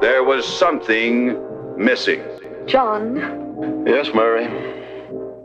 There 0.00 0.22
was 0.24 0.44
something 0.46 1.36
missing. 1.76 2.22
John, 2.66 3.16
Yes, 3.86 4.10
Mary. 4.14 4.46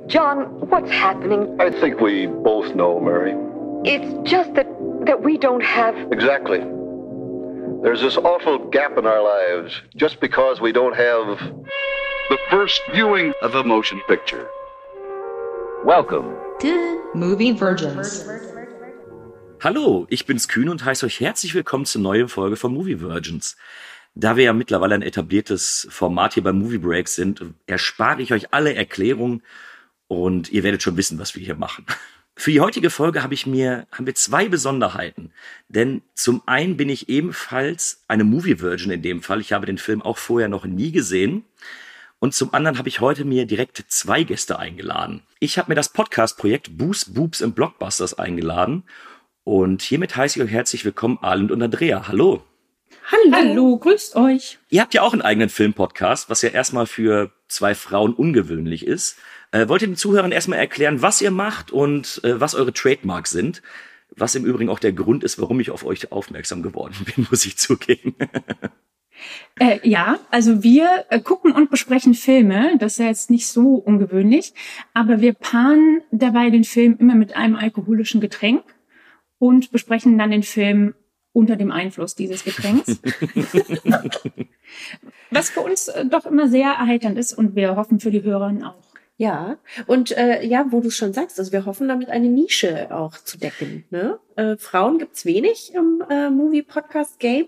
John, 0.08 0.46
what's 0.70 0.92
happening? 0.92 1.56
I 1.62 1.70
think 1.70 2.02
we 2.02 2.28
both 2.28 2.76
know, 2.76 3.00
Mary. 3.00 3.34
It's 3.86 4.30
just 4.30 4.54
that 4.56 4.68
that 5.06 5.24
we 5.24 5.38
don't 5.38 5.64
have 5.64 5.96
Exactly. 6.12 6.60
There's 7.84 8.02
this 8.02 8.18
awful 8.18 8.60
gap 8.70 8.98
in 8.98 9.06
our 9.08 9.24
lives 9.24 9.82
just 9.96 10.20
because 10.20 10.60
we 10.60 10.72
don't 10.72 10.96
have. 10.96 11.40
The 12.30 12.38
first 12.50 12.82
viewing 12.94 13.34
of 13.42 13.56
a 13.56 13.64
motion 13.64 14.02
picture. 14.08 14.48
Welcome. 15.86 16.36
to 16.60 17.02
Movie 17.16 17.54
Virgins. 17.54 18.26
Hallo, 19.64 20.06
ich 20.10 20.26
bin's 20.26 20.48
Kühn 20.48 20.70
und 20.70 20.84
heiße 20.84 21.06
euch 21.06 21.20
herzlich 21.20 21.54
willkommen 21.56 21.86
zur 21.86 22.02
neuen 22.02 22.28
Folge 22.28 22.56
von 22.56 22.74
Movie 22.74 23.00
Virgins. 23.00 23.56
Da 24.14 24.36
wir 24.36 24.44
ja 24.44 24.54
mittlerweile 24.54 24.96
ein 24.96 25.02
etabliertes 25.02 25.88
Format 25.90 26.34
hier 26.34 26.44
bei 26.44 26.52
Movie 26.52 26.80
Breaks 26.80 27.16
sind, 27.16 27.44
erspare 27.66 28.22
ich 28.22 28.34
euch 28.34 28.54
alle 28.54 28.74
Erklärungen 28.74 29.42
und 30.08 30.52
ihr 30.52 30.64
werdet 30.64 30.84
schon 30.84 30.98
wissen, 30.98 31.18
was 31.18 31.36
wir 31.36 31.44
hier 31.44 31.56
machen. 31.56 31.86
Für 32.36 32.52
die 32.52 32.60
heutige 32.60 32.90
Folge 32.90 33.24
habe 33.24 33.34
ich 33.34 33.46
mir, 33.46 33.88
haben 33.92 34.06
wir 34.06 34.16
zwei 34.16 34.50
Besonderheiten. 34.50 35.32
Denn 35.70 36.02
zum 36.14 36.42
einen 36.48 36.76
bin 36.76 36.90
ich 36.90 37.08
ebenfalls 37.08 38.04
eine 38.08 38.24
Movie 38.24 38.60
Virgin 38.60 38.92
in 38.92 39.02
dem 39.02 39.22
Fall. 39.22 39.42
Ich 39.42 39.54
habe 39.54 39.66
den 39.66 39.78
Film 39.78 40.02
auch 40.02 40.18
vorher 40.18 40.50
noch 40.50 40.66
nie 40.66 40.92
gesehen. 40.92 41.46
Und 42.20 42.34
zum 42.34 42.54
anderen 42.54 42.78
habe 42.78 42.90
ich 42.90 43.00
heute 43.00 43.26
mir 43.26 43.46
direkt 43.46 43.84
zwei 43.88 44.24
Gäste 44.24 44.60
eingeladen. 44.60 45.24
Ich 45.40 45.58
habe 45.58 45.72
mir 45.72 45.76
das 45.76 45.90
Podcast-Projekt 45.90 46.78
Boost, 46.78 47.14
Boobs 47.14 47.42
und 47.42 47.56
Blockbusters 47.56 48.18
eingeladen. 48.18 48.84
Und 49.44 49.82
hiermit 49.82 50.16
heiße 50.16 50.40
ich 50.40 50.46
euch 50.46 50.52
herzlich 50.52 50.84
willkommen, 50.86 51.20
Arlen 51.22 51.52
und 51.52 51.62
Andrea. 51.62 52.08
Hallo. 52.08 52.44
Hallo. 53.12 53.32
Hallo, 53.34 53.78
grüßt 53.78 54.16
euch. 54.16 54.60
Ihr 54.70 54.82
habt 54.82 54.94
ja 54.94 55.02
auch 55.02 55.14
einen 55.14 55.22
eigenen 55.22 55.50
Filmpodcast, 55.50 56.30
was 56.30 56.42
ja 56.42 56.50
erstmal 56.50 56.86
für 56.86 57.32
zwei 57.48 57.76
Frauen 57.76 58.14
ungewöhnlich 58.14 58.86
ist. 58.86 59.18
Äh, 59.52 59.68
wollt 59.68 59.82
ihr 59.82 59.90
den 59.90 59.98
Zuhörern 59.98 60.32
erstmal 60.32 60.60
erklären, 60.60 61.02
was 61.02 61.22
ihr 61.22 61.32
macht 61.32 61.72
und 61.72 62.22
äh, 62.24 62.40
was 62.40 62.56
eure 62.56 62.72
Trademarks 62.72 63.32
sind? 63.32 63.62
Was 64.16 64.36
im 64.36 64.46
Übrigen 64.46 64.70
auch 64.70 64.80
der 64.80 64.94
Grund 64.94 65.24
ist, 65.24 65.40
warum 65.40 65.60
ich 65.60 65.72
auf 65.72 65.86
euch 65.86 66.12
aufmerksam 66.12 66.64
geworden 66.64 66.96
bin, 67.16 67.28
muss 67.30 67.46
ich 67.46 67.58
zugeben. 67.58 68.16
Äh, 69.60 69.88
ja, 69.88 70.20
also 70.30 70.64
wir 70.64 71.06
äh, 71.10 71.20
gucken 71.20 71.52
und 71.52 71.70
besprechen 71.70 72.14
Filme. 72.14 72.78
Das 72.80 72.94
ist 72.94 73.00
ja 73.00 73.06
jetzt 73.06 73.30
nicht 73.30 73.48
so 73.48 73.76
ungewöhnlich. 73.76 74.54
Aber 74.94 75.22
wir 75.22 75.34
paaren 75.34 76.02
dabei 76.12 76.50
den 76.50 76.64
Film 76.64 76.96
immer 77.00 77.16
mit 77.16 77.36
einem 77.36 77.56
alkoholischen 77.56 78.22
Getränk 78.22 78.64
und 79.38 79.72
besprechen 79.72 80.18
dann 80.18 80.32
den 80.32 80.44
Film 80.44 80.96
unter 81.34 81.56
dem 81.56 81.72
Einfluss 81.72 82.16
dieses 82.16 82.44
Getränks. 82.44 83.00
Was 85.32 85.50
für 85.50 85.62
uns 85.62 85.88
äh, 85.88 86.06
doch 86.06 86.26
immer 86.26 86.48
sehr 86.48 86.72
erheiternd 86.72 87.18
ist 87.18 87.34
und 87.34 87.56
wir 87.56 87.76
hoffen 87.76 88.00
für 88.00 88.12
die 88.12 88.24
Hörer 88.24 88.54
auch. 88.64 88.92
Ja, 89.18 89.58
und 89.86 90.18
äh, 90.18 90.44
ja, 90.44 90.66
wo 90.72 90.82
du 90.82 90.88
es 90.88 90.96
schon 90.96 91.14
sagst, 91.14 91.38
also 91.38 91.52
wir 91.52 91.66
hoffen 91.68 91.88
damit 91.88 92.10
eine 92.10 92.28
Nische 92.28 92.88
auch 92.96 93.18
zu 93.18 93.38
decken. 93.38 93.86
Ne? 93.92 94.20
Äh, 94.36 94.58
Frauen 94.58 94.98
gibt's 94.98 95.26
wenig 95.26 95.74
im 95.76 96.04
äh, 96.10 96.32
Movie-Podcast-Game. 96.32 97.46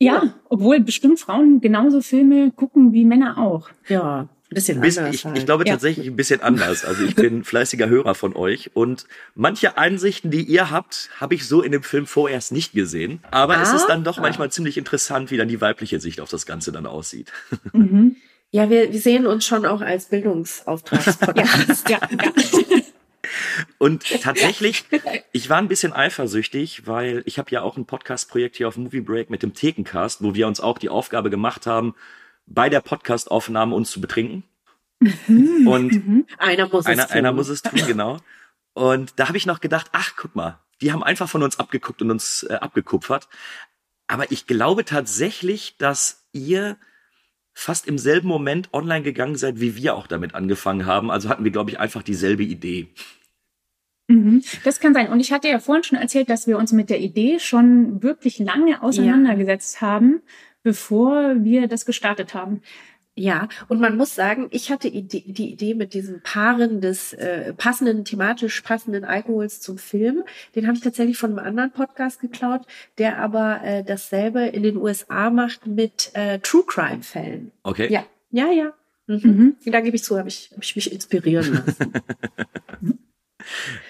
Ja, 0.00 0.34
obwohl 0.48 0.80
bestimmt 0.80 1.20
Frauen 1.20 1.60
genauso 1.60 2.02
Filme 2.02 2.50
gucken 2.50 2.92
wie 2.92 3.04
Männer 3.04 3.38
auch. 3.38 3.70
Ja, 3.88 4.28
ein 4.50 4.54
bisschen 4.54 4.80
Bis, 4.80 4.96
anders. 4.98 5.14
ich, 5.14 5.24
halt. 5.24 5.38
ich 5.38 5.44
glaube 5.46 5.64
Ja. 5.66 5.72
tatsächlich 5.74 6.06
ein 6.06 6.16
bisschen 6.16 6.40
anders. 6.40 6.84
Also 6.84 7.04
ich 7.04 7.14
bin 7.16 7.42
fleißiger 7.44 7.88
Hörer 7.88 8.14
von 8.14 8.36
euch 8.36 8.70
und 8.74 9.06
manche 9.34 9.76
Einsichten, 9.76 10.30
die 10.30 10.42
ihr 10.42 10.70
habt, 10.70 11.10
habe 11.20 11.34
ich 11.34 11.46
so 11.46 11.62
in 11.62 11.72
dem 11.72 11.82
Film 11.82 12.06
vorerst 12.06 12.52
nicht 12.52 12.72
gesehen. 12.72 13.20
Aber 13.30 13.60
es 13.60 13.70
Ah. 13.70 13.76
ist 13.76 13.86
dann 13.86 14.04
doch 14.04 14.18
manchmal 14.18 14.50
ziemlich 14.52 14.78
interessant, 14.78 15.30
wie 15.30 15.36
dann 15.36 15.48
die 15.48 15.60
weibliche 15.60 15.98
Sicht 16.00 16.20
auf 16.20 16.30
das 16.30 16.46
Ganze 16.46 16.70
dann 16.72 16.86
aussieht. 16.86 17.32
Mhm. 17.72 18.16
ja, 18.52 18.70
wir, 18.70 18.92
wir 18.92 19.00
sehen 19.00 19.26
uns 19.26 19.44
schon 19.44 19.66
auch 19.66 19.80
als 19.80 20.06
Bildungsauftragspodcast. 20.06 21.88
Ja, 21.90 21.98
ja. 22.10 22.32
Und 23.78 24.04
tatsächlich, 24.22 24.84
ich 25.32 25.50
war 25.50 25.58
ein 25.58 25.66
bisschen 25.68 25.92
eifersüchtig, 25.92 26.86
weil 26.86 27.22
ich 27.26 27.38
habe 27.38 27.50
ja 27.50 27.62
auch 27.62 27.76
ein 27.76 27.84
Podcast-Projekt 27.84 28.56
hier 28.56 28.68
auf 28.68 28.76
Movie 28.76 29.00
Break 29.00 29.30
mit 29.30 29.42
dem 29.42 29.52
Thekencast, 29.52 30.22
wo 30.22 30.34
wir 30.34 30.46
uns 30.46 30.60
auch 30.60 30.78
die 30.78 30.88
Aufgabe 30.88 31.28
gemacht 31.28 31.66
haben, 31.66 31.94
bei 32.46 32.68
der 32.68 32.80
Podcast-Aufnahme 32.80 33.74
uns 33.74 33.90
zu 33.90 34.00
betrinken. 34.00 34.44
Und 35.66 36.26
Einer 36.38 36.68
muss 36.68 36.84
es 36.84 36.86
einer, 36.86 37.06
tun. 37.06 37.16
einer 37.16 37.32
muss 37.32 37.48
es 37.48 37.62
tun, 37.62 37.80
genau. 37.86 38.18
Und 38.72 39.12
da 39.16 39.28
habe 39.28 39.36
ich 39.36 39.46
noch 39.46 39.60
gedacht, 39.60 39.88
ach, 39.92 40.14
guck 40.16 40.34
mal, 40.34 40.58
die 40.80 40.92
haben 40.92 41.02
einfach 41.02 41.28
von 41.28 41.42
uns 41.42 41.58
abgeguckt 41.58 42.02
und 42.02 42.10
uns 42.10 42.46
äh, 42.48 42.54
abgekupfert. 42.54 43.28
Aber 44.06 44.30
ich 44.30 44.46
glaube 44.46 44.84
tatsächlich, 44.84 45.76
dass 45.78 46.26
ihr 46.32 46.76
fast 47.52 47.88
im 47.88 47.98
selben 47.98 48.28
Moment 48.28 48.72
online 48.72 49.02
gegangen 49.02 49.36
seid, 49.36 49.60
wie 49.60 49.76
wir 49.76 49.94
auch 49.94 50.06
damit 50.06 50.34
angefangen 50.34 50.84
haben. 50.84 51.10
Also 51.10 51.28
hatten 51.28 51.44
wir, 51.44 51.50
glaube 51.50 51.70
ich, 51.70 51.80
einfach 51.80 52.02
dieselbe 52.02 52.42
Idee. 52.42 52.88
Mhm. 54.08 54.44
Das 54.64 54.78
kann 54.78 54.94
sein. 54.94 55.08
Und 55.08 55.20
ich 55.20 55.32
hatte 55.32 55.48
ja 55.48 55.58
vorhin 55.58 55.82
schon 55.82 55.98
erzählt, 55.98 56.28
dass 56.28 56.46
wir 56.46 56.58
uns 56.58 56.72
mit 56.72 56.90
der 56.90 57.00
Idee 57.00 57.38
schon 57.38 58.02
wirklich 58.02 58.38
lange 58.38 58.82
auseinandergesetzt 58.82 59.80
haben, 59.80 60.22
bevor 60.66 61.44
wir 61.44 61.68
das 61.68 61.86
gestartet 61.86 62.34
haben. 62.34 62.60
Ja, 63.14 63.48
und 63.68 63.80
man 63.80 63.96
muss 63.96 64.16
sagen, 64.16 64.48
ich 64.50 64.72
hatte 64.72 64.88
Ide 64.88 65.22
die 65.24 65.52
Idee 65.52 65.74
mit 65.74 65.94
diesem 65.94 66.22
Paaren 66.22 66.80
des 66.80 67.12
äh, 67.12 67.54
passenden, 67.54 68.04
thematisch 68.04 68.60
passenden 68.62 69.04
Alkohols 69.04 69.60
zum 69.60 69.78
Film. 69.78 70.24
Den 70.56 70.66
habe 70.66 70.76
ich 70.76 70.82
tatsächlich 70.82 71.18
von 71.18 71.30
einem 71.30 71.46
anderen 71.46 71.70
Podcast 71.70 72.20
geklaut, 72.20 72.62
der 72.98 73.18
aber 73.18 73.60
äh, 73.62 73.84
dasselbe 73.84 74.40
in 74.42 74.64
den 74.64 74.76
USA 74.76 75.30
macht 75.30 75.68
mit 75.68 76.10
äh, 76.14 76.40
True 76.40 76.64
Crime 76.66 77.04
Fällen. 77.04 77.52
Okay? 77.62 77.86
Ja, 77.88 78.04
ja, 78.32 78.50
ja. 78.50 78.72
Mhm. 79.06 79.56
Mhm. 79.64 79.72
Da 79.72 79.80
gebe 79.82 79.94
ich 79.94 80.02
zu, 80.02 80.18
habe 80.18 80.28
ich, 80.28 80.50
hab 80.52 80.64
ich 80.64 80.74
mich 80.74 80.92
inspirieren 80.92 81.62
lassen. 81.64 81.92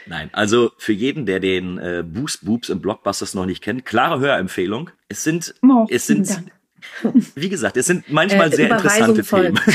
Nein, 0.07 0.31
also 0.33 0.73
für 0.77 0.93
jeden, 0.93 1.25
der 1.25 1.41
den 1.41 1.79
äh, 1.79 2.05
Boost 2.07 2.45
Boobs 2.45 2.71
und 2.71 2.83
Blockbusters 2.83 3.35
noch 3.35 3.47
nicht 3.47 3.63
kennt, 3.63 3.85
klare 3.85 4.21
Hörempfehlung. 4.21 4.91
Es 5.09 5.25
sind, 5.25 5.55
Oh, 5.63 5.87
es 5.89 6.07
sind, 6.07 6.29
Dank. 6.29 6.53
wie 7.35 7.49
gesagt, 7.49 7.77
es 7.77 7.87
sind 7.87 8.11
manchmal 8.11 8.53
Äh, 8.53 8.57
sehr 8.57 8.71
interessante. 8.71 9.23
Themen. 9.23 9.59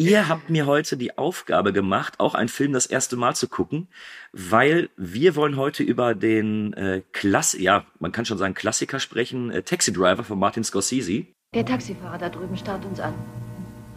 Ihr 0.00 0.28
habt 0.28 0.48
mir 0.48 0.66
heute 0.66 0.96
die 0.96 1.18
Aufgabe 1.18 1.72
gemacht, 1.72 2.20
auch 2.20 2.36
einen 2.36 2.48
Film 2.48 2.72
das 2.72 2.86
erste 2.86 3.16
Mal 3.16 3.34
zu 3.34 3.48
gucken, 3.48 3.88
weil 4.32 4.90
wir 4.96 5.34
wollen 5.34 5.56
heute 5.56 5.82
über 5.82 6.14
den 6.14 6.72
äh, 6.74 7.02
Klass, 7.12 7.56
ja, 7.58 7.84
man 7.98 8.12
kann 8.12 8.24
schon 8.24 8.38
sagen 8.38 8.54
Klassiker 8.54 9.00
sprechen, 9.00 9.50
äh, 9.50 9.64
Taxi 9.64 9.92
Driver 9.92 10.22
von 10.22 10.38
Martin 10.38 10.62
Scorsese. 10.62 11.26
Der 11.52 11.66
Taxifahrer 11.66 12.18
da 12.18 12.28
drüben 12.28 12.56
starrt 12.56 12.84
uns 12.84 13.00
an. 13.00 13.12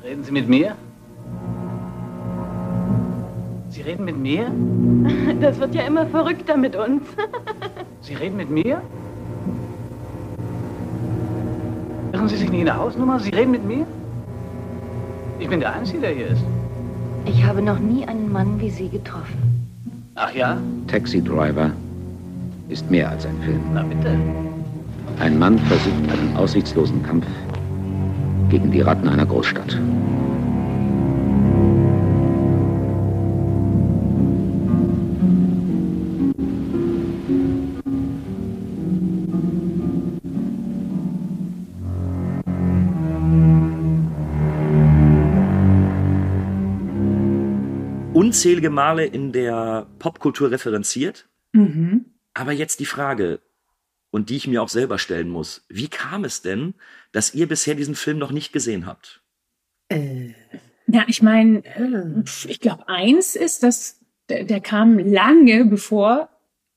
Reden 0.03 0.23
Sie 0.23 0.31
mit 0.31 0.49
mir? 0.49 0.75
Sie 3.71 3.81
reden 3.81 4.05
mit 4.05 4.17
mir? 4.17 4.51
Das 5.41 5.59
wird 5.59 5.73
ja 5.73 5.83
immer 5.83 6.05
verrückter 6.05 6.57
mit 6.57 6.75
uns. 6.75 7.03
Sie 8.01 8.13
reden 8.13 8.35
mit 8.37 8.49
mir? 8.49 8.81
Irren 12.11 12.27
Sie 12.27 12.35
sich 12.35 12.51
nicht 12.51 12.59
in 12.59 12.65
der 12.65 12.77
Hausnummer? 12.77 13.19
Sie 13.19 13.31
reden 13.31 13.51
mit 13.51 13.65
mir? 13.65 13.87
Ich 15.39 15.47
bin 15.47 15.61
der 15.61 15.73
Einzige, 15.73 16.01
der 16.01 16.11
hier 16.11 16.27
ist. 16.27 16.43
Ich 17.25 17.43
habe 17.43 17.61
noch 17.61 17.79
nie 17.79 18.05
einen 18.05 18.31
Mann 18.31 18.59
wie 18.59 18.69
Sie 18.69 18.89
getroffen. 18.89 19.39
Ach 20.15 20.33
ja? 20.33 20.57
Taxi 20.87 21.23
Driver 21.23 21.71
ist 22.67 22.91
mehr 22.91 23.09
als 23.09 23.25
ein 23.25 23.37
Film. 23.41 23.61
Na 23.73 23.83
bitte. 23.83 24.17
Ein 25.19 25.39
Mann 25.39 25.57
versucht 25.59 26.11
einen 26.11 26.35
aussichtslosen 26.35 27.01
Kampf 27.03 27.25
gegen 28.49 28.69
die 28.71 28.81
Ratten 28.81 29.07
einer 29.07 29.25
Großstadt. 29.25 29.79
Unzählige 48.31 48.69
Male 48.69 49.05
in 49.05 49.33
der 49.33 49.87
Popkultur 49.99 50.51
referenziert. 50.51 51.27
Mhm. 51.51 52.05
Aber 52.33 52.53
jetzt 52.53 52.79
die 52.79 52.85
Frage, 52.85 53.41
und 54.09 54.29
die 54.29 54.37
ich 54.37 54.47
mir 54.47 54.61
auch 54.61 54.69
selber 54.69 54.97
stellen 54.99 55.29
muss. 55.29 55.65
Wie 55.67 55.87
kam 55.87 56.23
es 56.23 56.41
denn, 56.41 56.75
dass 57.11 57.33
ihr 57.33 57.47
bisher 57.47 57.75
diesen 57.75 57.95
Film 57.95 58.17
noch 58.17 58.31
nicht 58.31 58.53
gesehen 58.53 58.85
habt? 58.85 59.21
äh, 59.89 60.33
Ja, 60.87 61.03
ich 61.07 61.21
meine, 61.21 61.63
ah. 61.75 62.23
ich 62.47 62.59
glaube, 62.59 62.87
eins 62.87 63.35
ist, 63.35 63.63
dass 63.63 63.99
der, 64.29 64.43
der 64.43 64.61
kam 64.61 64.99
lange 64.99 65.65
bevor 65.65 66.29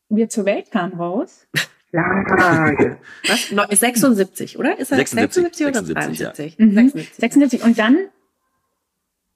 wir 0.08 0.28
zur 0.28 0.46
Welt 0.46 0.70
kamen 0.70 0.94
raus. 0.94 1.46
Lange. 1.92 2.98
Was? 3.28 3.52
No, 3.52 3.62
76, 3.70 4.58
oder? 4.58 4.76
Ist 4.78 4.90
er 4.90 4.96
76, 4.96 5.64
76, 5.64 5.66
oder 5.66 5.84
76, 5.84 6.20
ja. 6.20 6.30
73? 6.30 6.58
Mhm. 6.58 6.74
76. 6.74 7.14
76. 7.16 7.62
Und 7.62 7.78
dann 7.78 8.08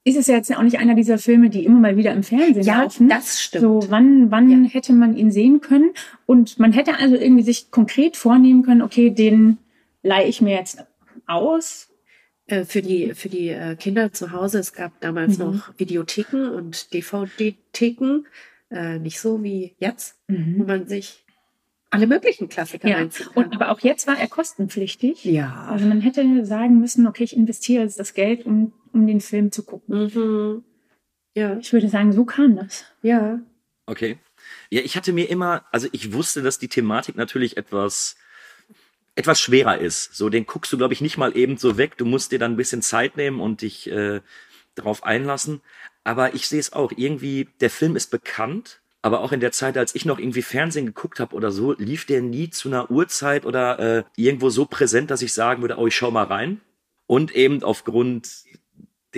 ist 0.09 0.17
es 0.17 0.27
ja 0.27 0.37
jetzt 0.37 0.55
auch 0.57 0.63
nicht 0.63 0.79
einer 0.79 0.95
dieser 0.95 1.19
Filme, 1.19 1.51
die 1.51 1.65
immer 1.65 1.79
mal 1.81 1.97
wieder 1.97 2.13
im 2.13 2.23
Fernsehen 2.23 2.63
Ja, 2.65 2.83
laufen. 2.83 3.09
das 3.09 3.41
stimmt. 3.41 3.63
So, 3.63 3.81
wann, 3.91 4.31
wann 4.31 4.51
Ja. 4.65 4.69
hätte 4.71 4.93
man 4.93 5.17
ihn 5.17 5.31
sehen 5.31 5.61
können? 5.61 5.91
Und 6.27 6.59
man 6.59 6.73
hätte 6.73 6.99
also 6.99 7.17
irgendwie 7.17 7.43
sich 7.43 7.71
konkret 7.71 8.17
vornehmen 8.17 8.63
können, 8.63 8.83
okay, 8.83 9.11
den 9.11 9.59
leihe 10.03 10.27
ich 10.29 10.41
mir 10.41 10.55
jetzt 10.55 10.85
aus. 11.27 11.89
Äh, 12.47 12.65
für 12.65 12.81
die, 12.83 13.13
für 13.15 13.29
die 13.29 13.49
äh, 13.49 13.77
Kinder 13.77 14.13
zu 14.13 14.33
Hause, 14.33 14.59
es 14.59 14.73
gab 14.73 14.99
damals 15.01 15.39
Mhm. 15.39 15.45
noch 15.45 15.73
Videotheken 15.79 16.51
und 16.55 16.95
DVD-Theken, 16.95 18.27
äh, 18.71 18.99
nicht 18.99 19.21
so 19.21 19.43
wie 19.43 19.75
jetzt, 19.79 20.17
wo 20.29 20.65
man 20.65 20.87
sich 20.87 21.25
alle 21.91 22.07
möglichen 22.07 22.49
Klassiker 22.51 22.87
Ja. 22.89 23.07
Und 23.35 23.55
aber 23.55 23.71
auch 23.71 23.81
jetzt 23.81 24.07
war 24.07 24.19
er 24.19 24.27
kostenpflichtig. 24.29 25.25
ja. 25.25 25.67
Also 25.71 25.87
man 25.87 26.01
hätte 26.03 26.45
sagen 26.45 26.79
müssen, 26.81 27.07
okay, 27.07 27.25
ich 27.25 27.35
investiere 27.37 27.83
jetzt 27.83 27.99
das 27.99 28.13
Geld, 28.15 28.45
um, 28.45 28.73
um 28.93 29.07
den 29.07 29.21
Film 29.21 29.53
zu 29.53 29.63
gucken. 29.65 30.11
Mhm. 30.15 30.65
Ja, 31.35 31.57
Ich 31.59 31.73
würde 31.73 31.89
sagen, 31.89 32.13
so 32.13 32.25
kam 32.25 32.57
das. 32.57 32.85
ja. 33.03 33.41
Okay. 33.87 34.19
Ja, 34.71 34.83
ich 34.83 34.97
hatte 34.97 35.13
mir 35.13 35.31
immer, 35.31 35.65
also 35.73 35.89
ich 35.93 36.13
wusste, 36.13 36.43
dass 36.43 36.59
die 36.59 36.69
Thematik 36.69 37.17
natürlich 37.17 37.57
etwas 37.57 38.17
etwas 39.15 39.41
schwerer 39.41 39.79
ist. 39.79 40.15
So, 40.15 40.29
den 40.29 40.47
guckst 40.47 40.73
du, 40.73 40.77
glaube 40.79 40.95
ich, 40.95 41.01
nicht 41.01 41.19
mal 41.19 41.37
eben 41.37 41.57
so 41.57 41.77
weg. 41.77 41.97
Du 41.99 42.05
musst 42.05 42.31
dir 42.31 42.39
dann 42.39 42.53
ein 42.53 42.57
bisschen 42.57 42.83
Zeit 42.83 43.17
nehmen 43.17 43.41
und 43.41 43.63
dich 43.63 43.91
äh, 43.91 44.21
darauf 44.77 45.03
einlassen. 45.05 45.61
Aber 46.05 46.35
ich 46.35 46.47
sehe 46.47 46.61
es 46.61 46.73
auch. 46.73 46.93
Irgendwie, 46.97 47.49
der 47.61 47.71
Film 47.71 47.97
ist 47.97 48.13
bekannt, 48.13 48.81
aber 49.03 49.21
auch 49.21 49.33
in 49.33 49.41
der 49.41 49.51
Zeit, 49.51 49.77
als 49.77 49.95
ich 49.97 50.05
noch 50.05 50.21
irgendwie 50.21 50.43
Fernsehen 50.43 50.87
geguckt 50.87 51.19
habe 51.19 51.35
oder 51.35 51.51
so, 51.51 51.73
lief 51.73 52.05
der 52.07 52.23
nie 52.23 52.51
zu 52.51 52.69
einer 52.69 52.91
Uhrzeit 52.93 53.45
oder 53.45 53.79
äh, 53.81 54.05
irgendwo 54.17 54.51
so 54.51 54.67
präsent, 54.67 55.11
dass 55.11 55.23
ich 55.23 55.33
sagen 55.33 55.63
würde, 55.63 55.79
oh, 55.79 55.87
ich 55.89 55.97
schau 55.97 56.13
mal 56.13 56.25
rein. 56.25 56.61
Und 57.09 57.35
eben 57.35 57.65
aufgrund 57.65 58.29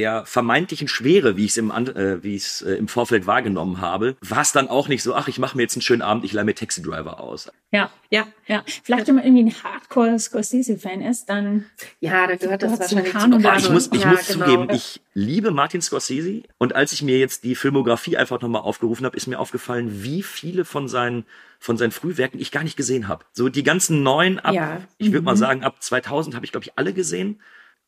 der 0.01 0.25
vermeintlichen 0.25 0.89
Schwere, 0.89 1.37
wie 1.37 1.45
ich 1.45 1.51
es 1.51 1.57
im, 1.59 1.71
äh, 1.71 2.23
wie 2.23 2.41
äh, 2.65 2.75
im 2.79 2.89
Vorfeld 2.89 3.27
wahrgenommen 3.27 3.83
habe, 3.83 4.17
war 4.23 4.41
es 4.41 4.53
dann 4.53 4.69
auch 4.69 4.89
nicht 4.89 5.03
so, 5.03 5.15
ach, 5.15 5.29
ich 5.29 5.39
mache 5.39 5.59
mir 5.59 5.63
jetzt 5.65 5.77
einen 5.77 5.83
schönen 5.83 6.01
Abend, 6.01 6.25
ich 6.25 6.33
leih 6.33 6.43
mir 6.45 6.55
Taxi 6.55 6.81
Driver 6.83 7.21
aus. 7.21 7.53
Ja, 7.71 7.91
Ja, 8.09 8.27
ja. 8.47 8.65
Vielleicht, 8.83 9.09
wenn 9.09 9.17
man 9.17 9.25
irgendwie 9.25 9.45
ein 9.45 9.63
Hardcore 9.63 10.19
Scorsese-Fan 10.19 11.03
ist, 11.03 11.27
dann 11.27 11.67
ja, 12.01 12.27
da 12.27 12.37
gehört 12.37 12.63
das 12.63 12.81
wahrscheinlich 12.81 13.13
Kanon 13.13 13.33
zum 13.33 13.43
dazu. 13.43 13.67
Ich 13.67 13.73
muss, 13.73 13.91
ich 13.93 14.01
ja, 14.01 14.11
muss 14.11 14.27
genau. 14.27 14.45
zugeben, 14.47 14.69
ich 14.71 15.03
liebe 15.13 15.51
Martin 15.51 15.83
Scorsese 15.83 16.43
und 16.57 16.75
als 16.75 16.93
ich 16.93 17.03
mir 17.03 17.19
jetzt 17.19 17.45
die 17.45 17.55
Filmografie 17.55 18.17
einfach 18.17 18.41
nochmal 18.41 18.63
aufgerufen 18.63 19.05
habe, 19.05 19.17
ist 19.19 19.27
mir 19.27 19.39
aufgefallen, 19.39 20.03
wie 20.03 20.23
viele 20.23 20.65
von 20.65 20.89
seinen 20.89 21.27
von 21.59 21.77
seinen 21.77 21.91
Frühwerken 21.91 22.41
ich 22.41 22.51
gar 22.53 22.65
nicht 22.65 22.79
gesehen 22.79 23.07
habe. 23.07 23.27
So 23.33 23.51
die 23.51 23.63
ganzen 23.63 24.03
neuen 24.03 24.41
ab, 24.41 24.55
Ja. 24.55 24.81
ich 24.97 25.13
würde 25.13 25.27
mal 25.27 25.37
sagen, 25.37 25.63
ab 25.63 25.83
2000 25.83 26.35
habe 26.35 26.47
ich 26.47 26.53
glaube 26.53 26.65
ich 26.65 26.73
alle 26.77 26.95
gesehen. 26.95 27.41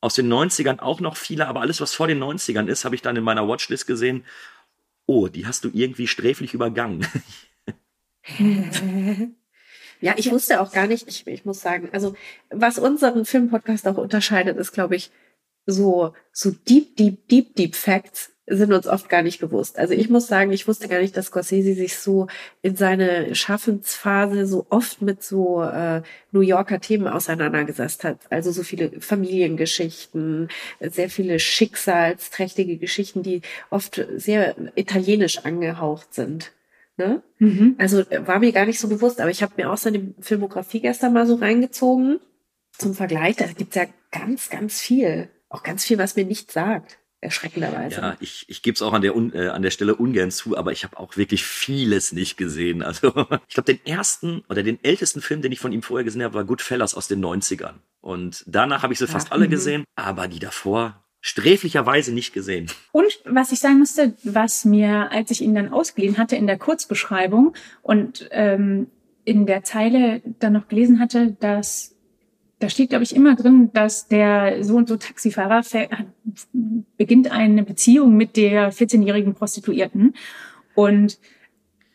Aus 0.03 0.15
den 0.15 0.31
90ern 0.31 0.81
auch 0.81 1.01
noch 1.01 1.17
viele, 1.17 1.47
aber 1.47 1.61
alles 1.61 1.81
was 1.81 1.95
vor 1.95 2.09
den 2.09 2.23
90ern 2.23 2.67
ist, 2.67 2.85
habe 2.85 2.95
ich 2.95 3.03
dann 3.03 3.17
in 3.17 3.25
meiner 3.25 3.49
Watchlist 3.49 3.87
gesehen. 3.87 4.27
Oh, 5.07 5.29
die 5.29 5.47
hast 5.47 5.65
du 5.65 5.71
irgendwie 5.73 6.07
sträflich 6.07 6.53
übergangen. 6.53 7.07
Ja, 10.03 10.15
ich 10.17 10.33
wusste 10.33 10.61
auch 10.61 10.73
gar 10.73 10.89
nicht, 10.89 11.07
ich, 11.07 11.25
ich 11.29 11.45
muss 11.45 11.61
sagen, 11.61 11.89
also 11.93 12.17
was 12.51 12.77
unseren 12.81 13.25
Filmpodcast 13.25 13.87
auch 13.87 13.99
unterscheidet, 13.99 14.59
ist, 14.59 14.73
glaube 14.73 14.97
ich, 14.97 15.13
so, 15.65 16.13
so 16.33 16.51
deep, 16.51 16.97
deep, 16.97 17.29
deep, 17.29 17.55
deep 17.55 17.77
Facts 17.77 18.33
sind 18.57 18.73
uns 18.73 18.87
oft 18.87 19.09
gar 19.09 19.23
nicht 19.23 19.41
gewusst. 19.41 19.79
Also 19.79 19.95
ich 19.95 20.11
muss 20.11 20.27
sagen, 20.27 20.53
ich 20.53 20.69
wusste 20.69 20.89
gar 20.89 21.01
nicht, 21.01 21.17
dass 21.17 21.27
Scorsese 21.27 21.75
sich 21.75 21.97
so 21.97 22.27
in 22.61 22.77
seine 22.77 23.35
Schaffensphase 23.35 24.47
so 24.47 24.67
oft 24.69 25.03
mit 25.03 25.23
so 25.23 25.63
äh, 25.63 26.03
New 26.33 26.41
Yorker 26.41 26.81
Themen 26.81 27.09
auseinandergesetzt 27.09 28.05
hat. 28.05 28.19
Also 28.31 28.53
so 28.53 28.63
viele 28.63 29.01
Familiengeschichten, 29.01 30.49
sehr 30.81 31.09
viele 31.09 31.39
schicksalsträchtige 31.39 32.77
Geschichten, 32.77 33.23
die 33.23 33.43
oft 33.71 34.05
sehr 34.17 34.55
italienisch 34.75 35.45
angehaucht 35.45 36.15
sind. 36.15 36.53
Ne? 36.99 37.23
mhm. 37.39 37.77
Also 37.79 38.01
äh, 38.01 38.27
war 38.27 38.39
mir 38.39 38.53
gar 38.53 38.67
nicht 38.67 38.79
so 38.79 38.89
bewusst, 38.89 39.21
aber 39.21 39.31
ich 39.31 39.43
habe 39.43 39.55
mir 39.57 39.73
auch 39.73 39.79
seine 39.79 40.15
Filmografie 40.21 40.81
gestern 40.81 41.15
mal 41.15 41.27
so 41.27 41.37
reingezogen. 41.37 42.21
Zum 42.77 42.95
Vergleich, 42.95 43.37
da 43.37 43.47
gibt's 43.47 43.77
ja 43.77 43.87
ganz, 44.11 44.51
ganz 44.51 44.81
viel. 44.81 45.29
Auch 45.49 45.63
ganz 45.63 45.85
viel, 45.85 45.99
was 45.99 46.17
mir 46.17 46.25
nicht 46.25 46.51
sagt. 46.51 46.99
Erschreckenderweise. 47.23 48.01
Ja, 48.01 48.17
ich, 48.19 48.47
ich 48.49 48.63
gebe 48.63 48.75
es 48.75 48.83
auch 48.83 48.93
an 48.93 49.01
der, 49.01 49.15
äh, 49.15 49.47
an 49.49 49.63
der 49.63 49.71
Stelle 49.71 49.95
ungern 49.95 50.33
zu, 50.33 50.57
aber 50.59 50.73
ich 50.73 50.83
habe 50.83 50.99
auch 50.99 51.17
wirklich 51.17 51.45
vieles 51.45 52.11
nicht 52.11 52.37
gesehen. 52.37 52.83
Also 52.83 53.09
ich 53.49 53.55
glaube, 53.55 53.73
den 53.73 53.87
ersten 53.87 54.43
oder 54.49 54.65
den 54.65 54.83
ältesten 54.83 55.23
Film, 55.23 55.41
den 55.41 55.53
ich 55.53 55.61
von 55.61 55.71
ihm 55.71 55.83
vorher 55.83 56.05
gesehen 56.05 56.25
habe, 56.25 56.35
war 56.35 56.45
Goodfellas 56.45 56.97
aus 56.97 57.07
den 57.07 57.25
90ern. 57.25 57.75
Und 58.01 58.43
danach 58.49 58.83
habe 58.83 58.93
ich 58.93 58.99
sie 58.99 59.07
fast 59.07 59.29
Ja, 59.29 59.35
alle 59.35 59.47
mhm. 59.47 59.51
gesehen, 59.51 59.85
aber 59.95 60.27
die 60.27 60.41
davor 60.41 61.01
sträflicherweise 61.21 62.13
nicht 62.13 62.33
gesehen. 62.33 62.67
Und 62.91 63.21
was 63.25 63.53
ich 63.53 63.61
sagen 63.61 63.79
musste, 63.79 64.15
was 64.25 64.65
mir, 64.65 65.13
als 65.13 65.31
ich 65.31 65.43
ihn 65.43 65.55
dann 65.55 65.73
ausgeliehen 65.73 66.19
hatte 66.19 66.35
in 66.35 66.49
der 66.49 66.59
Kurzbeschreibung 66.59 67.55
und 67.83 68.29
ähm, 68.33 68.89
in 69.25 69.47
der 69.47 69.63
Zeile 69.63 70.23
dann 70.41 70.55
noch 70.55 70.67
gelesen 70.67 70.99
hatte, 70.99 71.37
dass 71.39 71.92
da 72.63 72.69
steht, 72.69 72.91
glaube 72.91 73.05
ich, 73.05 73.15
immer 73.17 73.35
drin, 73.35 73.71
dass 73.73 74.07
der 74.09 74.63
so 74.63 74.77
und 74.77 74.89
so 74.89 74.97
Taxifahrer 74.97 75.63
beginnt 76.97 77.31
eine 77.31 77.63
Beziehung 77.65 78.17
mit 78.17 78.37
der 78.37 78.73
14-jährigen 78.73 79.35
Prostituierten. 79.35 80.15
Und 80.75 81.19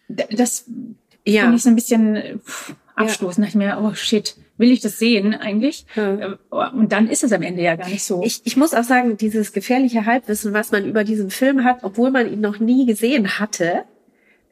das 0.08 0.66
Ja. 1.26 1.44
fand 1.44 1.56
ich 1.56 1.64
so 1.64 1.70
ein 1.70 1.76
bisschen 1.76 2.42
abstoßend. 2.96 3.38
Da 3.46 3.50
dachte 3.50 3.50
ich 3.50 3.56
mir, 3.56 3.80
oh 3.82 3.94
shit, 3.94 4.36
will 4.58 4.72
ich 4.72 4.82
das 4.82 5.00
sehen 5.00 5.34
eigentlich? 5.34 5.86
Ja. 5.96 6.16
Äh, 6.34 6.36
Und 6.52 6.92
dann 6.92 7.08
ist 7.10 7.24
es 7.24 7.32
am 7.32 7.42
Ende 7.44 7.62
ja 7.62 7.76
gar 7.76 7.90
nicht 7.90 8.04
so. 8.04 8.22
Ich, 8.24 8.42
ich 8.44 8.58
muss 8.58 8.74
auch 8.74 8.84
sagen, 8.84 9.18
dieses 9.18 9.54
gefährliche 9.54 10.06
Halbwissen, 10.06 10.54
was 10.54 10.72
man 10.72 10.86
über 10.86 11.04
diesen 11.04 11.30
Film 11.30 11.64
hat, 11.64 11.84
obwohl 11.84 12.12
man 12.12 12.32
ihn 12.32 12.42
noch 12.42 12.60
nie 12.60 12.86
gesehen 12.86 13.40
hatte, 13.40 13.84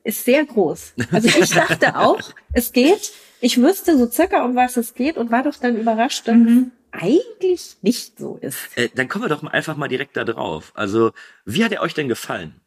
ist 0.03 0.23
sehr 0.23 0.45
groß. 0.45 0.93
Also 1.11 1.27
ich 1.27 1.49
dachte 1.49 1.97
auch, 1.97 2.19
es 2.53 2.71
geht. 2.71 3.11
Ich 3.45 3.61
wüsste 3.61 3.95
so 3.95 4.09
circa, 4.09 4.43
um 4.43 4.55
was 4.55 4.75
es 4.75 4.95
geht 4.95 5.17
und 5.17 5.29
war 5.29 5.43
doch 5.43 5.55
dann 5.55 5.77
überrascht, 5.77 6.27
dass 6.27 6.35
Mhm. 6.35 6.71
es 6.91 6.99
eigentlich 7.03 7.75
nicht 7.83 8.17
so 8.17 8.39
ist. 8.41 8.57
Äh, 8.75 8.89
dann 8.95 9.07
kommen 9.07 9.25
wir 9.25 9.29
doch 9.29 9.43
einfach 9.43 9.75
mal 9.77 9.87
direkt 9.87 10.17
da 10.17 10.23
drauf. 10.23 10.71
Also, 10.73 11.11
wie 11.45 11.63
hat 11.63 11.71
er 11.71 11.83
euch 11.83 11.93
denn 11.93 12.07
gefallen? 12.07 12.59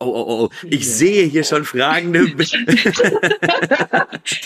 Oh, 0.00 0.06
oh, 0.06 0.24
oh, 0.26 0.44
oh. 0.44 0.50
ich 0.70 0.90
sehe 0.90 1.26
hier 1.26 1.44
schon 1.44 1.66
fragende. 1.66 2.20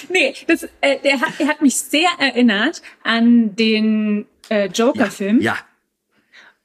Nee, 0.09 0.35
das, 0.49 0.65
äh, 0.81 0.99
der 1.05 1.21
hat, 1.21 1.35
er 1.39 1.47
hat 1.47 1.63
mich 1.63 1.77
sehr 1.77 2.09
erinnert 2.19 2.83
an 3.05 3.55
den 3.55 4.27
äh, 4.49 4.67
Joker-Film, 4.67 5.41
ja, 5.41 5.57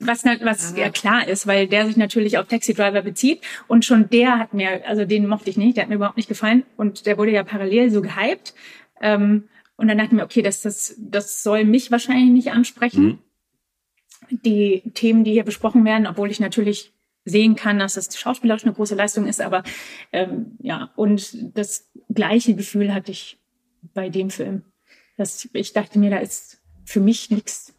was, 0.08 0.24
was 0.26 0.76
ja 0.78 0.90
klar 0.90 1.28
ist, 1.28 1.48
weil 1.48 1.68
der 1.68 1.86
sich 1.86 1.98
natürlich 1.98 2.38
auf 2.38 2.48
Taxi 2.48 2.74
Driver 2.74 3.02
bezieht. 3.02 3.42
Und 3.68 3.86
schon 3.86 4.10
der 4.10 4.40
hat 4.40 4.54
mir, 4.54 4.88
also 4.88 5.06
den 5.06 5.28
mochte 5.28 5.50
ich 5.50 5.58
nicht, 5.58 5.78
der 5.78 5.84
hat 5.84 5.90
mir 5.90 5.96
überhaupt 5.96 6.18
nicht 6.18 6.30
gefallen. 6.30 6.64
Und 6.78 7.06
der 7.06 7.18
wurde 7.18 7.32
ja 7.32 7.44
parallel 7.44 7.90
so 7.92 8.02
gehypt. 8.02 8.54
Ähm, 9.02 9.50
und 9.76 9.88
dann 9.88 9.98
dachte 9.98 10.10
ich 10.10 10.18
mir, 10.18 10.24
okay, 10.24 10.42
das, 10.42 10.62
das, 10.62 10.96
das 10.98 11.44
soll 11.44 11.66
mich 11.66 11.92
wahrscheinlich 11.92 12.32
nicht 12.32 12.52
ansprechen. 12.52 13.06
Mhm. 13.06 13.20
Die 14.44 14.92
Themen, 14.94 15.24
die 15.24 15.32
hier 15.32 15.44
besprochen 15.44 15.84
werden, 15.86 16.08
obwohl 16.08 16.32
ich 16.32 16.40
natürlich 16.40 16.94
sehen 17.26 17.56
kann, 17.56 17.80
dass 17.80 17.94
das 17.94 18.18
schauspielerisch 18.18 18.64
eine 18.64 18.74
große 18.74 18.96
Leistung 18.96 19.28
ist, 19.28 19.42
aber 19.42 19.64
ähm, 20.12 20.58
ja, 20.60 20.92
und 20.98 21.58
das 21.58 21.90
gleiche 22.10 22.54
Gefühl 22.54 22.94
hatte 22.94 23.12
ich 23.12 23.40
bei 23.94 24.10
dem 24.10 24.30
Film. 24.30 24.64
Das, 25.18 25.48
ich 25.54 25.72
dachte 25.72 26.00
mir, 26.00 26.10
da 26.10 26.18
ist 26.18 26.62
für 26.86 27.00
mich 27.00 27.30
nichts 27.30 27.74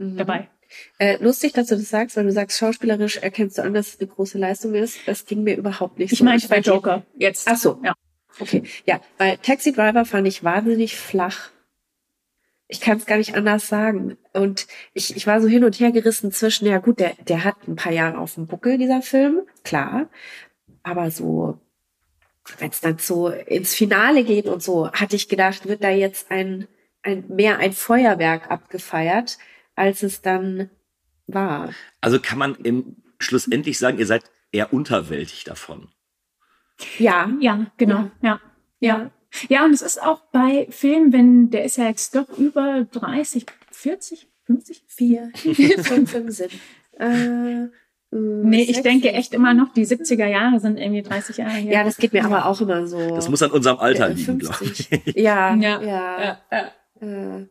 Mhm. 0.00 0.16
dabei. 0.16 0.48
Äh, 0.98 1.16
lustig, 1.22 1.52
dass 1.52 1.66
du 1.68 1.76
das 1.76 1.88
sagst, 1.88 2.16
weil 2.16 2.24
du 2.24 2.32
sagst, 2.32 2.58
schauspielerisch 2.58 3.16
erkennst 3.18 3.58
du 3.58 3.62
an, 3.62 3.74
dass 3.74 3.88
es 3.94 4.00
eine 4.00 4.08
große 4.08 4.38
Leistung 4.38 4.74
ist. 4.74 4.98
Das 5.06 5.26
ging 5.26 5.42
mir 5.42 5.56
überhaupt 5.56 5.98
nicht 5.98 6.12
Ich 6.12 6.18
so. 6.18 6.24
meine 6.24 6.40
bei 6.40 6.46
fand 6.48 6.66
die- 6.66 6.70
Joker 6.70 7.02
jetzt. 7.16 7.48
Ach 7.48 7.56
so. 7.56 7.80
Ja. 7.84 7.94
Okay, 8.38 8.62
ja, 8.86 9.00
weil 9.18 9.36
Taxi 9.38 9.72
Driver 9.72 10.04
fand 10.04 10.26
ich 10.26 10.44
wahnsinnig 10.44 10.96
flach. 10.96 11.50
Ich 12.68 12.80
kann 12.80 12.98
es 12.98 13.06
gar 13.06 13.18
nicht 13.18 13.34
anders 13.34 13.66
sagen. 13.66 14.16
Und 14.32 14.68
ich, 14.94 15.16
ich 15.16 15.26
war 15.26 15.40
so 15.42 15.48
hin 15.48 15.64
und 15.64 15.80
her 15.80 15.90
gerissen 15.90 16.30
zwischen, 16.30 16.66
ja 16.68 16.78
gut, 16.78 17.00
der, 17.00 17.14
der 17.26 17.42
hat 17.42 17.56
ein 17.66 17.74
paar 17.74 17.92
Jahre 17.92 18.18
auf 18.18 18.34
dem 18.36 18.46
Buckel, 18.46 18.78
dieser 18.78 19.02
Film, 19.02 19.40
klar. 19.64 20.08
Aber 20.84 21.10
so, 21.10 21.58
wenn 22.58 22.70
es 22.70 22.80
dann 22.80 22.98
so 22.98 23.28
ins 23.28 23.74
Finale 23.74 24.22
geht 24.22 24.46
und 24.46 24.62
so, 24.62 24.90
hatte 24.92 25.16
ich 25.16 25.28
gedacht, 25.28 25.66
wird 25.66 25.82
da 25.82 25.90
jetzt 25.90 26.30
ein, 26.30 26.68
ein 27.02 27.24
mehr 27.28 27.58
ein 27.58 27.72
Feuerwerk 27.72 28.50
abgefeiert, 28.52 29.38
als 29.80 30.02
es 30.02 30.20
dann 30.20 30.70
war. 31.26 31.70
also 32.00 32.20
kann 32.20 32.38
man 32.38 32.54
im 32.56 32.96
schlussendlich 33.18 33.78
sagen, 33.78 33.98
ihr 33.98 34.06
seid 34.06 34.24
eher 34.52 34.72
unterwältigt 34.72 35.48
davon. 35.48 35.88
Ja, 36.98 37.30
Ja, 37.40 37.66
genau. 37.76 38.10
Ja. 38.22 38.40
Ja. 38.80 39.10
Ja, 39.48 39.64
und 39.64 39.72
es 39.72 39.82
ist 39.82 40.02
auch 40.02 40.22
bei 40.32 40.66
Filmen, 40.70 41.12
wenn 41.12 41.50
der 41.50 41.64
ist 41.64 41.76
ja 41.76 41.86
jetzt 41.86 42.14
doch 42.16 42.28
über 42.36 42.84
30, 42.90 43.46
40, 43.70 44.28
50? 44.44 44.82
vier, 44.88 45.30
fünf, 45.34 46.10
fünf 46.10 46.30
sind. 46.32 46.52
Äh, 46.98 47.68
Nee, 48.12 48.62
ich 48.62 48.82
denke 48.82 49.12
echt 49.12 49.34
immer 49.34 49.54
noch, 49.54 49.72
die 49.72 49.86
70er 49.86 50.26
Jahre 50.26 50.58
sind 50.58 50.78
irgendwie 50.78 51.02
30 51.02 51.36
Jahre 51.36 51.52
her. 51.52 51.72
Ja, 51.72 51.84
das 51.84 51.96
geht 51.96 52.12
mir 52.12 52.24
aber 52.24 52.46
auch 52.46 52.60
immer 52.60 52.84
so. 52.88 53.14
Das 53.14 53.28
muss 53.28 53.40
an 53.40 53.52
unserem 53.52 53.78
Alter 53.78 54.08
liegen, 54.08 54.40
glaube 54.40 54.64
ich. 54.64 54.88
50. 54.88 55.14
Ja, 55.14 55.54
Ja, 55.54 55.80
ja. 55.80 56.20
ja, 56.20 56.38
ja. 56.50 57.38
Äh, 57.38 57.46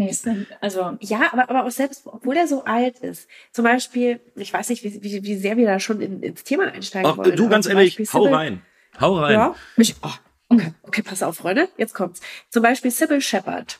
Nee, 0.00 0.46
also 0.62 0.96
Ja, 1.00 1.30
aber, 1.30 1.50
aber 1.50 1.66
auch 1.66 1.70
selbst, 1.70 2.06
obwohl 2.06 2.34
er 2.34 2.46
so 2.46 2.64
alt 2.64 3.00
ist. 3.00 3.28
Zum 3.52 3.64
Beispiel, 3.64 4.18
ich 4.34 4.50
weiß 4.50 4.70
nicht, 4.70 4.82
wie, 4.82 5.02
wie, 5.02 5.22
wie 5.22 5.36
sehr 5.36 5.58
wir 5.58 5.66
da 5.66 5.78
schon 5.78 6.00
in, 6.00 6.22
ins 6.22 6.42
Thema 6.42 6.72
einsteigen 6.72 7.10
Ach, 7.10 7.18
wollen. 7.18 7.36
du 7.36 7.48
ganz 7.50 7.66
ehrlich, 7.66 7.98
Beispiel 7.98 8.18
hau 8.18 8.24
rein. 8.32 8.62
Hau 8.98 9.18
rein. 9.18 9.34
Ja, 9.34 9.54
mich, 9.76 9.96
oh, 10.02 10.08
okay, 10.48 10.72
okay, 10.84 11.02
pass 11.02 11.22
auf, 11.22 11.36
Freunde, 11.36 11.68
jetzt 11.76 11.92
kommt's. 11.92 12.22
Zum 12.48 12.62
Beispiel 12.62 12.90
Sybil 12.90 13.20
Shepard. 13.20 13.78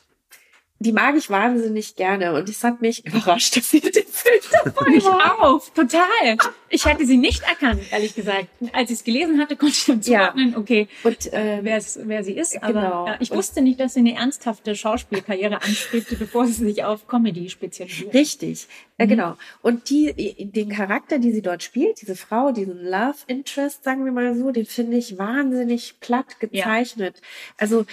Die 0.83 0.93
mag 0.93 1.15
ich 1.15 1.29
wahnsinnig 1.29 1.95
gerne 1.95 2.33
und 2.33 2.49
es 2.49 2.63
hat 2.63 2.81
mich 2.81 3.05
überrascht, 3.05 3.55
dass 3.55 3.69
sie 3.69 3.81
dem 3.81 4.03
Film 4.07 4.41
dabei 4.63 4.87
ich 4.95 5.05
war. 5.05 5.39
auch, 5.39 5.63
total. 5.69 6.37
Ich 6.69 6.85
hätte 6.85 7.05
sie 7.05 7.17
nicht 7.17 7.43
erkannt, 7.43 7.81
ehrlich 7.91 8.15
gesagt. 8.15 8.47
Als 8.73 8.89
ich 8.89 8.97
es 8.97 9.03
gelesen 9.03 9.39
hatte, 9.39 9.55
konnte 9.57 9.75
ich 9.77 9.85
dann 9.85 10.01
Ja. 10.01 10.21
zuordnen, 10.31 10.55
okay, 10.55 10.87
Und 11.03 11.31
äh, 11.33 11.59
wer, 11.61 11.77
es- 11.77 11.99
wer 12.01 12.23
sie 12.23 12.33
ist. 12.33 12.63
Aber 12.63 12.73
Genau. 12.81 13.05
ja, 13.07 13.17
ich 13.19 13.29
Und- 13.29 13.37
wusste 13.37 13.61
nicht, 13.61 13.79
dass 13.79 13.93
sie 13.93 13.99
eine 13.99 14.15
ernsthafte 14.15 14.75
Schauspielkarriere 14.75 15.61
anstrebte, 15.61 16.15
bevor 16.15 16.47
sie 16.47 16.53
sich 16.65 16.83
auf 16.83 17.07
Comedy 17.07 17.49
spezialisiert. 17.49 18.13
Richtig, 18.15 18.67
äh, 18.97 19.05
Mhm. 19.05 19.09
genau. 19.09 19.37
Und 19.61 19.87
die, 19.91 20.13
den 20.51 20.69
Charakter, 20.69 21.19
die 21.19 21.31
sie 21.31 21.43
dort 21.43 21.61
spielt, 21.61 22.01
diese 22.01 22.15
Frau, 22.15 22.51
diesen 22.51 22.83
Love 22.83 23.19
Interest, 23.27 23.83
sagen 23.83 24.03
wir 24.03 24.11
mal 24.11 24.35
so, 24.35 24.49
den 24.49 24.65
finde 24.65 24.97
ich 24.97 25.19
wahnsinnig 25.19 25.99
platt 25.99 26.39
gezeichnet. 26.39 27.21
Also 27.57 27.85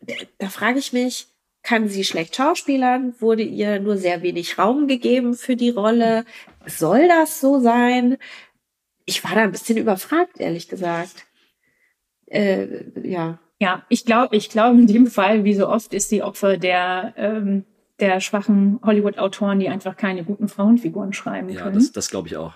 d- 0.00 0.26
da 0.38 0.48
frage 0.48 0.78
ich 0.78 0.94
mich, 0.94 1.26
kann 1.64 1.88
sie 1.88 2.04
schlecht 2.04 2.36
schauspielern? 2.36 3.14
Wurde 3.18 3.42
ihr 3.42 3.80
nur 3.80 3.96
sehr 3.96 4.22
wenig 4.22 4.58
Raum 4.58 4.86
gegeben 4.86 5.34
für 5.34 5.56
die 5.56 5.70
Rolle? 5.70 6.24
Soll 6.66 7.08
das 7.08 7.40
so 7.40 7.58
sein? 7.58 8.18
Ich 9.06 9.24
war 9.24 9.34
da 9.34 9.42
ein 9.42 9.52
bisschen 9.52 9.76
überfragt, 9.78 10.38
ehrlich 10.38 10.68
gesagt. 10.68 11.26
Äh, 12.26 12.84
ja. 13.02 13.38
Ja, 13.60 13.84
ich 13.88 14.04
glaube, 14.04 14.36
ich 14.36 14.50
glaube 14.50 14.78
in 14.78 14.86
dem 14.86 15.06
Fall, 15.06 15.44
wie 15.44 15.54
so 15.54 15.68
oft, 15.68 15.94
ist 15.94 16.08
sie 16.10 16.22
Opfer 16.22 16.56
der 16.58 17.14
ähm, 17.16 17.64
der 18.00 18.20
schwachen 18.20 18.80
Hollywood-Autoren, 18.82 19.60
die 19.60 19.68
einfach 19.68 19.96
keine 19.96 20.24
guten 20.24 20.48
Frauenfiguren 20.48 21.12
schreiben 21.12 21.48
Ja, 21.48 21.62
können. 21.62 21.76
das, 21.76 21.92
das 21.92 22.10
glaube 22.10 22.28
ich 22.28 22.36
auch. 22.36 22.52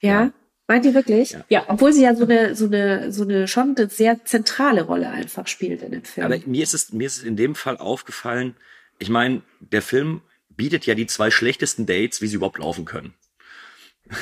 Ja? 0.00 0.32
Meint 0.66 0.86
ihr 0.86 0.94
wirklich? 0.94 1.32
Ja. 1.32 1.44
Ja. 1.48 1.64
Obwohl 1.68 1.92
sie 1.92 2.02
ja 2.02 2.14
so 2.14 2.24
eine, 2.24 2.54
so 2.54 2.66
eine, 2.66 3.12
so 3.12 3.24
eine 3.24 3.46
schon 3.48 3.74
eine 3.76 3.88
sehr 3.90 4.24
zentrale 4.24 4.82
Rolle 4.82 5.10
einfach 5.10 5.46
spielt 5.46 5.82
in 5.82 5.92
dem 5.92 6.04
Film. 6.04 6.26
Aber 6.26 6.38
mir 6.46 6.62
ist 6.62 6.74
es, 6.74 6.92
mir 6.92 7.06
ist 7.06 7.18
es 7.18 7.22
in 7.22 7.36
dem 7.36 7.54
Fall 7.54 7.76
aufgefallen, 7.76 8.56
ich 8.98 9.10
meine, 9.10 9.42
der 9.60 9.82
Film 9.82 10.22
bietet 10.48 10.86
ja 10.86 10.94
die 10.94 11.06
zwei 11.06 11.30
schlechtesten 11.30 11.84
Dates, 11.84 12.22
wie 12.22 12.28
sie 12.28 12.36
überhaupt 12.36 12.58
laufen 12.58 12.84
können. 12.84 13.12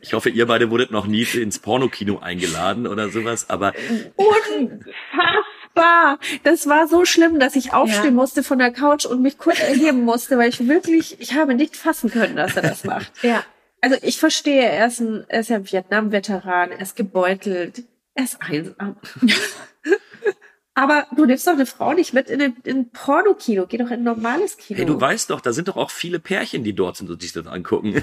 ich 0.00 0.12
hoffe, 0.12 0.28
ihr 0.28 0.46
beide 0.46 0.70
wurdet 0.70 0.90
noch 0.90 1.06
nie 1.06 1.22
ins 1.22 1.58
Pornokino 1.60 2.18
eingeladen 2.18 2.86
oder 2.86 3.08
sowas, 3.10 3.48
aber 3.48 3.72
Unfassbar! 4.16 6.18
Das 6.42 6.66
war 6.66 6.88
so 6.88 7.04
schlimm, 7.04 7.38
dass 7.38 7.54
ich 7.56 7.72
aufstehen 7.72 8.04
Ja. 8.06 8.10
musste 8.10 8.42
von 8.42 8.58
der 8.58 8.72
Couch 8.72 9.04
und 9.06 9.22
mich 9.22 9.38
kurz 9.38 9.60
erheben 9.60 10.04
musste, 10.04 10.36
weil 10.38 10.48
ich 10.48 10.66
wirklich, 10.68 11.20
ich 11.20 11.34
habe 11.34 11.54
nicht 11.54 11.76
fassen 11.76 12.10
können, 12.10 12.36
dass 12.36 12.56
er 12.56 12.62
das 12.62 12.84
macht. 12.84 13.12
ja. 13.22 13.44
Also 13.80 13.96
ich 14.02 14.18
verstehe, 14.18 14.62
er 14.62 14.86
ist, 14.86 15.00
ein, 15.00 15.24
er 15.28 15.40
ist 15.40 15.50
ja 15.50 15.56
ein 15.56 15.70
Vietnam-Veteran, 15.70 16.72
er 16.72 16.80
ist 16.80 16.96
gebeutelt, 16.96 17.84
er 18.14 18.24
ist 18.24 18.40
einsam. 18.40 18.96
Aber 20.74 21.06
du 21.16 21.24
nimmst 21.24 21.46
doch 21.46 21.54
eine 21.54 21.64
Frau 21.64 21.94
nicht 21.94 22.12
mit 22.12 22.28
in 22.28 22.42
ein, 22.42 22.56
in 22.64 22.76
ein 22.78 22.90
Pornokino, 22.90 23.66
geh 23.66 23.78
doch 23.78 23.86
in 23.86 23.94
ein 23.94 24.02
normales 24.02 24.58
Kino. 24.58 24.78
hey, 24.78 24.84
du 24.84 25.00
weißt 25.00 25.30
doch, 25.30 25.40
da 25.40 25.54
sind 25.54 25.68
doch 25.68 25.76
auch 25.76 25.90
viele 25.90 26.18
Pärchen, 26.18 26.64
die 26.64 26.74
dort 26.74 26.98
sind 26.98 27.08
und 27.08 27.22
sich 27.22 27.32
das 27.32 27.46
angucken. 27.46 27.94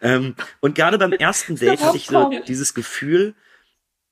ähm, 0.00 0.36
und 0.60 0.76
gerade 0.76 0.96
beim 0.98 1.12
ersten 1.12 1.56
Date 1.56 1.82
hatte 1.82 1.96
ich 1.96 2.06
so 2.06 2.30
dieses 2.46 2.74
Gefühl, 2.74 3.34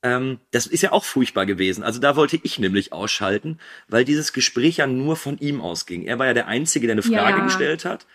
ähm, 0.02 0.40
das 0.50 0.66
ist 0.66 0.82
ja 0.82 0.92
auch 0.92 1.04
furchtbar 1.04 1.47
gewesen. 1.47 1.82
Also 1.82 2.00
da 2.00 2.16
wollte 2.16 2.38
ich 2.42 2.58
nämlich 2.58 2.92
ausschalten, 2.92 3.58
weil 3.88 4.04
dieses 4.04 4.32
Gespräch 4.32 4.78
ja 4.78 4.87
nur 4.87 5.16
von 5.16 5.38
ihm 5.38 5.61
ausging. 5.61 6.04
Er 6.04 6.18
war 6.18 6.26
ja 6.26 6.35
der 6.35 6.47
Einzige, 6.47 6.87
der 6.87 6.94
eine 6.94 7.02
Frage 7.02 7.38
Ja. 7.38 7.44
gestellt 7.44 7.85
hat. 7.85 8.06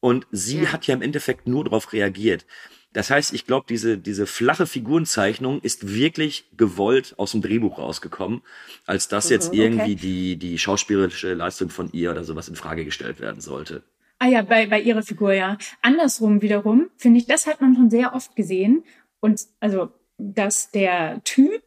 Und 0.00 0.26
sie 0.30 0.62
Ja. 0.62 0.72
hat 0.72 0.86
ja 0.86 0.94
im 0.94 1.02
Endeffekt 1.02 1.46
nur 1.48 1.64
darauf 1.64 1.92
reagiert. 1.92 2.46
Das 2.92 3.10
heißt, 3.10 3.34
ich 3.34 3.46
glaube, 3.46 3.66
diese, 3.68 3.98
diese 3.98 4.26
flache 4.26 4.66
Figurenzeichnung 4.66 5.60
ist 5.60 5.94
wirklich 5.94 6.48
gewollt 6.56 7.14
aus 7.18 7.32
dem 7.32 7.42
Drehbuch 7.42 7.78
rausgekommen, 7.78 8.42
als 8.86 9.08
dass 9.08 9.28
jetzt 9.28 9.52
Mhm, 9.52 9.58
okay. 9.58 9.64
irgendwie 9.64 9.96
die, 9.96 10.36
die 10.36 10.58
schauspielerische 10.58 11.34
Leistung 11.34 11.68
von 11.68 11.90
ihr 11.92 12.10
oder 12.10 12.24
sowas 12.24 12.48
in 12.48 12.56
Frage 12.56 12.84
gestellt 12.84 13.20
werden 13.20 13.40
sollte. 13.40 13.82
Ah 14.18 14.26
ja, 14.28 14.42
bei, 14.42 14.66
bei 14.66 14.80
ihrer 14.80 15.02
Figur, 15.02 15.32
ja. 15.32 15.58
Andersrum 15.82 16.40
wiederum, 16.42 16.90
finde 16.96 17.18
ich, 17.20 17.26
das 17.26 17.46
hat 17.46 17.60
man 17.60 17.74
schon 17.76 17.90
sehr 17.90 18.14
oft 18.14 18.34
gesehen. 18.34 18.84
Und 19.20 19.42
also, 19.60 19.90
dass 20.16 20.70
der 20.70 21.20
Typ, 21.24 21.62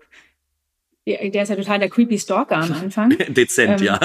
der, 1.18 1.44
ist 1.44 1.50
ja 1.50 1.56
total 1.56 1.80
der 1.80 1.90
creepy 1.90 2.18
Stalker 2.18 2.58
am 2.58 2.72
Anfang. 2.74 3.10
Dezent, 3.30 3.82
Ähm, 3.82 3.86
ja. 3.86 4.00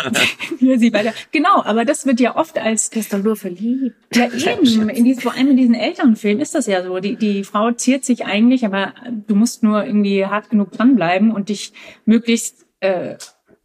sie 0.78 0.90
bei 0.90 1.02
der, 1.02 1.14
genau, 1.32 1.62
aber 1.62 1.84
das 1.84 2.06
wird 2.06 2.20
ja 2.20 2.36
oft 2.36 2.58
als 2.58 2.90
Der 2.90 3.00
ist 3.00 3.12
doch 3.12 3.22
nur 3.22 3.36
verliebt. 3.36 3.96
Ja, 4.14 4.26
eben. 4.32 4.88
In 4.88 5.04
diesen, 5.04 5.22
vor 5.22 5.34
allem 5.34 5.50
in 5.50 5.56
diesen 5.56 5.74
Elternfilmen 5.74 6.40
ist 6.40 6.54
das 6.54 6.66
ja 6.66 6.82
so. 6.82 6.98
Die, 6.98 7.16
die 7.16 7.44
Frau 7.44 7.72
ziert 7.72 8.04
sich 8.04 8.24
eigentlich, 8.24 8.64
aber 8.64 8.94
du 9.26 9.34
musst 9.34 9.62
nur 9.62 9.84
irgendwie 9.84 10.24
hart 10.26 10.50
genug 10.50 10.72
dranbleiben 10.72 11.30
und 11.30 11.48
dich 11.48 11.72
möglichst 12.04 12.66
äh, 12.80 13.16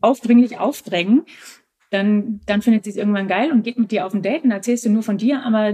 aufdringlich 0.02 0.58
aufdrängen. 0.58 1.24
Dann, 1.90 2.40
dann 2.46 2.62
findet 2.62 2.86
sie 2.86 2.92
es 2.92 2.96
irgendwann 2.96 3.28
geil 3.28 3.52
und 3.52 3.64
geht 3.64 3.78
mit 3.78 3.92
dir 3.92 4.06
auf 4.06 4.14
ein 4.14 4.22
Date 4.22 4.44
und 4.44 4.52
erzählst 4.52 4.86
du 4.86 4.90
nur 4.90 5.04
von 5.04 5.18
dir, 5.18 5.44
aber 5.44 5.74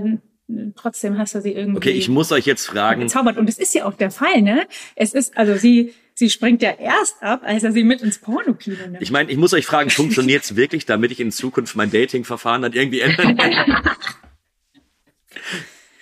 trotzdem 0.76 1.18
hast 1.18 1.36
du 1.36 1.42
sie 1.42 1.52
irgendwie 1.52 1.78
Okay, 1.78 1.92
ich 1.92 2.10
muss 2.10 2.32
euch 2.32 2.46
jetzt 2.46 2.66
fragen, 2.66 3.02
gezaubert. 3.02 3.38
Und 3.38 3.50
es 3.50 3.58
ist 3.58 3.74
ja 3.76 3.86
auch 3.86 3.94
der 3.94 4.12
Fall, 4.12 4.42
ne? 4.42 4.68
Es 4.96 5.14
ist, 5.14 5.38
also 5.38 5.56
sie, 5.56 5.94
sie 6.18 6.32
springt 6.32 6.64
ja 6.64 6.72
erst 6.72 7.22
ab, 7.22 7.42
als 7.44 7.64
er 7.64 7.72
sie 7.72 7.84
mit 7.84 8.02
ins 8.02 8.18
Pornokino 8.18 8.88
nimmt. 8.88 9.02
ich 9.04 9.12
meine, 9.12 9.32
ich 9.32 9.38
muss 9.38 9.54
euch 9.54 9.68
fragen, 9.68 9.92
funktioniert's 9.92 10.56
wirklich, 10.56 10.88
damit 10.88 11.12
ich 11.12 11.20
in 11.20 11.32
Zukunft 11.32 11.76
mein 11.76 11.92
Datingverfahren 11.92 12.64
dann 12.64 12.74
irgendwie 12.74 13.02
ändern 13.02 13.38
kann? 13.38 13.96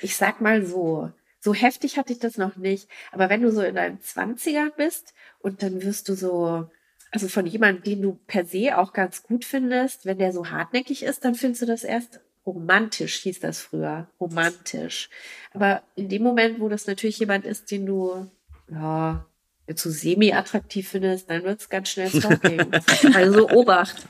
Ich 0.01 0.15
sag 0.15 0.39
mal 0.39 0.65
so, 0.65 1.11
so 1.41 1.53
heftig 1.53 1.97
hatte 1.97 2.13
ich 2.13 2.19
das 2.19 2.37
noch 2.37 2.55
nicht. 2.55 2.87
Aber 3.11 3.29
wenn 3.29 3.41
du 3.41 3.51
so 3.51 3.61
in 3.61 3.75
deinen 3.75 4.01
Zwanzigern 4.01 4.71
bist 4.77 5.13
und 5.39 5.61
dann 5.61 5.83
wirst 5.83 6.07
du 6.07 6.15
so, 6.15 6.69
also 7.11 7.27
von 7.27 7.45
jemandem, 7.45 7.83
den 7.83 8.01
du 8.01 8.17
per 8.25 8.45
se 8.45 8.77
auch 8.77 8.93
ganz 8.93 9.21
gut 9.21 9.43
findest, 9.43 10.05
wenn 10.05 10.17
der 10.17 10.31
so 10.31 10.49
hartnäckig 10.49 11.03
ist, 11.03 11.25
dann 11.25 11.35
findest 11.35 11.63
du 11.63 11.65
das 11.65 11.83
erst 11.83 12.21
romantisch, 12.45 13.15
hieß 13.15 13.41
das 13.41 13.59
früher. 13.59 14.07
Romantisch. 14.19 15.09
Aber 15.53 15.83
in 15.95 16.07
dem 16.07 16.23
Moment, 16.23 16.61
wo 16.61 16.69
das 16.69 16.87
natürlich 16.87 17.19
jemand 17.19 17.43
ist, 17.43 17.69
den 17.69 17.85
du, 17.85 18.31
ja, 18.71 19.25
jetzt 19.67 19.81
so 19.81 19.89
semi-attraktiv 19.89 20.87
findest, 20.87 21.29
dann 21.29 21.43
wird's 21.43 21.69
ganz 21.69 21.89
schnell 21.89 22.09
Stalking. 22.09 22.67
also 23.13 23.49
Obacht. 23.49 24.07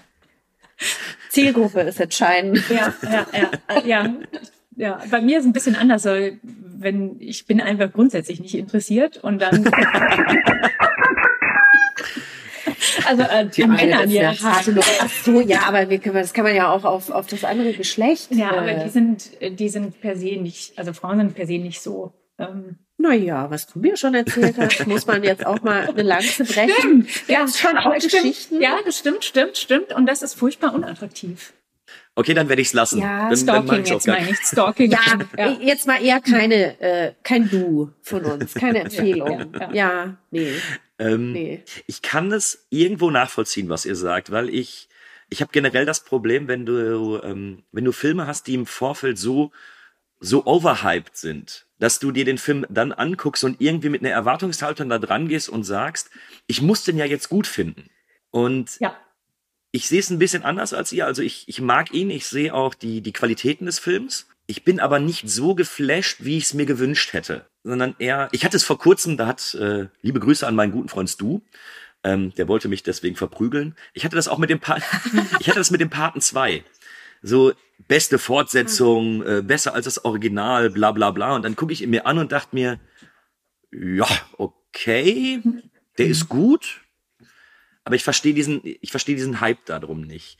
Zielgruppe 1.30 1.82
ist 1.82 2.00
entscheidend. 2.00 2.64
Ja, 2.70 2.94
ja, 3.04 3.28
ja, 3.34 3.52
ja. 3.86 4.14
Ja, 4.78 5.02
bei 5.10 5.22
mir 5.22 5.38
ist 5.38 5.46
es 5.46 5.50
ein 5.50 5.54
bisschen 5.54 5.78
anders, 5.78 6.04
weil 6.04 6.38
wenn 6.44 7.16
ich 7.22 7.48
bin 7.48 7.62
einfach 7.62 7.94
grundsätzlich 7.94 8.42
nicht 8.42 8.56
interessiert 8.56 9.16
und 9.24 9.42
dann 9.42 9.66
also 13.06 13.24
äh, 13.24 13.46
die 13.48 13.66
Männern 13.66 14.10
ja 14.10 14.38
hart. 14.38 14.70
Ach 15.00 15.10
so, 15.10 15.40
ja, 15.40 15.62
aber 15.62 15.90
wir 15.90 16.00
können, 16.00 16.16
das 16.16 16.34
kann 16.34 16.44
man 16.44 16.54
ja 16.54 16.70
auch 16.74 16.84
auf, 16.84 17.10
auf 17.10 17.28
das 17.28 17.46
andere 17.46 17.72
Geschlecht. 17.72 18.36
Ja, 18.36 18.52
aber 18.52 18.68
äh, 18.68 18.84
die 18.84 18.90
sind 18.90 19.32
die 19.42 19.70
sind 19.70 20.02
per 20.02 20.18
se 20.18 20.36
nicht, 20.36 20.78
also 20.78 20.92
Frauen 20.92 21.20
sind 21.20 21.36
per 21.36 21.48
se 21.48 21.58
nicht 21.58 21.82
so. 21.82 22.12
Ähm, 22.38 22.78
Naja, 23.08 23.50
was 23.50 23.68
du 23.68 23.80
mir 23.80 23.98
schon 23.98 24.16
erzählt 24.16 24.56
hast, 24.58 24.88
muss 24.88 25.06
man 25.06 25.24
jetzt 25.24 25.46
auch 25.46 25.62
mal 25.62 25.88
eine 25.88 26.02
Lanze 26.04 26.44
brechen. 26.44 27.08
ja, 27.28 27.40
Gibt's 27.42 27.60
schon 27.60 27.78
auch 27.78 27.96
stimmt. 27.96 28.12
Geschichten. 28.14 28.62
Ja, 28.62 28.80
das 28.86 28.98
stimmt, 28.98 29.24
stimmt, 29.24 29.58
stimmt 29.58 29.94
und 29.94 30.06
das 30.08 30.22
ist 30.22 30.34
furchtbar 30.36 30.74
unattraktiv. 30.74 31.54
Okay, 32.16 32.34
dann 32.34 32.48
werde 32.50 32.62
ich's 32.62 32.74
lassen. 32.74 33.02
Ja, 33.02 33.30
dann, 33.30 33.30
dann 33.30 33.38
Stalking 33.38 33.84
auch 33.84 33.90
jetzt 33.90 34.08
meine 34.08 34.30
ich, 34.30 34.38
Stalking. 34.44 34.92
Ja, 34.92 35.00
ja. 35.38 35.50
jetzt 35.62 35.86
mal 35.86 36.02
eher 36.02 36.22
keine, 36.22 36.80
äh, 36.80 37.14
kein 37.24 37.50
Du 37.50 37.92
von 38.02 38.24
uns, 38.24 38.54
keine 38.54 38.80
Empfehlung. 38.80 39.54
ja, 39.54 39.60
Ja, 39.60 39.74
ja. 39.74 40.18
nee, 40.32 40.54
Ähm, 40.98 41.34
nee. 41.34 41.64
Ich 41.88 42.02
kann 42.02 42.30
das 42.30 42.66
irgendwo 42.70 43.12
nachvollziehen, 43.12 43.68
was 43.70 43.86
ihr 43.86 43.96
sagt, 43.98 44.32
weil 44.32 44.50
ich 44.50 44.88
ich 45.30 45.42
habe 45.42 45.52
generell 45.52 45.86
das 45.86 46.04
Problem, 46.04 46.48
wenn 46.48 46.66
du 46.66 47.20
ähm, 47.22 47.64
wenn 47.72 47.84
du 47.84 47.92
Filme 47.92 48.28
hast, 48.28 48.48
die 48.48 48.54
im 48.54 48.66
Vorfeld 48.66 49.18
so 49.18 49.52
so 50.26 50.46
overhyped 50.46 51.16
sind, 51.16 51.66
dass 51.80 52.00
du 52.00 52.12
dir 52.12 52.26
den 52.26 52.38
Film 52.38 52.66
dann 52.70 52.92
anguckst 52.92 53.44
und 53.44 53.62
irgendwie 53.62 53.90
mit 53.90 54.02
einer 54.02 54.12
Erwartungshaltung 54.12 54.90
da 54.90 54.98
dran 55.00 55.28
gehst 55.28 55.50
und 55.50 55.64
sagst, 55.64 56.10
ich 56.48 56.62
muss 56.62 56.84
den 56.84 56.98
ja 56.98 57.06
jetzt 57.06 57.30
gut 57.30 57.48
finden. 57.48 57.90
Und 58.32 58.78
Ja. 58.80 58.98
ich 59.72 59.88
sehe 59.88 60.00
es 60.00 60.10
ein 60.10 60.20
bisschen 60.20 60.44
anders 60.44 60.74
als 60.74 60.92
ihr. 60.92 61.06
Also 61.06 61.22
ich, 61.22 61.48
ich 61.48 61.62
mag 61.62 61.94
ihn, 61.94 62.10
ich 62.10 62.26
sehe 62.26 62.54
auch 62.54 62.74
die, 62.74 63.02
die 63.02 63.14
Qualitäten 63.14 63.66
des 63.66 63.80
Films. 63.80 64.28
Ich 64.48 64.64
bin 64.64 64.80
aber 64.80 65.00
nicht 65.00 65.30
so 65.30 65.56
geflasht, 65.56 66.18
wie 66.24 66.38
ich 66.38 66.46
es 66.46 66.54
mir 66.54 66.66
gewünscht 66.66 67.14
hätte. 67.14 67.46
Sondern 67.64 67.96
eher, 68.00 68.30
ich 68.32 68.46
hatte 68.46 68.58
es 68.58 68.64
vor 68.64 68.78
kurzem, 68.78 69.18
da 69.18 69.28
hat, 69.28 69.54
äh, 69.56 69.88
liebe 70.02 70.20
Grüße 70.20 70.46
an 70.46 70.56
meinen 70.56 70.72
guten 70.72 70.90
Freund 70.90 71.10
Stu, 71.10 71.42
ähm, 72.04 72.34
der 72.36 72.48
wollte 72.48 72.68
mich 72.68 72.84
deswegen 72.84 73.16
verprügeln. 73.16 73.76
Ich 73.94 74.06
hatte 74.06 74.16
das 74.16 74.28
auch 74.28 74.38
mit 74.38 74.50
dem 74.50 74.60
pa 74.60 74.78
ich 75.40 75.48
hatte 75.48 75.60
das 75.60 75.72
mit 75.72 75.82
dem 75.82 75.90
Paten 75.90 76.22
2. 76.22 76.64
So, 77.28 77.54
beste 77.88 78.20
Fortsetzung, 78.20 79.24
äh, 79.24 79.42
besser 79.42 79.74
als 79.74 79.86
das 79.86 80.06
Original, 80.06 80.70
bla 80.70 80.92
bla 80.92 81.10
bla. 81.10 81.36
Und 81.36 81.44
dann 81.44 81.56
gucke 81.56 81.74
ich 81.74 81.82
ihn 81.82 81.90
mir 81.90 82.06
an 82.06 82.20
und 82.20 82.32
dachte 82.32 82.56
mir, 82.56 82.80
ja, 83.72 84.08
okay, 84.38 85.42
der 85.98 86.06
ist 86.06 86.30
gut, 86.30 86.82
aber 87.84 87.96
ich 87.96 88.04
verstehe 88.04 88.36
diesen, 88.36 88.62
ich 88.64 88.92
verstehe 88.92 89.16
diesen 89.16 89.42
Hype 89.42 89.66
darum 89.66 90.02
nicht. 90.02 90.38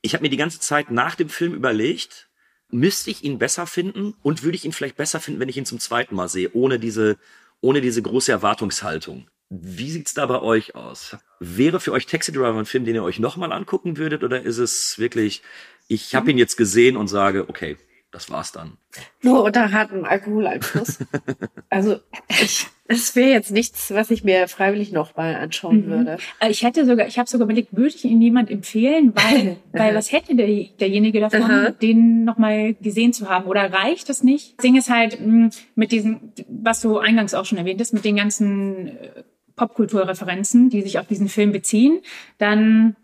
Ich 0.00 0.14
habe 0.14 0.22
mir 0.22 0.30
die 0.30 0.38
ganze 0.38 0.60
Zeit 0.60 0.90
nach 0.90 1.14
dem 1.14 1.28
Film 1.28 1.52
überlegt, 1.52 2.28
müsste 2.70 3.10
ich 3.10 3.22
ihn 3.22 3.38
besser 3.38 3.66
finden 3.66 4.14
und 4.22 4.42
würde 4.42 4.56
ich 4.56 4.64
ihn 4.64 4.72
vielleicht 4.72 4.96
besser 4.96 5.20
finden, 5.20 5.40
wenn 5.40 5.50
ich 5.50 5.58
ihn 5.58 5.66
zum 5.66 5.78
zweiten 5.78 6.14
Mal 6.14 6.28
sehe, 6.28 6.50
ohne 6.54 6.78
diese, 6.78 7.18
ohne 7.60 7.82
diese 7.82 8.00
große 8.00 8.32
Erwartungshaltung. 8.32 9.28
Wie 9.50 9.90
sieht's 9.90 10.14
da 10.14 10.24
bei 10.24 10.40
euch 10.40 10.74
aus? 10.74 11.16
Wäre 11.38 11.80
für 11.80 11.92
euch 11.92 12.06
Taxi 12.06 12.32
Driver 12.32 12.58
ein 12.58 12.64
Film, 12.64 12.86
den 12.86 12.94
ihr 12.94 13.04
euch 13.04 13.18
nochmal 13.18 13.52
angucken 13.52 13.98
würdet, 13.98 14.24
oder 14.24 14.42
ist 14.42 14.58
es 14.58 14.98
wirklich, 14.98 15.42
ich 15.88 16.14
habe 16.14 16.30
ihn 16.30 16.38
jetzt 16.38 16.56
gesehen 16.56 16.96
und 16.96 17.08
sage, 17.08 17.48
okay, 17.48 17.76
das 18.10 18.30
war's 18.30 18.52
dann. 18.52 18.78
Nur 19.22 19.42
unter 19.42 19.72
hartem 19.72 20.04
Alkoholeinfluss. 20.04 20.98
also 21.68 21.96
ich, 22.28 22.66
das 22.86 23.16
wäre 23.16 23.30
jetzt 23.30 23.50
nichts, 23.50 23.90
was 23.92 24.12
ich 24.12 24.22
mir 24.22 24.46
freiwillig 24.46 24.92
noch 24.92 25.16
mal 25.16 25.34
anschauen 25.34 25.86
Mhm. 25.86 25.90
würde. 25.90 26.18
Äh, 26.38 26.50
Ich 26.50 26.62
hätte 26.62 26.86
sogar, 26.86 27.08
ich 27.08 27.18
habe 27.18 27.28
sogar 27.28 27.46
überlegt, 27.46 27.76
würde 27.76 27.88
ich 27.88 28.04
ihn 28.04 28.22
jemand 28.22 28.52
empfehlen, 28.52 29.12
weil, 29.16 29.56
weil 29.72 29.96
was 29.96 30.12
hätte 30.12 30.36
der, 30.36 30.46
derjenige 30.46 31.18
davon, 31.18 31.42
Aha. 31.42 31.70
den 31.70 32.22
nochmal 32.24 32.74
gesehen 32.74 33.12
zu 33.12 33.28
haben? 33.28 33.46
Oder 33.46 33.72
reicht 33.72 34.08
das 34.08 34.22
nicht? 34.22 34.58
Das 34.58 34.62
Ding 34.62 34.76
ist 34.76 34.90
halt 34.90 35.18
mh, 35.20 35.50
mit 35.74 35.90
diesen, 35.90 36.32
was 36.48 36.80
du 36.82 36.98
eingangs 36.98 37.34
auch 37.34 37.44
schon 37.46 37.58
erwähnt 37.58 37.80
hast, 37.80 37.94
mit 37.94 38.04
den 38.04 38.14
ganzen 38.16 38.88
äh, 38.96 39.24
Popkulturreferenzen, 39.56 40.70
die 40.70 40.82
sich 40.82 40.98
auf 41.00 41.06
diesen 41.08 41.28
Film 41.28 41.50
beziehen, 41.52 42.00
dann 42.38 42.96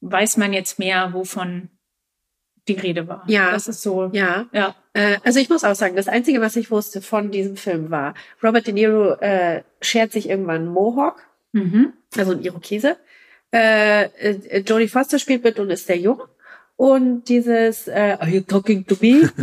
weiß 0.00 0.38
man 0.38 0.52
jetzt 0.54 0.78
mehr, 0.78 1.12
wovon 1.12 1.68
die 2.68 2.74
Rede 2.74 3.08
war. 3.08 3.24
Ja. 3.28 3.52
Das 3.52 3.68
ist 3.68 3.82
so. 3.82 4.10
Ja. 4.12 4.46
Ja. 4.52 4.74
Äh, 4.92 5.18
also 5.24 5.38
ich 5.38 5.48
muss 5.48 5.64
auch 5.64 5.74
sagen, 5.74 5.96
das 5.96 6.08
Einzige, 6.08 6.40
was 6.40 6.56
ich 6.56 6.70
wusste 6.70 7.02
von 7.02 7.30
diesem 7.30 7.56
Film 7.56 7.90
war, 7.90 8.14
Robert 8.42 8.66
De 8.66 8.74
Niro 8.74 9.12
äh, 9.20 9.62
schert 9.80 10.12
sich 10.12 10.28
irgendwann 10.28 10.66
Mohawk, 10.66 11.22
Mhm. 11.52 11.92
also 12.16 12.32
ein 12.32 12.42
Irokese. 12.42 12.96
Äh, 13.52 14.04
äh, 14.04 14.58
Jodie 14.60 14.88
Foster 14.88 15.18
spielt 15.18 15.44
mit 15.44 15.58
und 15.58 15.70
ist 15.70 15.86
sehr 15.86 15.96
jung. 15.98 16.22
Und 16.76 17.24
dieses 17.30 17.88
äh, 17.88 18.16
Are 18.20 18.28
you 18.28 18.40
talking 18.42 18.86
to 18.86 18.96
me? 19.00 19.30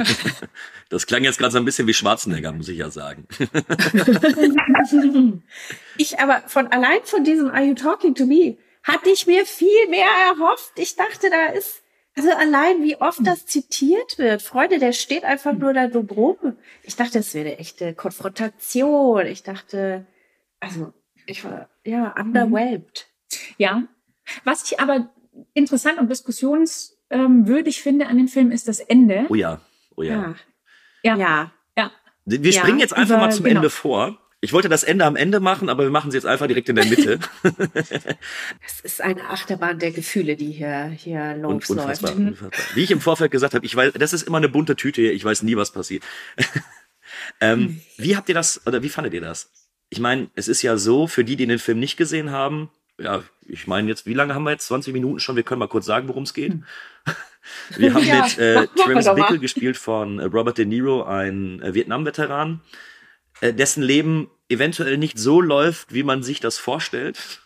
Das 0.90 1.08
klang 1.08 1.24
jetzt 1.24 1.40
gerade 1.40 1.52
so 1.52 1.58
ein 1.58 1.66
bisschen 1.66 1.88
wie 1.88 1.94
Schwarzenegger, 1.96 2.52
muss 2.52 2.68
ich 2.68 2.78
ja 2.78 2.92
sagen. 2.92 3.26
ich 5.98 6.20
aber 6.20 6.44
von 6.46 6.68
allein 6.68 7.00
von 7.04 7.24
diesem 7.24 7.50
Are 7.50 7.64
you 7.64 7.74
talking 7.74 8.14
to 8.14 8.28
me 8.28 8.58
hatte 8.84 9.10
ich 9.10 9.26
mir 9.26 9.44
viel 9.46 9.88
mehr 9.90 10.06
erhofft. 10.30 10.74
Ich 10.76 10.96
dachte, 10.96 11.30
da 11.32 11.54
ist 11.58 11.82
also 12.16 12.30
allein 12.32 12.84
wie 12.84 12.96
oft 12.98 13.26
das 13.26 13.46
zitiert 13.46 14.18
wird. 14.18 14.42
Freunde, 14.42 14.80
der 14.80 14.94
steht 14.94 15.24
einfach 15.24 15.54
nur 15.54 15.74
da 15.74 15.88
dumm 15.88 16.08
rum. 16.08 16.38
Ich 16.84 16.96
dachte, 16.96 17.20
es 17.20 17.34
wäre 17.34 17.48
eine 17.50 17.58
echte 17.60 17.94
Konfrontation. 17.94 19.26
Ich 19.26 19.44
dachte, 19.44 20.06
also 20.60 20.94
ich 21.26 21.44
war 21.44 21.70
ja 21.86 22.14
underwhelmed. 22.20 23.08
Ja. 23.58 23.84
Was 24.44 24.64
ich 24.72 24.80
aber 24.80 25.10
interessant 25.54 25.98
und 26.00 26.10
diskussionswürdig 26.10 27.82
finde 27.82 28.08
an 28.08 28.18
dem 28.18 28.28
Film 28.28 28.52
ist 28.52 28.68
das 28.68 28.80
Ende. 28.80 29.26
Oh 29.30 29.36
ja, 29.36 29.62
oh 29.96 30.04
ja. 30.04 30.36
Ja. 31.04 31.16
Ja. 31.16 31.52
Ja. 31.78 31.92
Wir 32.26 32.52
Ja, 32.52 32.62
springen 32.62 32.80
jetzt 32.80 32.94
einfach 32.94 33.16
über- 33.16 33.26
mal 33.26 33.32
zum 33.32 33.46
genau. 33.46 33.58
Ende 33.58 33.70
vor. 33.70 34.18
Ich 34.44 34.52
wollte 34.52 34.68
das 34.68 34.84
Ende 34.84 35.06
am 35.06 35.16
Ende 35.16 35.40
machen, 35.40 35.70
aber 35.70 35.84
wir 35.84 35.90
machen 35.90 36.10
es 36.10 36.16
jetzt 36.16 36.26
einfach 36.26 36.48
direkt 36.48 36.68
in 36.68 36.76
der 36.76 36.86
Mitte. 36.86 37.18
Es 38.66 38.82
ist 38.82 39.02
eine 39.02 39.30
Achterbahn 39.30 39.80
der 39.80 39.92
Gefühle, 39.92 40.36
die 40.36 40.52
hier, 40.52 40.88
hier 40.88 41.36
losläuft. 41.38 41.70
unfassbar, 41.70 42.16
unfassbar. 42.16 42.52
Wie 42.76 42.84
ich 42.84 42.92
im 42.92 43.00
Vorfeld 43.00 43.32
gesagt 43.32 43.54
habe, 43.54 43.66
ich 43.66 43.74
weiß, 43.74 43.94
das 43.94 44.12
ist 44.12 44.28
immer 44.28 44.40
eine 44.40 44.50
bunte 44.50 44.76
Tüte 44.76 45.02
hier, 45.02 45.14
ich 45.14 45.24
weiß 45.24 45.44
nie, 45.44 45.56
was 45.56 45.72
passiert. 45.72 46.04
ähm, 47.40 47.80
wie 47.96 48.18
habt 48.18 48.28
ihr 48.28 48.36
das, 48.36 48.68
oder 48.68 48.84
wie 48.84 48.90
fandet 48.90 49.14
ihr 49.14 49.22
das? 49.22 49.50
Ich 49.90 50.02
meine, 50.02 50.30
es 50.36 50.50
ist 50.50 50.62
ja 50.62 50.76
so, 50.76 51.08
für 51.08 51.24
die, 51.24 51.38
die 51.38 51.48
den 51.48 51.60
Film 51.60 51.80
nicht 51.80 51.96
gesehen 51.96 52.32
haben, 52.32 52.70
ja, 53.00 53.24
ich 53.48 53.68
meine 53.68 53.88
jetzt, 53.88 54.06
wie 54.06 54.14
lange 54.14 54.36
haben 54.36 54.44
wir 54.44 54.52
jetzt? 54.52 54.68
20 54.68 54.94
Minuten 54.94 55.22
schon, 55.22 55.38
wir 55.38 55.44
können 55.44 55.60
mal 55.60 55.68
kurz 55.68 55.86
sagen, 55.86 56.10
worum 56.10 56.24
es 56.24 56.34
geht. 56.34 56.54
Wir 57.78 57.94
haben 57.94 58.06
Ja, 58.06 58.24
mit 58.24 58.38
äh, 58.38 58.68
Travis. 58.76 59.16
Bickle 59.16 59.40
gespielt 59.40 59.78
von 59.78 60.20
äh, 60.20 60.26
Robert 60.26 60.58
De 60.58 60.66
Niro, 60.66 61.04
ein 61.04 61.62
äh, 61.62 61.74
Vietnam-Veteran, 61.74 62.62
äh, 63.40 63.54
dessen 63.54 63.84
Leben 63.84 64.30
eventuell 64.50 64.98
nicht 64.98 65.18
so 65.18 65.42
läuft, 65.42 65.94
wie 65.94 66.04
man 66.04 66.24
sich 66.24 66.40
das 66.40 66.58
vorstellt. 66.58 67.42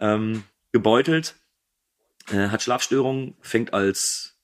Ähm, 0.00 0.44
gebeutelt, 0.72 1.34
äh, 2.28 2.48
hat 2.48 2.62
Schlafstörungen, 2.62 3.36
fängt 3.40 3.74
als 3.74 4.38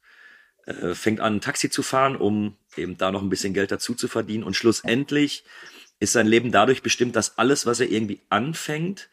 äh, 0.67 0.95
fängt 0.95 1.21
an, 1.21 1.37
ein 1.37 1.41
Taxi 1.41 1.71
zu 1.71 1.83
fahren, 1.83 2.17
um 2.17 2.57
eben 2.77 2.97
da 2.97 3.13
noch 3.13 3.23
ein 3.23 3.29
bisschen 3.29 3.55
Geld 3.55 3.71
dazu 3.71 3.95
zu 3.95 4.09
verdienen. 4.09 4.45
Und 4.45 4.57
schlussendlich 4.57 5.45
ist 6.01 6.13
sein 6.13 6.27
Leben 6.27 6.53
dadurch 6.53 6.83
bestimmt, 6.83 7.17
dass 7.17 7.39
alles, 7.39 7.67
was 7.67 7.81
er 7.81 7.91
irgendwie 7.91 8.21
anfängt, 8.31 9.09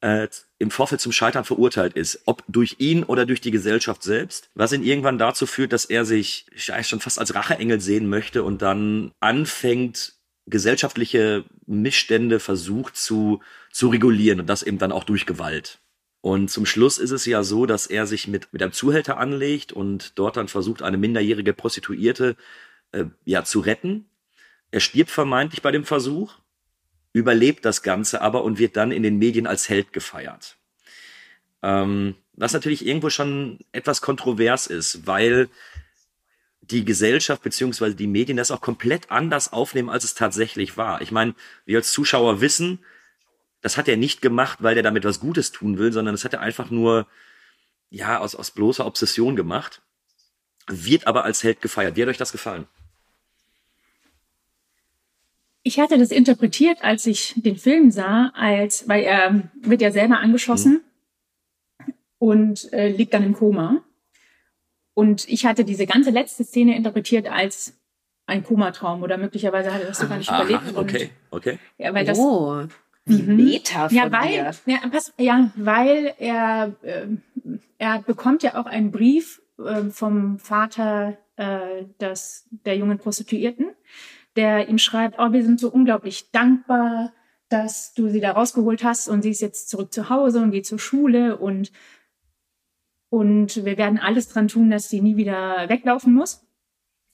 äh, 0.00 0.28
im 0.58 0.70
Vorfeld 0.70 1.00
zum 1.00 1.12
Scheitern 1.12 1.44
verurteilt 1.44 1.94
ist. 1.94 2.22
Ob 2.26 2.42
durch 2.48 2.76
ihn 2.78 3.04
oder 3.04 3.26
durch 3.26 3.40
die 3.40 3.50
Gesellschaft 3.50 4.02
selbst. 4.02 4.50
Was 4.54 4.72
ihn 4.72 4.84
irgendwann 4.84 5.18
dazu 5.18 5.46
führt, 5.46 5.72
dass 5.72 5.84
er 5.84 6.04
sich 6.04 6.46
schon 6.56 7.00
fast 7.00 7.18
als 7.18 7.34
Racheengel 7.34 7.80
sehen 7.80 8.08
möchte 8.08 8.42
und 8.42 8.62
dann 8.62 9.12
anfängt, 9.20 10.14
gesellschaftliche 10.50 11.44
Missstände 11.66 12.40
versucht 12.40 12.96
zu, 12.96 13.40
zu 13.70 13.88
regulieren 13.88 14.40
und 14.40 14.46
das 14.48 14.62
eben 14.62 14.78
dann 14.78 14.92
auch 14.92 15.04
durch 15.04 15.26
Gewalt. 15.26 15.80
Und 16.20 16.50
zum 16.50 16.66
Schluss 16.66 16.98
ist 16.98 17.12
es 17.12 17.24
ja 17.26 17.42
so, 17.42 17.66
dass 17.66 17.86
er 17.86 18.06
sich 18.06 18.26
mit, 18.26 18.52
mit 18.52 18.62
einem 18.62 18.72
Zuhälter 18.72 19.18
anlegt 19.18 19.72
und 19.72 20.18
dort 20.18 20.36
dann 20.36 20.48
versucht, 20.48 20.82
eine 20.82 20.96
minderjährige 20.96 21.52
Prostituierte 21.52 22.36
äh, 22.92 23.04
ja, 23.24 23.44
zu 23.44 23.60
retten. 23.60 24.06
Er 24.70 24.80
stirbt 24.80 25.10
vermeintlich 25.10 25.62
bei 25.62 25.70
dem 25.70 25.84
Versuch, 25.84 26.34
überlebt 27.12 27.64
das 27.64 27.82
Ganze 27.82 28.20
aber 28.20 28.42
und 28.44 28.58
wird 28.58 28.76
dann 28.76 28.92
in 28.92 29.02
den 29.02 29.18
Medien 29.18 29.46
als 29.46 29.68
Held 29.68 29.92
gefeiert. 29.92 30.56
Ähm, 31.62 32.14
was 32.34 32.52
natürlich 32.52 32.86
irgendwo 32.86 33.10
schon 33.10 33.58
etwas 33.72 34.00
kontrovers 34.00 34.66
ist, 34.66 35.06
weil 35.06 35.48
die 36.70 36.84
Gesellschaft 36.84 37.42
beziehungsweise 37.42 37.94
die 37.94 38.06
Medien 38.06 38.36
das 38.36 38.50
auch 38.50 38.60
komplett 38.60 39.10
anders 39.10 39.52
aufnehmen, 39.52 39.88
als 39.88 40.04
es 40.04 40.14
tatsächlich 40.14 40.76
war. 40.76 41.00
Ich 41.00 41.12
meine, 41.12 41.34
wir 41.64 41.78
als 41.78 41.92
Zuschauer 41.92 42.40
wissen, 42.40 42.80
das 43.60 43.76
hat 43.76 43.88
er 43.88 43.96
nicht 43.96 44.22
gemacht, 44.22 44.58
weil 44.62 44.76
er 44.76 44.82
damit 44.82 45.04
was 45.04 45.20
Gutes 45.20 45.50
tun 45.50 45.78
will, 45.78 45.92
sondern 45.92 46.14
das 46.14 46.24
hat 46.24 46.34
er 46.34 46.40
einfach 46.40 46.70
nur, 46.70 47.06
ja, 47.90 48.18
aus, 48.18 48.34
aus 48.34 48.50
bloßer 48.50 48.86
Obsession 48.86 49.36
gemacht. 49.36 49.82
Wird 50.66 51.06
aber 51.06 51.24
als 51.24 51.42
Held 51.42 51.60
gefeiert. 51.62 51.96
Wie 51.96 52.02
hat 52.02 52.08
euch 52.08 52.18
das 52.18 52.32
gefallen? 52.32 52.66
Ich 55.62 55.80
hatte 55.80 55.98
das 55.98 56.10
interpretiert, 56.10 56.82
als 56.82 57.06
ich 57.06 57.34
den 57.36 57.56
Film 57.56 57.90
sah, 57.90 58.30
als, 58.34 58.88
weil 58.88 59.02
er 59.02 59.50
wird 59.60 59.82
ja 59.82 59.90
selber 59.90 60.18
angeschossen 60.18 60.82
und 62.18 62.72
äh, 62.72 62.88
liegt 62.88 63.14
dann 63.14 63.24
im 63.24 63.34
Koma. 63.34 63.82
Und 64.98 65.28
ich 65.28 65.46
hatte 65.46 65.64
diese 65.64 65.86
ganze 65.86 66.10
letzte 66.10 66.42
Szene 66.42 66.76
interpretiert 66.76 67.30
als 67.30 67.78
ein 68.26 68.42
Komatraum 68.42 69.04
oder 69.04 69.16
möglicherweise 69.16 69.72
hatte 69.72 69.84
er 69.84 69.90
das 69.90 70.00
sogar 70.00 70.18
nicht 70.18 70.28
Aha, 70.28 70.42
überlebt. 70.42 70.76
Und, 70.76 70.76
okay, 70.76 71.10
okay. 71.30 71.58
Ja, 71.78 71.94
weil 71.94 72.04
das, 72.04 72.18
oh, 72.18 72.64
wie 73.04 73.22
Mhm. 73.22 73.36
Meta 73.36 73.88
von 73.88 73.96
ja, 73.96 74.10
weil, 74.10 74.28
dir. 74.32 74.54
ja, 74.66 74.88
pass, 74.90 75.12
ja, 75.16 75.52
weil 75.54 76.14
er, 76.18 76.74
ähm, 76.82 77.22
er 77.78 78.02
bekommt 78.02 78.42
ja 78.42 78.60
auch 78.60 78.66
einen 78.66 78.90
Brief 78.90 79.40
ähm, 79.64 79.92
vom 79.92 80.40
Vater 80.40 81.16
äh, 81.36 81.84
des, 82.00 82.48
der 82.50 82.76
jungen 82.76 82.98
Prostituierten, 82.98 83.68
der 84.34 84.68
ihm 84.68 84.78
schreibt, 84.78 85.20
oh, 85.20 85.30
wir 85.30 85.44
sind 85.44 85.60
so 85.60 85.70
unglaublich 85.70 86.32
dankbar, 86.32 87.12
dass 87.50 87.94
du 87.94 88.08
sie 88.08 88.20
da 88.20 88.32
rausgeholt 88.32 88.82
hast 88.82 89.06
und 89.08 89.22
sie 89.22 89.30
ist 89.30 89.42
jetzt 89.42 89.68
zurück 89.68 89.94
zu 89.94 90.10
Hause 90.10 90.40
und 90.40 90.50
geht 90.50 90.66
zur 90.66 90.80
Schule 90.80 91.36
und, 91.36 91.70
und 93.10 93.64
wir 93.64 93.78
werden 93.78 93.98
alles 93.98 94.28
dran 94.28 94.48
tun, 94.48 94.70
dass 94.70 94.88
sie 94.88 95.00
nie 95.00 95.16
wieder 95.16 95.68
weglaufen 95.68 96.12
muss. 96.12 96.44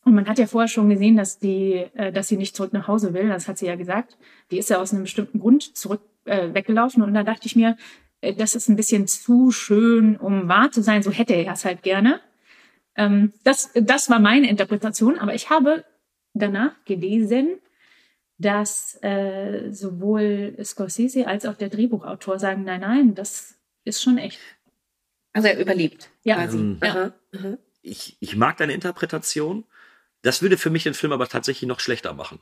Und 0.04 0.14
man 0.14 0.26
hat 0.26 0.38
ja 0.38 0.46
vorher 0.46 0.68
schon 0.68 0.90
gesehen, 0.90 1.16
dass 1.16 1.38
die, 1.38 1.86
äh, 1.94 2.12
dass 2.12 2.28
sie 2.28 2.36
nicht 2.36 2.54
zurück 2.54 2.72
nach 2.72 2.88
Hause 2.88 3.14
will. 3.14 3.28
Das 3.28 3.48
hat 3.48 3.58
sie 3.58 3.66
ja 3.66 3.76
gesagt. 3.76 4.18
Die 4.50 4.58
ist 4.58 4.68
ja 4.68 4.78
aus 4.78 4.92
einem 4.92 5.04
bestimmten 5.04 5.40
Grund 5.40 5.76
zurück 5.76 6.02
äh, 6.24 6.52
weggelaufen. 6.52 7.02
Und 7.02 7.14
da 7.14 7.22
dachte 7.22 7.46
ich 7.46 7.56
mir, 7.56 7.76
äh, 8.20 8.34
das 8.34 8.54
ist 8.54 8.68
ein 8.68 8.76
bisschen 8.76 9.06
zu 9.06 9.50
schön, 9.50 10.16
um 10.16 10.48
wahr 10.48 10.70
zu 10.70 10.82
sein. 10.82 11.02
So 11.02 11.10
hätte 11.10 11.34
er 11.34 11.52
es 11.52 11.64
halt 11.64 11.82
gerne. 11.82 12.20
Ähm, 12.96 13.32
das, 13.44 13.70
das 13.74 14.10
war 14.10 14.18
meine 14.18 14.50
Interpretation. 14.50 15.18
Aber 15.18 15.34
ich 15.34 15.48
habe 15.48 15.84
danach 16.34 16.72
gelesen, 16.84 17.60
dass 18.36 18.98
äh, 19.02 19.70
sowohl 19.70 20.56
Scorsese 20.62 21.26
als 21.26 21.46
auch 21.46 21.54
der 21.54 21.70
Drehbuchautor 21.70 22.38
sagen, 22.38 22.64
nein, 22.64 22.80
nein, 22.80 23.14
das 23.14 23.56
ist 23.84 24.02
schon 24.02 24.18
echt. 24.18 24.40
Also 25.34 25.48
er 25.48 25.58
überlebt. 25.58 26.08
Ja. 26.22 26.36
Quasi. 26.36 26.56
Ähm, 26.56 26.78
Aha, 26.80 27.12
aha. 27.36 27.58
Ich, 27.82 28.16
ich 28.20 28.36
mag 28.36 28.56
deine 28.56 28.72
Interpretation. 28.72 29.64
Das 30.22 30.40
würde 30.40 30.56
für 30.56 30.70
mich 30.70 30.84
den 30.84 30.94
Film 30.94 31.12
aber 31.12 31.28
tatsächlich 31.28 31.68
noch 31.68 31.80
schlechter 31.80 32.14
machen. 32.14 32.38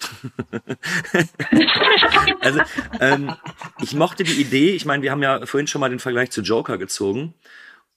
also, 2.41 2.61
ähm, 3.01 3.35
ich 3.81 3.95
mochte 3.95 4.23
die 4.23 4.41
Idee, 4.41 4.71
ich 4.71 4.85
meine, 4.85 5.03
wir 5.03 5.11
haben 5.11 5.23
ja 5.23 5.45
vorhin 5.47 5.67
schon 5.67 5.81
mal 5.81 5.89
den 5.89 5.99
Vergleich 5.99 6.31
zu 6.31 6.43
Joker 6.43 6.79
gezogen. 6.79 7.35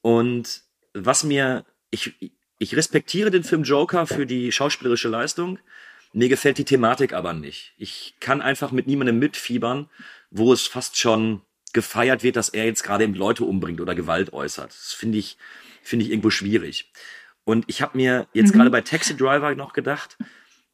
Und 0.00 0.62
was 0.92 1.22
mir, 1.22 1.64
ich, 1.90 2.14
ich 2.58 2.76
respektiere 2.76 3.30
den 3.30 3.44
Film 3.44 3.62
Joker 3.62 4.08
für 4.08 4.26
die 4.26 4.50
schauspielerische 4.50 5.08
Leistung. 5.08 5.60
Mir 6.12 6.28
gefällt 6.28 6.58
die 6.58 6.64
Thematik 6.64 7.12
aber 7.12 7.32
nicht. 7.32 7.74
Ich 7.76 8.14
kann 8.18 8.40
einfach 8.40 8.72
mit 8.72 8.88
niemandem 8.88 9.20
mitfiebern, 9.20 9.88
wo 10.30 10.52
es 10.52 10.66
fast 10.66 10.96
schon 10.96 11.42
gefeiert 11.76 12.24
wird, 12.24 12.34
dass 12.34 12.48
er 12.48 12.64
jetzt 12.64 12.82
gerade 12.82 13.04
eben 13.04 13.14
Leute 13.14 13.44
umbringt 13.44 13.80
oder 13.80 13.94
Gewalt 13.94 14.32
äußert. 14.32 14.70
Das 14.70 14.92
finde 14.92 15.18
ich, 15.18 15.36
finde 15.82 16.04
ich 16.04 16.10
irgendwo 16.10 16.30
schwierig. 16.30 16.90
Und 17.44 17.64
ich 17.68 17.82
habe 17.82 17.96
mir 17.96 18.26
jetzt 18.32 18.48
Mhm. 18.52 18.58
gerade 18.58 18.70
bei 18.70 18.80
Taxi 18.80 19.16
Driver 19.16 19.54
noch 19.54 19.72
gedacht, 19.72 20.16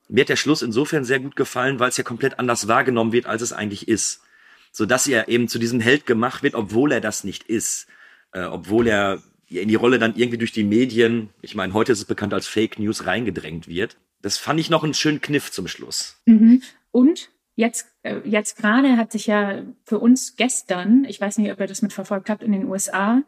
mir 0.08 0.22
hat 0.22 0.28
der 0.30 0.36
Schluss 0.36 0.62
insofern 0.62 1.04
sehr 1.04 1.20
gut 1.20 1.36
gefallen, 1.36 1.78
weil 1.80 1.88
es 1.90 1.96
ja 1.96 2.04
komplett 2.04 2.38
anders 2.38 2.68
wahrgenommen 2.68 3.12
wird, 3.12 3.26
als 3.26 3.42
es 3.42 3.52
eigentlich 3.52 3.88
ist. 3.88 4.22
So 4.70 4.86
dass 4.86 5.06
er 5.06 5.28
eben 5.28 5.48
zu 5.48 5.58
diesem 5.58 5.80
Held 5.80 6.06
gemacht 6.06 6.42
wird, 6.42 6.54
obwohl 6.54 6.92
er 6.92 7.00
das 7.02 7.24
nicht 7.24 7.42
ist. 7.44 7.86
Äh, 8.32 8.44
obwohl 8.44 8.86
er 8.86 9.22
in 9.48 9.68
die 9.68 9.74
Rolle 9.74 9.98
dann 9.98 10.16
irgendwie 10.16 10.38
durch 10.38 10.52
die 10.52 10.64
Medien, 10.64 11.28
ich 11.42 11.54
meine, 11.54 11.74
heute 11.74 11.92
ist 11.92 11.98
es 11.98 12.04
bekannt 12.06 12.32
als 12.32 12.46
Fake 12.46 12.78
News, 12.78 13.04
reingedrängt 13.06 13.68
wird. 13.68 13.96
Das 14.22 14.38
fand 14.38 14.60
ich 14.60 14.70
noch 14.70 14.84
einen 14.84 14.94
schönen 14.94 15.20
Kniff 15.20 15.50
zum 15.50 15.66
Schluss. 15.68 16.16
Mhm. 16.26 16.62
Und 16.90 17.28
jetzt, 17.54 17.86
äh, 18.02 18.20
jetzt 18.24 18.56
gerade 18.56 18.96
hat 18.96 19.12
sich 19.12 19.26
ja 19.26 19.62
für 19.84 19.98
uns 19.98 20.36
gestern, 20.36 21.04
ich 21.04 21.20
weiß 21.20 21.38
nicht, 21.38 21.52
ob 21.52 21.60
ihr 21.60 21.66
das 21.66 21.82
mitverfolgt 21.82 22.30
habt, 22.30 22.42
in 22.42 22.52
den 22.52 22.66
USA, 22.66 23.22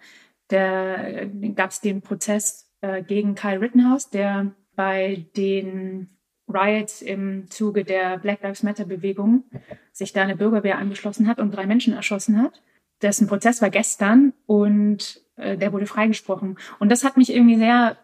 der 0.50 1.26
gab 1.54 1.70
es 1.70 1.80
den 1.80 2.02
Prozess 2.02 2.70
äh, 2.80 3.02
gegen 3.02 3.34
Kyle 3.34 3.60
Rittenhouse, 3.60 4.10
der 4.10 4.52
bei 4.76 5.26
den 5.36 6.10
Riots 6.48 7.00
im 7.00 7.50
Zuge 7.50 7.84
der 7.84 8.18
Black 8.18 8.42
Lives 8.42 8.62
Matter 8.62 8.84
Bewegung 8.84 9.44
sich 9.92 10.12
da 10.12 10.22
eine 10.22 10.36
Bürgerwehr 10.36 10.78
angeschlossen 10.78 11.26
hat 11.26 11.38
und 11.38 11.52
drei 11.52 11.66
Menschen 11.66 11.94
erschossen 11.94 12.40
hat. 12.40 12.62
Dessen 13.00 13.26
Prozess 13.26 13.62
war 13.62 13.70
gestern 13.70 14.34
und 14.46 15.22
äh, 15.36 15.56
der 15.56 15.72
wurde 15.72 15.86
freigesprochen. 15.86 16.58
Und 16.78 16.92
das 16.92 17.04
hat 17.04 17.16
mich 17.16 17.32
irgendwie 17.32 17.56
sehr 17.56 17.96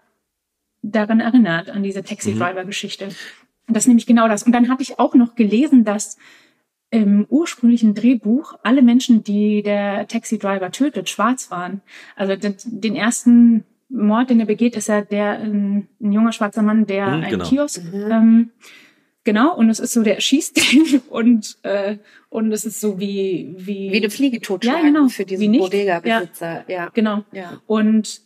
daran 0.83 1.20
erinnert, 1.20 1.70
an 1.70 1.83
diese 1.83 2.02
Taxi-Driver-Geschichte. 2.02 3.09
Und 3.70 3.76
das 3.76 3.85
ist 3.85 3.88
nämlich 3.88 4.06
genau 4.06 4.26
das. 4.26 4.42
Und 4.42 4.50
dann 4.50 4.68
hatte 4.68 4.83
ich 4.83 4.98
auch 4.98 5.14
noch 5.14 5.37
gelesen, 5.37 5.85
dass 5.85 6.16
im 6.90 7.24
ursprünglichen 7.28 7.94
Drehbuch 7.94 8.54
alle 8.64 8.83
Menschen, 8.83 9.22
die 9.22 9.62
der 9.62 10.09
Taxi-Driver 10.09 10.72
tötet, 10.72 11.09
schwarz 11.09 11.52
waren. 11.52 11.83
Also 12.16 12.35
den, 12.35 12.56
den 12.64 12.96
ersten 12.96 13.62
Mord, 13.88 14.30
den 14.30 14.40
er 14.40 14.46
begeht, 14.46 14.74
ist 14.74 14.88
ja 14.88 15.02
der 15.02 15.38
ein, 15.38 15.87
ein 16.00 16.11
junger 16.11 16.33
schwarzer 16.33 16.62
Mann, 16.62 16.87
der 16.87 17.06
Mhm, 17.06 17.12
einen 17.12 17.30
genau. 17.30 17.44
Kiosk 17.44 17.80
ähm, 17.94 18.50
Genau, 19.22 19.54
und 19.54 19.70
es 19.70 19.78
ist 19.78 19.92
so, 19.92 20.02
der 20.02 20.16
erschießt 20.16 20.56
den 20.72 21.00
und, 21.11 21.59
äh, 21.62 21.98
und 22.28 22.50
es 22.50 22.64
ist 22.64 22.80
so 22.80 22.98
wie, 22.98 23.54
wie, 23.56 23.92
Wie 23.92 23.98
eine 23.98 24.11
Fliege 24.11 24.40
totschlagen 24.40 24.83
Ja, 24.83 24.92
genau. 24.92 25.09
für 25.09 25.24
diesen 25.24 25.52
nicht. 25.52 25.61
Bodega-Besitzer. 25.61 26.64
Ja. 26.66 26.88
Genau. 26.92 27.22
Ja. 27.30 27.61
Und 27.68 28.22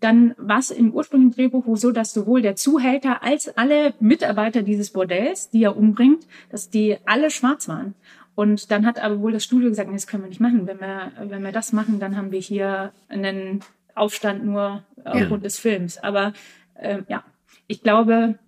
dann 0.00 0.34
war 0.38 0.58
es 0.58 0.70
im 0.70 0.92
ursprünglichen 0.92 1.34
Drehbuch 1.34 1.64
so, 1.76 1.92
dass 1.92 2.12
sowohl 2.12 2.42
der 2.42 2.56
Zuhälter 2.56 3.22
als 3.22 3.56
alle 3.56 3.94
Mitarbeiter 4.00 4.62
dieses 4.62 4.90
Bordells, 4.90 5.50
die 5.50 5.64
er 5.64 5.76
umbringt, 5.76 6.26
dass 6.50 6.70
die 6.70 6.96
alle 7.04 7.30
schwarz 7.30 7.68
waren. 7.68 7.94
Und 8.34 8.70
dann 8.70 8.86
hat 8.86 8.98
aber 8.98 9.20
wohl 9.20 9.32
das 9.32 9.44
Studio 9.44 9.68
gesagt, 9.68 9.90
nee, 9.90 9.96
das 9.96 10.06
können 10.06 10.22
wir 10.22 10.28
nicht 10.28 10.40
machen. 10.40 10.66
Wenn 10.66 10.80
wir, 10.80 11.12
wenn 11.20 11.42
wir 11.42 11.52
das 11.52 11.72
machen, 11.72 12.00
dann 12.00 12.16
haben 12.16 12.32
wir 12.32 12.40
hier 12.40 12.92
einen 13.08 13.60
Aufstand 13.94 14.44
nur 14.44 14.82
aufgrund 15.04 15.44
des 15.44 15.58
Films. 15.58 15.98
Aber 15.98 16.32
ähm, 16.78 17.04
ja, 17.08 17.22
ich 17.66 17.82
glaube, 17.82 18.38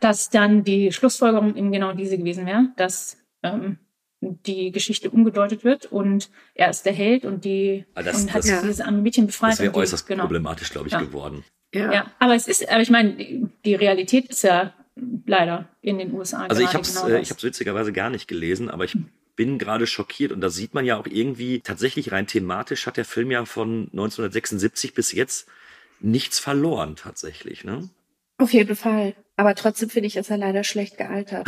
dass 0.00 0.30
dann 0.30 0.64
die 0.64 0.90
Schlussfolgerung 0.90 1.54
eben 1.54 1.70
genau 1.70 1.92
diese 1.92 2.18
gewesen 2.18 2.46
wäre, 2.46 2.70
dass 2.76 3.18
ähm, 3.42 3.78
die 4.46 4.70
Geschichte 4.72 5.10
umgedeutet 5.10 5.64
wird 5.64 5.86
und 5.86 6.30
er 6.54 6.70
ist 6.70 6.84
der 6.86 6.92
Held 6.92 7.24
und 7.24 7.44
die 7.44 7.84
Ah, 7.94 8.02
das- 8.02 8.22
und 8.22 8.32
hat 8.34 8.44
das- 8.44 8.60
dieses 8.62 8.80
arme 8.80 8.98
Mädchen 9.02 9.26
befreit. 9.26 9.52
Das 9.52 9.60
wäre 9.60 9.74
äußerst 9.74 10.06
genau. 10.06 10.24
problematisch, 10.24 10.70
glaube 10.70 10.86
ich, 10.88 10.92
Ja. 10.92 11.00
geworden. 11.00 11.44
Ja. 11.74 11.92
Ja, 11.92 12.10
aber 12.18 12.34
es 12.34 12.48
ist, 12.48 12.68
aber 12.68 12.80
ich 12.80 12.90
meine, 12.90 13.16
die- 13.64 13.74
Realität 13.74 14.26
ist 14.30 14.42
ja 14.42 14.72
leider 15.26 15.68
in 15.82 15.98
den 15.98 16.12
USA. 16.14 16.46
Also 16.46 16.62
ich 16.62 16.68
habe 16.72 16.80
es 16.82 16.94
genau 16.94 17.08
äh, 17.08 17.20
ich 17.20 17.30
hab's 17.30 17.42
witzigerweise 17.42 17.92
gar 17.92 18.08
nicht 18.10 18.28
gelesen, 18.28 18.70
aber 18.70 18.84
ich 18.84 18.96
bin 19.34 19.58
gerade 19.58 19.86
schockiert 19.86 20.32
und 20.32 20.40
da 20.40 20.48
sieht 20.48 20.72
man 20.72 20.86
ja 20.86 20.96
auch 20.96 21.06
irgendwie 21.06 21.60
tatsächlich 21.60 22.12
rein 22.12 22.26
thematisch 22.26 22.86
hat 22.86 22.96
der 22.96 23.04
Film 23.04 23.30
ja 23.30 23.44
von 23.44 23.88
1976 23.92 24.94
bis 24.94 25.12
jetzt 25.12 25.46
nichts 26.00 26.38
verloren 26.38 26.96
tatsächlich, 26.96 27.64
ne? 27.64 27.88
Auf 28.38 28.52
jeden 28.54 28.76
Fall. 28.76 29.14
Aber 29.36 29.54
trotzdem 29.54 29.90
finde 29.90 30.06
ich, 30.06 30.16
ist 30.16 30.30
er 30.30 30.38
leider 30.38 30.64
schlecht 30.64 30.96
gealtert. 30.96 31.46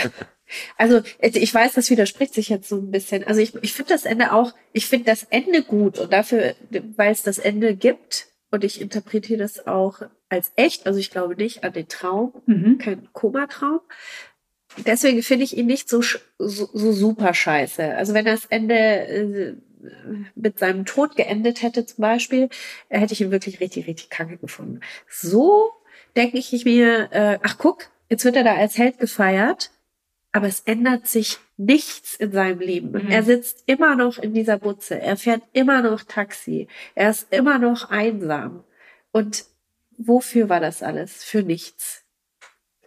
also 0.78 1.02
ich 1.20 1.52
weiß, 1.54 1.74
das 1.74 1.90
widerspricht 1.90 2.34
sich 2.34 2.48
jetzt 2.48 2.68
so 2.68 2.76
ein 2.76 2.90
bisschen. 2.90 3.24
Also 3.24 3.40
ich, 3.40 3.54
ich 3.62 3.74
finde 3.74 3.92
das 3.92 4.04
Ende 4.04 4.32
auch, 4.32 4.52
ich 4.72 4.86
finde 4.86 5.06
das 5.06 5.24
Ende 5.24 5.62
gut 5.62 5.98
und 5.98 6.12
dafür, 6.12 6.54
weil 6.96 7.12
es 7.12 7.22
das 7.22 7.38
Ende 7.38 7.76
gibt 7.76 8.26
und 8.50 8.64
ich 8.64 8.80
interpretiere 8.80 9.38
das 9.38 9.66
auch 9.66 10.00
als 10.28 10.52
echt. 10.56 10.86
Also 10.86 10.98
ich 10.98 11.10
glaube 11.10 11.36
nicht 11.36 11.62
an 11.62 11.72
den 11.72 11.88
Traum, 11.88 12.32
Mhm. 12.46 12.78
kein 12.78 13.08
Komatraum. 13.12 13.80
Deswegen 14.86 15.22
finde 15.22 15.44
ich 15.44 15.56
ihn 15.56 15.66
nicht 15.66 15.88
so, 15.88 16.00
so, 16.00 16.18
so 16.38 16.92
super 16.92 17.34
scheiße. 17.34 17.96
Also 17.96 18.14
wenn 18.14 18.24
das 18.24 18.46
Ende 18.46 18.74
äh, 18.76 19.54
mit 20.34 20.58
seinem 20.58 20.84
Tod 20.84 21.16
geendet 21.16 21.62
hätte 21.62 21.86
zum 21.86 22.02
Beispiel, 22.02 22.48
hätte 22.88 23.12
ich 23.12 23.20
ihn 23.20 23.30
wirklich 23.30 23.60
richtig, 23.60 23.86
richtig 23.88 24.10
kacke 24.10 24.36
gefunden. 24.36 24.80
So 25.08 25.72
denke 26.16 26.38
ich 26.38 26.64
mir, 26.64 27.08
äh, 27.12 27.38
ach 27.42 27.58
guck, 27.58 27.86
jetzt 28.08 28.24
wird 28.24 28.36
er 28.36 28.44
da 28.44 28.54
als 28.54 28.78
Held 28.78 28.98
gefeiert, 28.98 29.70
aber 30.32 30.46
es 30.46 30.60
ändert 30.60 31.06
sich 31.08 31.38
nichts 31.56 32.14
in 32.14 32.32
seinem 32.32 32.60
Leben. 32.60 32.90
Mhm. 32.92 33.10
Er 33.10 33.22
sitzt 33.22 33.64
immer 33.66 33.96
noch 33.96 34.18
in 34.18 34.32
dieser 34.34 34.58
Butze, 34.58 35.00
er 35.00 35.16
fährt 35.16 35.42
immer 35.52 35.82
noch 35.82 36.02
Taxi, 36.02 36.68
er 36.94 37.10
ist 37.10 37.32
immer 37.32 37.58
noch 37.58 37.90
einsam. 37.90 38.64
Und 39.12 39.44
wofür 39.98 40.48
war 40.48 40.60
das 40.60 40.82
alles? 40.82 41.24
Für 41.24 41.42
nichts. 41.42 42.04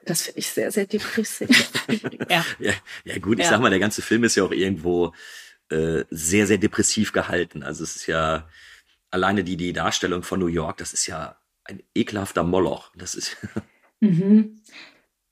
Das 0.06 0.24
finde 0.24 0.40
ich 0.40 0.48
sehr, 0.48 0.72
sehr 0.72 0.86
depressiv. 0.86 1.72
ja. 2.30 2.46
Ja, 2.60 2.74
ja 3.06 3.18
gut, 3.20 3.40
ich 3.40 3.46
Ja. 3.46 3.52
sag 3.52 3.62
mal, 3.62 3.70
der 3.70 3.80
ganze 3.80 4.02
Film 4.02 4.24
ist 4.24 4.36
ja 4.36 4.44
auch 4.44 4.52
irgendwo 4.52 5.14
äh, 5.70 6.04
sehr, 6.10 6.46
sehr 6.48 6.58
depressiv 6.58 7.14
gehalten. 7.14 7.64
Also 7.64 7.84
es 7.84 7.96
ist 7.96 8.08
ja 8.08 8.50
alleine 9.12 9.44
die, 9.44 9.56
die 9.58 9.72
Darstellung 9.74 10.24
von 10.24 10.40
New 10.40 10.48
York, 10.48 10.78
das 10.78 10.92
ist 10.92 11.08
ja 11.08 11.38
ein 11.66 11.82
ekelhafter 11.96 12.44
Moloch. 12.44 12.92
Das 12.96 13.16
ist 13.16 13.38
Mhm. 14.04 14.60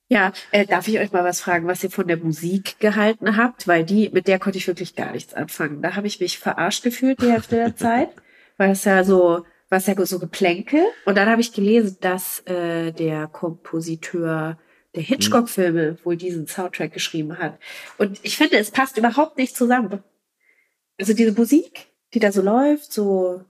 Ja, 0.08 0.34
äh, 0.52 0.66
darf 0.66 0.88
ich 0.88 1.00
euch 1.00 1.12
mal 1.14 1.24
was 1.24 1.40
fragen, 1.40 1.68
was 1.68 1.84
ihr 1.84 1.92
von 1.92 2.08
der 2.08 2.18
Musik 2.18 2.80
gehalten 2.80 3.38
habt? 3.38 3.68
Weil 3.68 3.86
die, 3.86 4.10
mit 4.10 4.28
der 4.28 4.40
konnte 4.40 4.58
ich 4.58 4.68
wirklich 4.68 4.96
gar 4.96 5.14
nichts 5.14 5.34
anfangen. 5.34 5.82
Da 5.82 5.96
habe 5.96 6.08
ich 6.08 6.20
mich 6.20 6.38
verarscht 6.38 6.84
gefühlt 6.84 7.22
die 7.22 7.32
Hälfte 7.32 7.56
der 7.56 7.76
Zeit, 7.78 8.10
weil 8.58 8.72
es 8.72 8.84
ja 8.84 9.04
so, 9.04 9.46
was 9.70 9.88
ja 9.88 10.06
so 10.06 10.20
Geplänkel. 10.20 10.84
Und 11.06 11.18
dann 11.18 11.30
habe 11.30 11.40
ich 11.40 11.54
gelesen, 11.54 11.98
dass 12.02 12.42
äh, 12.46 12.92
der 12.92 13.28
Kompositeur 13.28 14.58
der 14.96 15.04
Hitchcock-Filme 15.04 15.98
wohl 16.04 16.18
diesen 16.18 16.46
Soundtrack 16.46 16.92
geschrieben 16.92 17.38
hat. 17.38 17.58
Und 17.98 18.20
ich 18.24 18.36
finde, 18.36 18.58
es 18.58 18.72
passt 18.72 18.98
überhaupt 18.98 19.38
nicht 19.38 19.56
zusammen. 19.56 20.04
Also 21.00 21.14
diese 21.14 21.32
Musik, 21.32 21.88
die 22.14 22.20
da 22.20 22.34
so 22.34 22.42
läuft, 22.42 22.92
so, 22.92 23.46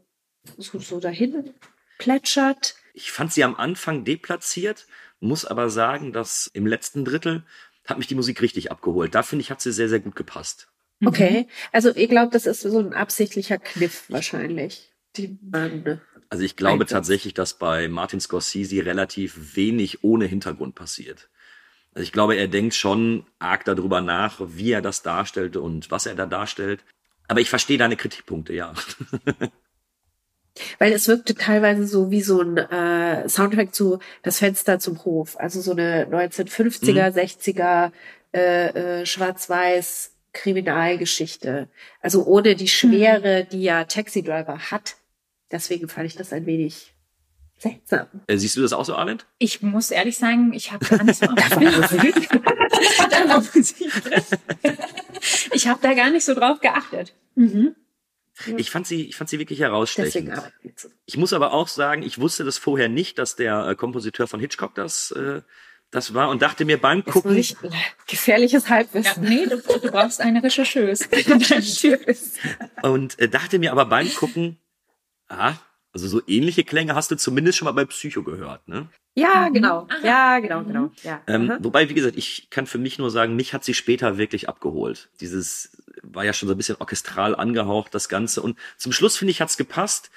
so, 0.59 0.77
so 0.77 0.99
dahin 0.99 1.55
plätschert. 2.01 2.75
Ich 2.93 3.11
fand 3.11 3.31
sie 3.31 3.43
am 3.43 3.55
Anfang 3.55 4.03
deplatziert, 4.03 4.87
muss 5.19 5.45
aber 5.45 5.69
sagen, 5.69 6.11
dass 6.11 6.49
im 6.53 6.67
letzten 6.67 7.05
Drittel 7.05 7.43
hat 7.85 7.97
mich 7.97 8.07
die 8.07 8.15
Musik 8.15 8.41
richtig 8.41 8.71
abgeholt. 8.71 9.15
Da 9.15 9.23
finde 9.23 9.43
ich, 9.43 9.51
hat 9.51 9.61
sie 9.61 9.71
sehr, 9.71 9.89
sehr 9.89 9.99
gut 9.99 10.15
gepasst. 10.15 10.67
Okay, 11.03 11.47
also 11.71 11.91
ihr 11.93 12.07
glaubt, 12.07 12.35
das 12.35 12.45
ist 12.45 12.61
so 12.61 12.79
ein 12.79 12.93
absichtlicher 12.93 13.57
Kniff 13.57 14.05
wahrscheinlich. 14.09 14.91
Die 15.15 15.37
man, 15.41 15.99
Also 16.29 16.43
ich 16.43 16.55
glaube 16.55 16.83
Einsetzt. 16.83 16.91
tatsächlich, 16.91 17.33
dass 17.33 17.57
bei 17.57 17.87
Martin 17.87 18.19
Scorsese 18.19 18.85
relativ 18.85 19.55
wenig 19.55 20.03
ohne 20.03 20.25
Hintergrund 20.25 20.75
passiert. 20.75 21.29
Also 21.93 22.03
ich 22.03 22.11
glaube, 22.11 22.35
er 22.35 22.47
denkt 22.47 22.75
schon 22.75 23.25
arg 23.39 23.65
darüber 23.65 23.99
nach, 24.01 24.39
wie 24.39 24.71
er 24.71 24.81
das 24.81 25.01
darstellt 25.01 25.57
und 25.57 25.91
was 25.91 26.05
er 26.05 26.15
da 26.15 26.25
darstellt. 26.25 26.85
Aber 27.27 27.41
ich 27.41 27.49
verstehe 27.49 27.77
deine 27.77 27.97
Kritikpunkte, 27.97 28.53
ja. 28.53 28.73
weil 30.79 30.91
es 30.93 31.07
wirkte 31.07 31.35
teilweise 31.35 31.85
so 31.87 32.11
wie 32.11 32.21
so 32.21 32.41
ein 32.41 32.57
äh, 32.57 33.29
Soundtrack 33.29 33.73
zu 33.73 33.99
Das 34.23 34.39
Fenster 34.39 34.79
zum 34.79 35.03
Hof, 35.05 35.39
also 35.39 35.61
so 35.61 35.71
eine 35.71 36.05
1950er, 36.05 37.13
60er 37.13 37.91
äh, 38.33 39.01
äh, 39.01 39.05
Schwarz-Weiß 39.05 40.11
Kriminalgeschichte. 40.33 41.67
Also 41.99 42.25
ohne 42.25 42.55
die 42.55 42.69
Schwere, 42.69 43.45
die 43.45 43.63
ja 43.63 43.83
Taxi 43.83 44.23
Driver 44.23 44.71
hat. 44.71 44.95
Deswegen 45.51 45.89
fand 45.89 46.07
ich 46.07 46.15
das 46.15 46.31
ein 46.31 46.45
wenig 46.45 46.93
seltsam. 47.57 48.07
Äh, 48.27 48.37
Siehst 48.37 48.55
du 48.55 48.61
das 48.61 48.71
auch 48.73 48.85
so, 48.85 48.95
Arlend? 48.95 49.25
Ich 49.37 49.61
muss 49.61 49.91
ehrlich 49.91 50.17
sagen, 50.17 50.53
ich 50.53 50.71
habe 50.71 50.85
gar 50.85 51.03
nicht 51.03 51.19
so. 51.19 51.27
Ich 55.53 55.67
habe 55.67 55.79
da 55.81 55.93
gar 55.93 56.09
nicht 56.09 56.25
so 56.25 56.33
drauf 56.33 56.59
geachtet. 56.59 57.13
Mhm. 57.35 57.75
Ich 58.57 58.71
fand 58.71 58.87
sie, 58.87 59.05
ich 59.07 59.15
fand 59.15 59.29
sie 59.29 59.39
wirklich 59.39 59.59
herausstechend. 59.59 60.31
Ich 61.05 61.17
muss 61.17 61.33
aber 61.33 61.53
auch 61.53 61.67
sagen, 61.67 62.03
ich 62.03 62.19
wusste 62.19 62.43
das 62.43 62.57
vorher 62.57 62.89
nicht, 62.89 63.17
dass 63.17 63.35
der 63.35 63.67
äh, 63.67 63.75
Kompositeur 63.75 64.27
von 64.27 64.39
Hitchcock 64.39 64.75
das, 64.75 65.11
äh, 65.11 65.41
das 65.91 66.13
war 66.13 66.29
und 66.29 66.41
dachte 66.41 66.63
mir 66.65 66.79
beim 66.79 67.03
Gucken, 67.03 67.35
ich 67.37 67.55
gefährliches 68.07 68.63
Ja, 68.65 68.69
Halbwissen. 68.75 69.23
nee, 69.23 69.45
du, 69.45 69.57
du 69.57 69.91
brauchst 69.91 70.21
eine 70.21 70.41
Rechercheuse. 70.43 71.05
Und 72.81 73.19
äh, 73.19 73.27
dachte 73.29 73.59
mir 73.59 73.71
aber 73.71 73.85
beim 73.85 74.09
Gucken, 74.13 74.57
ah, 75.27 75.53
also 75.93 76.07
so 76.07 76.21
ähnliche 76.27 76.63
Klänge 76.63 76.95
hast 76.95 77.11
du 77.11 77.17
zumindest 77.17 77.57
schon 77.57 77.65
mal 77.65 77.73
bei 77.73 77.85
Psycho 77.85 78.23
gehört, 78.23 78.67
ne? 78.67 78.87
Ja, 79.13 79.49
Mhm. 79.49 79.53
genau. 79.53 79.87
Aha. 79.89 80.05
Ja, 80.07 80.39
genau, 80.39 80.63
genau. 80.63 80.91
Ja. 81.03 81.21
Ähm, 81.27 81.51
wobei, 81.59 81.89
wie 81.89 81.93
gesagt, 81.93 82.15
ich 82.15 82.49
kann 82.49 82.65
für 82.65 82.77
mich 82.77 82.97
nur 82.97 83.11
sagen, 83.11 83.35
mich 83.35 83.53
hat 83.53 83.65
sie 83.65 83.73
später 83.73 84.17
wirklich 84.17 84.47
abgeholt. 84.47 85.09
Dieses 85.19 85.83
war 86.13 86.25
ja 86.25 86.33
schon 86.33 86.47
so 86.47 86.55
ein 86.55 86.57
bisschen 86.57 86.77
orchestral 86.79 87.35
angehaucht, 87.35 87.93
das 87.93 88.09
Ganze. 88.09 88.41
Und 88.41 88.57
zum 88.77 88.91
Schluss, 88.91 89.17
finde 89.17 89.31
ich, 89.31 89.41
hat's 89.41 89.57
gepasst. 89.57 90.11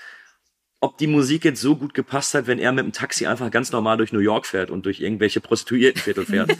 Ob 0.80 0.98
die 0.98 1.06
Musik 1.06 1.44
jetzt 1.44 1.60
so 1.60 1.76
gut 1.76 1.94
gepasst 1.94 2.34
hat, 2.34 2.46
wenn 2.46 2.58
er 2.58 2.72
mit 2.72 2.84
dem 2.84 2.92
Taxi 2.92 3.26
einfach 3.26 3.50
ganz 3.50 3.72
normal 3.72 3.96
durch 3.96 4.12
New 4.12 4.18
York 4.18 4.46
fährt 4.46 4.70
und 4.70 4.84
durch 4.84 5.00
irgendwelche 5.00 5.40
Prostituiertenviertel 5.40 6.26
fährt. 6.26 6.56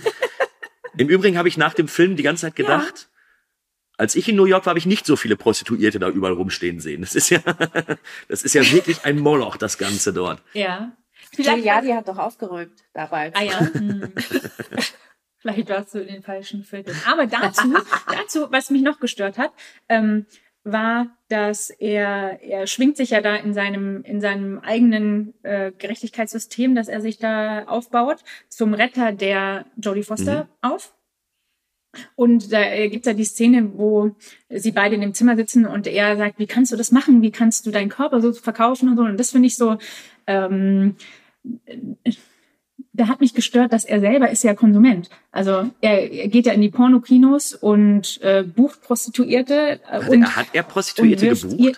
Im 0.96 1.08
Übrigen 1.08 1.36
habe 1.36 1.48
ich 1.48 1.56
nach 1.56 1.74
dem 1.74 1.88
Film 1.88 2.16
die 2.16 2.22
ganze 2.22 2.42
Zeit 2.42 2.56
gedacht, 2.56 3.08
ja. 3.10 3.94
als 3.98 4.14
ich 4.14 4.28
in 4.28 4.36
New 4.36 4.44
York 4.44 4.64
war, 4.64 4.70
habe 4.70 4.78
ich 4.78 4.86
nicht 4.86 5.06
so 5.06 5.16
viele 5.16 5.36
Prostituierte 5.36 5.98
da 5.98 6.08
überall 6.08 6.32
rumstehen 6.32 6.80
sehen. 6.80 7.02
Das 7.02 7.14
ist 7.14 7.30
ja, 7.30 7.40
das 8.28 8.42
ist 8.42 8.54
ja 8.54 8.62
wirklich 8.70 9.04
ein 9.04 9.18
Moloch, 9.18 9.56
das 9.56 9.76
Ganze 9.76 10.12
dort. 10.12 10.40
Ja. 10.52 10.92
Giuliani 11.36 11.90
hat 11.90 12.06
doch 12.06 12.18
aufgeräumt 12.18 12.84
dabei. 12.92 13.32
Ah 13.34 13.42
ja. 13.42 13.60
Hm. 13.60 14.12
Vielleicht 15.44 15.68
warst 15.68 15.94
du 15.94 15.98
in 15.98 16.08
den 16.08 16.22
falschen 16.22 16.64
Vierteln. 16.64 16.96
Aber 17.06 17.26
dazu, 17.26 17.68
dazu, 18.06 18.46
was 18.50 18.70
mich 18.70 18.80
noch 18.80 18.98
gestört 18.98 19.36
hat, 19.36 19.52
ähm, 19.90 20.24
war, 20.62 21.08
dass 21.28 21.68
er, 21.68 22.42
er 22.42 22.66
schwingt 22.66 22.96
sich 22.96 23.10
ja 23.10 23.20
da 23.20 23.36
in 23.36 23.52
seinem, 23.52 24.02
in 24.04 24.22
seinem 24.22 24.58
eigenen 24.60 25.34
äh, 25.42 25.70
Gerechtigkeitssystem, 25.76 26.74
das 26.74 26.88
er 26.88 27.02
sich 27.02 27.18
da 27.18 27.64
aufbaut, 27.64 28.24
zum 28.48 28.72
Retter 28.72 29.12
der 29.12 29.66
Jodie 29.76 30.02
Foster 30.02 30.44
mhm. 30.44 30.48
auf. 30.62 30.94
Und 32.16 32.50
da 32.50 32.86
gibt's 32.88 33.06
ja 33.06 33.12
die 33.12 33.24
Szene, 33.24 33.72
wo 33.76 34.16
sie 34.48 34.72
beide 34.72 34.94
in 34.94 35.02
dem 35.02 35.12
Zimmer 35.12 35.36
sitzen 35.36 35.66
und 35.66 35.86
er 35.86 36.16
sagt, 36.16 36.38
wie 36.38 36.46
kannst 36.46 36.72
du 36.72 36.76
das 36.76 36.90
machen? 36.90 37.20
Wie 37.20 37.30
kannst 37.30 37.66
du 37.66 37.70
deinen 37.70 37.90
Körper 37.90 38.22
so 38.22 38.32
verkaufen 38.32 38.88
und 38.88 38.96
so? 38.96 39.02
Und 39.02 39.20
das 39.20 39.30
finde 39.30 39.48
ich 39.48 39.56
so, 39.56 39.76
ähm, 40.26 40.96
da 42.94 43.08
hat 43.08 43.20
mich 43.20 43.34
gestört, 43.34 43.72
dass 43.72 43.84
er 43.84 44.00
selber 44.00 44.30
ist 44.30 44.44
ja 44.44 44.54
Konsument. 44.54 45.10
Also 45.32 45.70
er, 45.80 46.10
er 46.10 46.28
geht 46.28 46.46
ja 46.46 46.52
in 46.52 46.62
die 46.62 46.70
Pornokinos 46.70 47.52
und 47.52 48.20
äh, 48.22 48.44
bucht 48.44 48.82
Prostituierte. 48.82 49.54
Äh, 49.54 49.78
also 49.86 50.12
und, 50.12 50.36
hat 50.36 50.46
er 50.52 50.62
Prostituierte 50.62 51.28
gebucht? 51.28 51.58
Ihr, 51.58 51.74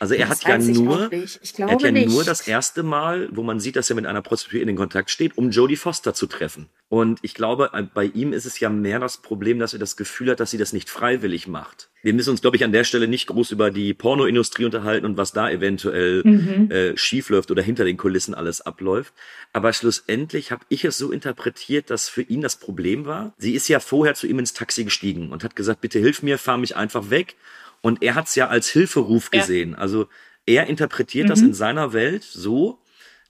also 0.00 0.14
er 0.14 0.28
hat 0.28 0.42
ja 0.44 0.58
nur, 0.58 1.10
er 1.12 1.70
hat 1.70 1.82
ja 1.82 1.90
nicht. 1.90 2.08
nur 2.08 2.24
das 2.24 2.46
erste 2.46 2.82
Mal, 2.82 3.28
wo 3.32 3.42
man 3.42 3.60
sieht, 3.60 3.76
dass 3.76 3.88
er 3.88 3.96
mit 3.96 4.06
einer 4.06 4.22
Prostituierten 4.22 4.70
in 4.70 4.76
Kontakt 4.76 5.10
steht, 5.10 5.38
um 5.38 5.50
Jodie 5.50 5.76
Foster 5.76 6.12
zu 6.12 6.26
treffen. 6.26 6.68
Und 6.90 7.18
ich 7.20 7.34
glaube, 7.34 7.70
äh, 7.74 7.82
bei 7.82 8.04
ihm 8.04 8.32
ist 8.32 8.46
es 8.46 8.60
ja 8.60 8.70
mehr 8.70 8.98
das 8.98 9.18
Problem, 9.18 9.58
dass 9.58 9.74
er 9.74 9.78
das 9.78 9.96
Gefühl 9.96 10.30
hat, 10.30 10.40
dass 10.40 10.50
sie 10.50 10.56
das 10.56 10.72
nicht 10.72 10.88
freiwillig 10.88 11.46
macht. 11.46 11.90
Wir 12.02 12.14
müssen 12.14 12.30
uns, 12.30 12.40
glaube 12.40 12.56
ich, 12.56 12.64
an 12.64 12.72
der 12.72 12.84
Stelle 12.84 13.08
nicht 13.08 13.26
groß 13.26 13.50
über 13.50 13.70
die 13.70 13.92
Pornoindustrie 13.92 14.64
unterhalten 14.64 15.04
und 15.04 15.18
was 15.18 15.32
da 15.32 15.50
eventuell 15.50 16.22
mhm. 16.24 16.70
äh, 16.70 16.96
schiefläuft 16.96 17.50
oder 17.50 17.62
hinter 17.62 17.84
den 17.84 17.98
Kulissen 17.98 18.34
alles 18.34 18.62
abläuft. 18.62 19.12
Aber 19.52 19.72
schlussendlich 19.74 20.50
habe 20.50 20.64
ich 20.70 20.84
es 20.84 20.96
so 20.96 21.12
interpretiert, 21.12 21.90
dass 21.90 22.08
für 22.08 22.22
ihn 22.22 22.40
das 22.40 22.56
Problem 22.56 23.04
war. 23.04 23.34
Sie 23.36 23.52
ist 23.52 23.68
ja 23.68 23.80
vorher 23.80 24.14
zu 24.14 24.26
ihm 24.26 24.38
ins 24.38 24.54
Taxi 24.54 24.84
gestiegen 24.84 25.30
und 25.30 25.44
hat 25.44 25.56
gesagt, 25.56 25.82
bitte 25.82 25.98
hilf 25.98 26.22
mir, 26.22 26.38
fahr 26.38 26.56
mich 26.56 26.74
einfach 26.74 27.10
weg. 27.10 27.36
Und 27.82 28.02
er 28.02 28.14
hat 28.14 28.28
es 28.28 28.34
ja 28.34 28.48
als 28.48 28.70
Hilferuf 28.70 29.30
gesehen. 29.30 29.72
Ja. 29.72 29.78
Also 29.78 30.08
er 30.46 30.68
interpretiert 30.68 31.26
mhm. 31.26 31.30
das 31.30 31.40
in 31.42 31.52
seiner 31.52 31.92
Welt 31.92 32.24
so, 32.24 32.78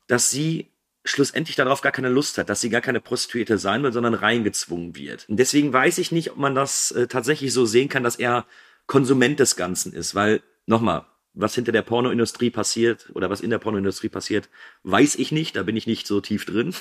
dass 0.07 0.31
sie 0.31 0.69
schlussendlich 1.09 1.57
darauf 1.57 1.81
gar 1.81 1.93
keine 1.93 2.09
Lust 2.09 2.39
hat, 2.39 2.49
dass 2.49 2.61
sie 2.61 2.71
gar 2.71 2.81
keine 2.81 3.01
Prostituierte 3.01 3.59
sein 3.59 3.83
will, 3.83 3.93
sondern 3.93 4.15
reingezwungen 4.15 4.97
wird. 4.97 5.29
Und 5.29 5.39
deswegen 5.39 5.73
weiß 5.73 5.99
ich 5.99 6.13
nicht, 6.13 6.31
ob 6.31 6.39
man 6.39 6.55
das 6.55 6.91
äh, 6.93 7.07
tatsächlich 7.07 7.53
so 7.53 7.67
sehen 7.67 7.89
kann, 7.89 8.03
dass 8.03 8.17
er 8.17 8.47
Konsument 8.87 9.39
des 9.39 9.57
Ganzen 9.57 9.93
ist, 9.93 10.15
weil 10.15 10.43
nochmal, 10.67 11.07
was 11.35 11.55
hinter 11.55 11.73
der 11.73 11.83
Pornoindustrie 11.83 12.51
passiert 12.51 13.11
oder 13.15 13.31
was 13.31 13.41
in 13.41 13.51
der 13.51 13.59
Pornoindustrie 13.59 14.09
passiert, 14.09 14.49
weiß 14.83 15.17
ich 15.17 15.31
nicht, 15.31 15.57
da 15.57 15.63
bin 15.63 15.77
ich 15.77 15.87
nicht 15.87 16.07
so 16.07 16.21
tief 16.21 16.45
drin. 16.45 16.75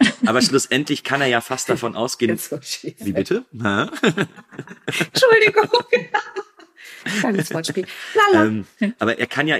Aber 0.26 0.42
schlussendlich 0.42 1.04
kann 1.04 1.20
er 1.20 1.28
ja 1.28 1.40
fast 1.40 1.68
davon 1.68 1.96
ausgehen. 1.96 2.38
Wie 2.38 3.12
bitte? 3.12 3.44
Entschuldigung. 3.52 5.68
Kleines 7.20 7.52
Wortspiel. 7.52 7.86
Ähm, 8.34 8.66
aber 8.98 9.18
er 9.18 9.26
kann 9.26 9.48
ja 9.48 9.58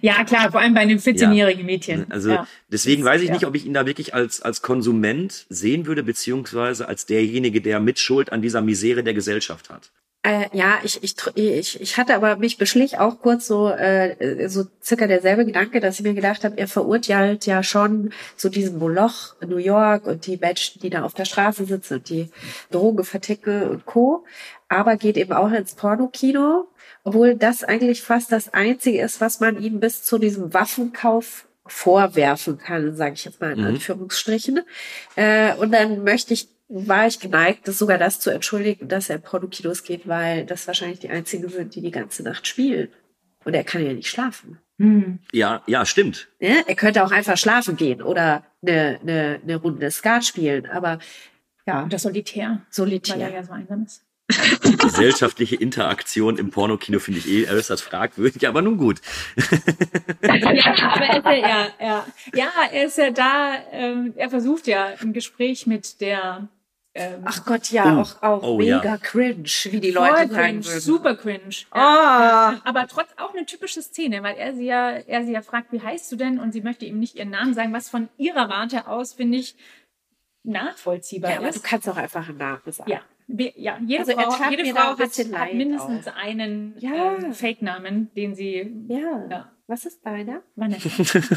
ja, 0.00 0.24
klar, 0.24 0.50
vor 0.50 0.60
allem 0.60 0.74
bei 0.74 0.80
einem 0.80 0.98
14-jährigen 0.98 1.64
Mädchen. 1.64 2.10
Also 2.10 2.30
ja. 2.30 2.48
deswegen 2.68 3.04
weiß 3.04 3.22
ich 3.22 3.30
nicht, 3.30 3.46
ob 3.46 3.54
ich 3.54 3.66
ihn 3.66 3.74
da 3.74 3.86
wirklich 3.86 4.14
als, 4.14 4.40
als 4.40 4.62
Konsument 4.62 5.46
sehen 5.48 5.86
würde, 5.86 6.02
beziehungsweise 6.02 6.88
als 6.88 7.06
derjenige, 7.06 7.60
der 7.60 7.80
Mitschuld 7.80 8.32
an 8.32 8.42
dieser 8.42 8.60
Misere 8.60 9.02
der 9.04 9.14
Gesellschaft 9.14 9.70
hat. 9.70 9.90
Äh, 10.26 10.48
ja, 10.56 10.78
ich, 10.82 11.02
ich, 11.02 11.14
ich, 11.34 11.80
ich 11.82 11.98
hatte 11.98 12.14
aber 12.14 12.36
mich 12.36 12.56
beschlich 12.56 12.98
auch 12.98 13.20
kurz 13.20 13.46
so, 13.46 13.68
äh, 13.68 14.48
so 14.48 14.64
circa 14.82 15.06
derselbe 15.06 15.44
Gedanke, 15.44 15.80
dass 15.80 15.98
ich 15.98 16.02
mir 16.02 16.14
gedacht 16.14 16.44
habe, 16.44 16.56
er 16.56 16.66
verurteilt 16.66 17.44
ja 17.44 17.62
schon 17.62 18.10
so 18.34 18.48
diesen 18.48 18.78
Moloch 18.78 19.34
New 19.46 19.58
York 19.58 20.06
und 20.06 20.26
die 20.26 20.38
Menschen, 20.38 20.80
die 20.80 20.88
da 20.88 21.02
auf 21.02 21.12
der 21.12 21.26
Straße 21.26 21.66
sitzen 21.66 21.96
und 21.96 22.08
die 22.08 22.30
Droge 22.70 23.04
verticken 23.04 23.64
und 23.68 23.84
Co. 23.84 24.24
Aber 24.70 24.96
geht 24.96 25.18
eben 25.18 25.34
auch 25.34 25.52
ins 25.52 25.74
Pornokino, 25.74 26.68
obwohl 27.04 27.36
das 27.36 27.62
eigentlich 27.62 28.02
fast 28.02 28.32
das 28.32 28.52
Einzige 28.52 29.00
ist, 29.00 29.20
was 29.20 29.40
man 29.40 29.62
ihm 29.62 29.78
bis 29.78 30.02
zu 30.02 30.18
diesem 30.18 30.52
Waffenkauf 30.52 31.46
vorwerfen 31.66 32.58
kann, 32.58 32.96
sage 32.96 33.14
ich 33.14 33.24
jetzt 33.24 33.40
mal 33.40 33.52
in 33.52 33.60
mhm. 33.60 33.66
Anführungsstrichen. 33.66 34.60
Äh, 35.16 35.54
und 35.54 35.72
dann 35.72 36.02
möchte 36.02 36.34
ich 36.34 36.48
war 36.68 37.06
ich 37.06 37.20
geneigt, 37.20 37.68
das 37.68 37.78
sogar 37.78 37.98
das 37.98 38.20
zu 38.20 38.30
entschuldigen, 38.30 38.88
dass 38.88 39.10
er 39.10 39.16
in 39.16 39.22
Pornokinos 39.22 39.84
geht, 39.84 40.08
weil 40.08 40.46
das 40.46 40.66
wahrscheinlich 40.66 40.98
die 40.98 41.10
einzigen 41.10 41.48
sind, 41.48 41.74
die 41.74 41.82
die 41.82 41.90
ganze 41.90 42.22
Nacht 42.22 42.46
spielen. 42.46 42.88
Und 43.44 43.54
er 43.54 43.64
kann 43.64 43.84
ja 43.84 43.92
nicht 43.92 44.08
schlafen. 44.08 44.58
Hm. 44.78 45.18
Ja, 45.30 45.62
ja, 45.66 45.84
stimmt. 45.84 46.28
Ja, 46.40 46.62
er 46.66 46.74
könnte 46.74 47.04
auch 47.04 47.12
einfach 47.12 47.36
schlafen 47.36 47.76
gehen 47.76 48.02
oder 48.02 48.44
eine, 48.62 48.98
eine, 49.02 49.40
eine 49.42 49.56
Runde 49.56 49.90
Skat 49.90 50.24
spielen, 50.24 50.66
aber 50.66 50.98
ja. 51.66 51.82
Und 51.82 51.92
das 51.92 52.02
Solitär. 52.02 52.62
Solitär. 52.70 53.16
Weil 53.16 53.22
er 53.22 53.34
ja 53.34 53.42
so 53.44 53.52
einsam 53.52 53.84
ist. 53.84 54.02
Gesellschaftliche 54.78 55.56
Interaktion 55.56 56.38
im 56.38 56.50
Pornokino 56.50 56.98
finde 56.98 57.20
ich 57.20 57.28
eh 57.28 57.48
äußerst 57.48 57.82
fragwürdig, 57.82 58.48
aber 58.48 58.62
nun 58.62 58.78
gut. 58.78 59.00
ja, 60.22 60.74
aber 60.92 61.04
er 61.04 61.18
ist 61.18 61.24
ja, 61.26 61.34
ja, 61.34 61.68
ja, 61.80 62.06
ja, 62.34 62.50
er 62.72 62.84
ist 62.86 62.98
ja 62.98 63.10
da, 63.10 63.56
ähm, 63.72 64.14
er 64.16 64.30
versucht 64.30 64.66
ja 64.66 64.88
im 65.02 65.12
Gespräch 65.12 65.66
mit 65.66 66.00
der 66.00 66.48
ähm, 66.96 67.22
Ach 67.24 67.44
Gott, 67.44 67.70
ja, 67.70 67.96
oh, 67.96 68.00
auch, 68.02 68.22
auch 68.22 68.42
oh, 68.42 68.58
mega 68.58 68.82
ja. 68.82 68.96
cringe, 68.98 69.42
wie 69.64 69.80
die 69.80 69.90
Leute 69.90 70.28
cringe, 70.28 70.32
sagen 70.32 70.64
würden. 70.64 70.80
Super 70.80 71.16
cringe. 71.16 71.54
Ja, 71.74 72.54
oh. 72.54 72.60
aber 72.68 72.86
trotz 72.86 73.08
auch 73.16 73.34
eine 73.34 73.44
typische 73.46 73.82
Szene, 73.82 74.22
weil 74.22 74.36
er 74.36 74.54
sie 74.54 74.66
ja, 74.66 74.90
er 74.90 75.24
sie 75.24 75.32
ja 75.32 75.42
fragt, 75.42 75.72
wie 75.72 75.82
heißt 75.82 76.10
du 76.12 76.16
denn? 76.16 76.38
Und 76.38 76.52
sie 76.52 76.60
möchte 76.60 76.84
ihm 76.84 77.00
nicht 77.00 77.16
ihren 77.16 77.30
Namen 77.30 77.52
sagen, 77.52 77.72
was 77.72 77.88
von 77.88 78.08
ihrer 78.16 78.48
Warte 78.48 78.86
aus, 78.86 79.12
finde 79.12 79.38
ich, 79.38 79.56
nachvollziehbar 80.44 81.32
ja, 81.32 81.38
aber 81.38 81.48
ist. 81.48 81.58
du 81.58 81.68
kannst 81.68 81.88
auch 81.88 81.96
einfach 81.96 82.28
einen 82.28 82.38
Namen 82.38 82.70
sagen. 82.70 82.90
Ja. 82.90 83.00
Ja, 83.26 83.78
jede 83.86 84.00
also 84.00 84.12
Frau, 84.12 84.50
jede 84.50 84.64
Frau 84.72 84.98
hat, 84.98 85.00
hat 85.00 85.54
mindestens 85.54 86.08
auch. 86.08 86.16
einen 86.16 86.74
ja. 86.78 87.16
ähm, 87.16 87.32
Fake-Namen, 87.32 88.10
den 88.14 88.34
sie. 88.34 88.70
Ja. 88.88 89.26
ja. 89.30 89.50
Was 89.66 89.86
ist 89.86 90.04
deiner? 90.04 90.42
Vanessa. 90.56 90.90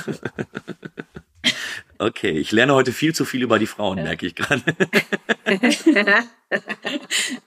Okay, 2.00 2.32
ich 2.32 2.52
lerne 2.52 2.76
heute 2.76 2.92
viel 2.92 3.16
zu 3.16 3.26
viel 3.26 3.42
über 3.42 3.58
die 3.58 3.66
Frauen, 3.66 3.98
ja. 3.98 4.04
merke 4.04 4.28
ich 4.28 4.36
gerade. 4.36 4.62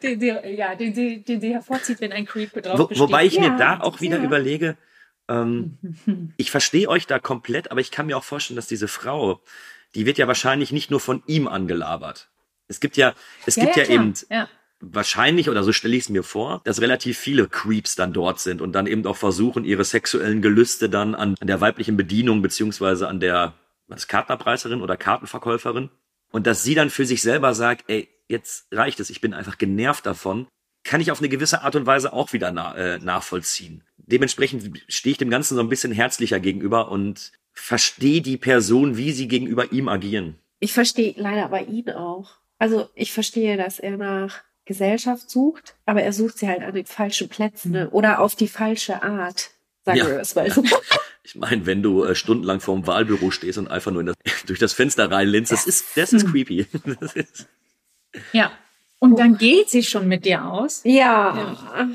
den, 0.03 0.19
den, 0.19 0.57
ja, 0.57 0.75
den, 0.75 0.93
den, 0.93 1.25
den 1.25 1.41
sie 1.41 1.53
hervorzieht, 1.53 2.01
wenn 2.01 2.13
ein 2.13 2.27
Creep 2.27 2.53
drauf 2.63 2.79
Wo, 2.79 2.87
besteht. 2.87 3.09
Wobei 3.09 3.27
ich 3.27 3.35
ja, 3.35 3.43
mir 3.43 3.57
da 3.57 3.81
auch 3.81 4.01
wieder 4.01 4.19
ja. 4.19 4.25
überlege, 4.25 4.77
ähm, 5.29 5.79
ich 6.37 6.51
verstehe 6.51 6.89
euch 6.89 7.07
da 7.07 7.19
komplett, 7.19 7.71
aber 7.71 7.81
ich 7.81 7.91
kann 7.91 8.07
mir 8.07 8.17
auch 8.17 8.25
vorstellen, 8.25 8.57
dass 8.57 8.67
diese 8.67 8.89
Frau, 8.89 9.41
die 9.95 10.05
wird 10.05 10.19
ja 10.19 10.27
wahrscheinlich 10.27 10.73
nicht 10.73 10.91
nur 10.91 11.01
von 11.01 11.23
ihm 11.27 11.47
angelabert. 11.47 12.30
Es 12.71 12.79
gibt 12.81 12.97
ja, 12.97 13.15
es 13.47 13.57
gibt 13.57 13.77
ja, 13.77 13.85
eben 13.85 14.15
wahrscheinlich, 14.81 15.51
oder 15.51 15.65
so 15.65 15.73
stelle 15.73 15.97
ich 15.97 16.05
es 16.05 16.09
mir 16.09 16.23
vor, 16.23 16.63
dass 16.65 16.81
relativ 16.81 17.19
viele 17.19 17.49
Creeps 17.49 17.97
dann 17.97 18.13
dort 18.13 18.41
sind 18.41 18.63
und 18.63 18.73
dann 18.73 18.87
eben 18.87 19.05
auch 19.07 19.17
versuchen, 19.17 19.65
ihre 19.65 19.85
sexuellen 19.85 20.41
Gelüste 20.41 20.89
dann 20.89 21.15
an, 21.15 21.35
an 21.41 21.47
der 21.47 21.61
weiblichen 21.61 21.97
Bedienung 21.97 22.43
beziehungsweise 22.43 23.09
an 23.09 23.21
der 23.21 23.55
was 23.89 24.07
Kartenabreißerin 24.07 24.83
oder 24.83 24.97
Kartenverkäuferin 24.97 25.91
und 26.31 26.47
dass 26.47 26.63
sie 26.63 26.77
dann 26.77 26.91
für 26.91 27.05
sich 27.05 27.23
selber 27.23 27.55
sagt, 27.55 27.85
ey, 27.89 28.09
jetzt 28.29 28.69
reicht 28.71 29.01
es, 29.01 29.11
ich 29.11 29.21
bin 29.21 29.35
einfach 29.35 29.59
genervt 29.59 30.07
davon, 30.07 30.47
kann 30.85 31.01
ich 31.01 31.11
auf 31.11 31.19
eine 31.19 31.29
gewisse 31.29 31.63
Art 31.63 31.75
und 31.75 31.87
Weise 31.87 32.13
auch 32.13 32.33
wieder 32.33 32.53
na, 32.53 32.75
äh, 32.77 32.99
nachvollziehen. 33.01 33.83
Dementsprechend 33.99 34.81
stehe 34.89 35.13
ich 35.13 35.19
dem 35.19 35.29
Ganzen 35.29 35.57
so 35.57 35.61
ein 35.61 35.69
bisschen 35.69 35.93
herzlicher 35.93 36.39
gegenüber 36.39 36.91
und 36.91 37.33
verstehe 37.53 38.23
die 38.23 38.37
Person, 38.37 38.97
wie 38.97 39.11
sie 39.13 39.29
gegenüber 39.29 39.73
ihm 39.73 39.89
agieren. 39.89 40.39
Ich 40.61 40.73
verstehe 40.73 41.15
leider 41.17 41.45
aber 41.45 41.63
ihn 41.67 41.91
auch. 41.91 42.39
Also 42.61 42.91
ich 42.95 43.13
verstehe, 43.13 43.57
dass 43.57 43.79
er 43.79 43.97
nach 43.97 44.43
Gesellschaft 44.67 45.31
sucht, 45.31 45.75
aber 45.87 46.03
er 46.03 46.13
sucht 46.13 46.39
sie 46.39 46.47
halt 46.47 46.63
an 46.63 46.75
den 46.75 46.87
falschen 46.87 47.29
Plätzen 47.29 47.73
ne? 47.73 47.91
oder 47.91 48.21
auf 48.21 48.37
die 48.37 48.49
falsche 48.49 49.03
Art. 49.03 49.51
Sagen 49.85 49.99
ja. 49.99 50.07
wir 50.07 50.21
es 50.21 50.37
mal 50.37 50.49
so. 50.51 50.63
Ich 51.23 51.37
meine, 51.37 51.65
wenn 51.67 51.83
du 51.83 52.03
äh, 52.03 52.15
stundenlang 52.15 52.61
vorm 52.61 52.87
Wahlbüro 52.87 53.31
stehst 53.31 53.59
und 53.59 53.69
einfach 53.69 53.93
nur 53.93 54.03
das, 54.03 54.17
durch 54.47 54.59
das 54.59 54.73
Fenster 54.73 55.11
reinlinst, 55.11 55.53
das 55.53 55.67
ist, 55.67 55.97
das 55.97 56.13
ist 56.13 56.27
creepy. 56.27 56.67
Das 57.01 57.13
ist 57.15 57.47
ja. 58.33 58.51
Und 58.99 59.19
dann 59.19 59.37
geht 59.37 59.71
sie 59.71 59.83
schon 59.83 60.09
mit 60.09 60.25
dir 60.25 60.45
aus. 60.45 60.81
Ja. 60.83 61.37
ja. 61.37 61.89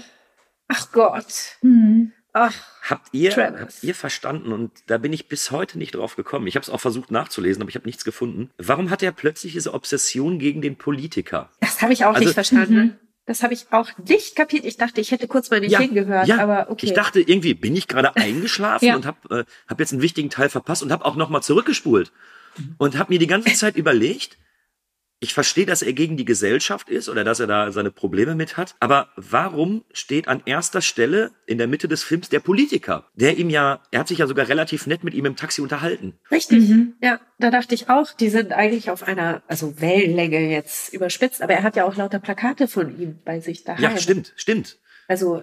Ach 0.68 0.92
Gott. 0.92 1.58
Mhm. 1.62 2.14
Ach, 2.34 2.54
habt 2.90 3.10
ihr, 3.14 3.36
habt 3.36 3.84
ihr 3.84 3.96
verstanden, 3.96 4.52
und 4.52 4.72
da 4.88 4.98
bin 4.98 5.12
ich 5.14 5.28
bis 5.28 5.52
heute 5.52 5.78
nicht 5.78 5.96
drauf 5.96 6.16
gekommen, 6.16 6.48
ich 6.48 6.56
habe 6.56 6.64
es 6.64 6.70
auch 6.70 6.80
versucht 6.80 7.12
nachzulesen, 7.12 7.62
aber 7.62 7.70
ich 7.70 7.76
habe 7.76 7.86
nichts 7.86 8.06
gefunden. 8.06 8.50
Warum 8.58 8.90
hat 8.90 9.04
er 9.04 9.12
plötzlich 9.12 9.54
diese 9.54 9.74
Obsession 9.74 10.40
gegen 10.40 10.62
den 10.62 10.76
Politiker? 10.76 11.50
Das 11.62 11.82
habe 11.82 11.94
ich 11.94 12.06
auch 12.06 12.14
also, 12.14 12.24
nicht 12.24 12.34
verstanden. 12.34 12.98
Das 13.26 13.42
habe 13.42 13.56
ich 13.56 13.66
auch 13.72 13.90
nicht 14.08 14.36
kapiert. 14.36 14.66
Ich 14.66 14.78
dachte, 14.78 15.02
ich 15.02 15.10
hätte 15.10 15.28
kurz 15.28 15.50
mal 15.50 15.60
nicht 15.60 15.72
Ja, 15.72 15.80
hingehört, 15.80 16.28
ja. 16.28 16.38
aber 16.38 16.70
okay. 16.70 16.86
Ich 16.86 16.94
dachte 16.94 17.20
irgendwie, 17.20 17.56
bin 17.56 17.76
ich 17.76 17.88
gerade 17.88 18.16
eingeschlafen 18.16 18.86
Ja. 18.86 18.96
und 18.96 19.06
habe 19.06 19.40
äh, 19.40 19.44
hab 19.68 19.80
jetzt 19.80 19.94
einen 19.94 20.04
wichtigen 20.04 20.30
Teil 20.30 20.50
verpasst 20.50 20.84
und 20.84 20.92
habe 20.92 21.06
auch 21.06 21.16
noch 21.16 21.30
mal 21.30 21.42
zurückgespult 21.42 22.12
und 22.78 22.98
habe 22.98 23.14
mir 23.14 23.20
die 23.20 23.28
ganze 23.28 23.54
Zeit 23.54 23.76
überlegt, 23.76 24.38
ich 25.26 25.34
verstehe, 25.34 25.66
dass 25.66 25.82
er 25.82 25.94
gegen 25.94 26.18
die 26.18 26.26
Gesellschaft 26.26 26.88
ist 26.90 27.10
oder 27.10 27.24
dass 27.24 27.40
er 27.40 27.48
da 27.48 27.72
seine 27.72 27.90
Probleme 27.90 28.36
mit 28.36 28.58
hat, 28.58 28.76
aber 28.80 29.10
warum 29.16 29.84
steht 29.92 30.28
an 30.28 30.44
erster 30.46 30.82
Stelle 30.82 31.32
in 31.48 31.58
der 31.58 31.68
Mitte 31.68 31.88
des 31.88 32.04
Films 32.04 32.30
der 32.30 32.40
Politiker, 32.40 33.08
der 33.16 33.38
ihm 33.38 33.50
ja, 33.50 33.82
er 33.90 34.02
hat 34.02 34.08
sich 34.08 34.20
ja 34.20 34.28
sogar 34.28 34.48
relativ 34.48 34.86
nett 34.86 35.04
mit 35.04 35.16
ihm 35.16 35.26
im 35.26 35.36
Taxi 35.36 35.62
unterhalten. 35.62 36.14
Richtig. 36.30 36.70
Mhm. 36.70 36.94
Ja, 37.02 37.20
da 37.40 37.50
dachte 37.50 37.74
ich 37.74 37.90
auch, 37.90 38.14
die 38.14 38.30
sind 38.30 38.54
eigentlich 38.54 38.92
auf 38.92 39.02
einer, 39.02 39.42
also 39.48 39.82
Wellenlänge 39.82 40.52
jetzt 40.52 40.94
überspitzt, 40.94 41.42
aber 41.42 41.54
er 41.54 41.64
hat 41.64 41.76
ja 41.76 41.86
auch 41.86 41.96
lauter 41.96 42.20
Plakate 42.20 42.68
von 42.68 43.00
ihm 43.00 43.20
bei 43.26 43.40
sich 43.40 43.64
daheim. 43.64 43.82
Ja, 43.82 43.98
stimmt, 43.98 44.34
stimmt. 44.36 44.78
Also 45.08 45.42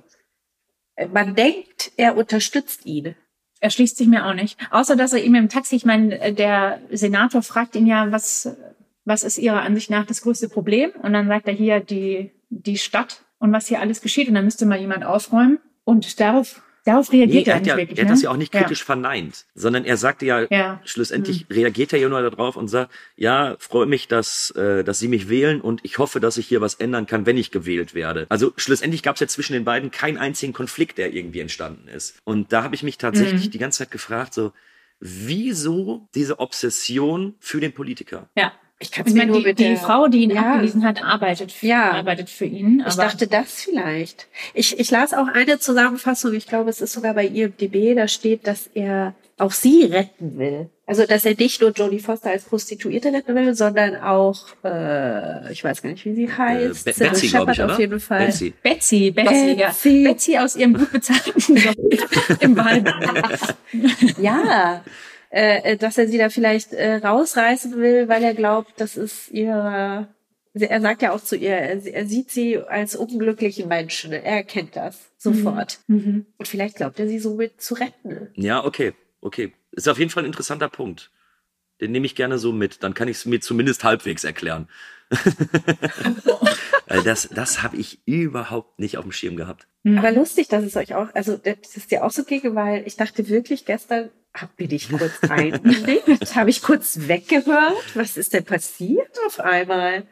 äh, 0.94 1.08
man 1.08 1.34
denkt, 1.34 1.90
er 1.96 2.16
unterstützt 2.16 2.86
ihn. 2.86 3.16
Erschließt 3.60 3.96
sich 3.96 4.08
mir 4.08 4.26
auch 4.26 4.34
nicht. 4.34 4.58
Außer, 4.70 4.96
dass 4.96 5.12
er 5.12 5.22
ihm 5.22 5.36
im 5.36 5.48
Taxi, 5.48 5.76
ich 5.76 5.84
meine, 5.84 6.20
äh, 6.20 6.32
der 6.32 6.80
Senator 6.90 7.42
fragt 7.42 7.76
ihn 7.76 7.86
ja, 7.86 8.10
was, 8.10 8.56
was 9.04 9.22
ist 9.22 9.38
Ihrer 9.38 9.62
Ansicht 9.62 9.90
nach 9.90 10.06
das 10.06 10.22
größte 10.22 10.48
Problem? 10.48 10.90
Und 11.02 11.12
dann 11.12 11.28
sagt 11.28 11.48
er 11.48 11.54
hier 11.54 11.80
die, 11.80 12.30
die 12.50 12.78
Stadt 12.78 13.22
und 13.38 13.52
was 13.52 13.66
hier 13.66 13.80
alles 13.80 14.00
geschieht. 14.00 14.28
Und 14.28 14.34
dann 14.34 14.44
müsste 14.44 14.66
mal 14.66 14.78
jemand 14.80 15.04
aufräumen. 15.04 15.58
Und 15.84 16.20
darauf, 16.20 16.62
darauf 16.84 17.10
Nee, 17.10 17.24
reagiert 17.24 17.48
er 17.48 17.52
er 17.52 17.56
hat, 17.56 17.62
nicht 17.62 17.68
ja, 17.70 17.76
wirklich. 17.76 17.98
er 17.98 18.02
hat 18.04 18.08
ne? 18.10 18.14
das 18.14 18.22
ja 18.22 18.30
auch 18.30 18.36
nicht 18.36 18.52
kritisch 18.52 18.84
verneint, 18.84 19.46
sondern 19.54 19.84
er 19.84 19.96
sagte 19.96 20.26
ja, 20.26 20.46
Ja. 20.50 20.80
schlussendlich 20.84 21.46
reagiert 21.50 21.92
er 21.92 21.98
ja 21.98 22.08
nur 22.08 22.22
darauf 22.22 22.56
und 22.56 22.68
sagt, 22.68 22.92
ja, 23.16 23.56
freue 23.58 23.86
mich, 23.86 24.06
dass, 24.06 24.50
äh, 24.52 24.84
dass 24.84 25.00
Sie 25.00 25.08
mich 25.08 25.28
wählen 25.28 25.60
und 25.60 25.80
ich 25.84 25.98
hoffe, 25.98 26.20
dass 26.20 26.36
ich 26.36 26.46
hier 26.46 26.60
was 26.60 26.74
ändern 26.74 27.06
kann, 27.06 27.26
wenn 27.26 27.36
ich 27.36 27.50
gewählt 27.50 27.94
werde. 27.94 28.26
Also 28.28 28.52
schlussendlich 28.56 29.02
gab 29.02 29.16
es 29.16 29.20
ja 29.20 29.26
zwischen 29.26 29.54
den 29.54 29.64
beiden 29.64 29.90
keinen 29.90 30.18
einzigen 30.18 30.52
Konflikt, 30.52 30.98
der 30.98 31.12
irgendwie 31.12 31.40
entstanden 31.40 31.88
ist. 31.88 32.18
Und 32.24 32.52
da 32.52 32.62
habe 32.62 32.76
ich 32.76 32.84
mich 32.84 32.96
tatsächlich 32.98 33.46
Mhm. 33.46 33.50
die 33.50 33.58
ganze 33.58 33.78
Zeit 33.78 33.90
gefragt, 33.90 34.34
so, 34.34 34.52
wieso 35.00 36.08
diese 36.14 36.38
Obsession 36.38 37.34
für 37.40 37.60
den 37.60 37.72
Politiker? 37.72 38.28
Ja. 38.36 38.52
Ich 38.82 38.90
kann 38.90 39.06
Ich 39.06 39.12
mir 39.14 39.20
meine, 39.20 39.30
nur 39.32 39.40
die, 39.40 39.46
mit 39.46 39.58
die 39.60 39.76
Frau, 39.76 40.08
die 40.08 40.24
ihn 40.24 40.30
Ja. 40.30 40.54
abgewiesen 40.54 40.84
hat, 40.84 41.02
arbeitet 41.02 41.52
für, 41.52 41.66
Ja. 41.66 41.92
arbeitet 41.92 42.28
für 42.28 42.44
ihn. 42.46 42.82
Ich 42.86 42.96
dachte 42.96 43.26
das 43.28 43.62
vielleicht. 43.62 44.26
Ich, 44.54 44.78
ich 44.78 44.90
las 44.90 45.14
auch 45.14 45.28
eine 45.28 45.58
Zusammenfassung, 45.60 46.34
ich 46.34 46.46
glaube, 46.48 46.68
es 46.70 46.80
ist 46.80 46.92
sogar 46.92 47.14
bei 47.14 47.26
IMDb, 47.26 47.94
da 47.94 48.08
steht, 48.08 48.46
dass 48.46 48.68
er 48.74 49.14
auch 49.38 49.52
sie 49.52 49.84
retten 49.84 50.36
will. 50.38 50.68
Also, 50.86 51.06
dass 51.06 51.24
er 51.24 51.34
nicht 51.36 51.60
nur 51.60 51.70
Jodie 51.70 52.00
Foster 52.00 52.30
als 52.30 52.44
Prostituierte 52.44 53.12
retten 53.12 53.34
will, 53.34 53.54
sondern 53.54 53.96
auch, 53.96 54.46
äh, 54.64 55.50
ich 55.52 55.62
weiß 55.64 55.80
gar 55.80 55.90
nicht, 55.90 56.04
wie 56.04 56.14
sie 56.14 56.30
heißt, 56.30 56.86
Äh, 56.86 56.92
Be- 56.92 56.98
Betsy, 56.98 57.28
glaube 57.28 57.54
Shepherd 57.54 57.56
ich, 57.56 57.62
oder? 57.64 57.72
auf 57.72 57.78
jeden 57.78 58.00
Fall. 58.00 58.26
Betsy. 58.26 58.52
Betsy, 58.62 59.10
Betsy, 59.10 59.52
ja. 59.58 59.68
Betsy. 59.68 60.04
Betsy 60.04 60.38
aus 60.38 60.56
ihrem 60.56 60.74
gut 60.74 60.92
bezahlten 60.92 61.56
Job 61.56 61.76
im 62.40 62.56
Wald. 62.56 62.92
Ja, 64.20 64.82
äh, 65.32 65.72
äh, 65.72 65.76
dass 65.78 65.96
er 65.96 66.08
sie 66.08 66.18
da 66.18 66.28
vielleicht 66.28 66.74
äh, 66.74 66.96
rausreißen 66.96 67.78
will, 67.78 68.06
weil 68.06 68.22
er 68.22 68.34
glaubt, 68.34 68.74
das 68.76 68.98
ist 68.98 69.30
ihre. 69.30 70.08
Er 70.52 70.80
sagt 70.82 71.00
ja 71.00 71.12
auch 71.12 71.22
zu 71.22 71.34
ihr, 71.34 71.56
er, 71.56 71.86
er 71.86 72.04
sieht 72.04 72.30
sie 72.30 72.58
als 72.58 72.94
unglücklichen 72.94 73.66
Menschen. 73.68 74.12
Er 74.12 74.22
erkennt 74.22 74.76
das 74.76 75.10
sofort. 75.16 75.78
Mhm. 75.86 76.26
Und 76.36 76.46
vielleicht 76.46 76.76
glaubt 76.76 77.00
er, 77.00 77.08
sie 77.08 77.18
somit 77.18 77.62
zu 77.62 77.72
retten. 77.72 78.28
Ja, 78.34 78.62
okay, 78.62 78.92
okay. 79.22 79.54
Ist 79.70 79.88
auf 79.88 79.98
jeden 79.98 80.10
Fall 80.10 80.24
ein 80.24 80.26
interessanter 80.26 80.68
Punkt. 80.68 81.10
Den 81.80 81.92
nehme 81.92 82.04
ich 82.04 82.14
gerne 82.14 82.36
so 82.36 82.52
mit. 82.52 82.82
Dann 82.82 82.92
kann 82.92 83.08
ich 83.08 83.16
es 83.16 83.24
mir 83.24 83.40
zumindest 83.40 83.82
halbwegs 83.84 84.24
erklären. 84.24 84.68
Weil 86.86 87.02
das, 87.02 87.30
das 87.30 87.62
habe 87.62 87.78
ich 87.78 88.06
überhaupt 88.06 88.78
nicht 88.78 88.98
auf 88.98 89.04
dem 89.04 89.12
Schirm 89.12 89.36
gehabt. 89.36 89.66
Mhm. 89.82 89.96
Aber 89.96 90.12
lustig, 90.12 90.48
dass 90.48 90.62
es 90.64 90.76
euch 90.76 90.94
auch, 90.94 91.08
also 91.14 91.38
das 91.38 91.74
ist 91.74 91.90
dir 91.90 92.04
auch 92.04 92.10
so 92.10 92.24
ging, 92.24 92.54
weil 92.54 92.86
ich 92.86 92.96
dachte 92.96 93.30
wirklich 93.30 93.64
gestern, 93.64 94.10
hab 94.34 94.56
bin 94.56 94.70
ich 94.70 94.88
kurz 94.90 95.18
reingelegt, 95.22 96.34
habe 96.34 96.50
ich 96.50 96.62
kurz 96.62 97.08
weggehört. 97.08 97.94
Was 97.94 98.16
ist 98.16 98.32
denn 98.32 98.44
passiert 98.44 99.18
auf 99.26 99.40
einmal? 99.40 100.04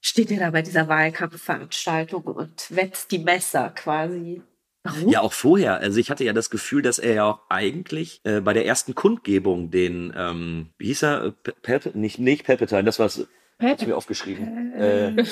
Steht 0.00 0.30
er 0.30 0.38
da 0.38 0.50
bei 0.50 0.62
dieser 0.62 0.88
Wahlkampfveranstaltung 0.88 2.22
und 2.22 2.66
wetzt 2.70 3.10
die 3.10 3.18
Messer 3.18 3.70
quasi. 3.70 4.42
Warum? 4.84 5.08
Ja, 5.08 5.20
auch 5.22 5.32
vorher. 5.32 5.78
Also 5.78 5.98
ich 5.98 6.10
hatte 6.10 6.22
ja 6.22 6.32
das 6.32 6.48
Gefühl, 6.48 6.80
dass 6.82 7.00
er 7.00 7.14
ja 7.14 7.24
auch 7.24 7.40
eigentlich 7.48 8.20
äh, 8.22 8.40
bei 8.40 8.52
der 8.52 8.66
ersten 8.66 8.94
Kundgebung 8.94 9.72
den, 9.72 10.14
ähm, 10.16 10.70
wie 10.78 10.86
hieß 10.86 11.02
er? 11.02 11.24
Äh, 11.24 11.32
Pal 11.62 11.80
Pal 11.80 11.92
nicht, 11.94 12.20
nicht 12.20 12.46
Palpatine, 12.46 12.84
das 12.84 13.00
war's. 13.00 13.26
Hab 13.58 13.80
ich 13.80 13.86
mir 13.88 13.96
aufgeschrieben. 13.96 14.74
Äh, 14.74 15.12
Kanzler- 15.16 15.26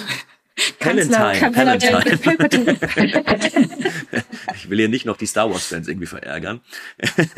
Palantine, 0.78 1.50
Palantine. 1.50 2.78
ich 4.54 4.70
will 4.70 4.78
hier 4.78 4.88
nicht 4.88 5.04
noch 5.06 5.16
die 5.16 5.26
Star 5.26 5.50
Wars 5.50 5.66
Fans 5.66 5.88
irgendwie 5.88 6.06
verärgern. 6.06 6.60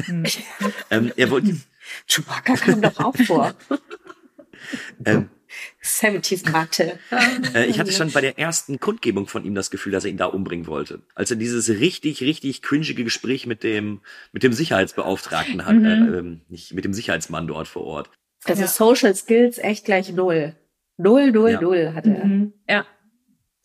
ähm, 0.90 1.12
er 1.16 1.31
wollte, 1.31 1.57
Chewbacca 2.07 2.55
kam 2.57 2.83
doch 2.83 2.98
auch 2.98 3.16
vor. 3.16 3.55
ähm, 5.05 5.31
70s 5.83 6.50
Mathe. 6.50 6.98
Äh, 7.55 7.66
ich 7.66 7.79
hatte 7.79 7.92
schon 7.92 8.11
bei 8.11 8.20
der 8.20 8.38
ersten 8.38 8.81
Kundgebung 8.81 9.26
von 9.29 9.44
ihm 9.44 9.55
das 9.55 9.70
Gefühl, 9.70 9.92
dass 9.92 10.05
er 10.05 10.11
ihn 10.11 10.16
da 10.16 10.26
umbringen 10.26 10.66
wollte. 10.66 11.00
Als 11.14 11.31
er 11.31 11.37
dieses 11.37 11.68
richtig, 11.70 12.20
richtig 12.20 12.61
cringige 12.62 13.05
Gespräch 13.05 13.46
mit 13.46 13.62
dem, 13.62 14.00
mit 14.33 14.42
dem 14.42 14.52
Sicherheitsbeauftragten 14.52 15.64
hat, 15.64 15.76
Mhm. 15.76 15.85
äh, 15.87 16.18
ähm, 16.18 16.40
nicht 16.48 16.74
mit 16.74 16.85
dem 16.85 16.92
Sicherheitsmann 16.92 17.46
dort 17.46 17.68
vor 17.68 17.85
Ort. 17.85 18.11
Also 18.44 18.62
Ja. 18.62 18.68
Social 18.68 19.14
Skills 19.14 19.59
echt 19.59 19.85
gleich 19.87 20.12
null. 20.12 20.55
Null, 20.98 21.31
null, 21.31 21.50
Ja. 21.52 21.61
null 21.61 21.92
hat 21.94 22.07
er. 22.07 22.24
Mhm. 22.24 22.52
Ja. 22.68 22.85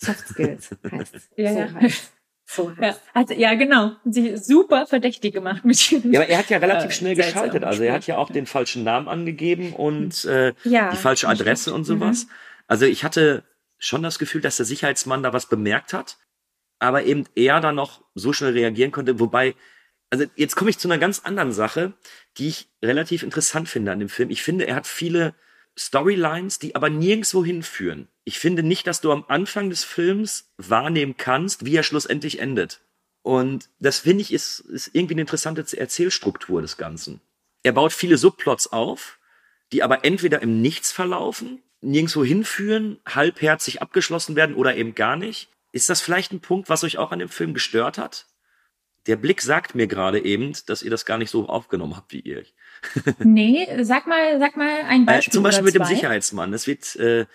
Soft 0.01 0.27
Skills 0.27 0.69
heißt 0.91 1.15
es. 1.15 1.29
Ja, 1.35 1.53
so 1.53 1.59
ja. 1.59 1.73
heißt 1.73 2.11
So 2.45 2.73
Ja, 2.81 2.95
hat, 3.13 3.29
ja, 3.29 3.53
genau. 3.55 3.93
Sie 4.03 4.35
super 4.35 4.85
verdächtig 4.87 5.33
gemacht 5.33 5.63
mit 5.63 5.79
diesem. 5.89 6.11
Ja, 6.11 6.21
aber 6.21 6.29
er 6.29 6.37
hat 6.39 6.49
ja 6.49 6.57
relativ 6.57 6.89
Äh, 6.89 6.93
schnell 6.93 7.15
geschaltet. 7.15 7.63
Also 7.63 7.83
er 7.83 7.93
hat 7.93 8.07
ja 8.07 8.17
auch 8.17 8.29
den 8.29 8.45
falschen 8.45 8.83
Namen 8.83 9.07
angegeben 9.07 9.73
und 9.73 10.25
äh, 10.25 10.53
Ja, 10.63 10.91
die 10.91 10.97
falsche 10.97 11.27
Adresse 11.29 11.63
stimmt. 11.69 11.75
und 11.77 11.83
sowas. 11.85 12.27
Also 12.67 12.85
ich 12.85 13.03
hatte 13.03 13.43
schon 13.77 14.03
das 14.03 14.19
Gefühl, 14.19 14.41
dass 14.41 14.57
der 14.57 14.65
Sicherheitsmann 14.65 15.23
da 15.23 15.33
was 15.33 15.47
bemerkt 15.47 15.93
hat, 15.93 16.17
aber 16.79 17.03
eben 17.03 17.25
er 17.35 17.61
dann 17.61 17.75
noch 17.75 18.03
so 18.15 18.33
schnell 18.33 18.53
reagieren 18.53 18.91
konnte. 18.91 19.19
Wobei, 19.19 19.55
also 20.09 20.25
jetzt 20.35 20.55
komme 20.55 20.69
ich 20.71 20.77
zu 20.77 20.87
einer 20.87 20.97
ganz 20.97 21.19
anderen 21.19 21.51
Sache, 21.53 21.93
die 22.37 22.47
ich 22.49 22.69
relativ 22.83 23.23
interessant 23.23 23.69
finde 23.69 23.91
an 23.91 23.99
dem 23.99 24.09
Film. 24.09 24.29
Ich 24.29 24.43
finde, 24.43 24.67
er 24.67 24.75
hat 24.75 24.87
viele 24.87 25.35
Storylines, 25.77 26.59
die 26.59 26.75
aber 26.75 26.89
nirgendwo 26.89 27.45
hinführen. 27.45 28.07
Ich 28.23 28.39
finde 28.39 28.63
nicht, 28.63 28.85
dass 28.87 29.01
du 29.01 29.11
am 29.11 29.25
Anfang 29.27 29.69
des 29.69 29.83
Films 29.83 30.51
wahrnehmen 30.57 31.15
kannst, 31.17 31.65
wie 31.65 31.75
er 31.75 31.83
schlussendlich 31.83 32.39
endet. 32.39 32.81
Und 33.23 33.69
das 33.79 33.99
finde 33.99 34.21
ich 34.21 34.31
ist, 34.33 34.59
ist 34.61 34.91
irgendwie 34.93 35.15
eine 35.15 35.21
interessante 35.21 35.65
Erzählstruktur 35.77 36.61
des 36.61 36.77
Ganzen. 36.77 37.21
Er 37.63 37.71
baut 37.73 37.93
viele 37.93 38.17
Subplots 38.17 38.71
auf, 38.71 39.19
die 39.71 39.83
aber 39.83 40.03
entweder 40.05 40.41
im 40.41 40.61
Nichts 40.61 40.91
verlaufen, 40.91 41.61
nirgendwo 41.81 42.23
hinführen, 42.23 42.99
halbherzig 43.07 43.81
abgeschlossen 43.81 44.35
werden 44.35 44.55
oder 44.55 44.75
eben 44.75 44.95
gar 44.95 45.15
nicht. 45.15 45.49
Ist 45.71 45.89
das 45.89 46.01
vielleicht 46.01 46.31
ein 46.31 46.41
Punkt, 46.41 46.69
was 46.69 46.83
euch 46.83 46.97
auch 46.97 47.11
an 47.11 47.19
dem 47.19 47.29
Film 47.29 47.53
gestört 47.53 47.97
hat? 47.97 48.27
Der 49.07 49.15
Blick 49.15 49.41
sagt 49.41 49.73
mir 49.73 49.87
gerade 49.87 50.23
eben, 50.23 50.53
dass 50.67 50.83
ihr 50.83 50.91
das 50.91 51.05
gar 51.05 51.17
nicht 51.17 51.31
so 51.31 51.47
aufgenommen 51.47 51.95
habt 51.95 52.11
wie 52.11 52.19
ihr. 52.19 52.43
Nee, 53.19 53.67
sag 53.83 54.05
mal, 54.05 54.37
sag 54.39 54.57
mal 54.57 54.81
ein 54.87 55.03
Äh, 55.03 55.05
Beispiel. 55.05 55.33
zum 55.33 55.43
Beispiel 55.43 55.63
mit 55.65 55.75
dem. 55.75 55.85
Sicherheitsmann. 55.85 56.53
Es 56.53 56.67
wird, 56.67 56.95
äh, 56.97 57.25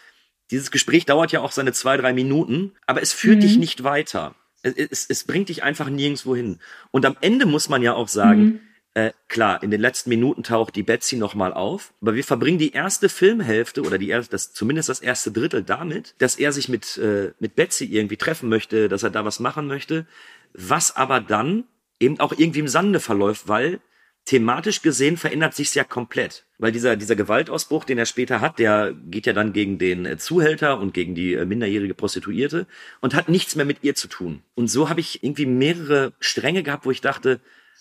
dieses 0.51 0.71
Gespräch 0.71 1.07
dauert 1.07 1.33
ja 1.33 1.41
auch 1.41 1.53
seine 1.53 1.73
zwei, 1.73 1.97
drei 1.97 2.13
Minuten, 2.13 2.73
aber 2.87 3.03
es 3.03 3.13
führt 3.13 3.37
Mhm. 3.37 3.41
dich 3.41 3.57
nicht 3.59 3.85
weiter. 3.85 4.35
Es, 4.63 5.07
es, 5.09 5.25
bringt 5.25 5.49
dich 5.49 5.63
einfach 5.63 5.89
nirgendwo 5.89 6.35
hin. 6.35 6.59
Und 6.91 7.07
am 7.07 7.17
Ende 7.21 7.47
muss 7.47 7.69
man 7.69 7.83
ja 7.83 7.95
auch 7.95 8.09
sagen, 8.09 8.41
Mhm. 8.43 8.61
äh, 8.95 9.13
klar, 9.29 9.63
in 9.63 9.71
den 9.71 9.81
letzten 9.81 10.11
Minuten 10.11 10.43
taucht 10.43 10.75
die 10.75 10.83
Betsy 10.83 11.17
nochmal 11.17 11.53
auf, 11.53 11.93
aber 12.01 12.15
wir 12.15 12.25
verbringen 12.25 12.59
die 12.59 12.73
erste 12.73 13.09
Filmhälfte 13.09 13.83
oder 13.83 13.99
die 13.99 14.09
erste, 14.09 14.31
das, 14.33 14.53
zumindest 14.55 14.89
das 14.89 15.01
erste 15.01 15.31
Drittel 15.31 15.63
damit, 15.63 16.15
dass 16.19 16.37
er 16.37 16.51
sich 16.51 16.69
mit, 16.69 16.97
äh, 16.97 17.33
mit 17.39 17.55
Betsy 17.55 17.85
irgendwie 17.85 18.17
treffen 18.17 18.49
möchte, 18.49 18.89
dass 18.89 19.03
er 19.05 19.11
da 19.11 19.25
was 19.25 19.39
machen 19.39 19.67
möchte, 19.69 20.07
was 20.55 20.97
aber 20.97 21.21
dann 21.21 21.65
eben 22.01 22.19
auch 22.21 22.33
irgendwie 22.37 22.61
im 22.61 22.69
Sande 22.69 22.99
verläuft, 23.01 23.49
weil 23.49 23.81
thematisch 24.27 24.83
gesehen 24.83 25.17
verändert 25.17 25.55
sich's 25.55 25.75
ja 25.75 25.85
komplett. 25.85 26.45
Weil 26.59 26.73
dieser, 26.73 26.97
dieser 26.97 27.17
Gewaltausbruch, 27.17 27.85
den 27.85 27.97
er 27.99 28.07
später 28.07 28.41
hat, 28.41 28.59
der 28.59 28.93
geht 29.09 29.25
ja 29.27 29.33
dann 29.33 29.53
gegen 29.53 29.79
den 29.79 30.05
äh, 30.05 30.19
Zuhälter 30.19 30.79
und 30.81 30.92
gegen 30.94 31.15
die 31.15 31.35
äh, 31.35 31.44
minderjährige 31.46 31.94
Prostituierte 31.94 32.67
und 33.00 33.15
hat 33.15 33.29
nichts 33.29 33.57
mehr 33.57 33.65
mit 33.65 33.79
ihr 33.83 33.94
zu 33.94 34.09
tun. 34.09 34.42
Und 34.55 34.69
so 34.69 34.88
habe 34.88 35.00
ich 35.00 35.23
irgendwie 35.23 35.46
mehrere 35.46 36.13
Stränge 36.21 36.63
gehabt, 36.63 36.85
wo 36.87 36.90
ich 36.90 37.00
dachte, 37.00 37.40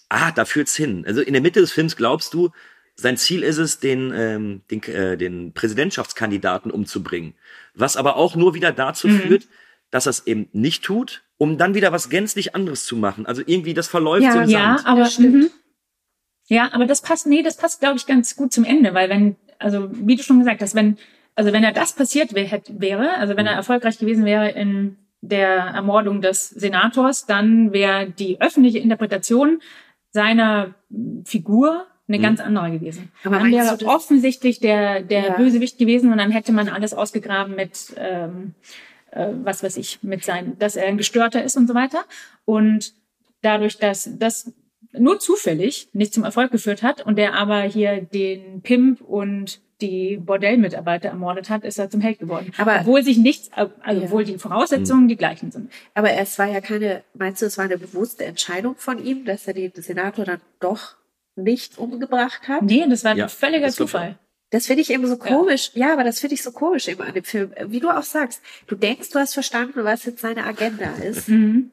ah, 0.09 0.31
da 0.31 0.45
führt's 0.45 0.75
hin. 0.75 1.03
Also 1.07 1.21
in 1.21 1.33
der 1.33 1.41
Mitte 1.41 1.59
des 1.61 1.71
Films 1.71 1.95
glaubst 1.95 2.33
du, 2.33 2.51
sein 2.95 3.17
Ziel 3.17 3.43
ist 3.43 3.57
es, 3.57 3.79
den, 3.79 4.13
ähm, 4.15 4.61
den, 4.71 4.83
äh, 4.83 5.17
den 5.17 5.51
Präsidentschaftskandidaten 5.53 6.71
umzubringen. 6.71 7.33
Was 7.73 7.97
aber 7.97 8.15
auch 8.17 8.35
nur 8.35 8.53
wieder 8.53 8.71
dazu 8.71 9.07
Mhm. 9.07 9.19
führt, 9.19 9.47
dass 9.91 10.05
er 10.05 10.11
es 10.11 10.27
eben 10.27 10.47
nicht 10.53 10.83
tut, 10.83 11.23
um 11.37 11.57
dann 11.57 11.73
wieder 11.75 11.91
was 11.91 12.09
gänzlich 12.09 12.55
anderes 12.55 12.85
zu 12.85 12.95
machen. 12.97 13.25
Also 13.25 13.41
irgendwie, 13.45 13.73
das 13.73 13.87
verläuft 13.87 14.23
Ja, 14.23 14.31
so 14.33 14.39
im 14.39 14.49
Ja, 14.49 14.75
Sand. 14.77 14.87
aber 14.87 14.99
Das 15.01 15.13
stimmt. 15.13 15.51
Mhm. 16.49 16.55
ja, 16.55 16.69
aber 16.73 16.85
das 16.85 17.01
passt, 17.01 17.27
nee, 17.27 17.41
das 17.43 17.57
passt, 17.57 17.79
glaube 17.79 17.97
ich, 17.97 18.05
ganz 18.05 18.35
gut 18.35 18.53
zum 18.53 18.63
Ende, 18.63 18.93
weil 18.93 19.09
wenn, 19.09 19.35
also 19.59 19.89
wie 19.91 20.15
du 20.15 20.23
schon 20.23 20.39
gesagt 20.39 20.61
hast, 20.61 20.75
wenn, 20.75 20.97
also 21.35 21.51
wenn 21.51 21.63
er 21.63 21.71
das 21.71 21.93
passiert 21.93 22.33
wäre, 22.33 23.17
also 23.17 23.35
wenn 23.35 23.45
er 23.47 23.53
erfolgreich 23.53 23.97
gewesen 23.97 24.25
wäre 24.25 24.49
in 24.49 24.97
der 25.21 25.57
Ermordung 25.57 26.21
des 26.21 26.49
Senators, 26.49 27.25
dann 27.25 27.73
wäre 27.73 28.09
die 28.09 28.39
öffentliche 28.39 28.79
Interpretation 28.79 29.59
seiner 30.11 30.75
Figur 31.25 31.87
eine 32.07 32.19
Mhm. 32.19 32.21
ganz 32.21 32.39
andere 32.39 32.71
gewesen. 32.71 33.11
Aber 33.23 33.39
dann 33.39 33.51
wäre 33.51 33.77
du 33.77 33.87
offensichtlich 33.87 34.59
der, 34.59 35.01
der 35.01 35.25
Ja. 35.27 35.33
Bösewicht 35.33 35.77
gewesen 35.77 36.11
und 36.11 36.19
dann 36.19 36.31
hätte 36.31 36.51
man 36.53 36.69
alles 36.69 36.93
ausgegraben 36.93 37.55
mit, 37.55 37.93
ähm, 37.97 38.53
äh, 39.11 39.29
was 39.43 39.63
weiß 39.63 39.77
ich, 39.77 40.03
mit 40.03 40.23
seinem, 40.23 40.57
dass 40.59 40.75
er 40.75 40.87
ein 40.87 40.97
Gestörter 40.97 41.43
ist 41.43 41.57
und 41.57 41.67
so 41.67 41.73
weiter. 41.73 42.03
Und 42.45 42.93
dadurch, 43.41 43.77
dass 43.77 44.09
das 44.17 44.53
nur 44.99 45.19
zufällig 45.19 45.89
nicht 45.93 46.13
zum 46.13 46.23
Erfolg 46.23 46.51
geführt 46.51 46.83
hat 46.83 47.05
und 47.05 47.17
der 47.17 47.33
aber 47.33 47.61
hier 47.61 48.01
den 48.01 48.61
Pimp 48.61 49.01
und 49.01 49.61
die 49.81 50.17
Bordellmitarbeiter 50.17 51.09
ermordet 51.09 51.49
hat, 51.49 51.65
ist 51.65 51.77
er 51.77 51.89
zum 51.89 51.99
Held 51.99 52.19
geworden. 52.19 52.51
Aber- 52.57 52.77
obwohl 52.79 53.03
sich 53.03 53.17
nichts, 53.17 53.49
also 53.53 53.73
Ja. 53.85 54.05
obwohl 54.05 54.23
die 54.23 54.37
Voraussetzungen 54.37 55.07
die 55.09 55.17
gleichen 55.17 55.51
sind. 55.51 55.69
Aber 55.93 56.11
es 56.13 56.39
war 56.39 56.47
ja 56.47 56.61
keine, 56.61 57.03
meinst 57.13 57.41
du, 57.41 57.45
es 57.45 57.57
war 57.57 57.65
eine 57.65 57.77
bewusste 57.77 58.23
Entscheidung 58.25 58.75
von 58.77 59.03
ihm, 59.03 59.25
dass 59.25 59.47
er 59.47 59.53
den 59.53 59.71
Senator 59.75 60.23
dann 60.23 60.39
doch 60.61 60.95
nicht 61.35 61.77
umgebracht 61.77 62.47
hat? 62.47 62.61
Nee, 62.61 62.85
das 62.89 63.03
war 63.03 63.15
Ja, 63.17 63.25
ein 63.25 63.29
völliger 63.29 63.67
Zufall. 63.69 64.17
Das 64.51 64.67
finde 64.67 64.83
ich 64.83 64.91
eben 64.91 65.05
so 65.07 65.17
komisch. 65.17 65.71
Ja. 65.73 65.91
aber 65.91 66.05
das 66.05 66.19
finde 66.21 66.35
ich 66.35 66.43
so 66.43 66.51
komisch 66.51 66.87
eben 66.87 67.01
an 67.01 67.13
dem 67.13 67.25
Film. 67.25 67.51
Wie 67.67 67.81
du 67.81 67.89
auch 67.89 68.03
sagst, 68.03 68.41
du 68.67 68.75
denkst, 68.75 69.09
du 69.09 69.19
hast 69.19 69.33
verstanden, 69.33 69.83
was 69.83 70.05
jetzt 70.05 70.21
seine 70.21 70.45
Agenda 70.45 70.91
ist. 71.03 71.27
Mhm. 71.27 71.71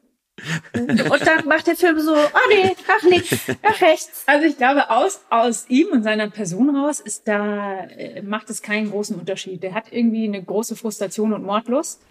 Und 0.73 1.27
dann 1.27 1.45
macht 1.47 1.67
der 1.67 1.75
Film 1.75 1.99
so, 1.99 2.13
oh 2.13 2.49
nee, 2.49 2.75
nach 2.87 3.03
links, 3.03 3.47
nach 3.61 3.81
rechts. 3.81 4.23
Also 4.25 4.47
ich 4.47 4.57
glaube, 4.57 4.89
aus, 4.89 5.21
aus 5.29 5.65
ihm 5.69 5.87
und 5.91 6.03
seiner 6.03 6.29
Person 6.29 6.75
raus 6.75 6.99
ist 6.99 7.27
da, 7.27 7.81
äh, 7.85 8.21
macht 8.23 8.49
es 8.49 8.61
keinen 8.61 8.89
großen 8.89 9.17
Unterschied. 9.17 9.61
Der 9.63 9.73
hat 9.73 9.91
irgendwie 9.91 10.27
eine 10.27 10.43
große 10.43 10.75
Frustration 10.75 11.33
und 11.33 11.43
Mordlust, 11.43 12.01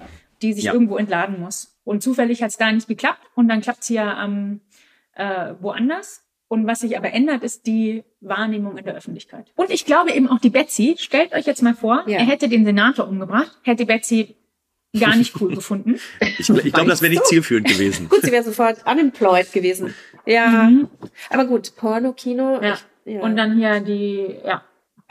die 0.41 0.53
sich 0.53 0.65
Ja. 0.65 0.73
irgendwo 0.73 0.97
entladen 0.97 1.41
muss. 1.41 1.77
Und 1.85 2.03
zufällig 2.03 2.43
hat 2.43 2.51
es 2.51 2.57
da 2.59 2.71
nicht 2.71 2.87
geklappt 2.89 3.23
und 3.35 3.49
dann 3.49 3.61
klappt 3.61 3.83
es 3.83 3.89
ja 3.89 4.25
ähm, 4.25 4.61
äh, 5.15 5.55
woanders. 5.61 6.21
Und 6.49 6.67
was 6.67 6.81
sich 6.81 6.99
aber 6.99 7.13
ändert, 7.13 7.43
ist 7.43 7.67
die 7.67 8.05
Wahrnehmung 8.21 8.77
in 8.77 8.85
der 8.85 8.95
Öffentlichkeit. 8.95 9.51
Und 9.57 9.71
ich 9.71 9.87
glaube 9.87 10.13
eben 10.13 10.29
auch 10.29 10.39
die 10.39 10.51
Betsy, 10.51 10.97
stellt 10.99 11.33
euch 11.33 11.47
jetzt 11.47 11.63
mal 11.63 11.75
vor, 11.75 12.05
Ja. 12.07 12.19
er 12.19 12.27
hätte 12.27 12.49
den 12.49 12.65
Senator 12.67 13.09
umgebracht, 13.09 13.59
hätte 13.63 13.87
Betsy 13.87 14.37
gar 15.01 15.17
nicht 15.17 15.41
cool 15.41 15.55
gefunden. 15.55 15.99
Ich, 16.39 16.49
ich 16.51 16.73
glaube, 16.73 16.89
das 16.91 17.03
wäre 17.03 17.13
nicht 17.13 17.27
zielführend 17.27 17.69
gewesen. 17.69 18.09
Gut, 18.09 18.23
sie 18.23 18.33
wäre 18.33 18.43
sofort 18.43 18.79
unemployed 18.87 19.53
gewesen. 19.53 19.95
Ja, 20.27 20.69
Mhm. 20.71 20.89
aber 21.31 21.45
gut, 21.47 21.75
Porno-Kino. 21.77 22.61
Ja. 22.63 22.75
ich- 22.75 23.15
ja. 23.15 23.21
Und 23.21 23.37
dann 23.37 23.57
hier 23.57 23.81
die, 23.81 24.37
ja, 24.45 24.63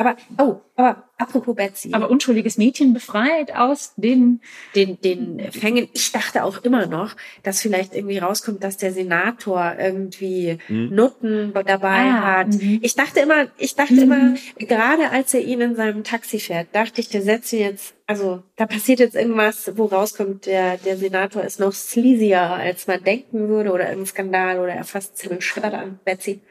aber, 0.01 0.17
oh, 0.37 0.55
aber 0.75 1.03
apropos 1.17 1.55
Betsy. 1.55 1.89
aber 1.93 2.09
unschuldiges 2.09 2.57
Mädchen 2.57 2.93
befreit 2.93 3.55
aus 3.55 3.93
den 3.95 4.41
den, 4.75 4.99
den 5.01 5.51
Fängen. 5.51 5.87
Ich 5.93 6.11
dachte 6.11 6.43
auch 6.43 6.63
immer 6.63 6.87
noch, 6.87 7.15
dass 7.43 7.61
vielleicht 7.61 7.93
irgendwie 7.93 8.17
rauskommt, 8.17 8.63
dass 8.63 8.77
der 8.77 8.91
Senator 8.91 9.75
irgendwie 9.79 10.57
Hm. 10.67 10.89
Nutten 10.95 11.53
dabei 11.53 12.09
Ah, 12.11 12.37
hat. 12.39 12.47
mhm. 12.47 12.79
Ich 12.81 12.95
dachte 12.95 13.19
immer, 13.19 13.47
ich 13.57 13.75
dachte 13.75 13.93
Mhm. 13.93 13.99
immer, 14.01 14.33
gerade 14.57 15.09
als 15.11 15.33
er 15.33 15.41
ihn 15.41 15.61
in 15.61 15.75
seinem 15.75 16.03
Taxi 16.03 16.39
fährt, 16.39 16.67
dachte 16.73 16.99
ich, 17.01 17.09
der 17.09 17.21
setzt 17.21 17.53
ihn 17.53 17.59
jetzt, 17.59 17.93
also 18.07 18.41
da 18.55 18.65
passiert 18.65 18.99
jetzt 18.99 19.15
irgendwas, 19.15 19.71
wo 19.77 19.85
rauskommt, 19.85 20.45
der, 20.47 20.77
der 20.77 20.97
Senator 20.97 21.43
ist 21.43 21.59
noch 21.59 21.73
sleazier, 21.73 22.41
als 22.41 22.87
man 22.87 23.03
denken 23.03 23.47
würde, 23.47 23.71
oder 23.71 23.83
irgendein 23.87 24.07
Skandal, 24.07 24.59
oder 24.59 24.73
er 24.73 24.83
fasst 24.83 25.17
ziemlich 25.17 25.45
schwer 25.45 25.73
an 25.73 25.99
Betsy. 26.03 26.41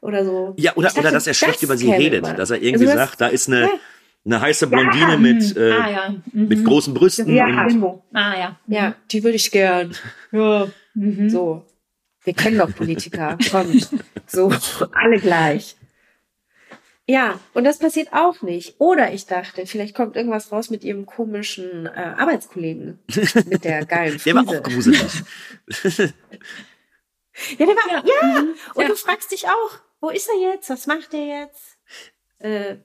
Oder 0.00 0.24
so. 0.24 0.54
Ja, 0.56 0.72
oder, 0.76 0.88
dachte, 0.88 1.00
oder 1.00 1.10
dass 1.12 1.26
er 1.26 1.34
schlecht 1.34 1.56
das 1.56 1.62
über 1.62 1.76
sie 1.76 1.90
redet. 1.92 2.20
immer. 2.24 2.34
Dass 2.34 2.50
er 2.50 2.62
irgendwie 2.62 2.86
Also 2.86 2.96
sagt, 2.98 3.20
da 3.20 3.26
ist 3.28 3.48
eine, 3.48 3.62
Ja. 3.62 3.70
eine 4.24 4.40
heiße 4.40 4.66
Blondine 4.66 5.18
mit, 5.18 5.56
äh, 5.56 5.72
ah, 5.72 5.90
ja. 5.90 6.08
Mhm. 6.32 6.48
mit 6.48 6.64
großen 6.64 6.94
Brüsten. 6.94 7.34
Ja, 7.34 7.46
und, 7.66 8.00
Ah 8.12 8.38
ja. 8.38 8.60
Ja, 8.66 8.94
die 9.10 9.22
würde 9.22 9.36
ich 9.36 9.50
gern. 9.50 9.94
Ja, 10.32 10.68
Mhm. 10.94 11.28
so. 11.30 11.64
Wir 12.24 12.34
kennen 12.34 12.58
doch 12.58 12.74
Politiker. 12.74 13.38
Kommt. 13.50 13.88
So, 14.26 14.52
alle 14.92 15.18
gleich. 15.20 15.76
Ja, 17.06 17.40
und 17.54 17.64
das 17.64 17.78
passiert 17.78 18.12
auch 18.12 18.40
nicht. 18.42 18.76
Oder 18.78 19.12
ich 19.12 19.26
dachte, 19.26 19.66
vielleicht 19.66 19.94
kommt 19.96 20.16
irgendwas 20.16 20.52
raus 20.52 20.70
mit 20.70 20.84
ihrem 20.84 21.06
komischen 21.06 21.86
äh, 21.86 21.90
Arbeitskollegen. 21.90 22.98
Mit 23.46 23.64
der 23.64 23.84
geilen 23.84 24.20
der 24.24 24.34
war 24.36 24.46
auch 24.48 24.62
gruselig. 24.62 25.00
Ja, 27.58 27.66
der 27.66 27.68
war, 27.68 28.04
ja. 28.06 28.40
Mhm. 28.42 28.54
Und 28.74 28.82
Ja. 28.82 28.88
du 28.88 28.94
fragst 28.96 29.32
dich 29.32 29.46
auch, 29.46 29.78
wo 30.00 30.10
ist 30.10 30.28
er 30.28 30.52
jetzt? 30.52 30.70
Was 30.70 30.86
macht 30.86 31.14
er 31.14 31.42
jetzt? 31.42 31.78
Äh, 32.38 32.76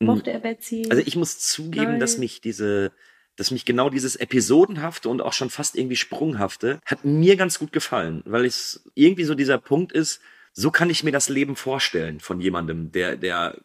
mochte 0.00 0.30
er 0.30 0.40
Betsy? 0.40 0.86
Also 0.90 1.02
ich 1.04 1.16
muss 1.16 1.38
zugeben, 1.38 1.92
Nein. 1.92 2.00
dass 2.00 2.18
mich 2.18 2.40
diese, 2.40 2.92
dass 3.36 3.50
mich 3.50 3.64
genau 3.64 3.90
dieses 3.90 4.16
Episodenhafte 4.16 5.08
und 5.08 5.20
auch 5.20 5.32
schon 5.32 5.50
fast 5.50 5.76
irgendwie 5.76 5.96
Sprunghafte 5.96 6.80
hat 6.84 7.04
mir 7.04 7.36
ganz 7.36 7.58
gut 7.58 7.72
gefallen, 7.72 8.22
weil 8.24 8.44
es 8.44 8.90
irgendwie 8.94 9.24
so 9.24 9.34
dieser 9.34 9.58
Punkt 9.58 9.92
ist, 9.92 10.20
so 10.52 10.70
kann 10.70 10.90
ich 10.90 11.04
mir 11.04 11.12
das 11.12 11.28
Leben 11.28 11.56
vorstellen 11.56 12.20
von 12.20 12.40
jemandem, 12.40 12.90
der, 12.90 13.16
der 13.16 13.56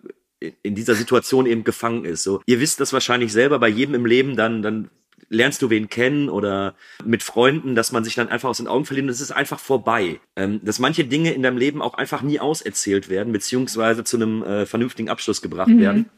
in 0.61 0.75
dieser 0.75 0.95
Situation 0.95 1.45
eben 1.45 1.63
gefangen 1.63 2.05
ist. 2.05 2.23
So, 2.23 2.41
ihr 2.45 2.59
wisst 2.59 2.79
das 2.79 2.93
wahrscheinlich 2.93 3.31
selber 3.31 3.59
bei 3.59 3.69
jedem 3.69 3.95
im 3.95 4.05
Leben, 4.05 4.35
dann, 4.35 4.61
dann 4.61 4.89
lernst 5.33 5.61
du 5.61 5.69
wen 5.69 5.89
kennen 5.89 6.29
oder 6.29 6.75
mit 7.03 7.23
Freunden, 7.23 7.75
dass 7.75 7.91
man 7.91 8.03
sich 8.03 8.15
dann 8.15 8.29
einfach 8.29 8.49
aus 8.49 8.57
den 8.57 8.67
Augen 8.67 8.85
verliert 8.85 9.05
und 9.05 9.09
es 9.09 9.21
ist 9.21 9.31
einfach 9.31 9.59
vorbei. 9.59 10.19
Ähm, 10.35 10.61
dass 10.63 10.79
manche 10.79 11.03
Dinge 11.05 11.33
in 11.33 11.41
deinem 11.43 11.57
Leben 11.57 11.81
auch 11.81 11.95
einfach 11.95 12.21
nie 12.21 12.39
auserzählt 12.39 13.09
werden, 13.09 13.33
beziehungsweise 13.33 14.03
zu 14.03 14.17
einem 14.17 14.43
äh, 14.43 14.65
vernünftigen 14.65 15.09
Abschluss 15.09 15.41
gebracht 15.41 15.67
Mhm. 15.69 15.79
werden. 15.79 16.09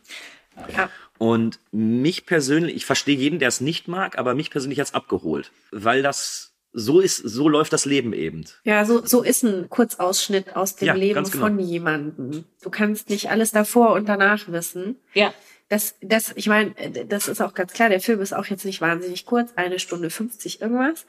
Ja. 0.76 0.89
Und 1.18 1.59
mich 1.72 2.26
persönlich, 2.26 2.76
ich 2.76 2.86
verstehe 2.86 3.16
jeden, 3.18 3.39
der 3.39 3.47
es 3.47 3.61
nicht 3.61 3.88
mag, 3.88 4.18
aber 4.18 4.36
mich 4.36 4.49
persönlich 4.51 4.80
hat's 4.80 4.93
abgeholt, 4.93 5.51
weil 5.72 6.01
das 6.01 6.51
so 6.78 6.99
ist, 6.99 7.18
so 7.18 7.47
läuft 7.47 7.72
das 7.72 7.86
Leben 7.86 8.11
eben. 8.11 8.43
Ja, 8.66 8.84
so, 8.84 9.05
so 9.05 9.24
ist 9.24 9.43
ein 9.43 9.70
Kurzausschnitt 9.70 10.57
aus 10.57 10.76
dem 10.76 10.88
Ja, 10.89 10.93
Leben 10.93 11.24
genau. 11.24 11.45
von 11.45 11.57
jemandem. 11.59 12.43
Du 12.61 12.70
kannst 12.70 13.09
nicht 13.09 13.30
alles 13.30 13.51
davor 13.51 13.93
und 13.93 14.09
danach 14.09 14.49
wissen. 14.49 14.97
Ja. 15.13 15.34
Das, 15.68 15.95
das, 16.01 16.32
ich 16.36 16.47
meine, 16.47 16.76
das 17.07 17.28
ist 17.28 17.41
auch 17.41 17.53
ganz 17.53 17.74
klar, 17.74 17.89
der 17.89 17.99
Film 17.99 18.22
ist 18.22 18.34
auch 18.34 18.45
jetzt 18.45 18.66
nicht 18.66 18.82
wahnsinnig 18.82 19.26
kurz, 19.26 19.53
eine 19.55 19.80
Stunde 19.80 20.09
50 20.09 20.61
irgendwas. 20.61 21.05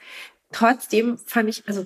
Trotzdem 0.51 1.17
fand 1.25 1.49
ich, 1.49 1.63
also 1.67 1.85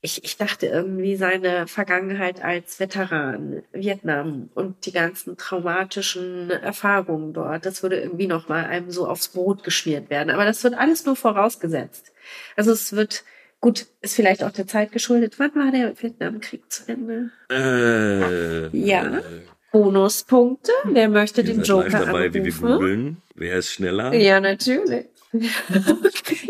ich, 0.00 0.22
ich 0.24 0.36
dachte 0.36 0.66
irgendwie 0.66 1.16
seine 1.16 1.66
Vergangenheit 1.66 2.42
als 2.42 2.78
Veteran, 2.78 3.62
Vietnam 3.72 4.48
und 4.54 4.86
die 4.86 4.92
ganzen 4.92 5.36
traumatischen 5.36 6.50
Erfahrungen 6.50 7.32
dort, 7.32 7.66
das 7.66 7.82
würde 7.82 8.00
irgendwie 8.00 8.28
nochmal 8.28 8.66
einem 8.66 8.90
so 8.90 9.08
aufs 9.08 9.28
Brot 9.28 9.64
geschmiert 9.64 10.08
werden. 10.08 10.30
Aber 10.30 10.44
das 10.44 10.62
wird 10.62 10.74
alles 10.74 11.04
nur 11.04 11.16
vorausgesetzt. 11.16 12.12
Also 12.56 12.70
es 12.72 12.92
wird, 12.92 13.24
gut, 13.60 13.86
ist 14.00 14.14
vielleicht 14.14 14.44
auch 14.44 14.52
der 14.52 14.68
Zeit 14.68 14.92
geschuldet. 14.92 15.38
Wann 15.38 15.54
war 15.56 15.72
der 15.72 16.00
Vietnamkrieg 16.00 16.70
zu 16.70 16.84
Ende? 16.86 17.30
Äh, 17.50 18.76
Ja. 18.76 19.20
Bonuspunkte. 19.72 20.72
Wer 20.84 21.08
möchte 21.08 21.42
Ihr 21.42 21.48
den 21.48 21.64
seid 21.64 21.68
live 21.68 21.92
Joker 21.92 22.06
dabei, 22.06 22.34
wie 22.34 22.44
wir 22.44 22.52
anrufen? 22.52 22.72
googeln. 22.72 23.16
Wer 23.34 23.56
ist 23.58 23.72
schneller? 23.72 24.14
Ja, 24.14 24.40
natürlich. 24.40 25.06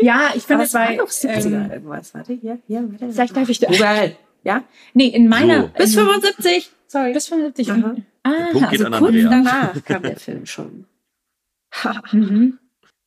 Ja, 0.01 0.31
ich 0.33 0.43
finde 0.43 0.63
es 0.63 0.73
war 0.73 0.87
bei, 0.87 0.95
noch 0.95 1.09
70er 1.09 1.45
ähm, 1.47 1.71
irgendwas. 1.71 2.13
Warte, 2.13 2.33
hier, 2.33 2.59
hier, 2.67 2.89
warte. 2.89 3.11
vielleicht 3.11 3.35
darf 3.35 3.49
ich 3.49 3.59
da, 3.59 3.67
Google. 3.67 4.15
Ja? 4.43 4.63
nee, 4.93 5.07
in 5.07 5.27
meiner, 5.27 5.63
So. 5.63 5.67
Bis 5.77 5.95
in, 5.95 6.05
75. 6.05 6.71
Sorry. 6.87 7.13
bis 7.13 7.27
75. 7.27 7.71
Aha. 7.71 7.95
Ah, 8.23 8.31
Punkt 8.53 8.69
geht 8.71 8.85
also 8.85 8.93
an 8.93 9.03
kurz 9.03 9.15
danach 9.21 9.83
kam 9.85 10.03
der 10.03 10.17
Film 10.17 10.45
schon. 10.45 10.85
Mhm. 12.11 12.57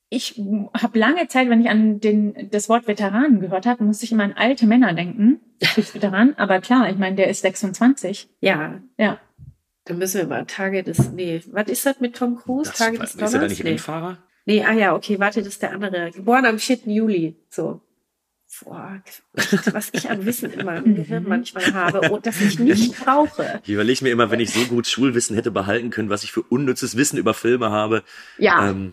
Ich 0.09 0.39
habe 0.75 0.99
lange 0.99 1.27
Zeit, 1.29 1.49
wenn 1.49 1.63
ich 1.63 1.71
an 1.71 1.99
den, 1.99 2.51
das 2.51 2.69
Wort 2.69 2.87
Veteranen 2.87 3.41
gehört 3.41 3.65
habe, 3.65 3.83
musste 3.83 4.05
ich 4.05 4.13
immer 4.13 4.25
an 4.25 4.35
alte 4.35 4.67
Männer 4.67 4.93
denken. 4.93 5.41
Kriegsveteran. 5.61 6.35
Aber 6.37 6.61
klar, 6.61 6.91
ich 6.91 6.99
meine, 6.99 7.17
der 7.17 7.29
ist 7.29 7.41
26. 7.41 8.29
Ja. 8.41 8.83
Ja. 8.99 9.19
Dann 9.85 9.99
müssen 9.99 10.21
wir 10.21 10.27
mal 10.29 10.47
Tage 10.47 10.83
des, 10.83 11.11
nee, 11.13 11.43
was 11.51 11.69
ist 11.69 11.85
das 11.87 12.01
mit 12.01 12.15
Tom 12.17 12.37
Cruise? 12.37 12.71
Das, 12.71 12.79
Tage 12.79 12.99
des 12.99 13.15
ist 13.15 13.21
er 13.21 13.27
da 13.27 13.33
Donners? 13.33 13.51
nicht 13.51 13.65
Nee. 13.65 13.71
Rennfahrer? 13.71 14.19
nee, 14.45 14.65
ah 14.65 14.73
ja, 14.73 14.95
okay, 14.95 15.19
warte, 15.19 15.41
das 15.41 15.55
ist 15.55 15.63
der 15.63 15.73
andere. 15.73 16.11
Geboren 16.13 16.47
am 16.47 16.59
4. 16.59 16.79
Juli. 16.87 17.37
So. 17.51 17.81
Boah, 18.65 19.03
was 19.73 19.89
ich 19.93 20.11
an 20.11 20.27
Wissen 20.27 20.53
immer 20.53 20.77
im 20.77 20.95
Gehirn 20.97 21.25
manchmal 21.27 21.73
habe 21.73 22.11
und 22.13 22.27
das 22.27 22.39
ich 22.41 22.59
nicht 22.59 23.03
brauche. 23.03 23.61
Ich 23.65 23.71
überlege 23.71 24.05
mir 24.05 24.11
immer, 24.11 24.31
wenn 24.31 24.41
ich 24.41 24.51
so 24.53 24.61
gut 24.67 24.87
Schulwissen 24.87 25.35
hätte 25.35 25.51
behalten 25.51 25.89
können, 25.89 26.11
was 26.11 26.23
ich 26.23 26.33
für 26.33 26.43
unnützes 26.43 26.97
Wissen 26.99 27.17
über 27.19 27.33
Filme 27.33 27.71
habe. 27.71 28.03
Ja. 28.37 28.69
Ähm, 28.69 28.93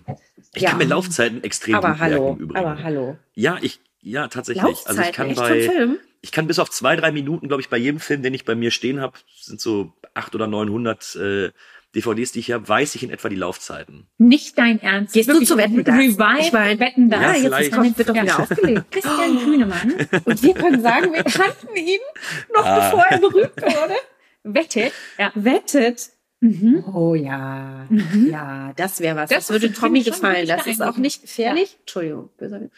ich 0.54 0.62
Ja. 0.64 0.70
kann 0.70 0.78
mir 0.80 0.86
Laufzeiten 0.86 1.44
extrem 1.44 1.76
aber 1.76 1.90
gut 1.92 2.00
hallo, 2.00 2.22
merken 2.24 2.38
im 2.38 2.44
Übrigen. 2.46 2.66
aber 2.66 2.82
hallo. 2.84 3.18
Ja, 3.36 3.58
ich, 3.62 3.82
ja, 4.02 4.28
tatsächlich. 4.28 4.64
Laufzeit, 4.64 4.89
also 4.97 5.02
ich 5.02 5.12
kann 5.14 5.36
bei, 5.36 5.89
ich 6.22 6.32
kann 6.32 6.47
bis 6.47 6.60
auf 6.60 6.70
zwei, 6.70 6.95
drei 6.95 7.12
Minuten, 7.12 7.47
glaube 7.47 7.62
ich, 7.62 7.70
bei 7.70 7.78
jedem 7.78 8.00
Film, 8.00 8.22
den 8.24 8.34
ich 8.34 8.45
bei 8.45 8.56
mir 8.56 8.72
stehen 8.72 9.00
habe, 9.00 9.18
sind 9.39 9.60
so 9.62 9.93
acht 10.14 10.36
oder 10.36 10.47
900 10.47 11.16
äh, 11.16 11.52
DVDs, 11.95 12.32
die 12.34 12.39
ich 12.39 12.52
habe, 12.52 12.68
weiß 12.68 12.93
ich 12.95 13.04
in 13.04 13.10
etwa 13.10 13.30
die 13.30 13.36
Laufzeiten. 13.36 14.08
Nicht 14.20 14.58
dein 14.58 14.80
Ernst. 14.80 15.14
Gehst 15.14 15.30
du 15.30 15.43
zu 15.43 15.58
Wetten, 15.58 15.84
das? 15.84 15.95
Revive 15.95 16.39
Ich 16.39 16.52
mein, 16.52 16.80
Wetten, 16.80 17.10
das. 17.10 17.22
Ja, 17.22 17.34
jetzt 17.34 17.43
vielleicht. 17.45 17.72
kommt, 17.74 17.97
wird 17.97 18.10
doch 18.10 18.16
Ja. 18.16 18.24
wieder 18.24 18.39
aufgelegt. 18.41 18.86
Christian 18.91 19.39
Kühnemann 19.39 19.93
Und 20.26 20.43
wir 20.43 20.54
können 20.54 20.82
sagen, 20.82 21.14
wir 21.14 21.24
kannten 21.24 21.76
ihn 21.76 22.00
noch 22.54 22.66
Ah. 22.66 22.80
bevor 22.91 23.06
er 23.06 23.18
berühmt 23.20 23.58
wurde. 23.62 23.95
wettet. 24.43 24.93
Ja. 25.18 25.32
Wettet. 25.36 26.10
Mhm. 26.41 26.84
Oh 26.93 27.16
ja. 27.16 27.88
Ja, 28.30 28.72
das 28.78 29.00
wäre 29.00 29.16
was. 29.16 29.30
Das 29.30 29.47
Das, 29.47 29.50
würde 29.50 29.74
Tommy 29.74 30.04
gefallen. 30.04 30.47
Das 30.47 30.68
ist 30.68 30.82
auch 30.82 30.97
nicht 30.97 31.24
gefährlich. 31.24 31.76
Entschuldigung, 31.82 32.30
böser 32.38 32.62
Witz. 32.62 32.72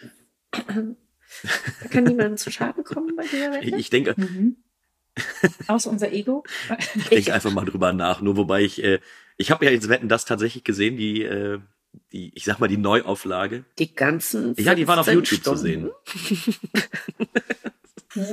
Da 1.81 1.87
kann 1.89 2.03
niemand 2.03 2.39
zu 2.39 2.51
Schaden 2.51 2.83
kommen 2.83 3.15
bei 3.15 3.23
dieser 3.23 3.51
Wette. 3.51 3.75
Ich, 3.75 3.89
denke, 3.89 4.13
Mhm. 4.17 4.57
Aus 5.67 5.85
unser 5.87 6.11
Ego. 6.13 6.43
ich 6.95 7.09
denke 7.09 7.33
einfach 7.33 7.51
mal 7.51 7.65
drüber 7.65 7.91
nach. 7.93 8.21
Nur 8.21 8.37
wobei 8.37 8.61
ich, 8.61 8.81
äh, 8.83 8.99
ich 9.37 9.51
habe 9.51 9.65
ja 9.65 9.71
jetzt 9.71 9.89
Wetten 9.89 10.07
das 10.07 10.23
tatsächlich 10.25 10.63
gesehen, 10.63 10.95
die, 10.97 11.23
äh, 11.23 11.59
die, 12.13 12.31
ich 12.33 12.45
sag 12.45 12.59
mal 12.59 12.67
die 12.67 12.77
Neuauflage. 12.77 13.65
Die 13.77 13.93
ganzen. 13.93 14.55
Ja, 14.57 14.73
die 14.75 14.87
waren 14.87 14.99
auf 14.99 15.05
15 15.07 15.15
YouTube 15.37 15.43
zu 15.43 15.57
Stunden. 15.57 15.91
sehen. 18.15 18.31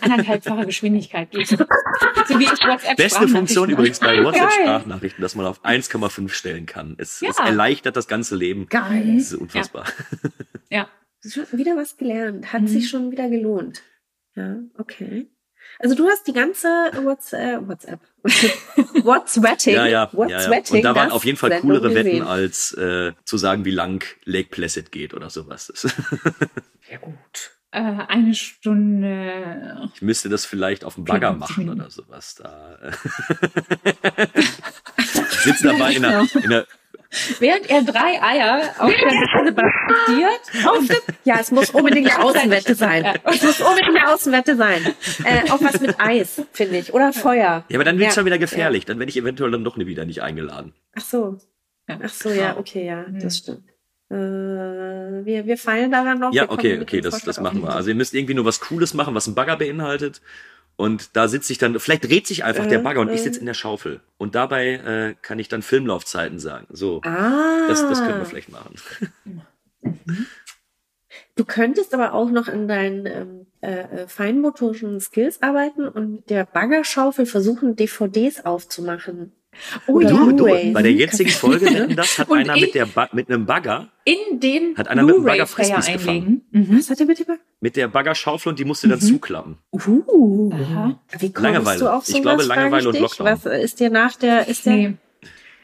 Anderthalbfache 0.00 0.66
Geschwindigkeit. 0.66 1.30
geht. 1.30 1.48
So 1.48 1.58
wie 1.58 2.44
ich 2.44 2.50
WhatsApp 2.50 2.96
Beste 2.96 3.28
Funktion 3.28 3.70
übrigens 3.70 4.00
bei 4.00 4.16
WhatsApp 4.24 4.48
Geil. 4.48 4.60
Sprachnachrichten, 4.62 5.22
dass 5.22 5.34
man 5.34 5.46
auf 5.46 5.64
1,5 5.64 6.28
stellen 6.30 6.66
kann. 6.66 6.94
Es, 6.98 7.22
es 7.22 7.36
Ja. 7.38 7.46
erleichtert 7.46 7.96
das 7.96 8.08
ganze 8.08 8.36
Leben. 8.36 8.68
Geil. 8.68 9.14
Das 9.16 9.32
ist 9.32 9.34
unfassbar. 9.34 9.84
Ja. 10.70 10.82
Schon 10.84 11.05
wieder 11.52 11.76
was 11.76 11.96
gelernt. 11.96 12.52
Hat 12.52 12.62
Mhm. 12.62 12.66
sich 12.68 12.88
schon 12.88 13.10
wieder 13.10 13.28
gelohnt. 13.28 13.82
Ja, 14.34 14.56
okay. 14.78 15.28
Also 15.78 15.94
du 15.96 16.06
hast 16.08 16.26
die 16.26 16.32
ganze 16.32 16.68
WhatsApp, 17.02 17.66
WhatsApp, 17.68 18.00
WhatsApping, 19.04 19.74
Ja, 19.74 19.86
ja, 19.86 19.88
ja, 19.88 20.04
ja. 20.04 20.12
WhatsApping, 20.12 20.76
Und 20.76 20.82
da 20.84 20.94
waren 20.94 21.10
auf 21.10 21.24
jeden 21.24 21.36
Fall 21.38 21.50
Sendung 21.50 21.70
coolere 21.70 21.88
gesehen. 21.88 22.06
Wetten, 22.20 22.22
als 22.26 22.72
äh, 22.74 23.12
zu 23.24 23.36
sagen, 23.36 23.64
wie 23.64 23.70
lang 23.72 24.04
Lake 24.24 24.48
Placid 24.50 24.92
geht 24.92 25.12
oder 25.14 25.28
sowas. 25.30 25.72
Ja 26.88 26.98
gut. 26.98 27.50
Äh, 27.72 27.80
eine 27.80 28.32
Stunde. 28.32 29.90
Ich 29.94 30.00
müsste 30.02 30.28
das 30.28 30.46
vielleicht 30.46 30.84
auf 30.84 30.94
dem 30.94 31.04
Bagger 31.04 31.30
54 31.32 31.40
machen 31.40 31.64
Minuten. 31.64 31.80
oder 31.80 31.90
sowas. 31.90 32.36
Da 32.36 32.76
äh, 32.80 32.92
ich 34.98 35.40
sitze 35.40 35.64
dabei 35.64 35.94
in 35.94 36.04
einer, 36.04 36.26
in 36.34 36.44
einer 36.44 36.66
Während 37.38 37.68
er 37.70 37.82
drei 37.82 38.22
Eier 38.22 38.74
auf 38.78 38.92
der. 38.92 40.70
Auf 40.70 40.86
dem, 40.86 40.96
ja, 41.24 41.36
es 41.40 41.50
muss 41.50 41.70
unbedingt 41.70 42.14
eine 42.14 42.24
Außenwette 42.24 42.74
sein. 42.74 43.04
Es 43.24 43.42
muss 43.42 43.60
unbedingt 43.60 43.96
eine 43.96 44.12
Außenwette 44.12 44.56
sein. 44.56 44.94
Äh, 45.24 45.50
auch 45.50 45.60
was 45.60 45.80
mit 45.80 46.00
Eis, 46.00 46.42
finde 46.52 46.78
ich. 46.78 46.92
Oder 46.94 47.12
Feuer. 47.12 47.64
Ja, 47.68 47.76
aber 47.76 47.84
dann 47.84 47.98
wird's 47.98 48.14
Ja, 48.14 48.20
schon 48.20 48.26
wieder 48.26 48.38
gefährlich. 48.38 48.84
Dann 48.84 48.98
werde 48.98 49.10
ich 49.10 49.16
eventuell 49.16 49.50
dann 49.50 49.64
doch 49.64 49.76
wieder 49.76 50.04
nicht 50.04 50.22
eingeladen. 50.22 50.72
Ach 50.94 51.02
so. 51.02 51.38
Ach 51.88 52.08
so, 52.08 52.30
ja, 52.30 52.56
okay, 52.56 52.86
ja, 52.86 53.04
das 53.08 53.38
stimmt. 53.38 53.62
Äh, 54.10 54.14
wir, 54.14 55.46
wir 55.46 55.56
feilen 55.56 55.90
daran 55.90 56.18
noch. 56.20 56.32
Ja, 56.32 56.50
okay, 56.50 56.80
okay, 56.80 57.00
das, 57.00 57.22
das 57.22 57.40
machen 57.40 57.62
wir. 57.62 57.74
Also 57.74 57.88
ihr 57.90 57.94
müsst 57.94 58.14
irgendwie 58.14 58.34
nur 58.34 58.44
was 58.44 58.60
Cooles 58.60 58.94
machen, 58.94 59.14
was 59.14 59.26
ein 59.26 59.34
Bagger 59.34 59.56
beinhaltet. 59.56 60.20
Und 60.76 61.16
da 61.16 61.26
sitze 61.26 61.52
ich 61.52 61.58
dann, 61.58 61.78
vielleicht 61.80 62.04
dreht 62.04 62.26
sich 62.26 62.44
einfach 62.44 62.66
Äh, 62.66 62.68
der 62.68 62.78
Bagger 62.80 63.00
und 63.00 63.08
ich 63.08 63.20
äh. 63.20 63.24
sitze 63.24 63.40
in 63.40 63.46
der 63.46 63.54
Schaufel. 63.54 64.00
Und 64.18 64.34
dabei 64.34 64.74
äh, 64.74 65.14
kann 65.22 65.38
ich 65.38 65.48
dann 65.48 65.62
Filmlaufzeiten 65.62 66.38
sagen. 66.38 66.66
So, 66.70 67.00
Ah. 67.04 67.66
das, 67.68 67.80
das 67.88 68.00
können 68.00 68.18
wir 68.18 68.26
vielleicht 68.26 68.50
machen. 68.50 68.74
Du 71.34 71.44
könntest 71.44 71.92
aber 71.94 72.14
auch 72.14 72.30
noch 72.30 72.48
an 72.48 72.66
deinen 72.68 73.06
ähm, 73.06 73.46
äh, 73.60 73.80
äh, 74.02 74.08
feinmotorischen 74.08 75.00
Skills 75.00 75.42
arbeiten 75.42 75.86
und 75.86 76.12
mit 76.12 76.30
der 76.30 76.44
Baggerschaufel 76.46 77.26
versuchen, 77.26 77.76
DVDs 77.76 78.44
aufzumachen. 78.44 79.32
Oh 79.86 80.00
ja. 80.00 80.08
Du, 80.10 80.44
bei 80.72 80.82
der 80.82 80.92
jetzigen 80.92 81.30
Folge, 81.42 81.66
Wetten, 81.66 81.96
das 81.96 82.18
hat 82.18 82.28
Und 82.28 82.38
einer 82.38 82.54
ich- 82.56 82.62
mit, 82.62 82.74
der 82.74 82.86
ba 82.86 83.08
mit 83.12 83.28
einem 83.30 83.46
Bagger, 83.46 83.88
In 84.04 84.40
den 84.40 84.76
Hat 84.76 84.88
einer 84.88 85.02
mit 85.02 85.14
dem 85.16 85.24
Bagger 85.24 85.46
Frisbees 85.46 85.88
einlegen. 85.88 86.42
Mhm. 86.50 86.78
Was 86.78 86.90
hat 86.90 87.00
er 87.00 87.06
mit 87.06 87.18
dem? 87.18 87.26
mit 87.60 87.76
der 87.76 87.88
Baggerschaufel 87.88 88.50
und 88.50 88.58
die 88.58 88.64
musste 88.64 88.88
dann 88.88 89.00
zuklappen. 89.00 89.58
Uh. 89.72 90.50
Aha. 90.52 91.00
Wie 91.18 91.32
kommst 91.32 91.42
Langeweile. 91.42 91.78
du 91.80 91.88
auf 91.88 92.02
Ich 92.08 92.14
sowas, 92.14 92.22
glaube, 92.22 92.42
frage 92.44 92.60
Langeweile 92.60 92.88
und? 92.90 92.98
Lockdown. 93.00 93.26
Was 93.26 93.46
äh, 93.46 93.62
ist 93.62 93.80
dir 93.80 93.90
nach 93.90 94.14
der, 94.16 94.48
ist 94.48 94.66
der, 94.66 94.72
Nee. 94.76 94.94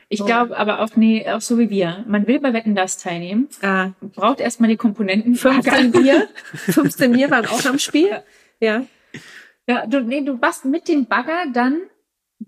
Ich 0.08 0.22
glaube 0.26 0.58
aber 0.58 0.80
auch, 0.80 0.90
nee, 0.96 1.26
auch 1.26 1.40
so 1.40 1.58
wie 1.58 1.70
wir. 1.70 2.04
Man 2.06 2.26
will 2.26 2.38
bei 2.38 2.52
Wetten 2.52 2.74
das 2.74 2.98
teilnehmen, 2.98 3.48
ah, 3.62 3.92
braucht 4.14 4.40
erstmal 4.40 4.68
die 4.68 4.76
Komponenten. 4.76 5.36
15 5.36 5.90
Bier, 5.92 6.28
15 6.54 7.12
Bier 7.12 7.30
waren 7.30 7.46
auch 7.46 7.64
am 7.64 7.78
Spiel. 7.78 8.10
Ja. 8.60 8.84
Ja, 9.66 9.86
du, 9.86 10.00
nee, 10.00 10.20
du 10.22 10.34
machst 10.34 10.64
mit 10.66 10.88
dem 10.88 11.06
Bagger 11.06 11.44
dann 11.54 11.78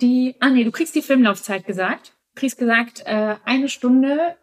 die, 0.00 0.34
ah 0.40 0.50
nee, 0.50 0.64
du 0.64 0.70
kriegst 0.72 0.94
die 0.94 1.02
Filmlaufzeit 1.02 1.66
gesagt. 1.66 2.12
Du 2.34 2.40
kriegst 2.40 2.58
gesagt, 2.58 3.02
äh, 3.06 3.36
eine 3.44 3.68
Stunde, 3.68 4.36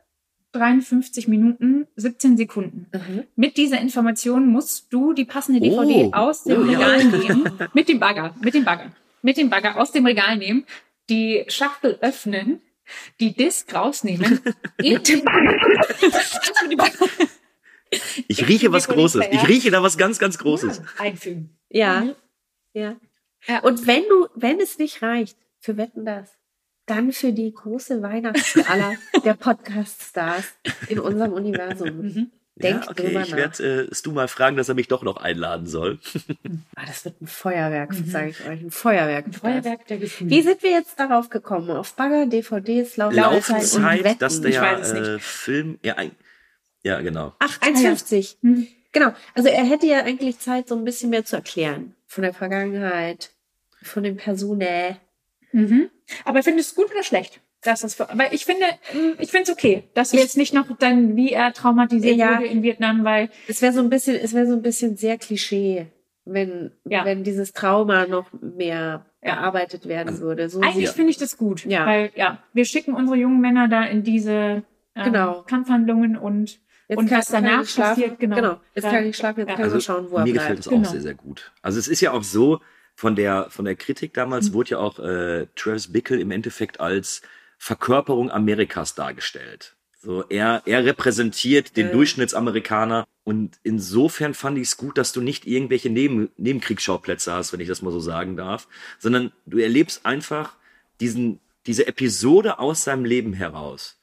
53 0.54 1.28
Minuten, 1.28 1.88
17 1.96 2.38
Sekunden. 2.38 2.88
Mhm. 2.94 3.24
Mit 3.36 3.58
dieser 3.58 3.80
Information 3.80 4.48
musst 4.48 4.92
du 4.94 5.14
die 5.14 5.26
passende 5.26 5.60
DVD 5.62 6.06
Oh. 6.08 6.12
aus 6.14 6.44
dem 6.44 6.62
Oh, 6.62 6.72
ja. 6.72 6.80
Regal 6.80 7.06
nehmen. 7.06 7.60
Mit 7.74 7.88
dem 7.90 8.00
Bagger, 8.00 8.36
mit 8.42 8.54
dem 8.54 8.64
Bagger, 8.66 8.92
mit 9.22 9.38
dem 9.38 9.50
Bagger 9.50 9.78
aus 9.80 9.92
dem 9.92 10.06
Regal 10.06 10.38
nehmen, 10.38 10.66
die 11.10 11.46
Schachtel 11.48 11.98
öffnen, 12.02 12.62
die 13.20 13.34
Disc 13.34 13.74
rausnehmen, 13.74 14.40
in 14.78 15.02
den 15.04 15.24
Ich 18.28 18.48
rieche 18.48 18.72
was 18.72 18.88
Großes. 18.88 19.26
Ich 19.32 19.48
rieche 19.48 19.72
da 19.72 19.84
was 19.84 19.98
ganz, 19.98 20.20
ganz 20.20 20.38
Großes. 20.38 20.82
einfügen. 20.98 21.58
Ja. 21.70 22.02
Mhm. 22.02 22.16
Ja. 22.74 22.96
Ja. 23.48 23.60
Und 23.64 23.88
wenn 23.88 24.04
du, 24.10 24.28
wenn 24.36 24.60
es 24.60 24.78
nicht 24.78 25.02
reicht 25.02 25.38
für 25.62 25.78
Wetten 25.78 26.06
das, 26.06 26.30
dann 26.88 27.14
für 27.14 27.32
die 27.32 27.54
große 27.54 28.02
Weihnachtsgala 28.02 28.96
der 29.24 29.36
Podcast-Stars 29.36 30.46
in 30.90 31.00
unserem 31.00 31.34
Universum. 31.34 32.02
Mhm. 32.02 32.32
Denk 32.56 32.84
ja, 32.84 32.92
okay, 32.92 33.08
drüber 33.08 33.22
ich 33.22 33.36
werde 33.36 33.88
äh, 33.90 33.96
Stu 33.96 34.12
mal 34.12 34.28
fragen, 34.28 34.58
dass 34.58 34.68
er 34.68 34.76
mich 34.76 34.88
doch 34.90 35.04
noch 35.04 35.18
einladen 35.18 35.68
soll. 35.68 36.00
Ah, 36.76 36.86
das 36.88 37.06
wird 37.06 37.22
ein 37.22 37.28
Feuerwerk, 37.28 37.94
sage 37.94 38.30
ich 38.30 38.40
euch. 38.42 38.62
Ein 38.62 38.72
Feuerwerk. 38.72 39.28
Ein 39.28 39.34
Feuerwerk 39.34 39.86
der 39.88 39.98
Gefühle. 40.00 40.32
Wie 40.32 40.42
sind 40.42 40.64
wir 40.64 40.72
jetzt 40.72 41.00
darauf 41.00 41.30
gekommen? 41.30 41.70
Auf 41.70 41.94
Bagger, 41.94 42.26
DVDs, 42.26 42.98
Laufzeit, 42.98 43.74
und 43.76 44.04
Wetten. 44.04 44.20
dass 44.20 44.40
Ich 44.40 44.60
weiß 44.60 44.88
es 44.88 44.94
der 44.94 45.16
äh, 45.16 45.20
Film, 45.20 45.78
ja, 45.84 45.96
ein, 45.96 46.12
ja, 46.82 47.00
genau. 47.02 47.36
Ach, 47.38 47.60
1,50. 47.60 48.38
Hm. 48.42 48.68
Genau. 48.94 49.14
Also 49.36 49.50
er 49.50 49.64
hätte 49.64 49.86
ja 49.86 50.04
eigentlich 50.04 50.40
Zeit, 50.40 50.70
so 50.70 50.76
ein 50.76 50.84
bisschen 50.84 51.12
mehr 51.12 51.24
zu 51.24 51.36
erklären. 51.36 51.96
Von 52.08 52.24
der 52.24 52.34
Vergangenheit, 52.34 53.32
von 53.84 54.04
den 54.04 54.18
Personen. 54.18 54.98
Mhm. 55.52 55.90
Aber 56.26 56.44
findest 56.44 56.72
du 56.78 56.82
es 56.82 56.88
gut 56.88 56.94
oder 56.96 57.04
schlecht? 57.04 57.42
Dass 57.64 57.82
das, 57.82 58.00
weil 58.00 58.34
ich 58.34 58.46
finde, 58.46 58.66
mh, 58.94 59.18
ich 59.20 59.30
finde 59.30 59.44
es 59.44 59.50
okay, 59.52 59.84
dass 59.94 60.14
wir 60.14 60.20
jetzt 60.20 60.36
nicht 60.38 60.54
noch 60.54 60.66
dann, 60.80 61.16
wie 61.16 61.32
er 61.32 61.54
traumatisiert 61.54 62.18
Ja. 62.18 62.38
wurde 62.38 62.48
in 62.48 62.64
Vietnam, 62.64 63.04
weil 63.04 63.30
Es 63.48 63.62
wäre 63.62 63.72
so 63.72 63.82
ein 63.82 63.90
bisschen, 63.90 64.16
es 64.16 64.34
wäre 64.34 64.48
so 64.48 64.54
ein 64.54 64.64
bisschen 64.64 64.98
sehr 64.98 65.18
Klischee, 65.20 65.88
wenn, 66.26 66.72
Ja. 66.86 67.06
wenn 67.06 67.24
dieses 67.24 67.54
Trauma 67.54 68.08
noch 68.08 68.32
mehr 68.42 69.06
Ja. 69.24 69.36
bearbeitet 69.36 69.88
werden 69.88 70.20
würde. 70.20 70.50
So 70.50 70.60
eigentlich 70.62 70.90
finde 70.90 71.12
ich 71.12 71.18
das 71.18 71.38
gut. 71.38 71.64
Ja. 71.66 71.86
Weil, 71.86 72.10
ja, 72.16 72.40
wir 72.54 72.66
schicken 72.66 72.94
unsere 72.96 73.18
jungen 73.18 73.40
Männer 73.42 73.68
da 73.68 73.84
in 73.84 74.02
diese 74.04 74.64
ähm, 74.96 75.04
Genau. 75.06 75.44
Kampfhandlungen 75.44 76.18
und, 76.18 76.60
Jetzt 76.88 76.98
und 76.98 77.08
kann- 77.10 77.20
was 77.20 77.28
danach 77.28 77.76
passiert, 77.76 78.20
genau. 78.20 78.60
Jetzt 78.74 78.84
Ja. 78.86 78.90
kann 78.92 79.06
ich 79.06 79.16
schlafen, 79.16 79.40
jetzt 79.42 79.50
Ja. 79.50 79.56
kann 79.56 79.68
ich 79.68 79.74
Also, 79.74 79.76
mal 79.76 79.82
schauen, 79.82 80.12
wo 80.12 80.18
er 80.18 80.24
mir 80.24 80.34
bleibt. 80.34 80.48
gefällt 80.48 80.60
es 80.62 80.68
auch 80.68 80.72
Genau. 80.72 80.90
sehr, 80.90 81.02
sehr 81.02 81.14
gut. 81.14 81.52
Also 81.62 81.78
es 81.80 81.88
ist 81.88 82.02
ja 82.02 82.12
auch 82.12 82.24
so, 82.24 82.60
von 83.02 83.16
der, 83.16 83.48
von 83.50 83.66
der 83.66 83.76
Kritik 83.76 84.14
damals 84.14 84.50
Mhm. 84.50 84.54
wurde 84.54 84.70
ja 84.70 84.78
auch 84.78 85.00
äh, 85.00 85.48
Travis 85.56 85.92
Bickle 85.92 86.20
im 86.20 86.30
Endeffekt 86.30 86.80
als 86.80 87.24
Verkörperung 87.58 88.30
Amerikas 88.30 88.94
dargestellt. 88.94 89.76
So, 90.04 90.24
er, 90.30 90.62
er 90.66 90.86
repräsentiert 90.86 91.78
den 91.78 91.88
Äh. 91.88 91.92
Durchschnittsamerikaner 91.94 93.08
und 93.24 93.58
insofern 93.64 94.36
fand 94.36 94.60
ich 94.60 94.66
es 94.68 94.78
gut, 94.78 95.00
dass 95.00 95.14
du 95.14 95.22
nicht 95.22 95.48
irgendwelche 95.48 95.90
Neben, 95.90 96.30
Nebenkriegsschauplätze 96.38 97.34
hast, 97.34 97.52
wenn 97.54 97.60
ich 97.60 97.68
das 97.68 97.82
mal 97.82 97.92
so 97.92 98.00
sagen 98.00 98.38
darf, 98.38 98.68
sondern 99.00 99.32
du 99.48 99.58
erlebst 99.58 100.06
einfach 100.06 100.54
diesen, 101.00 101.40
diese 101.66 101.88
Episode 101.88 102.60
aus 102.60 102.84
seinem 102.84 103.06
Leben 103.06 103.34
heraus. 103.34 104.00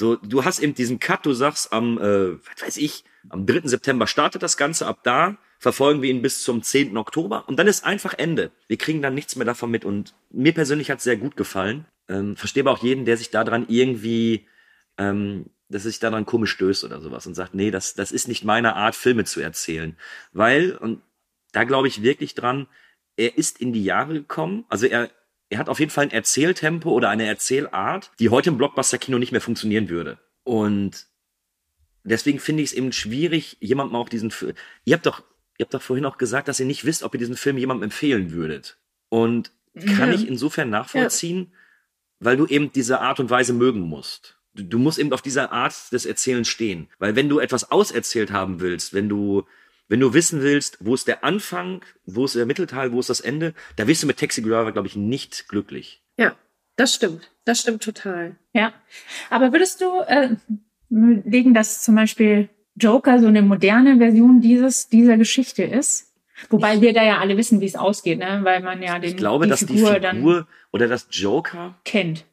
So, 0.00 0.16
du 0.16 0.46
hast 0.46 0.60
eben 0.60 0.72
diesen 0.72 0.98
Cut, 0.98 1.26
du 1.26 1.34
sagst 1.34 1.74
am, 1.74 1.98
äh, 1.98 2.32
was 2.32 2.62
weiß 2.62 2.76
ich, 2.78 3.04
am 3.28 3.44
3. 3.44 3.68
September 3.68 4.06
startet 4.06 4.42
das 4.42 4.56
Ganze, 4.56 4.86
ab 4.86 5.00
da 5.02 5.36
verfolgen 5.58 6.00
wir 6.00 6.08
ihn 6.08 6.22
bis 6.22 6.42
zum 6.42 6.62
10. 6.62 6.96
Oktober 6.96 7.46
und 7.46 7.58
dann 7.58 7.66
ist 7.66 7.84
einfach 7.84 8.14
Ende. 8.16 8.50
Wir 8.66 8.78
kriegen 8.78 9.02
dann 9.02 9.14
nichts 9.14 9.36
mehr 9.36 9.44
davon 9.44 9.70
mit 9.70 9.84
und 9.84 10.14
mir 10.30 10.54
persönlich 10.54 10.90
hat 10.90 10.98
es 10.98 11.04
sehr 11.04 11.18
gut 11.18 11.36
gefallen. 11.36 11.84
Ähm, 12.08 12.34
verstehe 12.34 12.62
aber 12.62 12.70
auch 12.70 12.82
jeden, 12.82 13.04
der 13.04 13.18
sich 13.18 13.28
daran 13.28 13.66
irgendwie, 13.68 14.46
ähm, 14.96 15.50
dass 15.68 15.82
sich 15.82 15.98
daran 15.98 16.24
komisch 16.24 16.52
stößt 16.52 16.82
oder 16.84 17.02
sowas 17.02 17.26
und 17.26 17.34
sagt, 17.34 17.54
nee, 17.54 17.70
das, 17.70 17.92
das 17.92 18.10
ist 18.10 18.26
nicht 18.26 18.42
meine 18.42 18.76
Art, 18.76 18.96
Filme 18.96 19.24
zu 19.26 19.42
erzählen. 19.42 19.98
Weil, 20.32 20.78
und 20.78 21.02
da 21.52 21.64
glaube 21.64 21.88
ich 21.88 22.02
wirklich 22.02 22.34
dran, 22.34 22.68
er 23.18 23.36
ist 23.36 23.60
in 23.60 23.74
die 23.74 23.84
Jahre 23.84 24.14
gekommen, 24.14 24.64
also 24.70 24.86
er, 24.86 25.10
er 25.50 25.58
hat 25.58 25.68
auf 25.68 25.78
jeden 25.80 25.90
Fall 25.90 26.04
ein 26.04 26.10
Erzähltempo 26.10 26.90
oder 26.90 27.10
eine 27.10 27.26
Erzählart, 27.26 28.10
die 28.18 28.30
heute 28.30 28.50
im 28.50 28.56
Blockbuster-Kino 28.58 29.18
nicht 29.18 29.32
mehr 29.32 29.40
funktionieren 29.40 29.88
würde. 29.88 30.18
Und 30.44 31.06
deswegen 32.04 32.38
finde 32.38 32.62
ich 32.62 32.70
es 32.70 32.72
eben 32.76 32.92
schwierig, 32.92 33.56
jemandem 33.60 33.96
auch 33.96 34.08
diesen 34.08 34.30
Film. 34.30 34.54
Ihr 34.84 34.94
habt 34.94 35.06
doch, 35.06 35.22
ihr 35.58 35.64
habt 35.64 35.74
doch 35.74 35.82
vorhin 35.82 36.06
auch 36.06 36.18
gesagt, 36.18 36.48
dass 36.48 36.60
ihr 36.60 36.66
nicht 36.66 36.84
wisst, 36.84 37.02
ob 37.02 37.14
ihr 37.14 37.18
diesen 37.18 37.36
Film 37.36 37.58
jemandem 37.58 37.84
empfehlen 37.84 38.32
würdet. 38.32 38.78
Und 39.08 39.52
kann 39.74 40.08
Ja. 40.08 40.14
ich 40.14 40.26
insofern 40.26 40.70
nachvollziehen, 40.70 41.52
weil 42.20 42.36
du 42.36 42.46
eben 42.46 42.72
diese 42.72 43.00
Art 43.00 43.20
und 43.20 43.30
Weise 43.30 43.52
mögen 43.52 43.80
musst. 43.80 44.36
Du, 44.54 44.62
du 44.64 44.78
musst 44.78 44.98
eben 44.98 45.12
auf 45.12 45.22
dieser 45.22 45.52
Art 45.52 45.74
des 45.92 46.06
Erzählens 46.06 46.48
stehen. 46.48 46.88
Weil 46.98 47.16
wenn 47.16 47.28
du 47.28 47.38
etwas 47.38 47.70
auserzählt 47.70 48.30
haben 48.30 48.60
willst, 48.60 48.94
wenn 48.94 49.08
du, 49.08 49.46
wenn 49.90 50.00
du 50.00 50.14
wissen 50.14 50.40
willst, 50.40 50.78
wo 50.80 50.94
ist 50.94 51.08
der 51.08 51.24
Anfang, 51.24 51.84
wo 52.06 52.24
ist 52.24 52.36
der 52.36 52.46
Mittelteil, 52.46 52.92
wo 52.92 53.00
ist 53.00 53.10
das 53.10 53.20
Ende, 53.20 53.54
da 53.74 53.88
wirst 53.88 54.02
du 54.02 54.06
mit 54.06 54.18
Taxi 54.18 54.40
Driver, 54.40 54.70
glaube 54.70 54.86
ich, 54.86 54.94
nicht 54.94 55.48
glücklich. 55.48 56.02
Ja, 56.16 56.36
das 56.76 56.94
stimmt. 56.94 57.32
Das 57.44 57.60
stimmt 57.60 57.82
total. 57.82 58.36
Ja. 58.52 58.72
Aber 59.30 59.52
würdest 59.52 59.80
du 59.80 60.00
äh, 60.06 60.36
legen 60.88 61.54
das 61.54 61.82
zum 61.82 61.96
Beispiel 61.96 62.48
Joker 62.76 63.18
so 63.18 63.26
eine 63.26 63.42
moderne 63.42 63.98
Version 63.98 64.40
dieses, 64.40 64.88
dieser 64.88 65.16
Geschichte 65.16 65.64
ist. 65.64 66.14
Wobei 66.48 66.80
wir 66.80 66.94
da 66.94 67.02
ja 67.02 67.18
alle 67.18 67.36
wissen, 67.36 67.60
wie 67.60 67.66
es 67.66 67.74
ausgeht, 67.74 68.20
ne? 68.20 68.40
weil 68.44 68.62
man 68.62 68.80
ja 68.82 68.98
den, 68.98 69.10
Ich 69.10 69.16
glaube, 69.16 69.44
die 69.44 69.50
dass 69.50 69.58
Figur, 69.58 69.98
die 69.98 70.00
Figur 70.00 70.00
dann 70.00 70.46
oder 70.70 70.86
das 70.88 71.08
Joker, 71.10 71.78
kennt. 71.84 72.24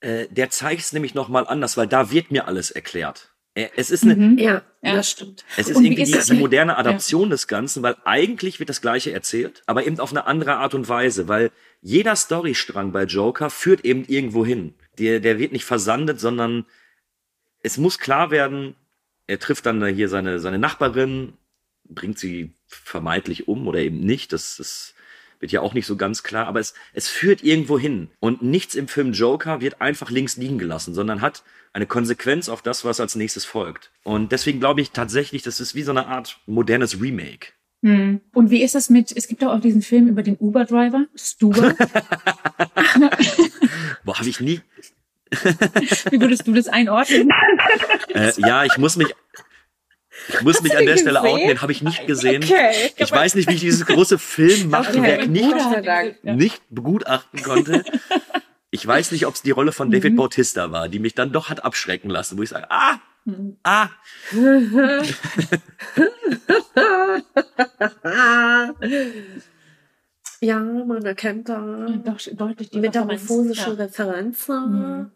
äh, 0.00 0.26
der 0.28 0.50
zeigt 0.50 0.80
es 0.82 0.92
nämlich 0.92 1.14
nochmal 1.14 1.46
anders, 1.46 1.76
weil 1.76 1.86
da 1.86 2.10
wird 2.10 2.30
mir 2.32 2.48
alles 2.48 2.70
erklärt. 2.70 3.32
Äh, 3.58 3.68
Es 3.76 3.90
ist 3.90 4.04
eine, 4.04 4.14
Mhm. 4.16 4.38
Ja, 4.38 4.62
Ja. 4.82 4.94
das 4.94 5.10
stimmt. 5.10 5.44
Es 5.56 5.68
ist 5.68 5.76
Und 5.76 5.84
irgendwie 5.84 6.02
ist 6.02 6.28
die, 6.28 6.34
die 6.34 6.38
moderne 6.40 6.76
Adaption 6.76 7.30
des 7.30 7.48
Ganzen, 7.48 7.82
weil 7.82 7.96
eigentlich 8.04 8.58
wird 8.60 8.68
das 8.70 8.80
Gleiche 8.80 9.12
erzählt, 9.12 9.62
aber 9.66 9.86
eben 9.86 9.98
auf 9.98 10.10
eine 10.12 10.26
andere 10.26 10.56
Art 10.56 10.74
und 10.74 10.88
Weise, 10.88 11.26
weil 11.28 11.50
jeder 11.82 12.14
Storystrang 12.16 12.92
bei 12.92 13.04
Joker 13.04 13.50
führt 13.50 13.84
eben 13.84 14.04
irgendwo 14.06 14.44
hin. 14.46 14.74
Der, 14.98 15.20
der 15.20 15.38
wird 15.38 15.52
nicht 15.52 15.64
versandet, 15.64 16.20
sondern 16.20 16.64
es 17.62 17.76
muss 17.78 17.98
klar 17.98 18.30
werden, 18.30 18.74
er 19.26 19.38
trifft 19.38 19.66
dann 19.66 19.84
hier 19.86 20.08
seine, 20.08 20.38
seine 20.38 20.58
Nachbarin, 20.58 21.32
bringt 21.84 22.18
sie 22.18 22.52
vermeintlich 22.66 23.48
um 23.48 23.66
oder 23.66 23.78
eben 23.80 24.00
nicht, 24.00 24.32
das, 24.32 24.56
das 24.58 24.94
wird 25.40 25.52
ja 25.52 25.60
auch 25.60 25.74
nicht 25.74 25.86
so 25.86 25.96
ganz 25.96 26.22
klar, 26.22 26.46
aber 26.46 26.60
es, 26.60 26.74
es 26.92 27.08
führt 27.08 27.42
irgendwo 27.42 27.78
hin. 27.78 28.10
Und 28.20 28.42
nichts 28.42 28.74
im 28.74 28.88
Film 28.88 29.12
Joker 29.12 29.60
wird 29.60 29.80
einfach 29.80 30.10
links 30.10 30.36
liegen 30.36 30.58
gelassen, 30.58 30.94
sondern 30.94 31.20
hat 31.20 31.42
eine 31.72 31.86
Konsequenz 31.86 32.48
auf 32.48 32.62
das, 32.62 32.84
was 32.84 33.00
als 33.00 33.14
nächstes 33.14 33.44
folgt. 33.44 33.90
Und 34.04 34.32
deswegen 34.32 34.60
glaube 34.60 34.80
ich 34.80 34.90
tatsächlich, 34.90 35.42
das 35.42 35.60
ist 35.60 35.74
wie 35.74 35.82
so 35.82 35.90
eine 35.90 36.06
Art 36.06 36.38
modernes 36.46 37.00
Remake. 37.00 37.48
Hm. 37.82 38.20
Und 38.34 38.50
wie 38.50 38.62
ist 38.62 38.74
das 38.74 38.90
mit, 38.90 39.12
es 39.16 39.28
gibt 39.28 39.42
doch 39.42 39.52
auch 39.52 39.60
diesen 39.60 39.82
Film 39.82 40.08
über 40.08 40.22
den 40.22 40.36
Uber-Driver, 40.36 41.06
Stuber. 41.14 41.74
Boah, 44.04 44.18
habe 44.18 44.28
ich 44.28 44.40
nie. 44.40 44.60
wie 46.10 46.20
würdest 46.20 46.46
du 46.46 46.52
das 46.54 46.68
einordnen? 46.68 47.30
Äh, 48.14 48.32
ja, 48.38 48.64
ich 48.64 48.78
muss 48.78 48.96
mich. 48.96 49.08
Ich 50.28 50.42
muss 50.42 50.62
mich 50.62 50.72
du 50.72 50.78
an 50.78 50.86
der 50.86 50.96
Stelle 50.96 51.22
outen, 51.22 51.46
den 51.46 51.62
habe 51.62 51.72
ich 51.72 51.82
nicht 51.82 52.06
gesehen. 52.06 52.42
Okay. 52.42 52.90
Ich 52.96 53.12
weiß 53.12 53.34
nicht, 53.34 53.48
wie 53.48 53.54
ich 53.54 53.60
dieses 53.60 53.86
große 53.86 54.18
Filmmachtwerk 54.18 55.22
Okay. 55.22 55.28
nicht, 55.28 56.24
nicht 56.24 56.62
begutachten 56.70 57.42
konnte. 57.42 57.84
Ich 58.70 58.86
weiß 58.86 59.12
nicht, 59.12 59.26
ob 59.26 59.34
es 59.34 59.42
die 59.42 59.50
Rolle 59.50 59.72
von 59.72 59.90
David 59.90 60.12
Mhm. 60.12 60.16
Bautista 60.16 60.70
war, 60.72 60.88
die 60.88 60.98
mich 60.98 61.14
dann 61.14 61.32
doch 61.32 61.48
hat 61.48 61.64
abschrecken 61.64 62.10
lassen, 62.10 62.36
wo 62.38 62.42
ich 62.42 62.50
sage, 62.50 62.66
ah, 62.70 62.98
ah, 63.62 63.88
ja, 70.40 70.58
man 70.60 71.04
erkennt 71.04 71.48
da 71.48 71.86
Doch, 72.04 72.18
deutlich 72.32 72.70
die 72.70 72.80
metamorphosische 72.80 73.78
Referenz. 73.78 74.48
Referenzen. 74.48 75.00
Mhm. 75.00 75.10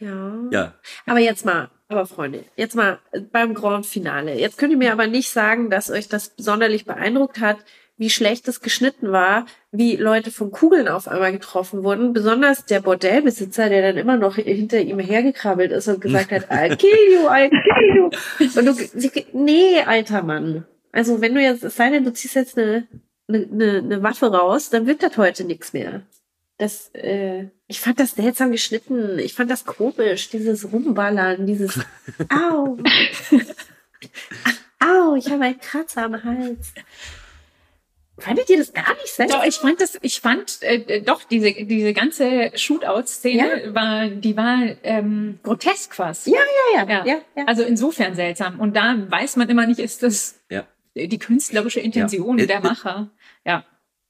Ja. 0.00 0.38
ja, 0.52 0.74
Aber 1.06 1.18
jetzt 1.18 1.44
mal, 1.44 1.70
aber 1.88 2.06
Freunde, 2.06 2.44
jetzt 2.56 2.76
mal 2.76 3.00
beim 3.32 3.52
Grand 3.54 3.84
Finale. 3.84 4.38
Jetzt 4.38 4.56
könnt 4.56 4.70
ihr 4.70 4.78
mir 4.78 4.92
aber 4.92 5.08
nicht 5.08 5.30
sagen, 5.30 5.70
dass 5.70 5.90
euch 5.90 6.08
das 6.08 6.34
sonderlich 6.36 6.84
beeindruckt 6.84 7.40
hat, 7.40 7.58
wie 7.98 8.10
schlecht 8.10 8.48
es 8.48 8.60
geschnitten 8.60 9.12
war, 9.12 9.46
wie 9.72 9.96
Leute 9.96 10.30
von 10.30 10.52
Kugeln 10.52 10.88
auf 10.88 11.08
einmal 11.08 11.32
getroffen 11.32 11.82
wurden. 11.82 12.12
Besonders 12.12 12.64
der 12.64 12.80
Bordellbesitzer, 12.80 13.68
der 13.68 13.82
dann 13.82 13.96
immer 13.98 14.16
noch 14.16 14.36
hinter 14.36 14.80
ihm 14.80 15.00
hergekrabbelt 15.00 15.72
ist 15.72 15.88
und 15.88 16.00
gesagt 16.00 16.30
hat, 16.30 16.48
I'll 16.50 16.76
kill 16.76 17.12
you, 17.12 17.28
I'll 17.28 17.50
kill 17.50 17.96
you. 17.96 18.10
Und 18.58 18.66
du, 18.66 18.74
nee, 19.32 19.80
alter 19.84 20.22
Mann. 20.22 20.64
Also 20.92 21.20
wenn 21.20 21.34
du 21.34 21.42
jetzt, 21.42 21.64
es 21.64 21.76
sei 21.76 21.90
denn, 21.90 22.04
du 22.04 22.12
ziehst 22.12 22.36
jetzt 22.36 22.56
eine, 22.56 22.86
eine, 23.28 23.48
eine, 23.52 23.78
eine 23.78 24.02
Waffe 24.02 24.32
raus, 24.32 24.70
dann 24.70 24.86
wird 24.86 25.02
das 25.02 25.18
heute 25.18 25.44
nichts 25.44 25.72
mehr. 25.72 26.02
Das, 26.56 26.90
äh, 26.94 27.48
ich 27.66 27.80
fand 27.80 28.00
das 28.00 28.12
seltsam 28.12 28.50
geschnitten. 28.50 29.18
Ich 29.18 29.34
fand 29.34 29.50
das 29.50 29.64
komisch, 29.64 30.30
dieses 30.30 30.72
Rumballern, 30.72 31.46
dieses 31.46 31.78
Au. 32.30 32.78
Au, 34.80 35.14
ich 35.16 35.30
habe 35.30 35.44
einen 35.44 35.60
Kratzer 35.60 36.04
am 36.04 36.22
Hals. 36.22 36.72
Fandet 38.18 38.50
ihr 38.50 38.58
das 38.58 38.72
gar 38.72 38.92
nicht 38.94 39.08
seltsam? 39.08 39.40
Doch, 39.40 39.46
ich 39.46 39.56
fand 39.56 39.80
das, 39.80 39.98
ich 40.02 40.20
fand 40.20 40.62
äh, 40.62 41.00
doch 41.02 41.22
diese 41.24 41.52
diese 41.52 41.92
ganze 41.92 42.50
Shootout-Szene 42.54 43.74
war, 43.74 44.08
die 44.08 44.36
war 44.36 44.58
ähm, 44.82 45.38
grotesk 45.42 45.94
fast. 45.94 46.26
Ja, 46.26 46.34
ja, 46.74 46.82
ja, 46.82 46.88
Ja. 46.88 47.04
ja, 47.06 47.20
ja. 47.36 47.44
Also 47.46 47.62
insofern 47.62 48.14
seltsam. 48.14 48.58
Und 48.60 48.76
da 48.76 48.96
weiß 49.08 49.36
man 49.36 49.48
immer 49.48 49.66
nicht, 49.66 49.78
ist 49.80 50.02
das 50.02 50.40
ja. 50.50 50.64
die 50.94 51.18
künstlerische 51.18 51.80
Intention 51.80 52.38
Ja. 52.38 52.46
der 52.46 52.60
Macher. 52.60 53.10
Ja. 53.44 53.64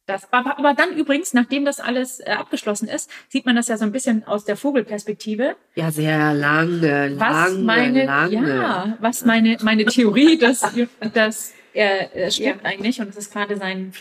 Das, 0.07 0.33
aber, 0.33 0.59
aber 0.59 0.73
dann 0.73 0.97
übrigens, 0.97 1.35
nachdem 1.35 1.67
das 1.67 1.81
alles 1.81 2.21
äh, 2.21 2.31
abgeschlossen 2.31 2.89
ist, 2.89 3.11
sieht 3.29 3.45
man 3.45 3.57
das 3.57 3.69
ja 3.69 3.77
so 3.77 3.85
ein 3.85 3.93
bisschen 3.93 4.27
aus 4.27 4.47
der 4.47 4.57
Vogelperspektive. 4.57 5.55
Ja, 5.75 5.91
sehr 5.91 6.33
lange, 6.33 7.13
Was 7.19 7.53
lange, 7.53 7.59
meine, 7.63 8.05
lange. 8.07 8.57
ja, 8.57 8.97
was 9.03 9.27
meine, 9.27 9.59
meine 9.61 9.85
Theorie, 9.85 10.39
dass, 10.39 10.65
dass 11.13 11.53
er 11.79 12.15
äh, 12.17 12.31
stirbt 12.31 12.63
Ja. 12.63 12.69
eigentlich 12.71 13.01
und 13.01 13.09
es 13.11 13.17
ist 13.17 13.33
gerade 13.33 13.57
sein, 13.57 13.93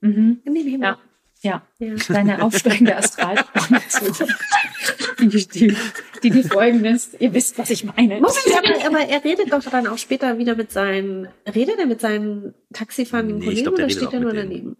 mhm. 0.00 0.40
Nee, 0.44 0.62
nee, 0.64 0.76
ja, 0.76 0.98
ja, 1.42 1.62
Ja. 1.78 1.96
seine 1.96 2.42
aufsteigende 2.42 2.96
Astral. 2.96 3.36
die, 5.20 5.28
die, 5.28 5.76
die, 6.22 6.30
die 6.30 6.42
folgendes, 6.42 7.14
ihr 7.18 7.32
wisst, 7.32 7.58
was 7.58 7.70
ich 7.70 7.84
meine. 7.84 8.20
Muss 8.20 8.44
ich 8.44 8.54
aber, 8.56 8.86
aber 8.86 9.08
er 9.08 9.24
redet 9.24 9.52
doch 9.52 9.62
dann 9.62 9.86
auch 9.86 9.98
später 9.98 10.38
wieder 10.38 10.56
mit 10.56 10.72
seinen, 10.72 11.28
redet 11.46 11.78
er 11.78 11.86
mit 11.86 12.00
seinen 12.00 12.54
taxifahrenden 12.72 13.38
Nee, 13.38 13.44
Kollegen 13.44 13.62
glaub, 13.62 13.76
der 13.76 13.84
oder 13.86 13.94
steht 13.94 14.12
er 14.12 14.20
nur 14.20 14.32
daneben? 14.32 14.76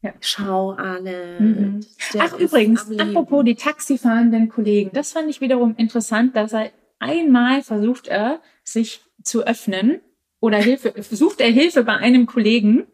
Ja. 0.00 0.12
Schau, 0.20 0.72
alle. 0.72 1.40
Mhm. 1.40 1.80
Ach, 2.18 2.38
übrigens, 2.38 2.88
apropos 2.98 3.44
die 3.44 3.56
taxifahrenden 3.56 4.48
Kollegen, 4.48 4.90
das 4.92 5.12
fand 5.12 5.28
ich 5.28 5.40
wiederum 5.40 5.74
interessant, 5.76 6.36
dass 6.36 6.52
er 6.52 6.70
einmal 7.00 7.62
versucht 7.62 8.06
er, 8.06 8.40
sich 8.62 9.00
zu 9.24 9.44
öffnen 9.44 10.00
oder 10.40 10.58
Hilfe, 10.58 10.92
versucht 11.02 11.40
er 11.40 11.50
Hilfe 11.50 11.84
bei 11.84 11.96
einem 11.96 12.26
Kollegen, 12.26 12.86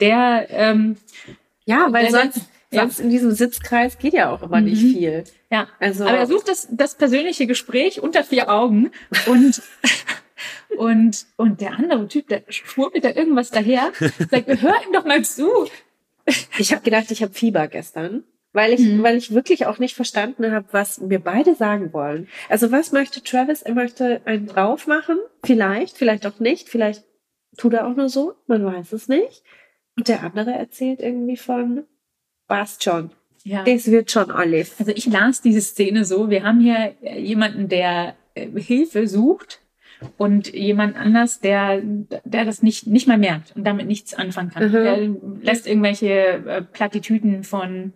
der, 0.00 0.46
ähm, 0.50 0.96
Ja, 1.66 1.88
weil 1.92 2.02
Der- 2.08 2.10
sonst, 2.12 2.40
ja. 2.70 2.82
sonst 2.82 3.00
in 3.00 3.08
diesem 3.10 3.30
Sitzkreis 3.32 3.98
geht 3.98 4.12
ja 4.12 4.30
auch 4.30 4.42
immer 4.42 4.60
nicht 4.60 4.82
Mhm. 4.82 4.92
viel. 4.92 5.24
ja, 5.50 5.66
Also, 5.80 6.04
aber 6.04 6.18
er 6.18 6.26
sucht 6.26 6.48
das, 6.48 6.68
das 6.70 6.94
persönliche 6.96 7.46
Gespräch 7.46 8.00
unter 8.02 8.22
vier 8.22 8.50
Augen 8.50 8.90
und, 9.26 9.62
und, 10.76 11.26
und 11.36 11.60
der 11.60 11.72
andere 11.78 12.06
Typ, 12.08 12.28
der 12.28 12.42
schwurbelt 12.48 13.04
da 13.04 13.10
irgendwas 13.10 13.50
daher, 13.50 13.92
sagt, 14.30 14.46
hör 14.62 14.74
ihm 14.86 14.92
doch 14.92 15.04
mal 15.04 15.24
zu. 15.24 15.48
ich 16.58 16.72
habe 16.72 16.82
gedacht, 16.82 17.10
ich 17.10 17.22
habe 17.22 17.32
Fieber 17.32 17.68
gestern, 17.68 18.24
weil 18.54 18.72
ich, 18.72 18.80
Mhm. 18.80 19.02
weil 19.02 19.16
ich 19.18 19.34
wirklich 19.34 19.66
auch 19.66 19.78
nicht 19.78 19.94
verstanden 19.94 20.50
habe, 20.52 20.66
was 20.70 21.06
wir 21.10 21.18
beide 21.18 21.54
sagen 21.54 21.92
wollen. 21.92 22.28
Also 22.48 22.72
was 22.72 22.92
möchte 22.92 23.22
Travis? 23.22 23.60
Er 23.60 23.74
möchte 23.74 24.22
einen 24.24 24.46
drauf 24.46 24.86
machen, 24.86 25.18
vielleicht, 25.44 25.98
vielleicht 25.98 26.26
auch 26.26 26.40
nicht, 26.40 26.70
vielleicht 26.70 27.04
tut 27.58 27.74
er 27.74 27.86
auch 27.86 27.94
nur 27.94 28.08
so, 28.08 28.34
man 28.46 28.64
weiß 28.64 28.92
es 28.94 29.08
nicht. 29.08 29.42
Und 29.96 30.08
der 30.08 30.22
andere 30.24 30.52
erzählt 30.52 31.00
irgendwie 31.00 31.36
von, 31.36 31.84
passt 32.48 32.82
schon, 32.84 33.10
Ja. 33.44 33.62
das 33.64 33.90
wird 33.90 34.10
schon 34.10 34.30
alles. 34.30 34.76
Also 34.78 34.92
ich 34.94 35.06
las 35.06 35.42
diese 35.42 35.60
Szene 35.60 36.04
so, 36.04 36.30
wir 36.30 36.42
haben 36.44 36.60
hier 36.60 36.94
äh, 37.02 37.20
jemanden, 37.20 37.68
der 37.68 38.14
äh, 38.34 38.48
Hilfe 38.58 39.06
sucht 39.06 39.60
und 40.18 40.52
jemand 40.52 40.96
anders, 40.96 41.40
der, 41.40 41.80
der 42.24 42.44
das 42.44 42.62
nicht, 42.62 42.86
nicht 42.86 43.06
mal 43.06 43.18
merkt 43.18 43.54
und 43.56 43.64
damit 43.64 43.86
nichts 43.86 44.14
anfangen 44.14 44.50
kann. 44.50 44.68
Mhm. 44.68 44.72
Der 44.72 45.08
lässt 45.42 45.66
irgendwelche 45.66 46.08
äh, 46.10 46.62
Plattitüden 46.62 47.44
von 47.44 47.92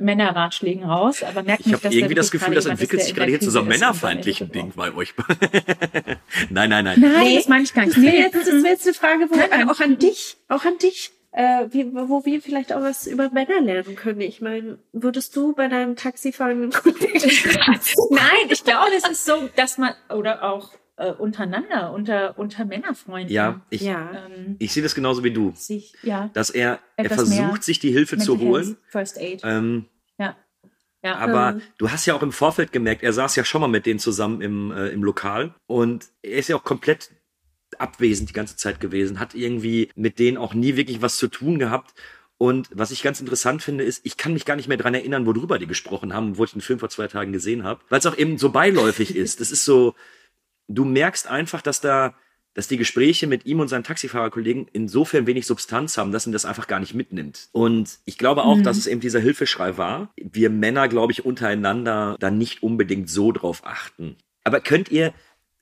Männerratschlägen 0.00 0.84
raus, 0.84 1.22
aber 1.22 1.42
merkt 1.42 1.60
Ich 1.60 1.66
nicht, 1.66 1.74
habe 1.74 1.82
dass 1.84 1.94
irgendwie 1.94 2.14
da 2.14 2.20
das 2.22 2.30
Gefühl, 2.30 2.54
das 2.54 2.66
entwickelt 2.66 3.00
ist, 3.00 3.06
sich 3.06 3.14
gerade 3.14 3.30
hier 3.30 3.40
zu 3.40 3.50
so 3.50 3.60
einem 3.60 3.70
ist 3.70 3.80
männerfeindlichen 3.80 4.50
Ding 4.50 4.72
bei 4.74 4.92
euch. 4.94 5.14
nein, 6.50 6.70
nein, 6.70 6.84
nein. 6.84 7.00
Nein, 7.00 7.24
Nee. 7.24 7.36
das 7.36 7.48
meine 7.48 7.64
ich 7.64 7.74
gar 7.74 7.84
nicht. 7.84 7.96
Das 7.96 8.02
Nee, 8.02 8.28
das 8.32 8.46
wär 8.46 8.70
jetzt 8.70 8.86
eine 8.86 8.94
Frage, 8.94 9.30
wo, 9.30 9.36
Nein, 9.36 9.68
auch 9.70 9.80
an 9.80 9.98
dich, 9.98 10.36
auch 10.48 10.64
an 10.64 10.78
dich, 10.78 11.10
äh, 11.32 11.66
wie, 11.70 11.92
wo 11.92 12.24
wir 12.24 12.42
vielleicht 12.42 12.72
auch 12.72 12.80
was 12.80 13.06
über 13.06 13.30
Männer 13.30 13.60
lernen 13.60 13.94
können. 13.94 14.20
Ich 14.20 14.40
meine, 14.40 14.78
würdest 14.92 15.36
du 15.36 15.52
bei 15.52 15.68
deinem 15.68 15.96
Taxifahrenden 15.96 16.72
Kollegen 16.72 17.20
Nein, 18.10 18.46
ich 18.48 18.64
glaube, 18.64 18.90
es 18.96 19.08
ist 19.08 19.24
so, 19.24 19.48
dass 19.56 19.78
man, 19.78 19.92
oder 20.08 20.42
auch 20.44 20.70
äh, 21.00 21.12
untereinander, 21.12 21.92
unter, 21.92 22.38
unter 22.38 22.64
Männerfreunden. 22.64 23.32
Ja, 23.32 23.60
ich, 23.70 23.80
Ja. 23.82 24.26
Ähm, 24.26 24.56
ich 24.58 24.72
sehe 24.72 24.82
das 24.82 24.94
genauso 24.94 25.24
wie 25.24 25.30
du. 25.32 25.52
sich, 25.56 25.94
ja, 26.02 26.30
Dass 26.34 26.50
er, 26.50 26.78
er 26.96 27.08
versucht, 27.10 27.64
sich 27.64 27.78
die 27.78 27.90
Hilfe 27.90 28.18
zu 28.18 28.38
holen. 28.38 28.76
First 28.88 29.18
Aid. 29.18 29.40
Ähm, 29.44 29.86
Ja. 30.18 30.36
Ja. 31.02 31.14
Aber 31.16 31.52
Mhm. 31.52 31.62
du 31.78 31.90
hast 31.90 32.04
ja 32.06 32.14
auch 32.14 32.22
im 32.22 32.30
Vorfeld 32.32 32.72
gemerkt, 32.72 33.02
er 33.02 33.14
saß 33.14 33.34
ja 33.36 33.44
schon 33.44 33.62
mal 33.62 33.68
mit 33.68 33.86
denen 33.86 33.98
zusammen 33.98 34.42
im, 34.42 34.70
äh, 34.70 34.88
im 34.88 35.02
Lokal 35.02 35.54
und 35.66 36.08
er 36.22 36.36
ist 36.38 36.48
ja 36.48 36.56
auch 36.56 36.64
komplett 36.64 37.10
abwesend 37.78 38.28
die 38.28 38.32
ganze 38.34 38.56
Zeit 38.56 38.80
gewesen, 38.80 39.18
hat 39.18 39.34
irgendwie 39.34 39.90
mit 39.94 40.18
denen 40.18 40.36
auch 40.36 40.52
nie 40.54 40.76
wirklich 40.76 41.00
was 41.02 41.16
zu 41.16 41.28
tun 41.28 41.58
gehabt. 41.58 41.94
Und 42.36 42.68
was 42.72 42.90
ich 42.90 43.02
ganz 43.02 43.20
interessant 43.20 43.62
finde, 43.62 43.84
ist, 43.84 44.04
ich 44.04 44.16
kann 44.16 44.32
mich 44.32 44.44
gar 44.44 44.56
nicht 44.56 44.66
mehr 44.68 44.76
dran 44.78 44.94
erinnern, 44.94 45.24
worüber 45.26 45.58
die 45.58 45.66
gesprochen 45.66 46.12
haben, 46.14 46.36
wo 46.38 46.44
ich 46.44 46.52
den 46.52 46.60
Film 46.62 46.78
vor 46.78 46.88
zwei 46.88 47.06
Tagen 47.06 47.32
gesehen 47.32 47.64
habe, 47.64 47.80
weil 47.90 47.98
es 48.00 48.06
auch 48.06 48.16
eben 48.18 48.38
so 48.38 48.50
beiläufig 48.50 49.14
ist. 49.16 49.40
Das 49.40 49.50
ist 49.50 49.64
so, 49.64 49.94
du 50.74 50.84
merkst 50.84 51.26
einfach, 51.28 51.62
dass 51.62 51.80
da, 51.80 52.14
dass 52.54 52.66
die 52.68 52.76
Gespräche 52.78 53.26
mit 53.26 53.46
ihm 53.46 53.60
und 53.60 53.68
seinen 53.68 53.84
Taxifahrerkollegen 53.84 54.66
insofern 54.72 55.26
wenig 55.26 55.46
Substanz 55.46 55.96
haben, 55.98 56.10
dass 56.12 56.26
ihn 56.26 56.32
das 56.32 56.44
einfach 56.44 56.66
gar 56.66 56.80
nicht 56.80 56.94
mitnimmt. 56.94 57.48
Und 57.52 57.98
ich 58.04 58.18
glaube 58.18 58.42
auch, 58.44 58.56
Mhm. 58.56 58.62
dass 58.64 58.76
es 58.76 58.86
eben 58.86 59.00
dieser 59.00 59.20
Hilfeschrei 59.20 59.76
war. 59.76 60.12
Wir 60.16 60.50
Männer, 60.50 60.88
glaube 60.88 61.12
ich, 61.12 61.24
untereinander 61.24 62.16
da 62.18 62.30
nicht 62.30 62.62
unbedingt 62.62 63.08
so 63.08 63.30
drauf 63.32 63.62
achten. 63.64 64.16
Aber 64.44 64.60
könnt 64.60 64.90
ihr, 64.90 65.12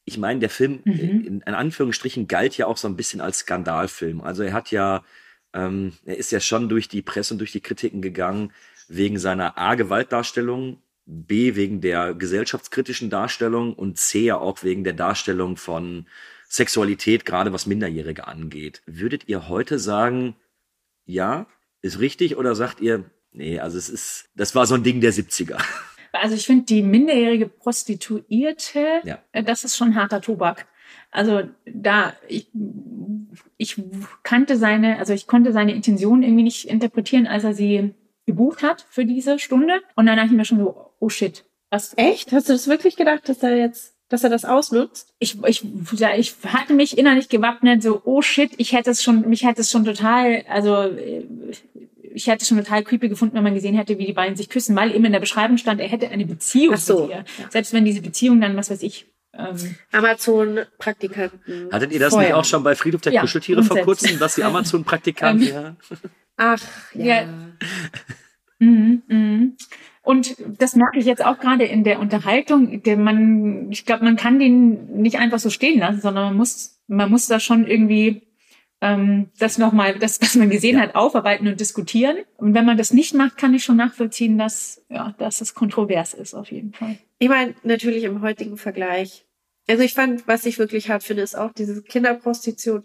ich 0.05 0.17
meine, 0.17 0.41
der 0.41 0.51
Film 0.51 0.81
Mhm. 0.85 0.95
in, 0.95 1.25
in 1.47 1.55
Anführungsstrichen 1.55 2.27
galt 2.29 2.57
ja 2.57 2.67
auch 2.67 2.79
so 2.79 2.89
ein 2.89 2.97
bisschen 2.97 3.21
als 3.21 3.41
Skandalfilm. 3.41 4.23
Also 4.23 4.43
er 4.43 4.55
hat 4.55 4.71
ja, 4.71 5.05
ähm, 5.53 5.93
er 6.07 6.17
ist 6.17 6.33
ja 6.33 6.41
schon 6.41 6.69
durch 6.71 6.89
die 6.89 7.03
Presse 7.03 7.35
und 7.35 7.39
durch 7.39 7.53
die 7.53 7.61
Kritiken 7.61 8.01
gegangen 8.01 8.53
wegen 8.89 9.19
seiner 9.19 9.59
A 9.59 9.75
Gewaltdarstellung, 9.75 10.81
B 11.11 11.55
wegen 11.57 11.81
der 11.81 12.15
gesellschaftskritischen 12.15 13.09
Darstellung 13.09 13.73
und 13.73 13.97
C 13.99 14.25
ja 14.27 14.37
auch 14.39 14.63
wegen 14.63 14.85
der 14.85 14.93
Darstellung 14.93 15.57
von 15.57 16.07
Sexualität, 16.49 17.25
gerade 17.25 17.53
was 17.53 17.67
Minderjährige 17.67 18.27
angeht. 18.27 18.83
Würdet 18.87 19.27
ihr 19.27 19.49
heute 19.49 19.79
sagen, 19.79 20.37
ja, 21.07 21.47
ist 21.81 21.99
richtig 22.01 22.37
oder 22.37 22.55
sagt 22.55 22.81
ihr, 22.81 23.05
nee, 23.33 23.59
also 23.59 23.79
es 23.79 23.89
ist, 23.89 24.29
das 24.35 24.55
war 24.55 24.67
so 24.67 24.75
ein 24.75 24.83
Ding 24.83 25.01
der 25.01 25.13
70er. 25.13 25.59
Also 26.13 26.35
ich 26.35 26.47
finde 26.47 26.65
die 26.65 26.83
minderjährige 26.83 27.49
Prostituierte, 27.49 29.01
Ja. 29.05 29.19
äh, 29.33 29.43
das 29.43 29.65
ist 29.65 29.77
schon 29.77 29.95
harter 29.95 30.21
Tobak. 30.21 30.67
Also 31.11 31.43
da 31.67 32.15
ich, 32.29 32.51
ich 33.57 33.81
kannte 34.23 34.57
seine, 34.57 34.99
also 34.99 35.13
ich 35.13 35.27
konnte 35.27 35.53
seine 35.53 35.75
Intention 35.75 36.23
irgendwie 36.23 36.43
nicht 36.43 36.69
interpretieren, 36.69 37.27
als 37.27 37.45
er 37.45 37.55
sie 37.55 37.95
gebucht 38.29 38.63
hat 38.63 38.87
für 38.89 39.05
diese 39.05 39.41
Stunde. 39.41 39.81
Und 39.97 40.07
dann 40.07 40.17
dachte 40.17 40.31
ich 40.31 40.37
mir 40.37 40.45
schon 40.45 40.59
so, 40.59 40.93
oh 41.01 41.09
shit, 41.09 41.45
was 41.71 41.95
Echt? 41.97 42.31
Hast 42.33 42.49
du 42.49 42.53
das 42.53 42.69
wirklich 42.69 42.95
gedacht, 42.97 43.29
dass 43.29 43.43
er 43.43 43.57
jetzt, 43.57 43.95
dass 44.09 44.23
er 44.25 44.31
das 44.31 44.45
ausnutzt? 44.45 45.13
ich, 45.19 45.43
ich, 45.45 45.65
ja, 45.97 46.15
ich 46.17 46.35
hatte 46.47 46.73
mich 46.75 46.97
innerlich 46.97 47.29
gewappnet, 47.29 47.83
so, 47.83 48.01
oh 48.05 48.23
shit, 48.23 48.53
ich 48.59 48.73
hätte 48.73 48.91
es 48.91 49.03
schon, 49.03 49.29
mich 49.29 49.45
hätte 49.45 49.61
es 49.63 49.71
schon 49.71 49.85
total, 49.85 50.45
also 50.49 50.75
äh, 50.77 51.25
ich 52.15 52.27
hätte 52.27 52.43
es 52.43 52.49
schon 52.49 52.59
total 52.59 52.83
creepy 52.85 53.09
gefunden, 53.09 53.35
wenn 53.37 53.43
man 53.45 53.55
gesehen 53.55 53.75
hätte, 53.75 53.99
wie 53.99 54.07
die 54.07 54.13
beiden 54.15 54.37
sich 54.37 54.49
küssen, 54.49 54.75
weil 54.77 54.95
eben 54.95 55.05
in 55.05 55.13
der 55.13 55.21
Beschreibung 55.21 55.59
stand, 55.59 55.81
er 55.81 55.89
hätte 55.89 56.09
eine 56.09 56.25
Beziehung 56.27 56.75
Ach 56.75 56.81
so, 56.81 57.01
mit 57.03 57.11
ihr. 57.11 57.17
ja. 57.17 57.51
Selbst 57.51 57.73
wenn 57.73 57.85
diese 57.85 58.01
Beziehung 58.01 58.41
dann, 58.41 58.57
was 58.57 58.71
weiß 58.71 58.83
ich, 58.83 59.07
ähm, 59.35 59.77
Amazon-Praktikanten. 59.93 61.69
Hattet 61.71 61.93
ihr 61.93 62.01
das 62.01 62.15
Feuer. 62.15 62.23
nicht 62.23 62.33
auch 62.35 62.45
schon 62.45 62.63
bei 62.65 62.75
Friedhof 62.75 63.03
der 63.03 63.13
Ja, 63.13 63.21
Kuscheltiere 63.21 63.63
vor 63.63 63.79
kurzem, 63.79 64.19
dass 64.19 64.35
die 64.37 64.43
Amazon-Praktikanten, 64.51 65.47
Ähm, 65.49 65.53
ja. 65.55 65.77
Ach, 66.39 66.63
ja. 66.95 67.05
Ja. 67.05 67.27
Mhm, 68.61 69.03
mhm. 69.09 69.57
Und 70.03 70.37
das 70.59 70.75
merke 70.75 70.99
ich 70.99 71.05
jetzt 71.05 71.25
auch 71.25 71.39
gerade 71.39 71.65
in 71.65 71.85
der 71.85 72.01
Unterhaltung. 72.01 72.83
Der 72.83 72.97
man, 72.97 73.71
ich 73.71 73.85
glaube, 73.85 74.05
man 74.05 74.17
kann 74.17 74.39
den 74.39 75.01
nicht 75.03 75.19
einfach 75.19 75.39
so 75.39 75.51
stehen 75.51 75.81
lassen, 75.81 76.01
sondern 76.01 76.25
man 76.25 76.37
muss, 76.37 76.81
man 76.87 77.11
muss 77.11 77.27
da 77.27 77.41
schon 77.41 77.67
irgendwie 77.67 78.23
ähm, 78.81 79.29
das 79.39 79.59
nochmal, 79.59 79.99
das, 79.99 80.21
was 80.23 80.35
man 80.37 80.49
gesehen 80.49 80.81
hat, 80.81 80.95
aufarbeiten 80.95 81.47
und 81.47 81.61
diskutieren. 81.61 82.17
Und 82.37 82.55
wenn 82.55 82.65
man 82.65 82.79
das 82.79 82.93
nicht 82.93 83.15
macht, 83.15 83.37
kann 83.37 83.53
ich 83.53 83.65
schon 83.65 83.77
nachvollziehen, 83.77 84.39
dass, 84.39 84.83
ja, 84.89 85.15
dass 85.19 85.41
es 85.41 85.55
kontrovers 85.55 86.15
ist, 86.15 86.35
auf 86.35 86.51
jeden 86.51 86.73
Fall. 86.73 86.99
Ich 87.19 87.29
meine, 87.29 87.55
natürlich 87.63 88.05
im 88.05 88.23
heutigen 88.23 88.57
Vergleich. 88.57 89.27
Also 89.69 89.83
ich 89.83 89.93
fand, 89.93 90.27
was 90.27 90.47
ich 90.47 90.59
wirklich 90.59 90.89
hart 90.89 91.03
finde, 91.03 91.23
ist 91.23 91.37
auch 91.37 91.53
diese 91.53 91.83
Kinderprostitution. 91.83 92.85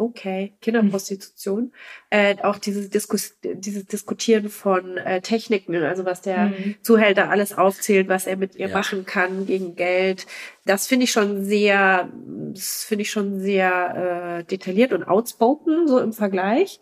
Okay, 0.00 0.54
Kinderprostitution. 0.60 1.72
Äh, 2.10 2.36
auch 2.44 2.58
dieses, 2.58 2.88
Diskus 2.88 3.36
dieses 3.42 3.84
Diskutieren 3.86 4.48
von 4.48 4.96
äh, 4.96 5.20
Techniken, 5.20 5.74
also 5.74 6.04
was 6.04 6.20
der 6.22 6.46
Mhm. 6.46 6.76
Zuhälter 6.82 7.30
alles 7.30 7.58
aufzählt, 7.58 8.08
was 8.08 8.28
er 8.28 8.36
mit 8.36 8.54
ihr 8.54 8.68
Ja. 8.68 8.76
machen 8.76 9.06
kann 9.06 9.44
gegen 9.46 9.74
Geld. 9.74 10.26
Das 10.64 10.86
finde 10.86 11.04
ich 11.04 11.10
schon 11.10 11.44
sehr, 11.44 12.08
das 12.54 12.84
finde 12.84 13.02
ich 13.02 13.10
schon 13.10 13.40
sehr 13.40 14.38
äh, 14.38 14.44
detailliert 14.44 14.92
und 14.92 15.02
outspoken, 15.02 15.88
so 15.88 15.98
im 15.98 16.12
Vergleich. 16.12 16.78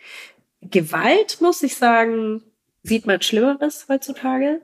Gewalt, 0.61 1.39
muss 1.41 1.63
ich 1.63 1.77
sagen, 1.77 2.43
sieht 2.83 3.07
man 3.07 3.23
Schlimmeres 3.23 3.87
heutzutage. 3.89 4.61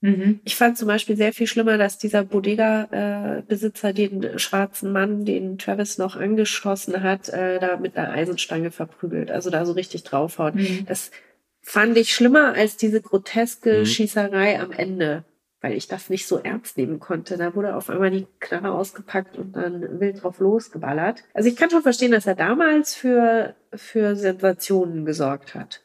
Mhm. 0.00 0.40
Ich 0.44 0.56
fand 0.56 0.78
zum 0.78 0.86
Beispiel 0.86 1.16
sehr 1.16 1.32
viel 1.32 1.46
schlimmer, 1.46 1.76
dass 1.76 1.98
dieser 1.98 2.22
Bodega-Besitzer 2.24 3.92
den 3.92 4.38
schwarzen 4.38 4.92
Mann, 4.92 5.24
den 5.24 5.58
Travis 5.58 5.98
noch 5.98 6.16
angeschossen 6.16 7.02
hat, 7.02 7.28
äh, 7.28 7.58
da 7.58 7.76
mit 7.76 7.96
einer 7.96 8.12
Eisenstange 8.12 8.70
verprügelt, 8.70 9.30
also 9.30 9.50
da 9.50 9.66
so 9.66 9.72
richtig 9.72 10.04
draufhaut. 10.04 10.54
Mhm. 10.54 10.86
Das 10.86 11.10
fand 11.60 11.96
ich 11.96 12.14
schlimmer 12.14 12.54
als 12.54 12.76
diese 12.76 13.00
groteske 13.02 13.80
Mhm. 13.80 13.86
Schießerei 13.86 14.60
am 14.60 14.70
Ende, 14.70 15.24
weil 15.60 15.72
ich 15.72 15.88
das 15.88 16.08
nicht 16.10 16.28
so 16.28 16.38
ernst 16.38 16.78
nehmen 16.78 17.00
konnte. 17.00 17.36
Da 17.36 17.54
wurde 17.56 17.74
auf 17.74 17.90
einmal 17.90 18.10
die 18.12 18.28
Knarre 18.38 18.70
ausgepackt 18.70 19.36
und 19.36 19.56
dann 19.56 20.00
wild 20.00 20.22
drauf 20.22 20.38
losgeballert. 20.38 21.24
Also 21.34 21.48
ich 21.48 21.56
kann 21.56 21.70
schon 21.70 21.82
verstehen, 21.82 22.12
dass 22.12 22.26
er 22.26 22.36
damals 22.36 22.94
für, 22.94 23.56
für 23.74 24.14
Sensationen 24.14 25.04
gesorgt 25.04 25.54
hat 25.56 25.82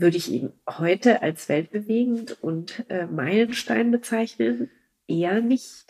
würde 0.00 0.16
ich 0.16 0.30
ihn 0.30 0.52
heute 0.66 1.22
als 1.22 1.48
weltbewegend 1.48 2.42
und 2.42 2.84
äh, 2.88 3.06
Meilenstein 3.06 3.90
bezeichnen? 3.90 4.70
Eher 5.06 5.40
nicht. 5.40 5.86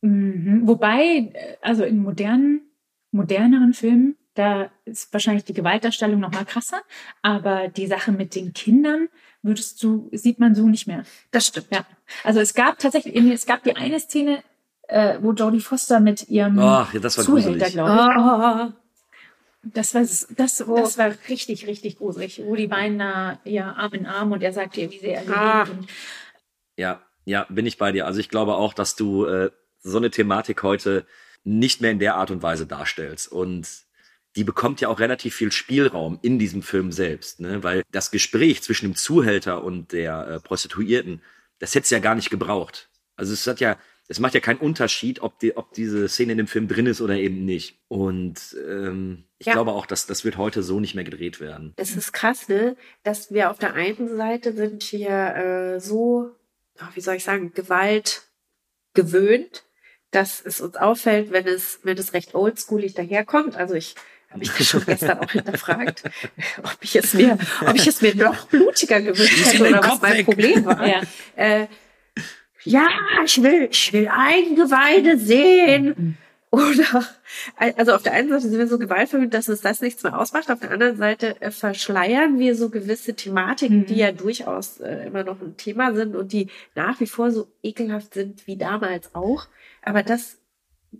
Mhm. 0.00 0.66
Wobei, 0.66 1.30
äh, 1.32 1.56
also 1.60 1.84
in 1.84 1.98
modernen, 1.98 2.62
moderneren 3.10 3.72
Filmen, 3.72 4.16
da 4.34 4.70
ist 4.84 5.12
wahrscheinlich 5.12 5.44
die 5.44 5.52
Gewaltdarstellung 5.52 6.18
noch 6.18 6.32
mal 6.32 6.44
krasser, 6.44 6.80
aber 7.20 7.68
die 7.68 7.86
Sache 7.86 8.12
mit 8.12 8.34
den 8.34 8.52
Kindern 8.54 9.08
würdest 9.42 9.82
du, 9.82 10.08
sieht 10.12 10.38
man 10.38 10.54
so 10.54 10.66
nicht 10.66 10.86
mehr. 10.86 11.04
Das 11.30 11.46
stimmt. 11.46 11.68
Ja. 11.70 11.84
Also 12.24 12.40
es 12.40 12.54
gab 12.54 12.78
tatsächlich, 12.78 13.14
es 13.16 13.44
gab 13.44 13.62
die 13.62 13.76
eine 13.76 14.00
Szene, 14.00 14.42
äh, 14.88 15.18
wo 15.20 15.32
Jodie 15.32 15.60
Foster 15.60 16.00
mit 16.00 16.28
ihrem 16.28 16.58
Ach, 16.58 16.94
ja, 16.94 17.00
das 17.00 17.18
war 17.18 17.24
Zuhälter, 17.24 17.70
glaube 17.70 17.90
ich. 17.90 17.96
Ah, 17.96 18.72
Das 19.62 19.94
war, 19.94 20.02
das, 20.02 20.26
das 20.66 20.98
war 20.98 21.14
richtig, 21.28 21.66
richtig 21.66 21.98
gruselig, 21.98 22.42
wo 22.44 22.56
die 22.56 22.66
beiden 22.66 22.98
da 22.98 23.40
ja 23.44 23.72
Arm 23.72 23.92
in 23.92 24.06
Arm 24.06 24.32
und 24.32 24.42
er 24.42 24.52
sagte 24.52 24.80
ihr, 24.80 24.90
wie 24.90 24.98
sehr 24.98 25.18
er 25.18 25.24
sie 25.24 25.32
Ah. 25.32 25.62
Und 25.62 25.88
Ja, 26.76 27.02
ja, 27.24 27.46
bin 27.48 27.66
ich 27.66 27.78
bei 27.78 27.92
dir. 27.92 28.06
Also 28.06 28.18
ich 28.18 28.28
glaube 28.28 28.54
auch, 28.56 28.74
dass 28.74 28.96
du 28.96 29.24
äh, 29.26 29.50
so 29.80 29.98
eine 29.98 30.10
Thematik 30.10 30.62
heute 30.62 31.06
nicht 31.44 31.80
mehr 31.80 31.90
in 31.90 31.98
der 31.98 32.16
Art 32.16 32.30
und 32.30 32.42
Weise 32.42 32.66
darstellst. 32.66 33.30
Und 33.30 33.68
die 34.36 34.44
bekommt 34.44 34.80
ja 34.80 34.88
auch 34.88 35.00
relativ 35.00 35.34
viel 35.34 35.52
Spielraum 35.52 36.18
in 36.22 36.38
diesem 36.38 36.62
Film 36.62 36.90
selbst, 36.90 37.40
ne? 37.40 37.62
Weil 37.62 37.82
das 37.90 38.10
Gespräch 38.10 38.62
zwischen 38.62 38.86
dem 38.86 38.96
Zuhälter 38.96 39.62
und 39.62 39.92
der 39.92 40.26
äh, 40.26 40.40
Prostituierten, 40.40 41.22
das 41.58 41.74
hätte 41.74 41.84
es 41.84 41.90
ja 41.90 41.98
gar 41.98 42.14
nicht 42.14 42.30
gebraucht. 42.30 42.88
Also 43.16 43.34
es 43.34 43.46
hat 43.46 43.60
ja, 43.60 43.76
es 44.08 44.18
macht 44.20 44.34
ja 44.34 44.40
keinen 44.40 44.58
Unterschied, 44.58 45.22
ob 45.22 45.38
die, 45.38 45.56
ob 45.56 45.72
diese 45.72 46.08
Szene 46.08 46.32
in 46.32 46.38
dem 46.38 46.46
Film 46.46 46.68
drin 46.68 46.86
ist 46.86 47.00
oder 47.00 47.14
eben 47.14 47.44
nicht. 47.44 47.78
Und 47.88 48.56
ähm, 48.68 49.24
ich 49.38 49.46
Ja. 49.46 49.54
glaube 49.54 49.72
auch, 49.72 49.86
dass 49.86 50.06
das 50.06 50.24
wird 50.24 50.36
heute 50.36 50.62
so 50.62 50.80
nicht 50.80 50.94
mehr 50.94 51.04
gedreht 51.04 51.40
werden. 51.40 51.72
es 51.76 51.96
ist 51.96 52.12
krass, 52.12 52.48
ne? 52.48 52.76
Dass 53.04 53.32
wir 53.32 53.50
auf 53.50 53.58
der 53.58 53.74
einen 53.74 54.14
Seite 54.16 54.52
sind 54.52 54.92
wir 54.92 55.10
äh, 55.76 55.80
so, 55.80 56.30
oh, 56.80 56.84
wie 56.94 57.00
soll 57.00 57.14
ich 57.14 57.24
sagen, 57.24 57.52
Gewalt 57.54 58.22
gewöhnt, 58.94 59.64
dass 60.10 60.42
es 60.44 60.60
uns 60.60 60.76
auffällt, 60.76 61.32
wenn 61.32 61.46
es, 61.46 61.80
wenn 61.84 61.96
es 61.96 62.12
recht 62.12 62.34
oldschoolig 62.34 62.92
daherkommt. 62.94 63.56
Also 63.56 63.74
ich 63.74 63.94
habe 64.28 64.40
mich 64.40 64.50
das 64.50 64.66
schon 64.66 64.84
gestern 64.84 65.18
auch 65.20 65.30
hinterfragt, 65.32 66.02
ob 66.62 66.76
ich 66.82 66.96
es 66.96 67.14
mir, 67.14 67.38
ob 67.66 67.74
ich 67.74 67.86
es 67.86 68.02
mir 68.02 68.14
noch 68.14 68.46
blutiger 68.48 69.00
gewünscht 69.00 69.46
hätte 69.46 69.68
oder 69.68 69.82
was 69.82 70.02
mein 70.02 70.18
weg. 70.18 70.24
Problem 70.26 70.64
war. 70.66 70.86
Ja. 70.86 71.00
Äh, 71.36 71.66
ja, 72.64 72.88
ich 73.24 73.42
will, 73.42 73.68
ich 73.70 73.92
will 73.92 74.08
Eingeweide 74.08 75.18
sehen. 75.18 76.16
Oder, 76.50 77.06
also 77.78 77.94
auf 77.94 78.02
der 78.02 78.12
einen 78.12 78.28
Seite 78.28 78.42
sind 78.42 78.58
wir 78.58 78.66
so 78.66 78.78
gewaltverwöhnt, 78.78 79.32
dass 79.32 79.48
uns 79.48 79.62
das 79.62 79.80
nichts 79.80 80.02
mehr 80.02 80.18
ausmacht. 80.18 80.50
Auf 80.50 80.60
der 80.60 80.70
anderen 80.70 80.98
Seite 80.98 81.40
äh, 81.40 81.50
verschleiern 81.50 82.38
wir 82.38 82.54
so 82.54 82.68
gewisse 82.68 83.14
Thematiken, 83.14 83.78
Mhm. 83.80 83.86
die 83.86 83.96
ja 83.96 84.12
durchaus 84.12 84.78
äh, 84.80 85.06
immer 85.06 85.24
noch 85.24 85.40
ein 85.40 85.56
Thema 85.56 85.94
sind 85.94 86.14
und 86.14 86.32
die 86.34 86.48
nach 86.74 87.00
wie 87.00 87.06
vor 87.06 87.30
so 87.30 87.48
ekelhaft 87.62 88.12
sind 88.12 88.46
wie 88.46 88.56
damals 88.58 89.14
auch. 89.14 89.46
Aber 89.80 90.02
das, 90.02 90.36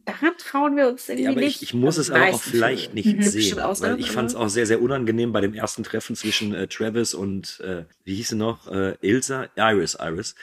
daran 0.07 0.33
trauen 0.39 0.75
wir 0.75 0.89
uns 0.89 1.07
irgendwie 1.11 1.25
Ja, 1.25 1.31
aber 1.33 1.41
nicht. 1.41 1.57
ich, 1.57 1.69
ich 1.69 1.75
muss 1.75 1.99
es 1.99 2.11
aber 2.11 2.31
auch 2.31 2.41
vielleicht 2.41 2.95
nicht 2.95 3.15
Mhm. 3.15 3.23
sehen, 3.23 3.59
weil 3.59 4.01
ich 4.01 4.11
fand 4.11 4.31
es 4.31 4.35
auch 4.35 4.49
sehr, 4.49 4.65
sehr 4.65 4.81
unangenehm 4.81 5.33
bei 5.33 5.43
dem 5.43 5.53
ersten 5.53 5.83
Treffen 5.83 6.17
zwischen 6.17 6.55
äh, 6.55 6.67
Travis 6.67 7.13
und, 7.13 7.61
äh, 7.61 7.85
wie 8.05 8.15
hieß 8.15 8.29
sie 8.29 8.37
noch, 8.37 8.73
äh, 8.73 8.95
Ilsa, 9.03 9.49
Iris, 9.57 9.99
Iris. 10.01 10.35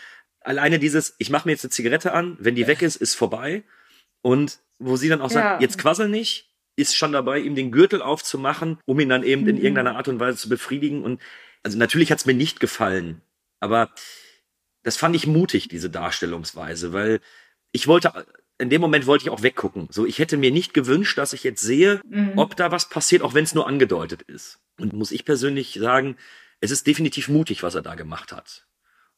Alleine 0.42 0.80
dieses, 0.80 1.16
ich 1.18 1.30
mache 1.30 1.48
mir 1.48 1.52
jetzt 1.54 1.66
eine 1.66 1.72
Zigarette 1.72 2.14
an, 2.14 2.38
wenn 2.40 2.56
die 2.56 2.68
weg 2.68 2.82
ist, 2.82 2.96
ist 2.96 3.16
vorbei. 3.16 3.64
Und 4.22 4.60
wo 4.80 4.96
sie 4.96 5.10
dann 5.10 5.22
auch 5.22 5.30
sagt, 5.30 5.46
Ja. 5.46 5.60
jetzt 5.62 5.78
quassel 5.78 6.08
nicht, 6.10 6.50
ist 6.76 6.96
schon 6.96 7.12
dabei, 7.12 7.40
ihm 7.40 7.56
den 7.56 7.72
Gürtel 7.72 8.02
aufzumachen, 8.02 8.80
um 8.86 9.00
ihn 9.00 9.10
dann 9.10 9.24
eben 9.24 9.48
in 9.48 9.56
Mhm. 9.58 9.62
irgendeiner 9.62 9.98
Art 9.98 10.08
und 10.08 10.20
Weise 10.20 10.38
zu 10.38 10.48
befriedigen. 10.50 11.04
Und 11.04 11.22
also 11.64 11.78
natürlich 11.78 12.12
hat 12.12 12.20
es 12.20 12.26
mir 12.26 12.34
nicht 12.34 12.60
gefallen, 12.62 13.22
aber 13.60 13.92
das 14.84 14.96
fand 14.96 15.14
ich 15.16 15.28
mutig, 15.28 15.68
diese 15.68 15.90
Darstellungsweise, 15.90 16.94
weil 16.94 17.20
ich 17.74 17.88
wollte, 17.88 18.26
in 18.58 18.70
dem 18.70 18.80
Moment 18.80 19.06
wollte 19.08 19.26
ich 19.26 19.30
auch 19.30 19.44
weggucken. 19.44 19.90
So, 19.92 20.06
ich 20.06 20.20
hätte 20.20 20.38
mir 20.38 20.52
nicht 20.52 20.74
gewünscht, 20.74 21.18
dass 21.18 21.34
ich 21.34 21.44
jetzt 21.44 21.62
sehe, 21.62 22.00
Mhm. 22.06 22.34
ob 22.38 22.56
da 22.56 22.72
was 22.72 22.88
passiert, 22.88 23.22
auch 23.24 23.34
wenn 23.34 23.44
es 23.44 23.54
nur 23.54 23.68
angedeutet 23.68 24.22
ist. 24.22 24.60
Und 24.80 24.94
muss 24.94 25.12
ich 25.12 25.26
persönlich 25.26 25.74
sagen, 25.74 26.16
es 26.62 26.72
ist 26.72 26.88
definitiv 26.88 27.28
mutig, 27.28 27.62
was 27.62 27.76
er 27.76 27.82
da 27.82 27.96
gemacht 27.96 28.32
hat. 28.32 28.66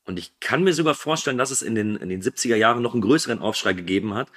Und 0.06 0.18
ich 0.18 0.40
kann 0.40 0.64
mir 0.64 0.74
sogar 0.74 0.96
vorstellen, 0.96 1.38
dass 1.38 1.52
es 1.52 1.62
in 1.62 1.76
den, 1.76 1.96
in 1.96 2.10
den 2.10 2.22
70er 2.22 2.56
Jahren 2.56 2.82
noch 2.82 2.94
einen 2.94 3.02
größeren 3.02 3.40
Aufschrei 3.40 3.74
gegeben 3.74 4.14
hat, 4.14 4.30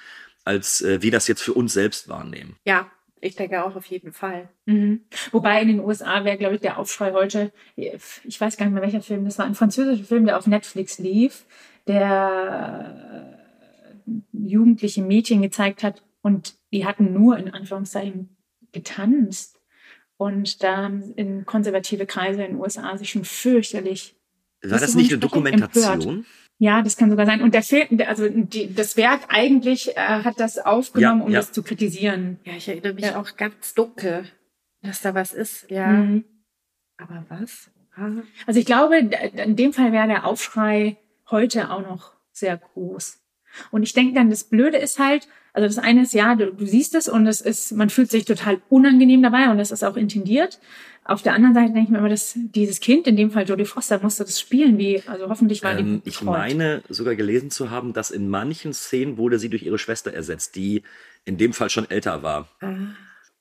als 0.43 0.81
äh, 0.81 1.01
wir 1.01 1.11
das 1.11 1.27
jetzt 1.27 1.41
für 1.41 1.53
uns 1.53 1.73
selbst 1.73 2.07
wahrnehmen. 2.07 2.55
Ja, 2.65 2.89
ich 3.19 3.35
denke 3.35 3.63
auch 3.63 3.75
auf 3.75 3.85
jeden 3.87 4.13
Fall. 4.13 4.49
Mhm. 4.65 5.01
Wobei 5.31 5.61
in 5.61 5.69
den 5.69 5.79
USA 5.79 6.23
wäre, 6.23 6.37
glaube 6.37 6.55
ich, 6.55 6.61
der 6.61 6.77
Aufschrei 6.77 7.13
heute, 7.13 7.51
ich 7.75 8.39
weiß 8.39 8.57
gar 8.57 8.65
nicht 8.65 8.73
mehr 8.73 8.83
welcher 8.83 9.01
Film, 9.01 9.25
das 9.25 9.39
war 9.39 9.45
ein 9.45 9.55
französischer 9.55 10.03
Film, 10.03 10.25
der 10.25 10.37
auf 10.37 10.45
Netflix 10.45 10.99
lief, 10.99 11.45
der, 11.87 13.35
jugendliche 14.31 15.01
Mädchen 15.01 15.41
gezeigt 15.41 15.83
hat 15.83 16.03
und 16.21 16.55
die 16.71 16.85
hatten 16.85 17.13
nur 17.13 17.37
in 17.37 17.53
Anführungszeichen 17.53 18.35
getanzt. 18.71 19.59
Und 20.17 20.63
da 20.63 20.77
haben 20.77 21.13
in 21.15 21.45
konservative 21.45 22.05
Kreise 22.05 22.43
in 22.43 22.53
den 22.53 22.61
USA 22.61 22.97
sich 22.97 23.09
schon 23.09 23.25
fürchterlich. 23.25 24.15
War 24.71 24.79
das 24.79 24.95
nicht 24.95 25.11
eine 25.11 25.19
Dokumentation? 25.19 25.93
Empört. 26.01 26.25
Ja, 26.57 26.81
das 26.81 26.95
kann 26.95 27.09
sogar 27.09 27.25
sein. 27.25 27.41
Und 27.41 27.53
der 27.53 27.63
Film, 27.63 27.87
also 28.07 28.29
die, 28.29 28.73
das 28.73 28.95
Werk 28.95 29.21
eigentlich 29.27 29.95
äh, 29.97 29.99
hat 29.99 30.39
das 30.39 30.57
aufgenommen, 30.57 31.19
Ja, 31.19 31.25
um 31.25 31.31
ja. 31.31 31.39
das 31.39 31.51
zu 31.51 31.63
kritisieren. 31.63 32.39
Ja, 32.45 32.53
ich 32.53 32.67
erinnere 32.69 32.93
mich 32.93 33.05
Ja. 33.05 33.19
auch 33.19 33.35
ganz 33.35 33.73
dunkel, 33.73 34.25
dass 34.81 35.01
da 35.01 35.13
was 35.13 35.33
ist. 35.33 35.69
Ja. 35.69 35.87
Mhm. 35.87 36.23
Aber 36.97 37.25
was? 37.27 37.69
Ah. 37.95 38.09
Also 38.47 38.59
ich 38.59 38.65
glaube, 38.65 38.97
in 38.97 39.55
dem 39.57 39.73
Fall 39.73 39.91
wäre 39.91 40.07
der 40.07 40.25
Aufschrei 40.25 40.97
heute 41.29 41.71
auch 41.71 41.81
noch 41.81 42.13
sehr 42.31 42.57
groß. 42.57 43.19
Und 43.71 43.83
ich 43.83 43.93
denke 43.93 44.13
dann, 44.13 44.29
das 44.29 44.43
Blöde 44.43 44.77
ist 44.77 44.99
halt, 44.99 45.27
also 45.53 45.67
das 45.67 45.77
eine 45.77 46.03
ist 46.03 46.13
ja, 46.13 46.35
du, 46.35 46.51
du 46.53 46.65
siehst 46.65 46.95
es 46.95 47.07
und 47.07 47.27
es 47.27 47.41
ist, 47.41 47.71
man 47.71 47.89
fühlt 47.89 48.11
sich 48.11 48.25
total 48.25 48.61
unangenehm 48.69 49.23
dabei 49.23 49.49
und 49.49 49.57
das 49.57 49.71
ist 49.71 49.83
auch 49.83 49.95
intendiert. 49.95 50.59
Auf 51.07 51.21
der 51.21 51.33
anderen 51.33 51.53
Seite 51.53 51.67
denke 51.71 51.83
ich 51.83 51.89
mir 51.89 51.99
immer, 51.99 52.09
dass 52.09 52.33
dieses 52.35 52.79
Kind, 52.79 53.05
in 53.05 53.15
dem 53.15 53.29
Fall 53.29 53.47
Jodie 53.47 53.65
Foster, 53.65 53.99
musste 54.01 54.23
das 54.23 54.39
spielen, 54.39 54.77
wie, 54.79 55.03
also 55.05 55.29
hoffentlich 55.29 55.61
war 55.63 55.77
Ähm, 55.77 56.01
die 56.03 56.09
ich 56.09 56.21
meine 56.23 56.81
sogar 56.89 57.15
gelesen 57.15 57.51
zu 57.51 57.69
haben, 57.69 57.93
dass 57.93 58.09
in 58.09 58.27
manchen 58.27 58.73
Szenen 58.73 59.17
wurde 59.17 59.37
sie 59.37 59.49
durch 59.49 59.63
ihre 59.63 59.77
Schwester 59.77 60.11
ersetzt, 60.11 60.55
die 60.55 60.81
in 61.23 61.37
dem 61.37 61.53
Fall 61.53 61.69
schon 61.69 61.89
älter 61.89 62.23
war, 62.23 62.49
Ah. 62.59 62.73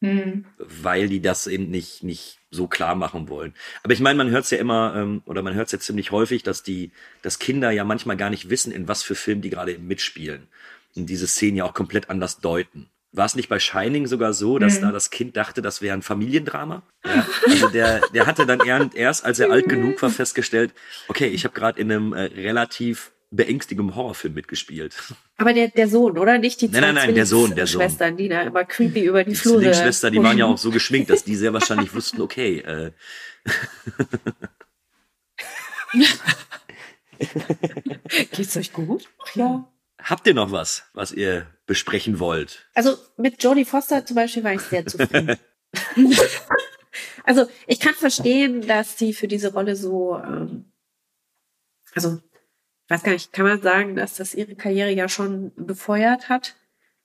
Hm. 0.04 0.44
weil 0.58 1.08
die 1.08 1.20
das 1.20 1.46
eben 1.46 1.70
nicht, 1.70 2.02
nicht 2.02 2.38
so 2.50 2.66
klar 2.68 2.94
machen 2.94 3.28
wollen. 3.28 3.54
Aber 3.82 3.92
ich 3.92 4.00
meine, 4.00 4.16
man 4.18 4.30
hört 4.30 4.44
es 4.44 4.50
ja 4.50 4.58
immer, 4.58 4.94
ähm, 4.96 5.22
oder 5.24 5.42
man 5.42 5.54
hört 5.54 5.66
es 5.66 5.72
ja 5.72 5.78
ziemlich 5.80 6.10
häufig, 6.10 6.42
dass 6.42 6.62
die, 6.62 6.92
dass 7.22 7.38
Kinder 7.38 7.70
ja 7.70 7.84
manchmal 7.84 8.16
gar 8.16 8.30
nicht 8.30 8.50
wissen, 8.50 8.70
in 8.72 8.86
was 8.86 9.02
für 9.02 9.14
Film 9.14 9.40
die 9.40 9.50
gerade 9.50 9.78
mitspielen. 9.78 10.48
Und 10.94 11.06
diese 11.06 11.26
Szenen 11.26 11.56
ja 11.56 11.64
auch 11.64 11.74
komplett 11.74 12.10
anders 12.10 12.38
deuten. 12.40 12.90
War 13.12 13.26
es 13.26 13.36
nicht 13.36 13.48
bei 13.48 13.60
Shining 13.60 14.06
sogar 14.08 14.32
so, 14.32 14.58
dass 14.58 14.78
Mhm. 14.78 14.82
da 14.82 14.92
das 14.92 15.10
Kind 15.10 15.36
dachte, 15.36 15.62
das 15.62 15.80
wäre 15.80 15.96
ein 15.96 16.02
Familiendrama? 16.02 16.82
Ja, 17.04 17.26
also 17.46 17.68
der, 17.68 18.00
der 18.12 18.26
hatte 18.26 18.44
dann 18.44 18.60
erst, 18.94 19.24
als 19.24 19.38
er 19.38 19.50
alt 19.50 19.68
genug 19.68 20.02
war, 20.02 20.10
festgestellt, 20.10 20.72
okay, 21.08 21.28
ich 21.28 21.44
habe 21.44 21.54
gerade 21.54 21.80
in 21.80 21.90
einem 21.90 22.12
äh, 22.12 22.22
relativ 22.24 23.12
beängstigenden 23.36 23.96
Horrorfilm 23.96 24.34
mitgespielt. 24.34 24.94
Aber 25.36 25.52
der, 25.52 25.68
der 25.68 25.88
Sohn, 25.88 26.18
oder? 26.18 26.38
Nicht 26.38 26.60
die 26.60 26.68
Nein, 26.68 26.82
nein, 26.82 26.94
nein, 26.94 27.14
der 27.14 27.26
Sohn, 27.26 27.54
der 27.54 27.66
Sohn. 27.66 27.82
Schwestern, 27.82 28.16
die 28.16 28.28
da 28.28 28.42
immer 28.42 28.64
creepy 28.64 29.04
über 29.04 29.24
die, 29.24 29.30
Die 29.30 29.36
Flure. 29.36 29.58
Zwillingsschwester, 29.58 30.10
die 30.10 30.22
waren 30.22 30.38
ja 30.38 30.46
auch 30.46 30.58
so 30.58 30.70
geschminkt, 30.70 31.10
dass 31.10 31.24
die 31.24 31.36
sehr 31.36 31.52
wahrscheinlich 31.52 31.94
wussten, 31.94 32.20
okay, 32.20 32.60
äh, 32.60 32.92
Geht's 38.32 38.56
euch 38.56 38.72
gut? 38.72 39.08
Ach 39.22 39.36
ja. 39.36 39.72
habt 39.98 40.26
ihr 40.26 40.34
noch 40.34 40.52
was, 40.52 40.84
was 40.94 41.12
ihr 41.12 41.46
besprechen 41.66 42.18
wollt? 42.18 42.68
Also 42.74 42.96
mit 43.16 43.42
Jodie 43.42 43.64
Foster 43.64 44.04
zum 44.04 44.16
Beispiel 44.16 44.44
war 44.44 44.54
ich 44.54 44.62
sehr 44.62 44.86
zufrieden. 44.86 45.36
also 47.24 47.46
ich 47.66 47.80
kann 47.80 47.94
verstehen, 47.94 48.66
dass 48.66 48.98
sie 48.98 49.14
für 49.14 49.28
diese 49.28 49.52
Rolle 49.52 49.76
so, 49.76 50.18
ähm, 50.18 50.72
also 51.94 52.20
weiß 52.94 53.02
gar 53.02 53.12
nicht, 53.12 53.32
kann 53.32 53.46
man 53.46 53.60
sagen, 53.62 53.96
dass 53.96 54.16
das 54.16 54.34
ihre 54.34 54.54
Karriere 54.54 54.90
ja 54.90 55.08
schon 55.08 55.52
befeuert 55.56 56.28
hat? 56.28 56.54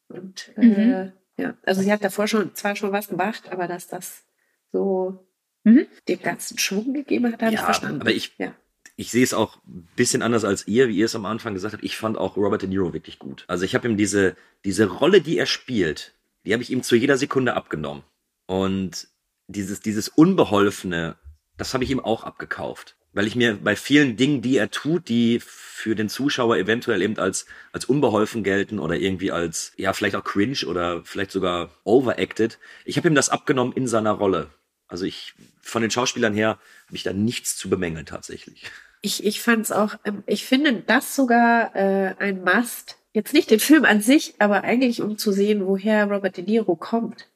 Und 0.08 0.52
äh, 0.58 0.66
Mhm. 0.66 1.12
ja, 1.38 1.54
also 1.64 1.82
sie 1.82 1.92
hat 1.92 2.04
davor 2.04 2.28
schon 2.28 2.54
zwar 2.56 2.76
schon 2.76 2.92
was 2.92 3.08
gemacht, 3.10 3.52
aber 3.52 3.68
dass 3.68 3.88
das 3.88 4.24
so 4.72 5.26
Mhm. 5.64 5.88
den 6.08 6.22
ganzen 6.22 6.58
Schwung 6.58 6.94
gegeben 6.94 7.26
hat, 7.32 7.42
habe 7.42 7.52
ich 7.54 7.60
Ja, 7.60 7.66
verstanden. 7.66 8.02
aber 8.02 8.12
ich- 8.12 8.34
ja. 8.38 8.54
Ich 8.96 9.12
sehe 9.12 9.24
es 9.24 9.34
auch 9.34 9.58
ein 9.66 9.88
bisschen 9.96 10.22
anders 10.22 10.44
als 10.44 10.68
ihr, 10.68 10.90
wie 10.90 10.98
ihr 10.98 11.06
es 11.06 11.16
am 11.16 11.26
Anfang 11.26 11.54
gesagt 11.54 11.74
habt. 11.74 11.84
Ich 11.86 11.96
fand 11.96 12.18
auch 12.18 12.36
Robert 12.36 12.62
De 12.64 12.68
Niro 12.70 12.92
wirklich 12.92 13.18
gut. 13.18 13.46
Also 13.48 13.64
ich 13.64 13.74
habe 13.74 13.88
ihm 13.88 13.96
diese, 13.96 14.36
diese 14.66 14.88
Rolle, 14.90 15.22
die 15.22 15.38
er 15.38 15.46
spielt, 15.46 16.14
die 16.46 16.52
habe 16.52 16.64
ich 16.64 16.70
ihm 16.70 16.84
zu 16.84 16.98
jeder 16.98 17.16
Sekunde 17.18 17.54
abgenommen. 17.54 18.04
Und 18.46 19.08
dieses, 19.48 19.80
dieses 19.80 20.10
Unbeholfene, 20.10 21.16
das 21.58 21.74
habe 21.74 21.84
ich 21.86 21.92
ihm 21.92 22.00
auch 22.02 22.24
abgekauft. 22.26 22.98
Weil 23.14 23.28
ich 23.28 23.36
mir 23.36 23.56
bei 23.56 23.76
vielen 23.76 24.18
Dingen, 24.18 24.42
die 24.42 24.58
er 24.58 24.70
tut, 24.70 25.10
die 25.10 25.40
für 25.40 25.96
den 25.96 26.10
Zuschauer 26.10 26.58
eventuell 26.58 27.02
eben 27.02 27.18
als, 27.18 27.46
als 27.72 27.86
unbeholfen 27.86 28.44
gelten 28.44 28.80
oder 28.80 28.96
irgendwie 28.96 29.32
als, 29.32 29.72
ja, 29.78 29.94
vielleicht 29.94 30.16
auch 30.16 30.24
cringe 30.24 30.66
oder 30.68 31.04
vielleicht 31.04 31.32
sogar 31.32 31.70
overacted. 31.84 32.60
Ich 32.86 32.98
habe 32.98 33.08
ihm 33.08 33.16
das 33.16 33.30
abgenommen 33.30 33.74
in 33.74 33.88
seiner 33.88 34.12
Rolle. 34.12 34.50
Also 34.88 35.06
ich, 35.06 35.34
von 35.62 35.82
den 35.82 35.92
Schauspielern 35.92 36.34
her, 36.34 36.60
habe 36.86 36.96
ich 36.96 37.04
da 37.04 37.14
nichts 37.14 37.56
zu 37.58 37.70
bemängeln 37.70 38.06
tatsächlich. 38.06 38.64
Ich, 39.02 39.24
ich 39.24 39.42
fand 39.42 39.66
es 39.66 39.72
auch, 39.72 39.96
ähm, 40.04 40.24
ich 40.26 40.46
finde 40.46 40.84
das 40.86 41.16
sogar 41.16 41.76
äh, 41.76 42.16
ein 42.20 42.44
Must. 42.44 42.98
Jetzt 43.14 43.34
nicht 43.34 43.50
den 43.50 43.60
Film 43.60 43.86
an 43.86 44.02
sich, 44.02 44.36
aber 44.40 44.64
eigentlich 44.64 45.02
um 45.02 45.18
zu 45.18 45.32
sehen, 45.32 45.66
woher 45.66 46.06
Robert 46.06 46.38
De 46.38 46.44
Niro 46.44 46.76
kommt. 46.76 47.28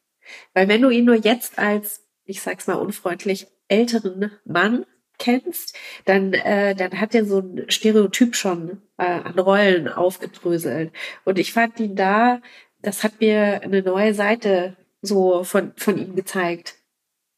Weil 0.53 0.67
wenn 0.67 0.82
du 0.82 0.89
ihn 0.89 1.05
nur 1.05 1.15
jetzt 1.15 1.57
als, 1.57 2.03
ich 2.26 2.41
sag's 2.41 2.67
mal 2.67 2.76
unfreundlich, 2.76 3.47
älteren 3.67 4.32
Mann 4.45 4.86
kennst, 5.24 5.76
dann, 6.05 6.34
äh, 6.34 6.76
dann 6.76 6.99
hat 6.99 7.15
er 7.15 7.26
so 7.26 7.39
ein 7.39 7.65
Stereotyp 7.69 8.36
schon 8.36 8.82
äh, 8.97 9.03
an 9.05 9.39
Rollen 9.39 9.88
aufgedröselt. 9.88 10.91
Und 11.24 11.39
ich 11.39 11.53
fand 11.53 11.80
ihn 11.80 11.95
da, 11.95 12.41
das 12.82 13.03
hat 13.03 13.21
mir 13.21 13.61
eine 13.63 13.82
neue 13.82 14.13
Seite 14.13 14.76
so 15.01 15.43
von, 15.43 15.71
von 15.78 15.97
ihm 15.97 16.15
gezeigt. 16.15 16.76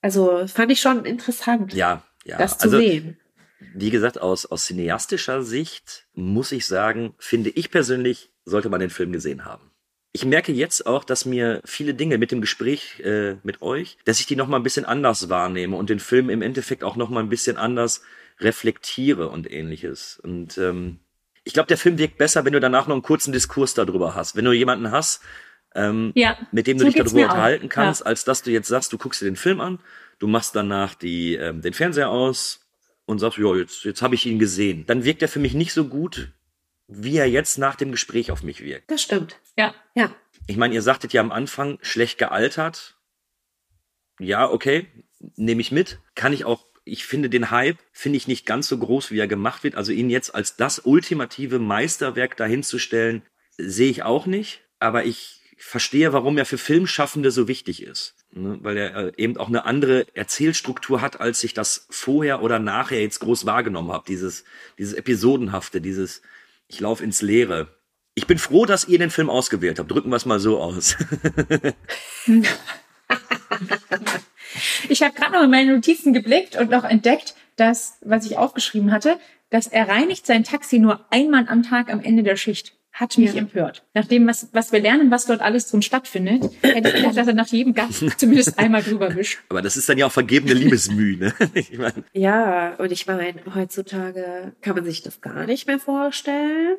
Also 0.02 0.46
fand 0.48 0.72
ich 0.72 0.82
schon 0.82 1.06
interessant, 1.06 1.74
Ja, 1.74 2.04
ja. 2.26 2.38
das 2.38 2.58
zu 2.58 2.66
also, 2.68 2.78
sehen. 2.78 3.18
wie 3.74 3.90
gesagt, 3.92 4.20
aus, 4.22 4.46
aus 4.46 4.66
cineastischer 4.66 5.44
Sicht 5.44 6.08
muss 6.14 6.52
ich 6.52 6.66
sagen, 6.66 7.14
finde 7.20 7.50
ich 7.52 7.72
persönlich, 7.72 8.32
sollte 8.46 8.70
man 8.70 8.80
den 8.80 8.90
Film 8.92 9.12
gesehen 9.12 9.46
haben. 9.46 9.72
Ich 10.16 10.24
merke 10.24 10.54
jetzt 10.54 10.88
auch, 10.88 11.04
dass 11.04 11.26
mir 11.26 11.62
viele 11.66 11.94
Dinge 11.94 12.18
mit 12.18 12.32
dem 12.32 12.40
Gespräch 12.40 13.02
äh, 13.02 13.36
mit 13.44 13.62
euch, 13.62 13.98
dass 14.06 14.22
ich 14.22 14.26
die 14.26 14.38
noch 14.38 14.48
mal 14.48 14.56
ein 14.56 14.64
bisschen 14.64 14.86
anders 14.86 15.28
wahrnehme 15.28 15.76
und 15.76 15.90
den 15.90 16.00
Film 16.00 16.30
im 16.30 16.42
Endeffekt 16.42 16.86
auch 16.86 16.96
noch 16.96 17.10
mal 17.10 17.20
ein 17.20 17.28
bisschen 17.28 17.58
anders 17.58 18.02
reflektiere 18.40 19.28
und 19.28 19.52
ähnliches. 19.52 20.18
Und 20.24 20.58
ähm, 20.58 21.00
ich 21.44 21.52
glaube, 21.52 21.68
der 21.68 21.78
Film 21.78 21.98
wirkt 21.98 22.18
besser, 22.18 22.46
wenn 22.46 22.54
du 22.54 22.62
danach 22.62 22.88
noch 22.88 22.96
einen 22.96 23.02
kurzen 23.02 23.34
Diskurs 23.34 23.74
darüber 23.74 24.16
hast. 24.16 24.38
Wenn 24.38 24.46
du 24.46 24.54
jemanden 24.54 24.90
hast, 24.90 25.22
ähm, 25.76 26.14
Ja, 26.16 26.38
mit 26.54 26.68
dem 26.68 26.78
du 26.78 26.86
so 26.86 26.92
dich 26.92 26.96
darüber 26.96 27.14
mir 27.16 27.26
auch. 27.28 27.32
unterhalten 27.34 27.68
kannst, 27.68 28.00
Ja. 28.00 28.06
als 28.06 28.24
dass 28.24 28.42
du 28.42 28.52
jetzt 28.52 28.70
sagst, 28.70 28.94
du 28.94 28.98
guckst 28.98 29.22
dir 29.22 29.26
den 29.26 29.36
Film 29.36 29.60
an, 29.60 29.80
du 30.20 30.28
machst 30.28 30.56
danach 30.56 30.96
die, 30.96 31.36
ähm, 31.36 31.62
den 31.62 31.74
Fernseher 31.74 32.08
aus 32.10 32.66
und 33.06 33.20
sagst, 33.20 33.38
ja, 33.38 33.54
jetzt, 33.54 33.84
jetzt 33.84 34.02
habe 34.02 34.16
ich 34.16 34.26
ihn 34.26 34.40
gesehen. 34.40 34.86
Dann 34.88 35.04
wirkt 35.04 35.22
er 35.22 35.28
für 35.28 35.40
mich 35.40 35.54
nicht 35.56 35.74
so 35.74 35.84
gut, 35.90 36.30
wie 36.88 37.18
er 37.18 37.30
jetzt 37.30 37.58
nach 37.58 37.76
dem 37.76 37.92
Gespräch 37.92 38.32
auf 38.32 38.44
mich 38.44 38.64
wirkt. 38.64 38.92
Das 38.92 39.02
stimmt. 39.02 39.40
Ja. 39.58 39.74
Ja. 39.96 40.14
Ich 40.48 40.58
meine, 40.58 40.74
ihr 40.74 40.82
sagtet 40.82 41.14
ja 41.14 41.22
am 41.22 41.32
Anfang, 41.32 41.80
schlecht 41.82 42.18
gealtert. 42.18 42.98
Ja, 44.20 44.50
okay, 44.50 44.88
nehme 45.36 45.62
ich 45.62 45.72
mit. 45.72 46.00
Kann 46.14 46.34
ich 46.34 46.46
auch, 46.46 46.66
ich 46.84 47.06
finde 47.06 47.30
den 47.30 47.52
Hype, 47.52 47.78
finde 47.92 48.18
ich 48.18 48.28
nicht 48.28 48.46
ganz 48.46 48.68
so 48.68 48.78
groß, 48.78 49.12
wie 49.12 49.20
er 49.20 49.28
gemacht 49.28 49.64
wird. 49.64 49.76
Also 49.76 49.92
ihn 49.92 50.10
jetzt 50.10 50.36
als 50.36 50.56
das 50.56 50.80
ultimative 50.80 51.60
Meisterwerk 51.60 52.38
dahinzustellen, 52.38 53.24
sehe 53.58 53.90
ich 53.90 54.04
auch 54.04 54.26
nicht. 54.26 54.62
Aber 54.80 55.06
ich 55.06 55.42
verstehe, 55.58 56.14
warum 56.14 56.38
er 56.38 56.46
für 56.46 56.58
Filmschaffende 56.58 57.32
so 57.32 57.48
wichtig 57.48 57.82
ist. 57.82 58.16
Ne? 58.32 58.60
Weil 58.62 58.78
er 58.78 58.96
äh, 58.96 59.12
eben 59.18 59.38
auch 59.38 59.48
eine 59.48 59.66
andere 59.66 60.06
Erzählstruktur 60.14 61.02
hat, 61.02 61.20
als 61.20 61.44
ich 61.44 61.54
das 61.54 61.88
vorher 61.90 62.44
oder 62.44 62.60
nachher 62.60 63.02
jetzt 63.02 63.20
groß 63.20 63.46
wahrgenommen 63.46 63.92
habe. 63.92 64.06
Dieses, 64.08 64.44
dieses 64.78 64.94
Episodenhafte, 64.94 65.82
dieses, 65.82 66.22
ich 66.68 66.80
laufe 66.80 67.04
ins 67.04 67.22
Leere. 67.22 67.68
Ich 68.16 68.28
bin 68.28 68.38
froh, 68.38 68.66
dass 68.66 68.88
ihr 68.88 68.98
den 68.98 69.10
Film 69.10 69.30
ausgewählt 69.30 69.80
habt. 69.80 69.92
Drücken 69.92 70.10
wir 70.10 70.16
es 70.16 70.26
mal 70.26 70.40
so 70.40 70.60
aus. 70.60 70.96
Ich 74.90 75.02
habe 75.04 75.14
gerade 75.14 75.34
noch 75.34 75.44
in 75.44 75.50
meine 75.50 75.74
Notizen 75.74 76.14
geblickt 76.14 76.56
und 76.56 76.70
noch 76.70 76.84
entdeckt, 76.84 77.36
dass, 77.56 77.98
was 78.02 78.26
ich 78.26 78.38
aufgeschrieben 78.38 78.92
hatte, 78.92 79.20
dass 79.50 79.68
er 79.68 79.88
reinigt 79.88 80.26
sein 80.26 80.44
Taxi 80.44 80.80
nur 80.80 81.06
einmal 81.12 81.48
am 81.48 81.64
Tag 81.64 81.92
am 81.92 82.02
Ende 82.02 82.24
der 82.24 82.36
Schicht. 82.36 82.78
Hat 82.98 83.18
mich 83.18 83.34
Ja. 83.34 83.42
empört. 83.42 83.86
Nach 83.94 84.06
dem, 84.06 84.26
was, 84.26 84.48
was 84.54 84.72
wir 84.72 84.80
lernen, 84.80 85.12
was 85.12 85.26
dort 85.26 85.42
alles 85.42 85.70
drin 85.70 85.82
stattfindet, 85.82 86.50
hätte 86.62 86.88
ich 86.88 86.96
gedacht, 86.96 87.18
dass 87.18 87.28
er 87.28 87.34
nach 87.34 87.48
jedem 87.48 87.74
Gast 87.74 88.06
zumindest 88.18 88.58
einmal 88.58 88.84
drüber 88.84 89.14
wischt. 89.16 89.40
Aber 89.50 89.62
das 89.62 89.76
ist 89.76 89.90
dann 89.90 89.98
ja 89.98 90.06
auch 90.06 90.14
vergebene 90.14 90.54
Liebesmühe. 90.54 91.18
Ne? 91.18 91.34
Ich 91.56 91.78
mein, 91.78 92.06
Ja, 92.14 92.74
und 92.76 92.94
ich 92.94 93.06
meine, 93.06 93.36
heutzutage 93.54 94.54
kann 94.62 94.76
man 94.78 94.86
sich 94.86 95.02
das 95.02 95.20
gar 95.20 95.46
nicht 95.46 95.68
mehr 95.68 95.78
vorstellen. 95.80 96.78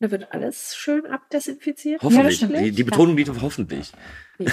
Da 0.00 0.10
wird 0.10 0.32
alles 0.32 0.76
schön 0.76 1.04
abdesinfiziert. 1.04 2.00
hoffentlich. 2.02 2.36
stimmt. 2.36 2.56
die, 2.56 2.70
die 2.70 2.84
Betonung 2.84 3.14
liegt 3.16 3.28
auf 3.28 3.42
hoffentlich. 3.42 3.92
Ja. 4.38 4.48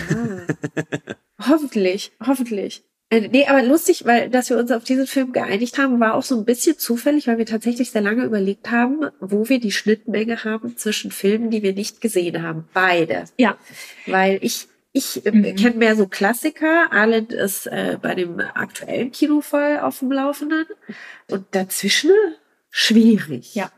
hoffentlich, 1.47 2.11
hoffentlich. 2.25 2.83
Äh, 3.11 3.27
Nee, 3.27 3.45
aber 3.45 3.61
lustig, 3.61 4.05
weil 4.05 4.29
dass 4.29 4.49
wir 4.49 4.57
uns 4.57 4.71
auf 4.71 4.83
diesen 4.83 5.05
Film 5.05 5.31
geeinigt 5.33 5.77
haben, 5.77 5.99
war 5.99 6.15
auch 6.15 6.23
so 6.23 6.35
ein 6.37 6.45
bisschen 6.45 6.79
zufällig, 6.79 7.27
weil 7.27 7.37
wir 7.37 7.45
tatsächlich 7.45 7.91
sehr 7.91 8.01
lange 8.01 8.23
überlegt 8.23 8.71
haben, 8.71 9.01
wo 9.19 9.47
wir 9.49 9.59
die 9.59 9.71
Schnittmenge 9.71 10.43
haben 10.43 10.75
zwischen 10.77 11.11
Filmen, 11.11 11.51
die 11.51 11.61
wir 11.61 11.73
nicht 11.73 12.01
gesehen 12.01 12.41
haben. 12.41 12.67
Beide. 12.73 13.25
Ja. 13.37 13.57
Weil 14.07 14.39
ich, 14.41 14.67
ich 14.93 15.23
äh, 15.25 15.31
Mhm. 15.31 15.55
kenne 15.55 15.75
mehr 15.75 15.95
so 15.95 16.07
Klassiker. 16.07 16.91
Arlen 16.91 17.27
ist 17.27 17.67
äh, 17.67 17.97
bei 18.01 18.15
dem 18.15 18.39
aktuellen 18.39 19.11
Kino 19.11 19.41
voll 19.41 19.77
auf 19.79 19.99
dem 19.99 20.11
Laufenden. 20.11 20.65
Und 21.29 21.45
dazwischen 21.51 22.11
schwierig. 22.69 23.53
Ja. 23.55 23.71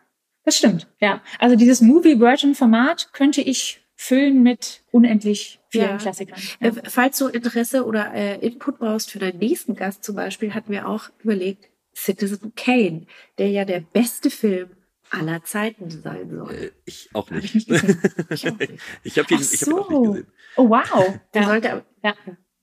Das 0.46 0.58
stimmt, 0.58 0.88
ja. 1.00 1.22
Also 1.40 1.56
dieses 1.56 1.80
Movie-Version-Format 1.82 3.14
könnte 3.14 3.42
ich 3.42 3.83
füllen 3.96 4.44
mit 4.44 4.84
unendlich 4.92 5.60
vielen 5.70 5.90
Ja. 5.92 5.98
Klassikern. 5.98 6.40
Äh, 6.60 6.72
Falls 6.90 7.18
du 7.18 7.28
Interesse 7.28 7.86
oder 7.86 8.14
äh, 8.14 8.38
Input 8.46 8.80
brauchst 8.80 9.12
für 9.12 9.20
deinen 9.20 9.40
nächsten 9.40 9.76
Gast 9.76 10.04
zum 10.04 10.16
Beispiel, 10.16 10.54
hatten 10.54 10.72
wir 10.72 10.88
auch 10.88 11.10
überlegt, 11.24 11.70
Citizen 11.96 12.54
Kane, 12.56 13.06
der 13.38 13.50
ja 13.52 13.66
der 13.66 13.82
beste 13.82 14.30
Film 14.32 14.70
aller 15.12 15.44
Zeiten 15.44 15.92
sein 15.92 16.30
soll. 16.32 16.54
Äh, 16.54 16.72
ich 16.86 17.10
auch 17.14 17.30
Hab 17.30 17.38
ich 17.44 17.54
nicht. 17.54 17.68
gesehen. 17.70 18.02
Ich 18.32 18.48
auch 18.50 18.58
nicht. 18.60 18.74
ich 19.04 19.18
habe 19.20 19.32
ihn, 19.34 19.40
Ach 19.40 19.52
ich 19.54 19.62
hab 19.62 19.72
ihn 19.82 19.84
auch 19.84 19.92
nicht 19.92 20.00
so. 20.00 20.02
gesehen. 20.12 20.28
Oh, 20.56 20.70
wow. 20.70 21.20
Der 21.36 21.42
Ja. 21.44 21.48
sollte 21.48 21.72
aber- 21.74 21.86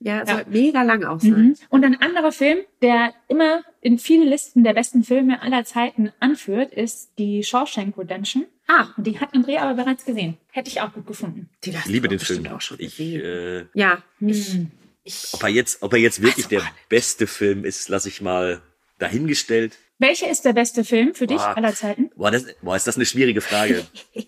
Ja. 0.01 0.19
ja, 0.19 0.25
Ja. 0.27 0.35
soll 0.37 0.45
mega 0.49 0.83
lang 0.83 1.05
auch 1.05 1.21
sein. 1.21 1.31
Mhm. 1.31 1.57
Und 1.69 1.85
ein 1.85 2.01
anderer 2.01 2.33
Film, 2.33 2.59
der 2.83 3.13
immer 3.29 3.63
in 3.83 3.99
viele 3.99 4.25
Listen 4.25 4.65
der 4.65 4.73
besten 4.75 5.05
Filme 5.05 5.41
aller 5.43 5.65
Zeiten 5.65 6.11
anführt, 6.21 6.73
ist 6.73 7.11
die 7.19 7.43
Shawshank 7.45 7.97
Redemption. 7.99 8.47
Ah, 8.67 8.89
Und 8.97 9.07
die 9.07 9.19
hat 9.21 9.35
Andrea 9.35 9.63
aber 9.63 9.83
bereits 9.83 10.05
gesehen. 10.05 10.37
Hätte 10.53 10.71
ich 10.71 10.81
auch 10.81 10.93
gut 10.93 11.07
gefunden. 11.07 11.51
den 11.65 11.77
hast 11.77 11.87
Ich 11.87 11.93
liebe 11.93 12.09
den 12.09 12.19
Film. 12.19 12.47
auch 12.49 12.61
schon 12.61 12.79
Ich, 12.81 12.99
äh, 13.01 13.65
ja, 13.75 14.03
ich, 14.21 14.55
Mhm. 14.55 14.71
ich, 15.05 15.29
ob, 15.33 15.43
er 15.43 15.49
jetzt, 15.49 15.83
ob 15.83 15.93
er 15.93 15.99
jetzt 15.99 16.23
wirklich 16.23 16.47
Also, 16.47 16.57
der 16.57 16.63
beste 16.89 17.27
Film 17.27 17.65
ist, 17.65 17.89
lasse 17.89 18.09
ich 18.09 18.21
mal 18.21 18.63
dahingestellt. 18.99 19.77
Welcher 19.99 20.31
ist 20.31 20.45
der 20.47 20.53
beste 20.55 20.83
Film 20.85 21.15
für 21.15 21.27
dich 21.27 21.37
Boah. 21.39 21.57
aller 21.57 21.75
Zeiten? 21.75 22.11
Boah, 22.17 22.31
das, 22.31 22.47
boah, 22.63 22.75
ist 22.77 22.87
das 22.87 22.97
eine 22.97 23.05
schwierige 23.07 23.41
Frage. 23.43 23.85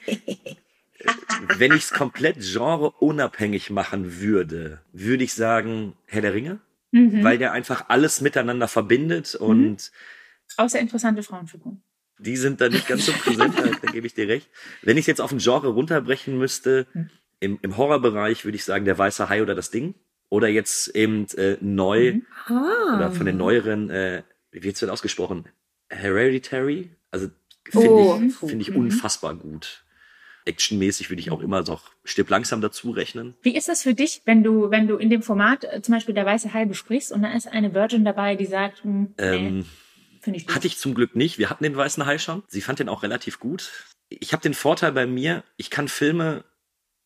Wenn 1.59 1.73
ich 1.73 1.85
es 1.85 1.91
komplett 1.91 2.37
genreunabhängig 2.41 3.71
machen 3.71 4.21
würde, 4.21 4.81
würde 4.93 5.25
ich 5.25 5.35
sagen 5.35 5.95
Herr 6.07 6.23
der 6.23 6.35
Ringe, 6.35 6.61
Mhm. 6.95 7.25
weil 7.25 7.39
der 7.39 7.53
einfach 7.53 7.87
alles 7.89 8.21
miteinander 8.21 8.69
verbindet 8.69 9.35
und 9.35 9.91
Außer 10.59 10.79
interessante 10.79 11.23
Frauenfiguren. 11.23 11.83
die 12.19 12.37
sind 12.37 12.61
da 12.61 12.69
nicht 12.69 12.87
ganz 12.87 13.07
so 13.07 13.13
präsent, 13.13 13.55
da, 13.59 13.63
da 13.81 13.91
gebe 13.91 14.07
ich 14.07 14.13
dir 14.15 14.29
recht. 14.29 14.49
Wenn 14.83 14.99
ich 14.99 15.07
jetzt 15.07 15.21
auf 15.21 15.33
ein 15.33 15.39
Genre 15.39 15.69
runterbrechen 15.69 16.37
müsste, 16.39 16.87
Hm. 16.93 17.09
im, 17.41 17.59
im 17.63 17.77
Horrorbereich 17.79 18.45
würde 18.45 18.57
ich 18.57 18.65
sagen 18.65 18.85
Der 18.85 18.99
Weiße 18.99 19.29
Hai 19.31 19.41
oder 19.43 19.55
das 19.55 19.71
Ding. 19.71 19.95
Oder 20.29 20.49
jetzt 20.49 20.89
eben 20.95 21.27
äh, 21.37 21.57
neu 21.61 22.15
Mhm. 22.15 22.27
ah. 22.47 22.97
oder 22.97 23.13
von 23.13 23.27
den 23.27 23.37
neueren, 23.39 23.91
äh, 23.91 24.23
wie 24.51 24.63
wird's 24.63 24.81
denn 24.81 24.89
ausgesprochen? 24.91 25.45
Hereditary? 25.91 26.91
Also 27.11 27.29
finde 27.65 27.89
Oh. 27.91 28.21
ich, 28.23 28.35
finde 28.37 28.57
ich 28.63 28.71
Mhm. 28.71 28.77
unfassbar 28.77 29.35
gut. 29.35 29.82
Actionmäßig 30.45 31.11
würde 31.11 31.21
ich 31.21 31.31
auch 31.31 31.41
immer 31.41 31.63
noch 31.63 31.91
Stipp 32.05 32.29
langsam 32.31 32.61
dazu 32.61 32.91
rechnen. 32.91 33.35
Wie 33.43 33.57
ist 33.57 33.69
das 33.69 33.83
für 33.83 33.95
dich, 33.95 34.23
wenn 34.25 34.43
du, 34.43 34.71
wenn 34.71 34.87
du 34.89 34.97
in 34.97 35.11
dem 35.11 35.23
Format 35.23 35.65
äh, 35.65 35.83
zum 35.83 35.95
Beispiel 35.95 36.15
der 36.15 36.27
Weiße 36.27 36.53
Hai 36.53 36.65
besprichst 36.65 37.13
und 37.13 37.23
dann 37.23 37.33
ist 37.33 37.47
eine 37.47 37.75
Virgin 37.75 38.05
dabei, 38.05 38.35
die 38.37 38.47
sagt, 38.47 38.83
hm, 38.85 39.15
nee, 39.19 39.25
Ähm, 39.25 39.67
finde 40.21 40.39
ich. 40.39 40.49
Hatte 40.49 40.67
ich 40.67 40.79
zum 40.79 40.95
Glück 40.95 41.15
nicht. 41.17 41.39
Wir 41.39 41.51
hatten 41.51 41.65
den 41.65 41.77
Weißen 41.77 42.05
Hai 42.07 42.19
schon. 42.19 42.43
Sie 42.49 42.61
fand 42.61 42.79
den 42.79 42.89
auch 42.89 43.03
relativ 43.03 43.39
gut. 43.39 43.71
Ich 44.09 44.33
habe 44.33 44.43
den 44.43 44.55
Vorteil 44.55 44.93
bei 44.93 45.07
mir, 45.07 45.45
ich 45.57 45.71
kann 45.71 45.89
Filme 45.89 46.45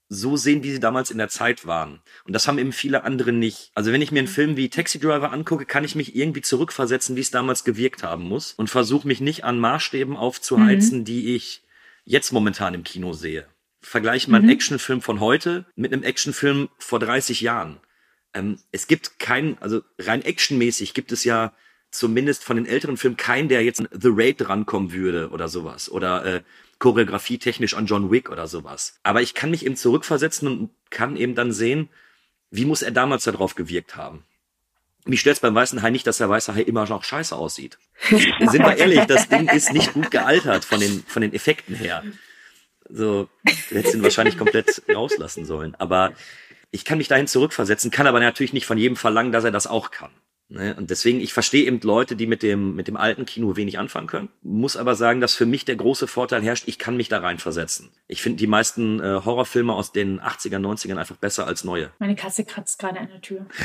so 0.09 0.37
sehen, 0.37 0.63
wie 0.63 0.71
sie 0.71 0.81
damals 0.81 1.11
in 1.11 1.19
der 1.19 1.29
Zeit 1.29 1.67
waren. 1.67 2.01
Und 2.25 2.33
das 2.33 2.47
haben 2.47 2.59
eben 2.59 2.73
viele 2.73 3.03
andere 3.03 3.33
nicht. 3.33 3.73
Also 3.75 3.93
wenn 3.93 4.03
ich 4.03 4.13
mir 4.13 4.21
einen 4.21 4.29
Film 4.29 4.57
wie 4.57 4.69
Taxi 4.69 5.01
Driver 5.01 5.33
angucke, 5.33 5.67
kann 5.67 5.85
ich 5.85 5.97
mich 5.97 6.15
irgendwie 6.15 6.43
zurückversetzen, 6.43 7.17
wie 7.17 7.21
es 7.21 7.33
damals 7.33 7.65
gewirkt 7.65 8.05
haben 8.05 8.23
muss 8.25 8.53
und 8.53 8.71
versuche 8.71 9.07
mich 9.09 9.21
nicht 9.21 9.45
an 9.45 9.59
Maßstäben 9.59 10.17
aufzuheizen, 10.17 11.05
die 11.05 11.35
ich 11.35 11.63
jetzt 12.07 12.33
momentan 12.33 12.73
im 12.73 12.85
Kino 12.85 13.13
sehe. 13.13 13.47
Vergleiche 13.83 14.31
mal 14.31 14.39
einen 14.39 14.49
Actionfilm 14.49 15.03
von 15.03 15.21
heute 15.21 15.67
mit 15.75 15.93
einem 15.93 16.03
Actionfilm 16.03 16.71
vor 16.79 16.99
30 16.99 17.43
Jahren. 17.43 17.79
Ähm, 18.33 18.59
es 18.73 18.87
gibt 18.87 19.19
keinen, 19.19 19.59
also 19.59 19.83
rein 19.99 20.23
actionmäßig 20.23 20.95
gibt 20.95 21.13
es 21.13 21.25
ja 21.25 21.53
zumindest 21.91 22.45
von 22.45 22.57
den 22.57 22.67
älteren 22.67 22.97
Filmen 22.97 23.17
keinen, 23.17 23.49
der 23.49 23.63
jetzt 23.63 23.81
an 23.81 23.89
The 23.93 24.09
Raid 24.11 24.49
rankommen 24.49 24.93
würde 24.93 25.31
oder 25.31 25.49
sowas. 25.49 25.91
Oder 25.91 26.25
äh, 26.25 26.43
Choreografie 26.79 27.39
technisch 27.39 27.75
an 27.75 27.87
John 27.87 28.11
Wick 28.11 28.31
oder 28.31 28.47
sowas. 28.47 28.99
Aber 29.03 29.23
ich 29.23 29.35
kann 29.35 29.51
mich 29.51 29.65
eben 29.65 29.77
zurückversetzen 29.77 30.49
und 30.49 30.71
kann 30.91 31.17
eben 31.17 31.35
dann 31.35 31.53
sehen, 31.53 31.89
wie 32.51 32.65
muss 32.65 32.83
er 32.83 32.91
damals 32.91 33.25
darauf 33.25 33.55
gewirkt 33.55 33.97
haben. 33.97 34.25
Mich 35.07 35.21
stört's 35.21 35.41
beim 35.41 35.55
Weißen 35.55 35.83
Hai 35.83 35.91
nicht, 35.91 36.07
dass 36.07 36.19
der 36.19 36.29
Weiße 36.29 36.55
Hai 36.55 36.63
immer 36.63 36.87
noch 36.87 37.05
scheiße 37.05 37.35
aussieht. 37.35 37.79
Sind 38.11 38.59
wir 38.59 38.77
ehrlich, 38.77 39.05
das 39.07 39.29
Ding 39.29 39.49
ist 39.49 39.73
nicht 39.73 39.95
gut 39.95 40.11
gealtert 40.11 40.65
von 40.65 40.81
den, 40.81 41.05
von 41.07 41.23
den 41.23 41.33
Effekten 41.33 41.75
her. 41.75 42.03
So, 42.89 43.29
hättest 43.69 43.95
ihn 43.95 44.03
wahrscheinlich 44.03 44.39
komplett 44.39 44.83
rauslassen 44.93 45.45
sollen. 45.45 45.75
Aber 45.77 46.13
ich 46.71 46.85
kann 46.85 46.99
mich 46.99 47.09
dahin 47.09 47.27
zurückversetzen, 47.27 47.91
kann 47.91 48.07
aber 48.07 48.21
natürlich 48.21 48.53
nicht 48.53 48.67
von 48.67 48.79
jedem 48.79 48.97
verlangen, 48.97 49.33
dass 49.33 49.45
er 49.45 49.51
das 49.51 49.67
auch 49.67 49.91
kann. 49.91 50.11
Ne? 50.49 50.75
Und 50.77 50.91
deswegen, 50.91 51.21
ich 51.21 51.33
verstehe 51.33 51.65
eben 51.65 51.81
Leute, 51.81 52.15
die 52.15 52.27
mit 52.27 52.43
dem, 52.43 52.77
mit 52.77 52.87
dem 52.87 52.97
alten 52.97 53.27
Kino 53.27 53.57
wenig 53.57 53.79
anfangen 53.79 54.07
können. 54.07 54.29
Muss 54.43 54.77
aber 54.77 54.95
sagen, 54.95 55.21
dass 55.21 55.35
für 55.35 55.47
mich 55.47 55.65
der 55.65 55.77
große 55.77 56.07
Vorteil 56.07 56.43
herrscht, 56.43 56.69
ich 56.69 56.79
kann 56.79 56.97
mich 56.97 57.09
da 57.09 57.19
rein 57.19 57.39
versetzen. 57.39 57.91
Ich 58.07 58.23
finde 58.23 58.39
die 58.39 58.47
meisten 58.47 59.01
äh, 59.01 59.21
Horrorfilme 59.25 59.73
aus 59.73 59.93
den 59.93 60.21
80er, 60.21 60.59
90ern 60.59 60.99
einfach 60.99 61.17
besser 61.17 61.47
als 61.47 61.65
neue. 61.65 61.91
Meine 61.99 62.15
Katze 62.15 62.45
kratzt 62.45 62.79
gerade 62.79 63.01
an 63.01 63.09
der 63.09 63.21
Tür. 63.21 63.47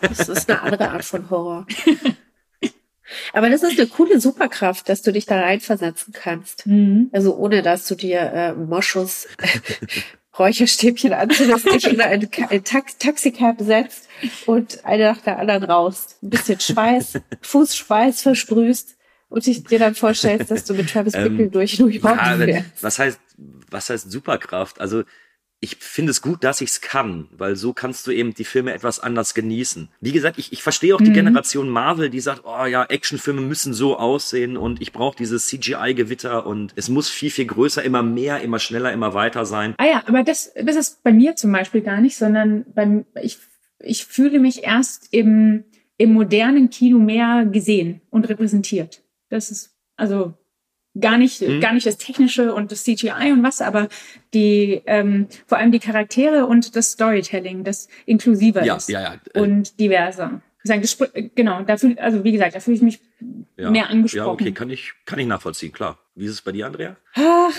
Das 0.00 0.28
ist 0.28 0.50
eine 0.50 0.62
andere 0.62 0.90
Art 0.90 1.04
von 1.04 1.30
Horror. 1.30 1.66
Aber 3.32 3.50
das 3.50 3.62
ist 3.62 3.78
eine 3.78 3.88
coole 3.88 4.20
Superkraft, 4.20 4.88
dass 4.88 5.02
du 5.02 5.12
dich 5.12 5.26
da 5.26 5.40
reinversetzen 5.40 6.12
kannst. 6.12 6.66
Mhm. 6.66 7.10
Also 7.12 7.36
ohne, 7.36 7.62
dass 7.62 7.86
du 7.86 7.94
dir 7.94 8.20
äh, 8.20 8.54
Moschus 8.54 9.28
Räucherstäbchen 10.38 11.12
anzündest, 11.12 11.66
dich 11.72 11.84
in 11.86 12.00
ein, 12.00 12.28
ein 12.50 12.64
Tax 12.64 12.98
Taxicab 12.98 13.56
setzt 13.60 14.08
und 14.46 14.84
eine 14.84 15.04
nach 15.12 15.18
der 15.20 15.38
anderen 15.38 15.64
raus. 15.64 16.16
Ein 16.22 16.30
bisschen 16.30 16.58
Schweiß, 16.60 17.20
Fußschweiß 17.42 18.22
versprühst 18.22 18.96
und 19.28 19.46
dich 19.46 19.64
dir 19.64 19.78
dann 19.78 19.94
vorstellst, 19.94 20.50
dass 20.50 20.64
du 20.64 20.74
mit 20.74 20.90
Travis 20.90 21.14
Ähm, 21.14 21.36
Bickle 21.36 21.50
durch 21.50 21.78
New 21.78 21.86
York 21.86 22.16
Ja, 22.16 22.36
fährst. 22.36 22.82
was 22.82 22.98
heißt, 22.98 23.20
was 23.70 23.90
heißt 23.90 24.10
Superkraft? 24.10 24.80
Also 24.80 25.04
ich 25.64 25.76
finde 25.76 26.10
es 26.10 26.20
gut, 26.20 26.44
dass 26.44 26.60
ich 26.60 26.70
es 26.70 26.80
kann, 26.82 27.26
weil 27.36 27.56
so 27.56 27.72
kannst 27.72 28.06
du 28.06 28.10
eben 28.10 28.34
die 28.34 28.44
Filme 28.44 28.74
etwas 28.74 29.00
anders 29.00 29.32
genießen. 29.32 29.88
Wie 30.00 30.12
gesagt, 30.12 30.38
ich, 30.38 30.52
ich 30.52 30.62
verstehe 30.62 30.94
auch 30.94 31.00
die 31.00 31.08
Mhm. 31.08 31.14
Generation 31.14 31.70
Marvel, 31.70 32.10
die 32.10 32.20
sagt, 32.20 32.42
oh 32.44 32.66
ja, 32.66 32.84
Actionfilme 32.84 33.40
müssen 33.40 33.72
so 33.72 33.96
aussehen 33.98 34.58
und 34.58 34.82
ich 34.82 34.92
brauche 34.92 35.16
dieses 35.16 35.46
CGI-Gewitter 35.48 36.46
und 36.46 36.72
es 36.76 36.90
muss 36.90 37.08
viel, 37.08 37.30
viel 37.30 37.46
größer, 37.46 37.82
immer 37.82 38.02
mehr, 38.02 38.42
immer 38.42 38.58
schneller, 38.58 38.92
immer 38.92 39.14
weiter 39.14 39.46
sein. 39.46 39.74
Ah 39.78 39.86
ja, 39.86 40.02
aber 40.06 40.22
das, 40.22 40.52
das 40.54 40.76
ist 40.76 41.02
bei 41.02 41.12
mir 41.12 41.34
zum 41.34 41.50
Beispiel 41.50 41.80
gar 41.80 42.00
nicht, 42.00 42.16
sondern 42.16 42.66
beim, 42.74 43.06
ich, 43.22 43.38
ich 43.80 44.04
fühle 44.04 44.38
mich 44.40 44.64
erst 44.64 45.08
im, 45.12 45.64
im 45.96 46.12
modernen 46.12 46.68
Kino 46.68 46.98
mehr 46.98 47.46
gesehen 47.46 48.02
und 48.10 48.28
repräsentiert. 48.28 49.02
Das 49.30 49.50
ist 49.50 49.74
also 49.96 50.34
gar 51.00 51.18
nicht, 51.18 51.40
Mhm. 51.42 51.60
gar 51.60 51.72
nicht 51.72 51.86
das 51.86 51.98
Technische 51.98 52.54
und 52.54 52.70
das 52.72 52.84
CGI 52.84 53.32
und 53.32 53.42
was, 53.42 53.60
aber 53.60 53.88
die, 54.32 54.82
ähm, 54.86 55.26
vor 55.46 55.58
allem 55.58 55.72
die 55.72 55.80
Charaktere 55.80 56.46
und 56.46 56.76
das 56.76 56.92
Storytelling, 56.92 57.64
das 57.64 57.88
inklusiver 58.06 58.64
Ja, 58.64 58.76
ist 58.76 58.88
ja, 58.88 59.02
ja. 59.02 59.14
äh, 59.34 59.40
und 59.40 59.78
diverser. 59.80 60.40
Genau, 61.34 61.62
da 61.62 61.76
fühl, 61.76 61.98
also 61.98 62.24
wie 62.24 62.32
gesagt, 62.32 62.54
da 62.54 62.60
fühle 62.60 62.76
ich 62.76 62.82
mich 62.82 63.00
ja. 63.58 63.70
mehr 63.70 63.90
angesprochen. 63.90 64.26
Ja, 64.26 64.32
okay, 64.32 64.52
kann 64.52 64.70
ich, 64.70 64.92
kann 65.04 65.18
ich 65.18 65.26
nachvollziehen, 65.26 65.72
klar. 65.72 65.98
Wie 66.14 66.24
ist 66.24 66.32
es 66.32 66.42
bei 66.42 66.52
dir, 66.52 66.66
Andrea? 66.66 66.96
Ach, 67.14 67.52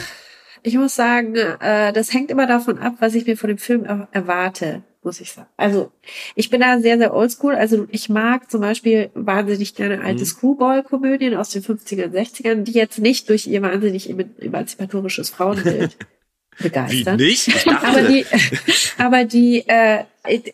ich 0.63 0.75
muss 0.75 0.95
sagen, 0.95 1.35
äh, 1.35 1.93
das 1.93 2.13
hängt 2.13 2.31
immer 2.31 2.47
davon 2.47 2.79
ab, 2.79 2.95
was 2.99 3.13
ich 3.13 3.27
mir 3.27 3.37
von 3.37 3.49
dem 3.49 3.59
Film 3.59 3.83
er 3.85 4.07
erwarte, 4.11 4.81
muss 5.05 5.21
ich 5.21 5.31
sagen. 5.31 5.47
Also 5.55 5.91
ich 6.35 6.49
bin 6.49 6.59
da 6.61 6.79
sehr, 6.79 6.97
sehr 6.97 7.13
oldschool. 7.13 7.55
Also 7.55 7.87
ich 7.91 8.09
mag 8.09 8.51
zum 8.51 8.61
Beispiel 8.61 9.09
wahnsinnig 9.13 9.75
gerne 9.75 10.01
alte 10.01 10.21
Mhm. 10.21 10.25
Screwball-Komödien 10.25 11.35
aus 11.35 11.49
den 11.51 11.63
50er, 11.63 12.07
60ern, 12.11 12.63
die 12.63 12.73
jetzt 12.73 12.99
nicht 12.99 13.29
durch 13.29 13.47
ihr 13.47 13.61
wahnsinnig 13.61 14.09
eman- 14.09 14.37
emanzipatorisches 14.39 15.29
Frauenbild 15.29 15.95
begeistern. 16.59 17.17
nicht? 17.17 17.47
Ich 17.47 17.63
dachte, 17.63 17.87
Aber 17.87 18.01
die, 18.03 18.25
aber 18.97 19.23
die, 19.25 19.63
äh, 19.67 20.03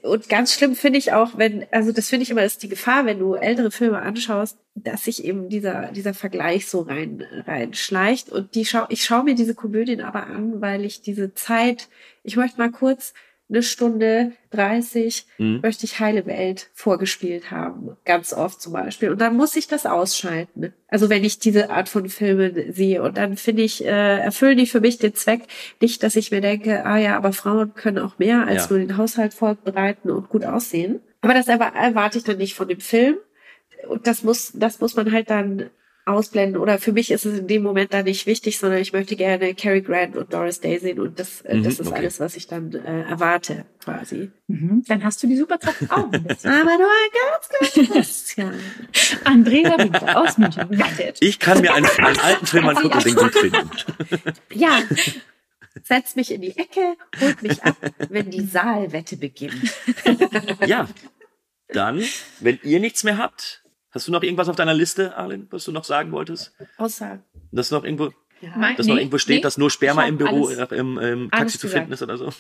und 0.04 0.28
ganz 0.28 0.54
schlimm 0.54 0.76
finde 0.76 1.00
ich 1.00 1.14
auch, 1.14 1.38
wenn, 1.38 1.66
also 1.72 1.92
das 1.94 2.10
finde 2.10 2.24
ich 2.24 2.30
immer 2.32 2.44
ist 2.44 2.62
die 2.64 2.68
Gefahr, 2.70 3.06
wenn 3.06 3.20
du 3.20 3.36
ältere 3.36 3.72
Filme 3.72 4.00
anschaust, 4.02 4.58
dass 4.76 5.06
sich 5.06 5.24
eben 5.24 5.48
dieser, 5.48 5.92
dieser 5.94 6.14
Vergleich 6.14 6.68
so 6.68 6.82
rein, 6.82 7.24
reinschleicht. 7.48 8.30
Und 8.30 8.56
die 8.56 8.66
schau, 8.66 8.86
ich 8.90 9.06
schaue 9.06 9.24
mir 9.24 9.36
diese 9.36 9.56
Komödien 9.56 10.02
aber 10.02 10.28
an, 10.28 10.60
weil 10.60 10.84
ich 10.84 11.02
diese 11.02 11.34
Zeit, 11.36 11.88
ich 12.24 12.36
möchte 12.36 12.58
mal 12.58 12.72
kurz 12.72 13.14
eine 13.52 13.64
Stunde 13.64 14.32
30 14.52 15.26
Mhm. 15.38 15.60
möchte 15.62 15.86
ich 15.86 16.00
Heile 16.00 16.26
Welt 16.26 16.70
vorgespielt 16.74 17.52
haben. 17.52 17.98
Ganz 18.06 18.34
oft 18.34 18.62
zum 18.62 18.74
Beispiel. 18.74 19.10
Und 19.10 19.20
dann 19.22 19.36
muss 19.36 19.56
ich 19.56 19.68
das 19.68 19.86
ausschalten. 19.86 20.74
Also 20.88 21.10
wenn 21.10 21.24
ich 21.24 21.40
diese 21.40 21.70
Art 21.70 21.90
von 21.90 22.08
Filmen 22.10 22.72
sehe. 22.74 23.04
Und 23.04 23.18
dann 23.18 23.36
finde 23.38 23.64
ich, 23.64 23.84
äh, 23.84 24.20
erfüllen 24.20 24.58
die 24.58 24.68
für 24.68 24.80
mich 24.82 24.98
den 24.98 25.14
Zweck. 25.14 25.42
Nicht, 25.82 26.02
dass 26.04 26.16
ich 26.16 26.32
mir 26.32 26.42
denke, 26.42 26.86
ah 26.86 26.98
ja, 26.98 27.18
aber 27.18 27.34
Frauen 27.34 27.74
können 27.76 28.00
auch 28.00 28.18
mehr 28.20 28.48
als 28.48 28.64
Ja. 28.64 28.70
nur 28.70 28.80
den 28.80 28.98
Haushalt 28.98 29.34
vorbereiten 29.34 30.10
und 30.10 30.30
gut 30.30 30.46
aussehen. 30.46 31.02
Aber 31.22 31.34
das 31.34 31.48
erwa- 31.48 31.76
erwarte 31.76 32.18
ich 32.18 32.24
dann 32.24 32.38
nicht 32.38 32.56
von 32.56 32.68
dem 32.68 32.80
Film. 32.80 33.18
Und 33.88 34.08
das 34.08 34.24
muss, 34.24 34.52
das 34.56 34.80
muss 34.80 34.96
man 34.96 35.12
halt 35.12 35.30
dann 35.30 35.70
ausblenden 36.06 36.60
oder 36.62 36.78
für 36.80 36.92
mich 36.92 37.12
ist 37.12 37.26
es 37.26 37.40
in 37.40 37.48
dem 37.48 37.64
Moment 37.64 37.94
dann 37.94 38.06
nicht 38.06 38.26
wichtig, 38.26 38.58
sondern 38.58 38.80
ich 38.80 38.92
möchte 38.94 39.16
gerne 39.16 39.54
Cary 39.54 39.82
Grant 39.82 40.16
und 40.16 40.34
Doris 40.34 40.60
Day 40.60 40.80
sehen 40.80 41.00
und 41.00 41.20
das, 41.20 41.42
äh, 41.42 41.56
Mhm, 41.58 41.64
das 41.64 41.80
ist 41.80 41.88
okay. 41.88 41.98
alles, 42.00 42.20
was 42.20 42.36
ich 42.36 42.48
dann 42.48 42.74
äh, 42.74 43.04
erwarte, 43.04 43.66
quasi. 43.84 44.32
Mhm. 44.48 44.84
Dann 44.88 45.04
hast 45.04 45.22
du 45.22 45.28
die 45.28 45.38
super 45.38 45.58
krassen 45.58 45.90
Augen. 45.92 46.14
Aber 46.44 46.78
nur 46.78 46.90
ein 46.90 47.12
ganz, 47.14 47.74
ganz 47.76 47.90
bisschen. 47.94 48.54
Andrea 49.24 49.78
Winter 49.78 50.20
aus 50.22 50.38
München. 50.38 50.84
Ich 51.20 51.40
kann 51.40 51.62
mir 51.62 51.74
einen, 51.74 51.86
einen 51.86 52.20
alten 52.20 52.46
Film 52.46 52.68
angucken 52.70 52.98
und 52.98 53.06
den 53.06 53.16
gut 53.16 53.34
finden. 53.36 53.70
Ja, 54.54 54.80
setzt 55.84 56.16
mich 56.16 56.32
in 56.32 56.42
die 56.42 56.58
Ecke, 56.58 56.96
holt 57.20 57.42
mich 57.44 57.64
ab, 57.64 57.78
wenn 58.10 58.30
die 58.30 58.46
Saalwette 58.46 59.18
beginnt. 59.18 59.74
Ja, 60.66 60.88
dann, 61.70 62.04
wenn 62.40 62.60
ihr 62.64 62.80
nichts 62.80 63.04
mehr 63.04 63.18
habt, 63.18 63.64
hast 63.92 64.08
du 64.08 64.12
noch 64.12 64.24
irgendwas 64.24 64.50
auf 64.50 64.56
deiner 64.56 64.74
Liste, 64.74 65.16
Arlen, 65.18 65.48
was 65.52 65.66
du 65.66 65.72
noch 65.72 65.84
sagen 65.84 66.12
wolltest? 66.12 66.54
Außer, 66.78 67.20
Dass 67.52 67.72
noch 67.72 67.84
irgendwo, 67.84 68.12
Mein- 68.56 68.76
dass 68.76 68.88
noch 68.88 68.96
nee, 68.96 69.02
irgendwo 69.02 69.18
steht, 69.18 69.38
nee. 69.38 69.42
dass 69.42 69.58
nur 69.58 69.70
Sperma 69.70 70.06
im 70.06 70.18
Büro, 70.18 70.48
alles- 70.48 70.72
äh, 70.72 70.76
im, 70.76 70.98
im 70.98 71.32
Taxi 71.32 71.60
zu 71.60 71.68
finden 71.68 71.92
ist 71.92 72.02
oder 72.02 72.18
so? 72.18 72.30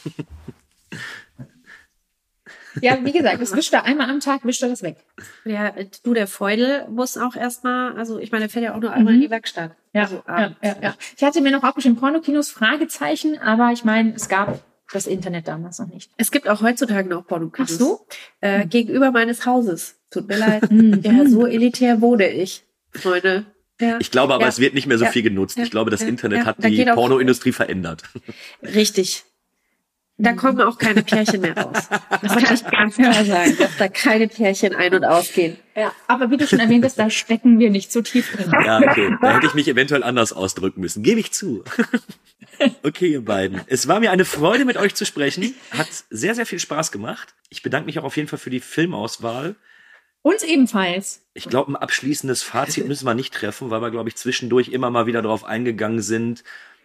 Ja, 2.81 3.03
wie 3.03 3.11
gesagt, 3.11 3.41
das 3.41 3.53
wischt 3.53 3.73
er 3.73 3.83
einmal 3.83 4.09
am 4.09 4.21
Tag, 4.21 4.45
wischt 4.45 4.63
er 4.63 4.69
das 4.69 4.81
weg. 4.81 4.95
ja, 5.43 5.73
du, 6.03 6.13
der 6.13 6.25
Feudel 6.25 6.87
muss 6.87 7.17
auch 7.17 7.35
erstmal, 7.35 7.97
also 7.97 8.17
ich 8.17 8.31
meine, 8.31 8.43
der 8.45 8.49
fährt 8.49 8.63
ja 8.63 8.73
auch 8.73 8.79
nur 8.79 8.93
einmal 8.93 9.13
in 9.15 9.19
die 9.21 9.29
Werkstatt. 9.29 9.75
Ja, 9.91 10.03
also 10.03 10.23
ja, 10.25 10.55
ja, 10.63 10.75
ja. 10.81 10.95
Ich 11.17 11.21
hatte 11.21 11.41
mir 11.41 11.51
noch 11.51 11.63
aufgeschrieben, 11.63 11.97
Pornokinos, 11.97 12.49
Fragezeichen, 12.49 13.37
aber 13.39 13.71
ich 13.73 13.83
meine, 13.83 14.13
es 14.15 14.29
gab 14.29 14.63
das 14.93 15.05
Internet 15.05 15.49
damals 15.49 15.79
noch 15.79 15.87
nicht. 15.87 16.11
Es 16.15 16.31
gibt 16.31 16.47
auch 16.47 16.61
heutzutage 16.61 17.09
noch 17.09 17.27
Pornokinos. 17.27 17.73
Ach 17.73 17.77
so? 17.77 18.05
Äh, 18.39 18.65
gegenüber 18.67 19.11
meines 19.11 19.45
Hauses. 19.45 19.97
Tut 20.11 20.27
mir 20.27 20.37
leid. 20.37 20.69
Mhm. 20.71 20.99
ja, 21.03 21.25
so 21.27 21.45
elitär 21.47 22.01
wohne 22.01 22.29
ich, 22.29 22.63
Freunde. 22.91 23.45
Ja. 23.79 23.97
Ich 23.99 24.11
glaube 24.11 24.33
aber, 24.35 24.43
Ja. 24.43 24.49
es 24.49 24.59
wird 24.59 24.75
nicht 24.75 24.85
mehr 24.85 24.97
so 24.99 25.05
Ja. 25.05 25.11
viel 25.11 25.23
genutzt. 25.23 25.57
Ja. 25.57 25.63
Ich 25.63 25.71
glaube, 25.71 25.89
das 25.89 26.01
Ja. 26.01 26.07
Internet 26.07 26.39
Ja. 26.39 26.45
hat 26.45 26.57
Da 26.63 26.69
die 26.69 26.85
Pornoindustrie 26.85 27.51
verändert. 27.51 28.03
Richtig. 28.63 29.23
Da 30.17 30.33
kommen 30.33 30.61
auch 30.61 30.77
keine 30.77 31.01
Pärchen 31.01 31.41
mehr 31.41 31.57
raus. 31.57 31.87
Das 32.21 32.35
kann 32.35 32.53
ich 32.53 32.63
ganz 32.65 32.95
klar 32.95 33.25
sagen, 33.25 33.57
dass 33.57 33.75
da 33.77 33.87
keine 33.87 34.27
Pärchen 34.27 34.75
ein- 34.75 34.93
und 34.93 35.03
ausgehen. 35.03 35.57
Ja, 35.75 35.91
aber 36.07 36.29
wie 36.29 36.37
du 36.37 36.45
schon 36.45 36.59
erwähnt 36.59 36.85
hast, 36.85 36.99
da 36.99 37.09
stecken 37.09 37.57
wir 37.57 37.71
nicht 37.71 37.91
so 37.91 38.03
tief 38.03 38.31
drin. 38.35 38.51
Ja, 38.63 38.77
okay. 38.77 39.15
Da 39.19 39.33
hätte 39.35 39.47
ich 39.47 39.55
mich 39.55 39.67
eventuell 39.67 40.03
anders 40.03 40.31
ausdrücken 40.31 40.81
müssen. 40.81 41.01
Gebe 41.01 41.19
ich 41.21 41.31
zu. 41.31 41.63
Okay, 42.83 43.07
ihr 43.13 43.25
beiden. 43.25 43.61
Es 43.67 43.87
war 43.87 43.99
mir 43.99 44.11
eine 44.11 44.23
Freude, 44.25 44.65
mit 44.65 44.77
euch 44.77 44.93
zu 44.93 45.03
sprechen. 45.03 45.55
Hat 45.71 45.87
sehr, 46.11 46.35
sehr 46.35 46.45
viel 46.45 46.59
Spaß 46.59 46.91
gemacht. 46.91 47.33
Ich 47.49 47.63
bedanke 47.63 47.87
mich 47.87 47.97
auch 47.97 48.03
auf 48.03 48.17
jeden 48.17 48.27
Fall 48.27 48.37
für 48.37 48.51
die 48.51 48.59
Filmauswahl. 48.59 49.55
Uns 50.23 50.43
ebenfalls. 50.43 51.25
Ich 51.33 51.49
glaube, 51.49 51.71
ein 51.71 51.75
abschließendes 51.75 52.43
Fazit 52.43 52.87
müssen 52.87 53.05
wir 53.05 53.15
nicht 53.15 53.33
treffen, 53.33 53.69
weil 53.69 53.81
wir, 53.81 53.91
glaube 53.91 54.09
ich, 54.09 54.15
zwischendurch 54.15 54.69
immer 54.69 54.89
mal 54.89 55.05
wieder 55.07 55.21
darauf 55.21 55.43
eingegangen 55.43 56.01
sind, 56.01 56.43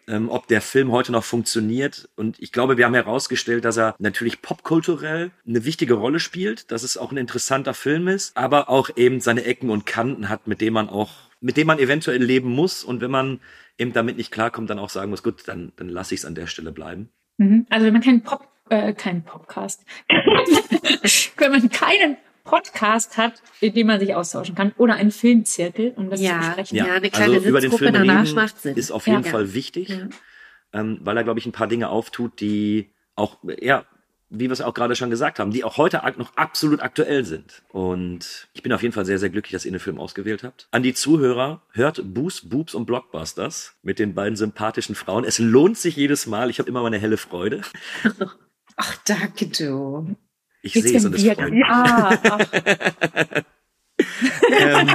ähm, 0.09 0.29
ob 0.31 0.47
der 0.47 0.61
Film 0.61 0.93
heute 0.93 1.13
noch 1.13 1.25
funktioniert. 1.25 2.09
Und 2.17 2.41
ich 2.41 2.53
glaube, 2.53 2.77
wir 2.77 2.87
haben 2.87 2.95
herausgestellt, 2.95 3.65
dass 3.65 3.77
er 3.77 3.95
natürlich 3.99 4.41
popkulturell 4.41 5.31
eine 5.47 5.65
wichtige 5.65 5.95
Rolle 5.95 6.21
spielt, 6.21 6.71
dass 6.71 6.83
es 6.83 6.97
auch 6.97 7.11
ein 7.11 7.19
interessanter 7.19 7.75
Film 7.75 8.09
ist, 8.09 8.37
aber 8.37 8.71
auch 8.71 8.91
eben 8.97 9.21
seine 9.21 9.45
Ecken 9.45 9.71
und 9.71 9.85
Kanten 9.85 10.29
hat, 10.29 10.47
mit 10.47 10.61
dem 10.61 10.75
man 10.75 10.89
auch, 10.89 11.11
mit 11.41 11.57
dem 11.57 11.67
man 11.67 11.79
eventuell 11.79 12.23
leben 12.23 12.51
muss. 12.51 12.85
Und 12.85 13.01
wenn 13.01 13.11
man 13.11 13.41
eben 13.79 13.93
damit 13.93 14.17
nicht 14.17 14.31
klarkommt, 14.31 14.71
dann 14.71 14.79
auch 14.79 14.91
sagen 14.91 15.11
muss, 15.11 15.23
gut, 15.23 15.47
dann, 15.47 15.73
dann 15.77 15.89
lasse 15.89 16.15
ich 16.15 16.21
es 16.21 16.25
an 16.25 16.35
der 16.35 16.47
Stelle 16.47 16.73
bleiben. 16.73 17.11
Mhm. 17.39 17.67
Also 17.69 17.87
wenn 17.87 17.93
man 17.93 18.03
keinen 18.03 18.23
Pop, 18.23 18.49
äh, 18.71 18.95
keinen 18.95 19.25
Podcast, 19.25 19.85
wenn 20.09 21.51
man 21.51 21.69
keinen 21.69 22.17
Podcast 22.47 23.19
hat, 23.19 23.43
in 23.61 23.75
dem 23.75 23.89
man 23.89 24.01
sich 24.01 24.15
austauschen 24.15 24.55
kann, 24.55 24.73
oder 24.79 24.95
einen 24.95 25.11
Filmzirkel, 25.11 25.93
um 25.97 26.09
das 26.09 26.21
zu 26.21 26.27
Ja, 26.27 26.39
besprechen. 26.39 26.77
ja, 26.79 26.85
eine 26.95 27.11
kleine 27.11 27.35
also 27.35 27.47
über 27.49 27.61
den 27.61 27.73
Film 27.73 27.93
danach 27.93 28.33
macht 28.35 28.61
Sinn. 28.63 28.77
ist 28.77 28.91
auf 28.91 29.07
jeden 29.07 29.25
Ja. 29.25 29.31
Fall 29.31 29.53
wichtig, 29.53 29.89
Ja. 29.91 30.09
ähm, 30.73 31.01
weil 31.03 31.17
er, 31.17 31.25
glaube 31.25 31.39
ich, 31.41 31.47
ein 31.47 31.53
paar 31.53 31.67
Dinge 31.67 31.91
auftut, 31.91 32.41
die 32.41 32.91
auch, 33.17 33.37
ja, 33.61 33.85
wie 34.29 34.47
wir 34.47 34.53
es 34.53 34.61
auch 34.61 34.75
gerade 34.75 34.97
schon 34.97 35.09
gesagt 35.11 35.39
haben, 35.39 35.53
die 35.53 35.63
auch 35.63 35.77
heute 35.77 36.03
noch 36.17 36.37
absolut 36.37 36.81
aktuell 36.83 37.25
sind. 37.25 37.63
Und 37.69 38.49
ich 38.55 38.63
bin 38.63 38.73
auf 38.73 38.83
jeden 38.83 38.93
Fall 38.93 39.05
sehr, 39.05 39.21
sehr 39.21 39.31
glücklich, 39.31 39.53
dass 39.53 39.65
ihr 39.65 39.71
den 39.71 39.79
Film 39.79 39.99
ausgewählt 40.01 40.43
habt. 40.43 40.67
An 40.73 40.83
die 40.83 40.95
Zuhörer, 40.95 41.63
hört 41.73 42.01
Boos, 42.13 42.49
Boobs 42.49 42.75
und 42.75 42.87
Blockbusters 42.87 43.77
mit 43.83 44.01
den 44.01 44.15
beiden 44.15 44.35
sympathischen 44.37 44.97
Frauen. 44.97 45.25
Es 45.25 45.39
lohnt 45.39 45.79
sich 45.79 45.95
jedes 45.95 46.27
Mal. 46.27 46.51
Ich 46.51 46.59
habe 46.59 46.69
immer 46.69 46.83
meine 46.83 46.99
helle 46.99 47.19
Freude. 47.19 47.61
Ach, 48.77 48.97
danke 49.07 49.47
du. 49.47 50.17
Ich 50.63 50.73
sehe 50.73 50.97
es 50.97 51.05
und 51.05 51.15
es 51.15 51.25
freut 51.25 51.51
mich. 51.51 51.63
Ach, 51.67 52.39
Ähm, 54.51 54.91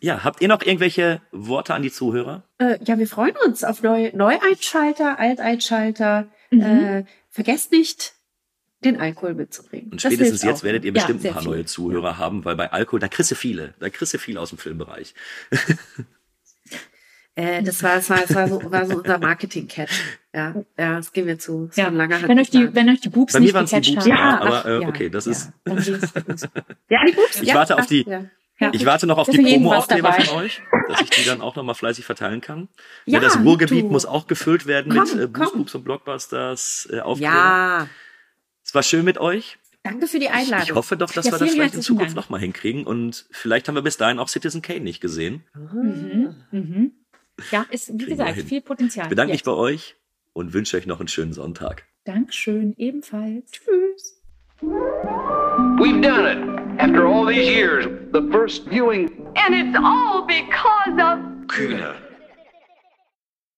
ja, 0.00 0.24
habt 0.24 0.40
ihr 0.40 0.48
noch 0.48 0.62
irgendwelche 0.62 1.20
Worte 1.32 1.74
an 1.74 1.82
die 1.82 1.90
Zuhörer? 1.92 2.42
Äh, 2.58 2.78
ja, 2.84 2.98
wir 2.98 3.06
freuen 3.06 3.34
uns 3.46 3.64
auf 3.64 3.82
Neu 3.82 4.10
Neueinschalter, 4.14 5.18
Alteinschalter. 5.18 6.28
Mhm. 6.50 6.60
Äh, 6.60 7.04
vergesst 7.30 7.72
nicht, 7.72 8.14
den 8.84 9.00
Alkohol 9.00 9.34
mitzubringen. 9.34 9.90
Und 9.92 10.00
spätestens 10.00 10.42
jetzt 10.42 10.60
auch. 10.60 10.64
werdet 10.64 10.84
ihr 10.84 10.88
Ja, 10.90 10.94
bestimmt 10.94 11.22
sehr 11.22 11.30
ein 11.32 11.34
paar 11.34 11.42
viel. 11.42 11.50
neue 11.52 11.64
Zuhörer 11.64 12.18
haben, 12.18 12.44
weil 12.44 12.56
bei 12.56 12.70
Alkohol, 12.72 13.00
da 13.00 13.08
kriegst 13.08 13.30
du 13.30 13.34
viele. 13.34 13.74
Da 13.80 13.90
kriegst 13.90 14.14
du 14.14 14.18
viele 14.18 14.40
aus 14.40 14.50
dem 14.50 14.58
Filmbereich. 14.58 15.14
Äh, 17.38 17.62
das 17.62 17.82
war, 17.84 17.94
das 17.96 18.10
war, 18.10 18.16
das 18.18 18.34
war 18.34 18.48
so, 18.48 18.60
war 18.72 18.84
so 18.86 18.96
unser 18.96 19.18
Marketing-Catch. 19.18 19.92
Ja, 20.34 20.54
ja, 20.76 20.96
das 20.96 21.12
geben 21.12 21.28
wir 21.28 21.38
zu. 21.38 21.66
Das 21.68 21.76
ja. 21.76 21.84
war 21.84 21.92
ein 21.92 21.96
langer 21.96 22.28
Wenn 22.28 22.38
euch 22.40 22.50
die, 22.50 22.74
wenn 22.74 22.88
euch 22.88 23.00
die 23.00 23.10
Boobs 23.10 23.32
Bei 23.32 23.38
mir 23.38 23.44
nicht 23.44 23.54
waren 23.54 23.64
es 23.64 23.70
die 23.70 23.80
gecatcht 23.80 23.98
haben. 23.98 24.08
ja, 24.08 24.16
Ja, 24.16 24.40
aber 24.40 24.56
ach, 24.58 24.64
äh, 24.66 24.80
ja, 24.82 24.88
okay, 24.88 25.08
das 25.08 25.26
ja, 25.26 25.32
ist. 25.32 25.52
Ja, 26.90 26.98
die 27.06 27.12
Boobs. 27.12 27.40
Ich 27.40 27.48
ja, 27.48 27.54
warte 27.54 27.74
auf 27.76 27.82
ach, 27.82 27.86
die- 27.86 28.04
Ja. 28.08 28.24
Ja. 28.60 28.70
Ich 28.72 28.84
warte 28.84 29.06
noch 29.06 29.18
auf 29.18 29.28
die 29.30 29.38
Promo-Aufkleber 29.38 30.12
von 30.14 30.38
euch, 30.38 30.60
dass 30.88 31.00
ich 31.02 31.10
die 31.10 31.24
dann 31.24 31.40
auch 31.40 31.54
noch 31.54 31.62
mal 31.62 31.74
fleißig 31.74 32.04
verteilen 32.04 32.40
kann. 32.40 32.66
Ja, 33.04 33.14
Ja, 33.14 33.20
das 33.20 33.38
Ruhrgebiet 33.38 33.84
du. 33.84 33.88
muss 33.88 34.04
auch 34.04 34.26
gefüllt 34.26 34.66
werden 34.66 34.92
Komm, 34.92 35.04
mit 35.16 35.22
äh. 35.22 35.26
Boobs 35.28 35.76
und 35.76 35.84
Blockbusters 35.84 36.88
äh, 36.90 36.98
Aufkleber. 36.98 37.32
ja, 37.32 37.88
Es 38.64 38.74
war 38.74 38.82
schön 38.82 39.04
mit 39.04 39.18
euch. 39.18 39.58
danke 39.84 40.08
für 40.08 40.18
die 40.18 40.24
Ich, 40.24 40.32
Einladung. 40.32 40.64
ich 40.64 40.74
hoffe 40.74 40.96
doch, 40.96 41.12
dass 41.12 41.26
Ja, 41.26 41.32
wir 41.34 41.38
das 41.38 41.52
vielleicht 41.52 41.74
in 41.76 41.82
Zukunft 41.82 42.08
Dank. 42.08 42.16
noch 42.16 42.30
mal 42.30 42.40
hinkriegen 42.40 42.82
und 42.84 43.26
vielleicht 43.30 43.68
haben 43.68 43.76
wir 43.76 43.82
bis 43.82 43.96
dahin 43.96 44.18
auch 44.18 44.26
Citizen 44.28 44.60
Kane 44.60 44.80
nicht 44.80 45.00
gesehen. 45.00 45.44
Mhm. 45.54 46.34
Mhm. 46.50 46.92
Ja, 47.50 47.66
ist, 47.70 47.88
wie 47.88 47.98
Kriegen 47.98 48.10
gesagt, 48.10 48.42
viel 48.42 48.60
Potenzial. 48.60 49.06
Ich 49.06 49.10
bedanke 49.10 49.32
mich 49.32 49.44
bei 49.44 49.52
euch 49.52 49.96
und 50.32 50.52
wünsche 50.52 50.76
euch 50.76 50.86
noch 50.86 51.00
einen 51.00 51.08
schönen 51.08 51.32
Sonntag. 51.32 51.84
Dankeschön, 52.04 52.74
ebenfalls. 52.76 53.50
Tschüss. 53.50 54.20
We've 54.60 56.00
done 56.00 56.26
it. 56.26 56.38
After 56.80 57.06
all 57.06 57.26
these 57.26 57.48
years, 57.48 57.86
the 58.12 58.22
first 58.32 58.68
viewing 58.68 59.08
And 59.36 59.54
it's 59.54 59.76
all 59.76 60.26
because 60.26 60.98
of 61.00 61.18
Kühne. 61.46 61.94